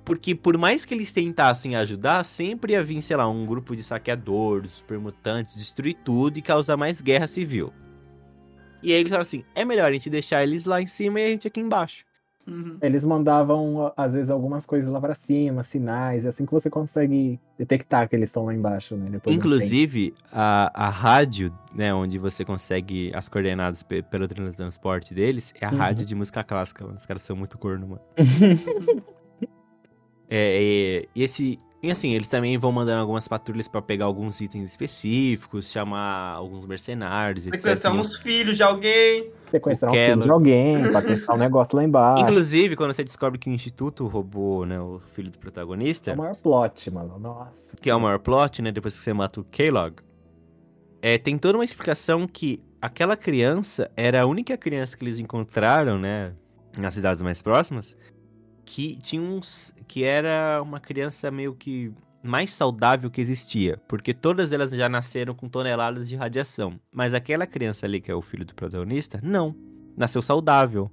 porque 0.04 0.34
por 0.34 0.56
mais 0.58 0.84
que 0.84 0.92
eles 0.94 1.12
tentassem 1.12 1.76
ajudar, 1.76 2.24
sempre 2.24 2.72
ia 2.72 2.82
vir, 2.82 3.00
sei 3.00 3.16
lá, 3.16 3.26
um 3.28 3.46
grupo 3.46 3.74
de 3.74 3.82
saqueadores, 3.82 4.70
supermutantes, 4.72 5.54
destruir 5.56 5.96
tudo 6.04 6.38
e 6.38 6.42
causar 6.42 6.76
mais 6.76 7.00
guerra 7.00 7.26
civil. 7.26 7.72
E 8.82 8.92
aí 8.92 9.00
eles 9.00 9.08
falaram 9.10 9.22
assim: 9.22 9.44
é 9.54 9.64
melhor 9.64 9.88
a 9.88 9.92
gente 9.92 10.10
deixar 10.10 10.42
eles 10.42 10.66
lá 10.66 10.80
em 10.82 10.86
cima 10.86 11.20
e 11.20 11.24
a 11.24 11.28
gente 11.28 11.48
aqui 11.48 11.60
embaixo. 11.60 12.04
Uhum. 12.46 12.76
Eles 12.82 13.02
mandavam, 13.02 13.90
às 13.96 14.12
vezes, 14.12 14.28
algumas 14.28 14.66
coisas 14.66 14.90
lá 14.90 15.00
pra 15.00 15.14
cima, 15.14 15.62
sinais, 15.62 16.26
é 16.26 16.28
assim 16.28 16.44
que 16.44 16.52
você 16.52 16.68
consegue 16.68 17.40
detectar 17.58 18.06
que 18.06 18.14
eles 18.14 18.28
estão 18.28 18.44
lá 18.44 18.52
embaixo, 18.54 18.94
né? 18.94 19.08
Depois. 19.08 19.34
Inclusive, 19.34 20.12
a, 20.30 20.70
a 20.74 20.90
rádio, 20.90 21.50
né, 21.74 21.94
onde 21.94 22.18
você 22.18 22.44
consegue 22.44 23.10
as 23.14 23.30
coordenadas 23.30 23.82
pe- 23.82 24.02
pelo 24.02 24.28
transporte 24.28 25.14
deles, 25.14 25.54
é 25.58 25.64
a 25.64 25.70
Uhum. 25.70 25.78
rádio 25.78 26.04
de 26.04 26.14
música 26.14 26.44
clássica, 26.44 26.84
mano. 26.84 26.98
Os 26.98 27.06
caras 27.06 27.22
são 27.22 27.34
muito 27.34 27.56
corno, 27.56 27.88
mano. 27.88 28.02
É, 30.36 31.02
é, 31.02 31.08
e 31.14 31.22
esse. 31.22 31.60
E 31.80 31.90
assim, 31.90 32.12
eles 32.14 32.28
também 32.28 32.56
vão 32.56 32.72
mandando 32.72 33.02
algumas 33.02 33.28
patrulhas 33.28 33.68
pra 33.68 33.80
pegar 33.80 34.06
alguns 34.06 34.40
itens 34.40 34.70
específicos, 34.70 35.70
chamar 35.70 36.32
alguns 36.32 36.66
mercenários, 36.66 37.46
etc. 37.46 37.60
Sequestrar 37.60 37.94
uns 37.94 38.16
filhos 38.16 38.56
de 38.56 38.62
alguém. 38.62 39.30
Sequestrar 39.50 39.92
um 39.92 39.94
filho 39.94 40.22
de 40.22 40.30
alguém, 40.30 40.82
pra 40.90 41.02
testar 41.02 41.34
um 41.34 41.36
negócio 41.36 41.76
lá 41.76 41.84
embaixo. 41.84 42.22
Inclusive, 42.22 42.74
quando 42.74 42.94
você 42.94 43.04
descobre 43.04 43.38
que 43.38 43.50
o 43.50 43.52
Instituto 43.52 44.06
roubou, 44.06 44.64
né, 44.64 44.80
o 44.80 44.98
filho 44.98 45.30
do 45.30 45.36
É 45.36 45.40
protagonista, 45.40 46.14
o 46.14 46.16
maior 46.16 46.36
plot, 46.36 46.90
mano. 46.90 47.18
Nossa. 47.18 47.76
que 47.76 47.90
é 47.90 47.94
o 47.94 48.00
maior 48.00 48.18
plot, 48.18 48.62
né, 48.62 48.72
depois 48.72 48.98
que 48.98 49.04
você 49.04 49.12
mata 49.12 49.40
o 49.40 49.44
K-Log, 49.44 49.96
é, 51.02 51.18
tem 51.18 51.36
toda 51.36 51.58
uma 51.58 51.64
explicação 51.64 52.26
que 52.26 52.62
aquela 52.80 53.14
criança 53.14 53.90
era 53.94 54.22
a 54.22 54.26
única 54.26 54.56
criança 54.56 54.96
que 54.96 55.04
eles 55.04 55.18
encontraram, 55.18 55.98
né, 55.98 56.32
nas 56.78 56.94
cidades 56.94 57.20
mais 57.20 57.42
próximas, 57.42 57.94
que 58.64 58.96
tinha 58.96 59.22
uns, 59.22 59.72
que 59.86 60.04
era 60.04 60.60
uma 60.62 60.80
criança 60.80 61.30
meio 61.30 61.54
que 61.54 61.92
mais 62.22 62.50
saudável 62.50 63.10
que 63.10 63.20
existia, 63.20 63.76
porque 63.86 64.14
todas 64.14 64.52
elas 64.52 64.70
já 64.70 64.88
nasceram 64.88 65.34
com 65.34 65.46
toneladas 65.46 66.08
de 66.08 66.16
radiação, 66.16 66.80
mas 66.90 67.12
aquela 67.12 67.46
criança 67.46 67.84
ali 67.84 68.00
que 68.00 68.10
é 68.10 68.14
o 68.14 68.22
filho 68.22 68.46
do 68.46 68.54
protagonista, 68.54 69.20
não, 69.22 69.54
nasceu 69.94 70.22
saudável 70.22 70.90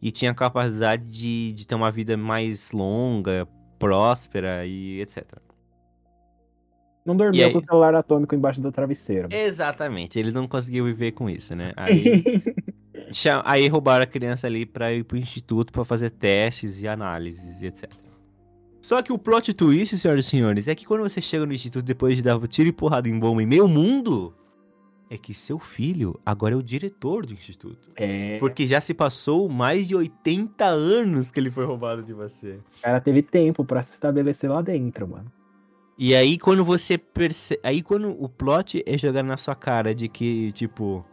e 0.00 0.12
tinha 0.12 0.30
a 0.30 0.34
capacidade 0.34 1.04
de, 1.04 1.52
de 1.52 1.66
ter 1.66 1.74
uma 1.74 1.90
vida 1.90 2.16
mais 2.16 2.70
longa, 2.70 3.48
próspera 3.80 4.64
e 4.64 5.00
etc. 5.00 5.24
Não 7.04 7.16
dormia 7.16 7.46
aí? 7.46 7.52
com 7.52 7.58
o 7.58 7.62
celular 7.62 7.94
atômico 7.94 8.34
embaixo 8.34 8.60
do 8.60 8.70
travesseiro. 8.70 9.28
Exatamente, 9.32 10.18
ele 10.18 10.30
não 10.30 10.46
conseguiu 10.46 10.84
viver 10.84 11.12
com 11.12 11.28
isso, 11.28 11.56
né? 11.56 11.72
Aí, 11.76 12.22
aí 13.44 13.68
roubaram 13.68 14.04
a 14.04 14.06
criança 14.06 14.46
ali 14.46 14.64
pra 14.66 14.92
ir 14.92 15.04
pro 15.04 15.16
instituto 15.16 15.72
pra 15.72 15.84
fazer 15.84 16.10
testes 16.10 16.80
e 16.82 16.88
análises 16.88 17.60
e 17.60 17.66
etc. 17.66 17.90
Só 18.80 19.02
que 19.02 19.12
o 19.12 19.18
plot 19.18 19.52
twist, 19.52 19.98
senhoras 19.98 20.24
e 20.24 20.28
senhores, 20.28 20.68
é 20.68 20.74
que 20.74 20.86
quando 20.86 21.02
você 21.02 21.20
chega 21.20 21.44
no 21.44 21.52
instituto 21.52 21.84
depois 21.84 22.16
de 22.16 22.22
dar 22.22 22.38
tiro 22.48 22.68
e 22.68 22.72
porrada 22.72 23.08
em 23.08 23.18
bomba 23.18 23.42
em 23.42 23.46
meio 23.46 23.68
mundo, 23.68 24.34
é 25.10 25.16
que 25.16 25.34
seu 25.34 25.58
filho 25.58 26.18
agora 26.24 26.54
é 26.54 26.56
o 26.56 26.62
diretor 26.62 27.24
do 27.26 27.32
instituto. 27.32 27.90
É, 27.96 28.38
Porque 28.38 28.66
já 28.66 28.80
se 28.80 28.94
passou 28.94 29.48
mais 29.48 29.86
de 29.86 29.94
80 29.94 30.64
anos 30.64 31.30
que 31.30 31.40
ele 31.40 31.50
foi 31.50 31.64
roubado 31.64 32.02
de 32.02 32.12
você. 32.12 32.58
o 32.78 32.82
cara 32.82 33.00
teve 33.00 33.22
tempo 33.22 33.64
pra 33.64 33.82
se 33.82 33.92
estabelecer 33.92 34.50
lá 34.50 34.62
dentro, 34.62 35.08
mano. 35.08 35.30
E 35.98 36.14
aí 36.14 36.38
quando 36.38 36.64
você 36.64 36.96
percebe. 36.96 37.60
Aí 37.64 37.82
quando 37.82 38.10
o 38.22 38.28
plot 38.28 38.82
é 38.86 38.96
jogar 38.96 39.22
na 39.22 39.36
sua 39.36 39.54
cara 39.54 39.94
de 39.94 40.08
que, 40.08 40.52
tipo. 40.52 41.04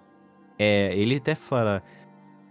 É, 0.58 0.96
ele 0.96 1.16
até 1.18 1.36
fala, 1.36 1.84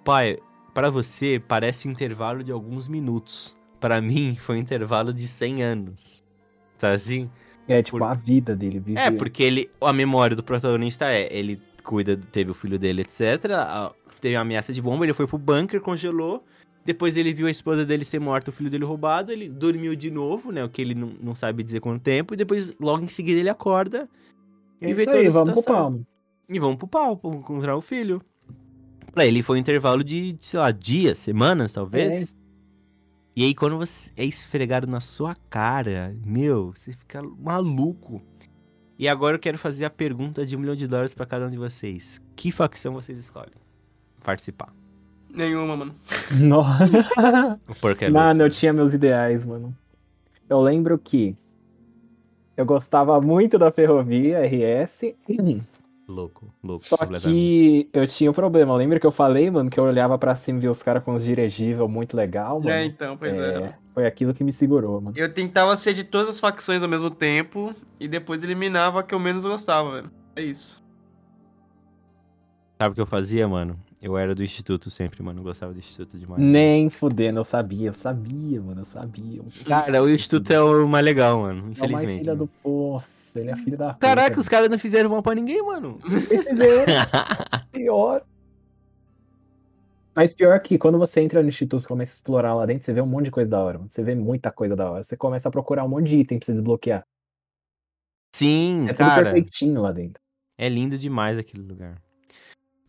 pai, 0.05 0.39
para 0.73 0.91
você 0.91 1.43
parece 1.47 1.89
um 1.89 1.91
intervalo 1.93 2.43
de 2.43 2.53
alguns 2.53 2.89
minutos. 2.89 3.57
Para 3.81 4.01
mim 4.01 4.35
foi 4.35 4.57
um 4.57 4.59
intervalo 4.59 5.13
de 5.13 5.27
100 5.27 5.63
anos. 5.63 6.25
Sabe 6.79 6.95
assim? 6.95 7.31
É, 7.67 7.83
tipo, 7.83 7.99
Por- 7.99 8.05
a 8.05 8.15
vida 8.15 8.55
dele. 8.55 8.79
Vive... 8.79 8.99
É, 8.99 9.11
porque 9.11 9.43
ele. 9.43 9.71
A 9.81 9.93
memória 9.93 10.37
do 10.37 10.43
protagonista 10.43 11.07
é, 11.11 11.29
ele 11.35 11.61
cuida, 11.83 12.17
teve 12.17 12.51
o 12.51 12.55
filho 12.55 12.79
dele, 12.79 13.03
etc. 13.03 13.53
a- 13.53 13.93
Teve 14.21 14.37
uma 14.37 14.43
ameaça 14.43 14.73
de 14.73 14.81
bomba, 14.81 15.05
ele 15.05 15.13
foi 15.13 15.27
pro 15.27 15.37
bunker, 15.37 15.81
congelou. 15.83 16.43
Depois 16.83 17.15
ele 17.17 17.33
viu 17.35 17.47
a 17.47 17.51
esposa 17.51 17.85
dele 17.85 18.05
ser 18.07 18.19
morta, 18.19 18.51
o 18.51 18.53
filho 18.53 18.71
dele 18.71 18.85
roubado, 18.85 19.31
ele 19.31 19.49
dormiu 19.49 19.95
de 19.95 20.11
novo, 20.11 20.51
né? 20.51 20.65
O 20.65 20.69
que 20.69 20.81
ele 20.81 20.95
não, 20.95 21.13
não 21.21 21.35
sabe 21.35 21.63
dizer 21.63 21.81
quanto 21.81 22.03
tempo, 22.03 22.33
e 22.33 22.37
depois, 22.37 22.75
logo 22.81 23.05
em 23.05 23.09
seguida, 23.09 23.41
ele 23.41 23.51
acorda 23.51 24.09
É 24.81 24.89
e 24.89 24.95
vê 24.95 25.05
toda 25.05 25.19
aí, 25.19 25.27
a 25.27 25.31
vamos 25.31 25.63
pro 25.63 25.75
palmo. 25.75 26.07
E 26.49 26.59
vão 26.59 26.77
pro 26.77 26.87
pau 26.87 27.17
pra 27.17 27.31
encontrar 27.31 27.77
o 27.77 27.81
filho. 27.81 28.23
Pra 29.13 29.25
ele 29.25 29.43
foi 29.43 29.57
um 29.57 29.61
intervalo 29.61 30.03
de, 30.03 30.37
sei 30.41 30.59
lá, 30.59 30.71
dias, 30.71 31.19
semanas, 31.19 31.73
talvez. 31.73 32.35
E 33.37 33.45
aí, 33.45 33.55
quando 33.55 33.77
você 33.77 34.11
é 34.17 34.25
esfregado 34.25 34.87
na 34.87 35.01
sua 35.01 35.35
cara, 35.51 36.15
meu, 36.25 36.73
você 36.75 36.93
fica 36.93 37.23
maluco. 37.23 38.23
E 38.99 39.09
agora 39.09 39.37
eu 39.37 39.41
quero 39.41 39.59
fazer 39.59 39.85
a 39.85 39.91
pergunta 39.91 40.47
de 40.47 40.57
um 40.57 40.61
milhão 40.61 40.77
de 40.77 40.87
dólares 40.87 41.15
pra 41.15 41.27
cada 41.27 41.47
um 41.47 41.51
de 41.51 41.57
vocês. 41.57 42.21
Que 42.37 42.53
facção 42.53 42.95
vocês 42.95 43.19
escolhem? 43.19 43.55
Participar. 44.23 44.73
Nenhuma, 45.29 45.77
mano. 45.77 45.95
Nossa. 46.41 47.61
Porco 47.81 48.05
é 48.05 48.09
Mano, 48.09 48.43
eu 48.45 48.51
tinha 48.51 48.73
meus 48.73 48.95
ideais, 48.95 49.45
mano. 49.45 49.77
Eu 50.49 50.61
lembro 50.61 50.97
que 50.97 51.37
eu 52.57 52.65
gostava 52.65 53.21
muito 53.21 53.59
da 53.59 53.73
ferrovia 53.73 54.41
RS, 54.47 55.15
louco, 56.09 56.53
louco. 56.63 56.85
só 56.85 56.97
que 56.97 57.89
eu 57.93 58.07
tinha 58.07 58.31
um 58.31 58.35
problema. 58.35 58.75
Lembra 58.75 59.01
que 59.01 59.07
eu 59.07 59.11
falei, 59.11 59.51
mano, 59.51 59.71
que 59.71 59.79
eu 59.79 59.85
olhava 59.85 60.19
pra 60.19 60.35
cima 60.37 60.59
e 60.59 60.63
via 60.63 60.71
os 60.71 60.83
caras 60.83 61.03
com 61.03 61.15
os 61.15 61.25
dirigível 61.25 61.89
muito 61.89 62.17
legal, 62.17 62.59
mano? 62.61 62.71
É, 62.71 62.85
então, 62.85 63.17
pois 63.17 63.37
é. 63.37 63.57
É, 63.57 63.75
foi 63.93 64.07
aquilo 64.07 64.35
que 64.35 64.45
me 64.45 64.53
segurou, 64.53 65.01
mano. 65.01 65.17
Eu 65.17 65.33
tentava 65.33 65.75
ser 65.77 65.95
de 65.95 66.05
todas 66.05 66.29
as 66.29 66.41
facções 66.41 66.83
ao 66.83 66.89
mesmo 66.89 67.11
tempo 67.11 67.75
e 67.99 68.07
depois 68.07 68.43
eliminava 68.43 69.01
a 69.01 69.03
que 69.03 69.15
eu 69.15 69.19
menos 69.19 69.45
gostava, 69.45 69.93
velho. 69.93 70.11
É 70.37 70.43
isso. 70.43 70.83
Sabe 72.81 72.93
o 72.93 72.95
que 72.95 73.01
eu 73.01 73.07
fazia, 73.07 73.47
mano? 73.47 73.79
Eu 74.03 74.19
era 74.19 74.35
do 74.35 74.45
instituto 74.45 74.91
sempre, 74.91 75.23
mano. 75.23 75.41
Eu 75.41 75.45
gostava 75.45 75.73
do 75.73 75.79
instituto 75.79 76.19
demais. 76.19 76.43
Nem 76.43 76.91
fudendo, 76.91 77.41
eu 77.41 77.45
sabia, 77.45 77.89
eu 77.89 77.93
sabia, 77.95 78.61
mano, 78.61 78.83
eu 78.83 78.85
sabia. 78.85 79.41
Cara, 79.65 80.03
o 80.03 80.11
instituto 80.11 80.51
é 80.53 80.61
o 80.61 80.87
mais 80.87 81.03
legal, 81.03 81.41
mano. 81.41 81.61
É 81.61 81.63
o 81.63 81.65
mais 81.65 81.79
Infelizmente. 81.79 82.19
filha 82.19 82.35
mano. 82.35 82.45
do 82.45 82.51
poço, 82.63 83.24
ele 83.41 83.51
é 83.51 83.57
filho 83.57 83.77
da 83.77 83.95
puta. 83.95 84.07
Caraca, 84.07 84.39
os 84.41 84.49
caras 84.49 84.69
não 84.71 84.79
fizeram 84.79 85.11
mal 85.11 85.23
pra 85.23 85.35
ninguém, 85.35 85.63
mano. 85.63 85.99
Precisei, 86.01 86.85
pior. 87.73 88.23
Mas 90.15 90.33
pior 90.33 90.59
que 90.61 90.79
quando 90.79 90.97
você 90.99 91.21
entra 91.21 91.43
no 91.43 91.49
instituto 91.49 91.85
e 91.85 91.89
começa 91.89 92.13
a 92.13 92.15
explorar 92.15 92.55
lá 92.55 92.65
dentro, 92.67 92.85
você 92.85 92.93
vê 92.93 93.01
um 93.01 93.07
monte 93.07 93.25
de 93.27 93.31
coisa 93.33 93.51
da 93.51 93.61
hora, 93.63 93.79
mano. 93.79 93.91
Você 93.91 94.03
vê 94.03 94.15
muita 94.15 94.51
coisa 94.53 94.77
da 94.77 94.91
hora. 94.91 95.03
Você 95.03 95.17
começa 95.17 95.49
a 95.49 95.53
procurar 95.53 95.85
um 95.85 95.89
monte 95.89 96.09
de 96.09 96.19
item 96.19 96.39
pra 96.39 96.47
você 96.47 96.53
desbloquear. 96.53 97.05
Sim, 98.35 98.85
É 98.89 98.93
tudo 98.93 98.99
cara. 99.09 99.25
perfeitinho 99.25 99.83
lá 99.83 99.93
dentro. 99.93 100.21
É 100.57 100.69
lindo 100.69 100.97
demais 100.99 101.37
aquele 101.37 101.63
lugar. 101.65 102.01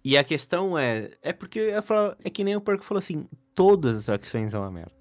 E 0.03 0.15
a 0.17 0.23
questão 0.23 0.77
é. 0.77 1.11
É 1.21 1.33
porque 1.33 1.57
eu 1.59 1.81
falo, 1.81 2.15
é 2.23 2.29
que 2.29 2.43
nem 2.43 2.55
o 2.55 2.61
Porco 2.61 2.83
falou 2.83 2.99
assim: 2.99 3.27
todas 3.55 3.97
as 3.97 4.05
facções 4.05 4.51
são 4.51 4.61
uma 4.61 4.69
merda. 4.71 4.91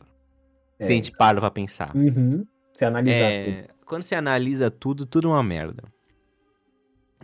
Se 0.80 0.88
a 0.88 0.92
É. 0.92 0.96
gente 0.96 1.12
para 1.12 1.40
pra 1.40 1.50
pensar. 1.50 1.94
Uhum. 1.94 2.46
Você 2.72 2.86
analisar 2.86 3.30
tudo. 3.44 3.73
É, 3.84 3.86
quando 3.86 4.02
você 4.02 4.14
analisa 4.14 4.70
tudo, 4.70 5.06
tudo 5.06 5.28
é 5.28 5.30
uma 5.30 5.42
merda. 5.42 5.84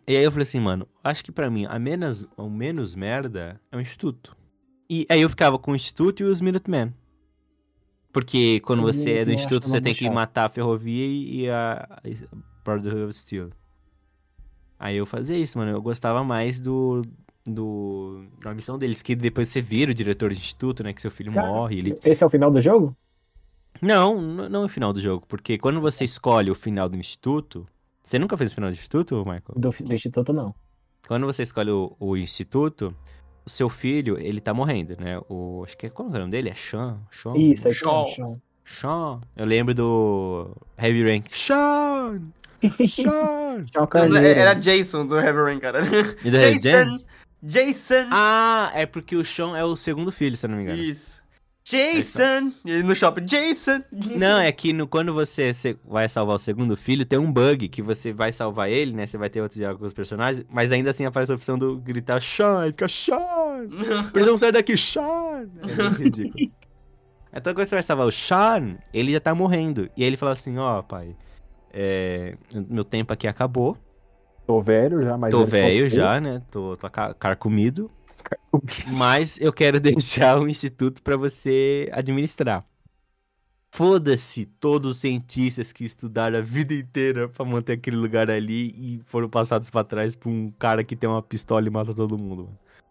E 0.06 0.16
aí 0.16 0.24
eu 0.24 0.30
falei 0.30 0.42
assim, 0.42 0.60
mano, 0.60 0.86
acho 1.02 1.24
que 1.24 1.32
pra 1.32 1.50
mim 1.50 1.66
a 1.66 1.78
menos, 1.78 2.26
o 2.36 2.48
menos 2.48 2.94
merda 2.94 3.60
é 3.70 3.76
o 3.76 3.80
Instituto. 3.80 4.36
E 4.88 5.06
aí 5.08 5.20
eu 5.20 5.30
ficava 5.30 5.58
com 5.58 5.72
o 5.72 5.76
Instituto 5.76 6.20
e 6.20 6.24
os 6.24 6.40
Minutemen. 6.40 6.92
Porque 8.12 8.60
quando 8.60 8.82
Os 8.84 8.96
você 8.96 9.18
é 9.18 9.24
do 9.24 9.32
Instituto, 9.32 9.68
você 9.68 9.80
tem 9.80 9.94
que 9.94 10.08
matar 10.10 10.46
a 10.46 10.48
ferrovia 10.48 11.06
e, 11.06 11.48
a, 11.48 11.86
a 11.88 12.36
Brotherhood 12.64 13.04
of 13.04 13.12
Steel. 13.12 13.50
Aí 14.78 14.96
eu 14.96 15.06
fazia 15.06 15.36
isso, 15.36 15.56
mano. 15.56 15.70
Eu 15.70 15.80
gostava 15.80 16.24
mais 16.24 16.58
do, 16.58 17.02
do 17.46 18.24
da 18.42 18.52
missão 18.52 18.76
deles, 18.78 19.00
que 19.00 19.14
depois 19.14 19.48
você 19.48 19.60
vira 19.60 19.92
o 19.92 19.94
diretor 19.94 20.30
do 20.30 20.36
Instituto, 20.36 20.82
né? 20.82 20.92
Que 20.92 21.00
seu 21.00 21.10
filho 21.10 21.32
Cara, 21.32 21.46
morre, 21.46 21.78
ele 21.78 21.94
Esse 22.04 22.24
é 22.24 22.26
o 22.26 22.30
final 22.30 22.50
do 22.50 22.60
jogo? 22.60 22.96
Não, 23.80 24.20
não 24.20 24.62
é 24.62 24.64
o 24.66 24.68
final 24.68 24.92
do 24.92 25.00
jogo, 25.00 25.24
porque 25.26 25.58
quando 25.58 25.80
você 25.80 26.04
escolhe 26.04 26.50
o 26.50 26.54
final 26.54 26.88
do 26.88 26.98
instituto. 26.98 27.66
Você 28.02 28.18
nunca 28.18 28.36
fez 28.36 28.50
o 28.50 28.54
final 28.56 28.70
do 28.70 28.74
instituto, 28.74 29.16
Michael? 29.18 29.42
Do, 29.54 29.70
do 29.70 29.94
instituto, 29.94 30.32
não. 30.32 30.52
Quando 31.06 31.26
você 31.26 31.42
escolhe 31.44 31.70
o, 31.70 31.96
o 32.00 32.16
instituto, 32.16 32.94
o 33.44 33.50
seu 33.50 33.68
filho, 33.68 34.18
ele 34.18 34.40
tá 34.40 34.52
morrendo, 34.52 34.96
né? 35.00 35.20
O, 35.28 35.62
acho 35.64 35.76
que 35.76 35.86
é. 35.86 35.90
Qual 35.90 36.08
é 36.08 36.16
o 36.16 36.18
nome 36.18 36.30
dele? 36.30 36.50
É 36.50 36.54
Sean? 36.54 36.98
Sean? 37.10 37.36
Isso, 37.36 37.62
tem 37.62 37.72
um 37.72 37.74
chão. 37.74 38.40
Sean. 38.64 39.20
Eu 39.36 39.46
lembro 39.46 39.74
do 39.74 40.56
Heavy 40.78 41.04
Rank. 41.04 41.26
Sean! 41.32 42.20
Sean! 42.88 43.66
Era 44.36 44.54
Jason 44.54 45.06
do 45.06 45.18
Heavy 45.18 45.40
Rain, 45.40 45.58
cara. 45.58 45.80
E 46.24 46.30
do 46.30 46.38
Jason! 46.38 46.98
Jason! 47.42 48.08
Ah, 48.10 48.70
é 48.74 48.86
porque 48.86 49.16
o 49.16 49.24
Sean 49.24 49.56
é 49.56 49.64
o 49.64 49.74
segundo 49.74 50.12
filho, 50.12 50.36
se 50.36 50.46
eu 50.46 50.50
não 50.50 50.56
me 50.56 50.64
engano. 50.64 50.82
Isso. 50.82 51.19
Jason! 51.70 52.52
E 52.64 52.72
aí 52.72 52.82
no 52.82 52.94
shopping, 52.94 53.24
Jason! 53.24 53.82
Não, 53.92 54.38
é 54.38 54.50
que 54.52 54.72
no- 54.72 54.86
quando 54.88 55.12
você 55.14 55.52
vai 55.84 56.08
salvar 56.08 56.36
o 56.36 56.38
segundo 56.38 56.76
filho, 56.76 57.04
tem 57.06 57.18
um 57.18 57.30
bug 57.32 57.68
que 57.68 57.80
você 57.82 58.12
vai 58.12 58.32
salvar 58.32 58.68
ele, 58.70 58.92
né? 58.92 59.06
Você 59.06 59.16
vai 59.16 59.30
ter 59.30 59.40
outros 59.40 59.58
diálogos 59.58 59.80
com 59.80 59.86
os 59.86 59.92
personagens, 59.94 60.44
mas 60.50 60.72
ainda 60.72 60.90
assim 60.90 61.04
aparece 61.04 61.32
a 61.32 61.34
opção 61.36 61.58
do 61.58 61.76
gritar 61.78 62.20
Sean, 62.20 62.66
e 62.66 62.70
fica 62.72 62.88
Sean! 62.88 63.68
Precisamos 64.12 64.40
sair 64.40 64.52
daqui, 64.52 64.76
Sean! 64.76 65.48
É 65.62 65.88
ridículo. 66.02 66.50
Então 67.32 67.54
quando 67.54 67.66
você 67.66 67.76
vai 67.76 67.82
salvar 67.82 68.06
o 68.06 68.12
Sean, 68.12 68.76
ele 68.92 69.12
já 69.12 69.20
tá 69.20 69.34
morrendo. 69.34 69.88
E 69.96 70.02
aí 70.02 70.08
ele 70.08 70.16
fala 70.16 70.32
assim, 70.32 70.58
ó, 70.58 70.82
pai, 70.82 71.14
é, 71.72 72.36
meu 72.68 72.84
tempo 72.84 73.12
aqui 73.12 73.28
acabou, 73.28 73.76
Tô 74.46 74.60
velho 74.60 75.00
já, 75.04 75.16
mas. 75.16 75.30
tô 75.30 75.44
velho 75.46 75.88
já, 75.88 76.20
né? 76.20 76.42
Tô, 76.50 76.76
tô 76.76 76.90
ca- 76.90 77.14
carcomido. 77.14 77.88
Mas 78.86 79.40
eu 79.40 79.52
quero 79.52 79.78
deixar 79.80 80.38
um 80.38 80.48
instituto 80.48 81.02
pra 81.02 81.16
você 81.16 81.88
administrar. 81.92 82.64
Foda-se 83.72 84.46
todos 84.46 84.90
os 84.90 84.96
cientistas 84.96 85.72
que 85.72 85.84
estudaram 85.84 86.38
a 86.38 86.42
vida 86.42 86.74
inteira 86.74 87.28
pra 87.28 87.44
manter 87.44 87.74
aquele 87.74 87.96
lugar 87.96 88.28
ali 88.28 88.74
e 88.76 89.00
foram 89.04 89.28
passados 89.28 89.70
pra 89.70 89.84
trás 89.84 90.16
por 90.16 90.28
um 90.28 90.50
cara 90.58 90.82
que 90.82 90.96
tem 90.96 91.08
uma 91.08 91.22
pistola 91.22 91.66
e 91.66 91.70
mata 91.70 91.94
todo 91.94 92.18
mundo. 92.18 92.48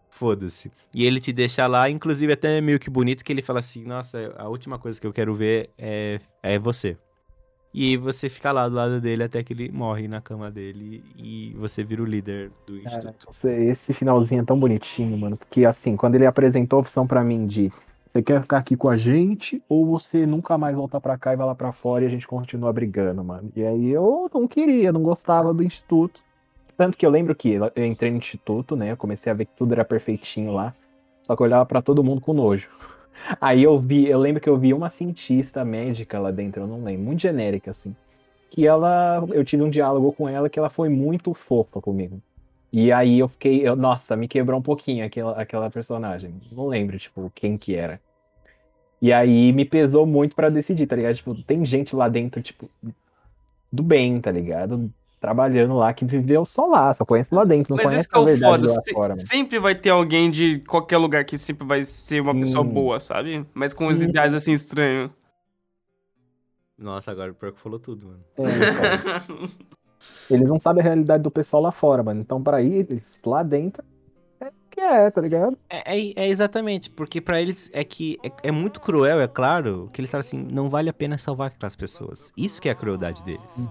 Foda-se. 0.08 0.72
E 0.94 1.04
ele 1.04 1.20
te 1.20 1.32
deixa 1.32 1.66
lá, 1.66 1.88
inclusive 1.90 2.32
até 2.32 2.60
meio 2.62 2.80
que 2.80 2.88
bonito 2.88 3.22
que 3.22 3.32
ele 3.32 3.42
fala 3.42 3.60
assim: 3.60 3.84
Nossa, 3.84 4.34
a 4.38 4.48
última 4.48 4.78
coisa 4.78 4.98
que 4.98 5.06
eu 5.06 5.12
quero 5.12 5.34
ver 5.34 5.70
é, 5.76 6.18
é 6.42 6.58
você. 6.58 6.96
E 7.72 7.96
você 7.96 8.28
fica 8.28 8.50
lá 8.50 8.68
do 8.68 8.74
lado 8.74 9.00
dele 9.00 9.22
até 9.22 9.44
que 9.44 9.52
ele 9.52 9.70
morre 9.70 10.08
na 10.08 10.20
cama 10.20 10.50
dele 10.50 11.04
e 11.16 11.54
você 11.56 11.84
vira 11.84 12.02
o 12.02 12.04
líder 12.04 12.50
do 12.66 12.80
Cara, 12.82 12.96
instituto. 12.96 13.48
esse 13.48 13.94
finalzinho 13.94 14.42
é 14.42 14.44
tão 14.44 14.58
bonitinho, 14.58 15.16
mano. 15.16 15.36
Porque 15.36 15.64
assim, 15.64 15.96
quando 15.96 16.16
ele 16.16 16.26
apresentou 16.26 16.78
a 16.78 16.80
opção 16.80 17.06
pra 17.06 17.22
mim 17.22 17.46
de 17.46 17.72
você 18.08 18.20
quer 18.20 18.42
ficar 18.42 18.58
aqui 18.58 18.76
com 18.76 18.88
a 18.88 18.96
gente 18.96 19.62
ou 19.68 19.86
você 19.86 20.26
nunca 20.26 20.58
mais 20.58 20.74
voltar 20.74 21.00
pra 21.00 21.16
cá 21.16 21.32
e 21.32 21.36
vai 21.36 21.46
lá 21.46 21.54
pra 21.54 21.70
fora 21.70 22.02
e 22.02 22.08
a 22.08 22.10
gente 22.10 22.26
continua 22.26 22.72
brigando, 22.72 23.22
mano. 23.22 23.52
E 23.54 23.64
aí 23.64 23.88
eu 23.88 24.28
não 24.34 24.48
queria, 24.48 24.90
não 24.90 25.00
gostava 25.00 25.54
do 25.54 25.62
instituto. 25.62 26.20
Tanto 26.76 26.98
que 26.98 27.06
eu 27.06 27.10
lembro 27.10 27.36
que 27.36 27.50
eu 27.52 27.86
entrei 27.86 28.10
no 28.10 28.16
instituto, 28.16 28.74
né? 28.74 28.90
Eu 28.90 28.96
comecei 28.96 29.30
a 29.30 29.34
ver 29.34 29.44
que 29.44 29.54
tudo 29.56 29.72
era 29.74 29.84
perfeitinho 29.84 30.52
lá. 30.52 30.74
Só 31.22 31.36
que 31.36 31.42
eu 31.42 31.46
olhava 31.46 31.64
pra 31.64 31.80
todo 31.80 32.02
mundo 32.02 32.20
com 32.20 32.32
nojo. 32.32 32.68
Aí 33.40 33.62
eu 33.62 33.78
vi, 33.78 34.06
eu 34.08 34.18
lembro 34.18 34.40
que 34.40 34.48
eu 34.48 34.56
vi 34.56 34.72
uma 34.72 34.88
cientista 34.88 35.64
médica 35.64 36.18
lá 36.18 36.30
dentro, 36.30 36.62
eu 36.62 36.66
não 36.66 36.82
lembro, 36.82 37.04
muito 37.04 37.20
genérica 37.20 37.70
assim. 37.70 37.94
Que 38.50 38.66
ela, 38.66 39.24
eu 39.30 39.44
tive 39.44 39.62
um 39.62 39.70
diálogo 39.70 40.12
com 40.12 40.28
ela 40.28 40.48
que 40.48 40.58
ela 40.58 40.70
foi 40.70 40.88
muito 40.88 41.32
fofa 41.34 41.80
comigo. 41.80 42.20
E 42.72 42.92
aí 42.92 43.18
eu 43.18 43.28
fiquei, 43.28 43.66
eu, 43.66 43.74
nossa, 43.74 44.16
me 44.16 44.28
quebrou 44.28 44.58
um 44.58 44.62
pouquinho 44.62 45.04
aquela, 45.04 45.32
aquela 45.40 45.70
personagem. 45.70 46.34
Não 46.52 46.66
lembro, 46.66 46.98
tipo, 46.98 47.30
quem 47.34 47.56
que 47.58 47.74
era. 47.74 48.00
E 49.02 49.12
aí 49.12 49.52
me 49.52 49.64
pesou 49.64 50.06
muito 50.06 50.36
pra 50.36 50.50
decidir, 50.50 50.86
tá 50.86 50.94
ligado? 50.94 51.16
Tipo, 51.16 51.34
tem 51.42 51.64
gente 51.64 51.96
lá 51.96 52.08
dentro, 52.08 52.42
tipo, 52.42 52.68
do 53.72 53.82
bem, 53.82 54.20
tá 54.20 54.30
ligado? 54.30 54.92
Trabalhando 55.20 55.74
lá, 55.74 55.92
que 55.92 56.04
viveu 56.06 56.46
só 56.46 56.64
lá, 56.64 56.92
só 56.94 57.04
conhece 57.04 57.34
lá 57.34 57.44
dentro, 57.44 57.72
não 57.72 57.76
Mas 57.76 57.84
conhece 57.84 58.00
isso 58.00 58.08
que 58.08 58.16
é 58.16 58.18
a 58.18 58.22
o 58.24 58.38
foda. 58.38 58.68
lá 58.74 58.80
se- 58.82 58.92
fora, 58.92 59.08
mano. 59.14 59.26
sempre 59.26 59.58
vai 59.58 59.74
ter 59.74 59.90
alguém 59.90 60.30
de 60.30 60.60
qualquer 60.60 60.96
lugar 60.96 61.24
que 61.26 61.36
sempre 61.36 61.66
vai 61.66 61.82
ser 61.84 62.22
uma 62.22 62.34
pessoa 62.34 62.64
Sim. 62.64 62.72
boa, 62.72 62.98
sabe? 63.00 63.46
Mas 63.52 63.74
com 63.74 63.86
os 63.88 64.00
ideais 64.00 64.32
assim 64.32 64.52
estranhos. 64.52 65.10
Nossa, 66.78 67.10
agora 67.10 67.30
o 67.32 67.34
pior 67.34 67.52
que 67.52 67.60
falou 67.60 67.78
tudo, 67.78 68.06
mano. 68.06 68.24
É, 68.38 68.42
então. 68.42 69.50
Eles 70.30 70.48
não 70.48 70.58
sabem 70.58 70.80
a 70.80 70.84
realidade 70.84 71.22
do 71.22 71.30
pessoal 71.30 71.62
lá 71.62 71.70
fora, 71.70 72.02
mano. 72.02 72.22
Então, 72.22 72.42
pra 72.42 72.62
eles, 72.62 73.18
lá 73.26 73.42
dentro, 73.42 73.84
é 74.40 74.46
o 74.46 74.52
que 74.70 74.80
é, 74.80 75.10
tá 75.10 75.20
ligado? 75.20 75.58
É, 75.68 75.98
é- 76.00 76.12
é 76.16 76.28
exatamente, 76.30 76.88
porque 76.88 77.20
pra 77.20 77.38
eles 77.42 77.68
é 77.74 77.84
que 77.84 78.16
é, 78.24 78.32
é 78.44 78.50
muito 78.50 78.80
cruel, 78.80 79.20
é 79.20 79.28
claro, 79.28 79.90
que 79.92 80.00
eles 80.00 80.10
falam 80.10 80.20
assim, 80.20 80.38
não 80.50 80.70
vale 80.70 80.88
a 80.88 80.92
pena 80.94 81.18
salvar 81.18 81.48
aquelas 81.48 81.76
pessoas. 81.76 82.32
Isso 82.34 82.62
que 82.62 82.70
é 82.70 82.72
a 82.72 82.74
crueldade 82.74 83.22
deles. 83.22 83.68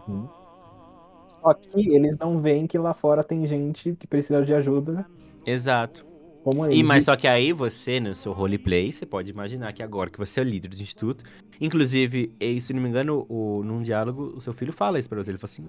Só 1.41 1.53
que 1.53 1.93
eles 1.93 2.17
não 2.17 2.41
veem 2.41 2.67
que 2.67 2.77
lá 2.77 2.93
fora 2.93 3.23
tem 3.23 3.45
gente 3.47 3.95
que 3.95 4.07
precisa 4.07 4.43
de 4.43 4.53
ajuda. 4.53 5.05
Exato. 5.45 6.05
Como 6.43 6.69
E, 6.71 6.83
mas 6.83 7.05
só 7.05 7.15
que 7.15 7.27
aí 7.27 7.51
você, 7.51 7.99
no 7.99 8.15
seu 8.15 8.31
roleplay, 8.31 8.91
você 8.91 9.05
pode 9.05 9.29
imaginar 9.29 9.73
que 9.73 9.83
agora 9.83 10.09
que 10.09 10.17
você 10.17 10.39
é 10.39 10.43
o 10.43 10.45
líder 10.45 10.69
do 10.69 10.81
instituto, 10.81 11.23
inclusive, 11.59 12.33
e, 12.39 12.61
se 12.61 12.73
não 12.73 12.81
me 12.81 12.89
engano, 12.89 13.25
o, 13.29 13.61
num 13.63 13.81
diálogo, 13.81 14.33
o 14.35 14.41
seu 14.41 14.53
filho 14.53 14.71
fala 14.71 14.99
isso 14.99 15.09
pra 15.09 15.21
você. 15.21 15.31
Ele 15.31 15.37
fala 15.37 15.51
assim: 15.51 15.67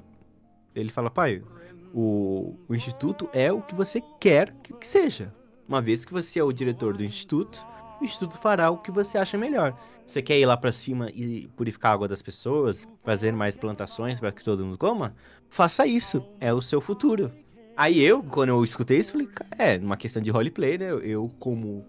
ele 0.74 0.90
fala, 0.90 1.10
pai, 1.10 1.42
o, 1.92 2.54
o 2.68 2.74
instituto 2.74 3.28
é 3.32 3.52
o 3.52 3.60
que 3.60 3.74
você 3.74 4.02
quer 4.20 4.54
que, 4.62 4.72
que 4.72 4.86
seja. 4.86 5.32
Uma 5.68 5.80
vez 5.80 6.04
que 6.04 6.12
você 6.12 6.40
é 6.40 6.44
o 6.44 6.52
diretor 6.52 6.96
do 6.96 7.04
instituto, 7.04 7.64
o 8.00 8.04
instituto 8.04 8.38
fará 8.38 8.70
o 8.70 8.78
que 8.78 8.90
você 8.90 9.18
acha 9.18 9.36
melhor. 9.38 9.74
Você 10.06 10.20
quer 10.22 10.38
ir 10.38 10.46
lá 10.46 10.56
pra 10.56 10.72
cima 10.72 11.08
e 11.14 11.48
purificar 11.56 11.92
a 11.92 11.94
água 11.94 12.08
das 12.08 12.20
pessoas, 12.22 12.86
fazer 13.04 13.32
mais 13.32 13.56
plantações 13.56 14.18
para 14.18 14.32
que 14.32 14.42
todo 14.42 14.64
mundo 14.64 14.78
coma? 14.78 15.14
Faça 15.48 15.86
isso, 15.86 16.24
é 16.40 16.52
o 16.52 16.60
seu 16.60 16.80
futuro. 16.80 17.30
Aí 17.76 18.02
eu, 18.02 18.22
quando 18.22 18.50
eu 18.50 18.62
escutei 18.64 18.98
isso, 18.98 19.12
falei, 19.12 19.26
"Ca- 19.28 19.46
é, 19.58 19.78
numa 19.78 19.96
questão 19.96 20.20
de 20.20 20.30
roleplay, 20.30 20.76
né? 20.78 20.90
eu- 20.90 21.00
Eu, 21.00 21.32
como 21.38 21.84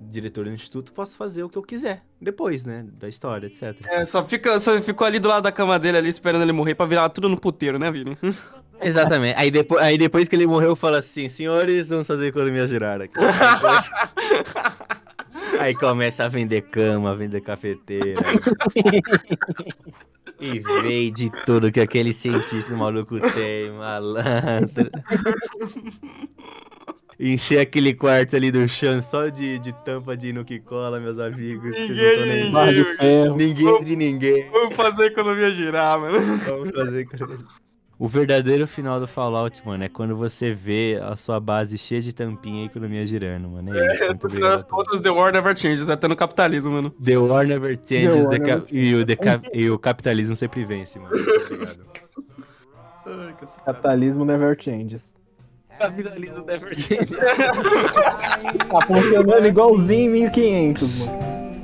diretor 0.00 0.44
do 0.44 0.50
instituto, 0.50 0.92
posso 0.92 1.16
fazer 1.16 1.42
o 1.42 1.48
que 1.48 1.56
eu 1.56 1.62
quiser 1.62 2.02
depois, 2.20 2.64
né? 2.64 2.84
Da 2.98 3.08
história, 3.08 3.46
etc. 3.46 3.74
É, 3.86 4.04
só, 4.04 4.24
fica, 4.26 4.58
só 4.60 4.78
ficou 4.80 5.06
ali 5.06 5.18
do 5.18 5.28
lado 5.28 5.42
da 5.44 5.52
cama 5.52 5.78
dele, 5.78 5.96
ali, 5.98 6.08
esperando 6.08 6.42
ele 6.42 6.52
morrer 6.52 6.74
pra 6.74 6.84
virar 6.84 7.08
tudo 7.10 7.28
no 7.28 7.40
puteiro, 7.40 7.78
né, 7.78 7.90
Vini? 7.90 8.16
Exatamente. 8.80 9.38
Aí 9.38 9.50
depois, 9.50 9.82
aí 9.82 9.96
depois 9.96 10.28
que 10.28 10.36
ele 10.36 10.46
morreu, 10.46 10.76
fala 10.76 10.98
assim: 10.98 11.30
senhores, 11.30 11.88
vamos 11.88 12.06
fazer 12.06 12.26
a 12.26 12.28
economia 12.28 12.66
girar 12.66 13.00
aqui. 13.00 13.14
aí 15.60 15.74
começa 15.74 16.24
a 16.24 16.28
vender 16.28 16.62
cama, 16.62 17.10
a 17.10 17.14
vender 17.14 17.40
cafeteira. 17.40 18.20
e 20.40 20.58
vende 20.60 21.30
tudo 21.44 21.72
que 21.72 21.80
aquele 21.80 22.12
cientista 22.12 22.74
maluco 22.74 23.18
tem, 23.20 23.70
malandro. 23.72 24.90
Encher 27.18 27.60
aquele 27.60 27.94
quarto 27.94 28.36
ali 28.36 28.50
do 28.50 28.68
chão 28.68 29.02
só 29.02 29.28
de, 29.28 29.58
de 29.58 29.72
tampa 29.84 30.14
de 30.14 30.34
Nuke 30.34 30.60
Cola, 30.60 31.00
meus 31.00 31.18
amigos. 31.18 31.74
Ninguém 31.78 32.26
nem- 32.26 32.52
barra 32.52 32.72
de 32.72 32.84
ferro. 32.96 33.36
Ninguém 33.36 33.84
de 33.84 33.96
ninguém. 33.96 34.50
Vamos 34.50 34.76
fazer 34.76 35.04
a 35.04 35.06
economia 35.06 35.50
girar, 35.50 35.98
mano. 35.98 36.20
Vamos 36.20 36.74
fazer 36.74 37.00
economia. 37.00 37.46
O 37.98 38.06
verdadeiro 38.06 38.66
final 38.66 39.00
do 39.00 39.06
Fallout, 39.06 39.62
mano, 39.66 39.84
é 39.84 39.88
quando 39.88 40.14
você 40.14 40.52
vê 40.52 41.00
a 41.02 41.16
sua 41.16 41.40
base 41.40 41.78
cheia 41.78 42.02
de 42.02 42.14
tampinha 42.14 42.60
e 42.60 42.62
a 42.64 42.66
economia 42.66 43.06
girando, 43.06 43.48
mano. 43.48 43.74
É 43.74 43.94
isso, 43.94 44.04
muito 44.06 44.24
No 44.24 44.30
final 44.30 44.50
das 44.50 44.62
contas, 44.62 45.00
The 45.00 45.08
War 45.10 45.32
Never 45.32 45.56
Changes, 45.56 45.88
até 45.88 46.06
no 46.06 46.14
capitalismo, 46.14 46.72
mano. 46.72 46.90
The 47.02 47.16
war 47.16 47.46
never 47.46 47.74
changes 47.74 48.26
war 48.26 48.34
the 48.34 48.38
never 48.38 48.66
e, 48.70 48.94
o 48.94 49.06
e 49.54 49.70
o 49.70 49.78
capitalismo 49.78 50.36
sempre 50.36 50.62
vence, 50.64 50.98
mano. 50.98 51.14
Ai, 53.06 53.32
cacete. 53.40 53.64
Capitalismo 53.64 54.24
never 54.26 54.54
changes. 54.60 55.14
capitalismo 55.78 56.44
never 56.44 56.74
changes. 56.76 57.16
Tá 58.68 58.86
funcionando 58.86 59.46
igualzinho 59.46 60.16
em 60.16 60.24
1500, 60.24 60.98
mano. 60.98 61.12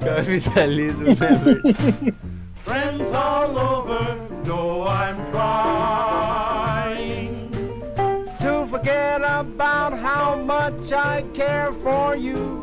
capitalismo 0.00 1.04
never 1.04 2.14
Friends 2.64 3.12
all 3.12 3.59
over 3.59 4.22
know 4.44 4.86
I'm 4.86 5.16
trying 5.30 6.11
about 9.62 9.93
how 9.97 10.34
much 10.36 10.93
I 10.93 11.22
care 11.34 11.72
for 11.84 12.16
you. 12.16 12.62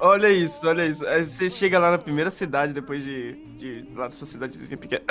Olha 0.00 0.28
isso, 0.30 0.66
olha 0.66 0.86
isso. 0.86 1.04
Aí 1.08 1.24
você 1.24 1.50
chega 1.50 1.76
lá 1.78 1.90
na 1.90 1.98
primeira 1.98 2.30
cidade, 2.30 2.72
depois 2.72 3.02
de. 3.02 3.32
de 3.58 3.84
lá 3.96 4.04
da 4.04 4.10
sua 4.10 4.26
cidadezinha 4.28 4.78
pequena. 4.78 5.02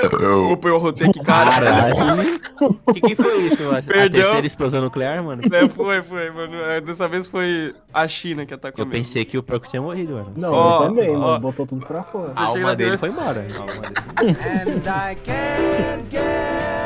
Opa, 0.50 0.70
eu 0.70 0.78
rotei 0.78 1.10
aqui, 1.10 1.20
cara. 1.22 1.52
Caralho. 1.52 2.40
O 2.86 2.94
que, 2.94 3.02
que 3.02 3.16
foi 3.16 3.38
isso, 3.42 3.64
mano? 3.64 3.78
A 3.80 3.82
Perdão. 3.84 4.22
terceira 4.22 4.48
explosão 4.48 4.82
nuclear, 4.82 5.22
mano? 5.22 5.42
É, 5.54 5.68
foi, 5.70 6.02
foi, 6.02 6.32
mano. 6.32 6.56
É, 6.62 6.80
Dessa 6.80 7.06
vez 7.08 7.28
foi 7.28 7.76
a 7.94 8.08
China 8.08 8.46
que 8.46 8.54
atacou 8.54 8.82
Eu 8.84 8.88
mesmo. 8.88 9.04
pensei 9.04 9.26
que 9.26 9.38
o 9.38 9.44
Proco 9.44 9.68
tinha 9.68 9.82
morrido, 9.82 10.14
mano. 10.14 10.34
Não, 10.38 10.54
Ó, 10.54 10.84
eu 10.84 10.88
também, 10.88 11.10
ó. 11.16 11.20
mano. 11.20 11.40
Botou 11.42 11.68
tudo 11.68 11.86
pra 11.86 12.02
fora. 12.04 12.32
A 12.34 12.44
alma 12.46 12.74
dele 12.74 12.98
foi 12.98 13.10
embora. 13.10 13.46
A 13.54 13.60
alma 13.60 13.74
dele 13.74 13.94
foi 14.16 14.30
embora. 14.30 14.64
And 14.64 15.12
I 15.12 15.16
can't 15.16 16.10
get 16.10 16.77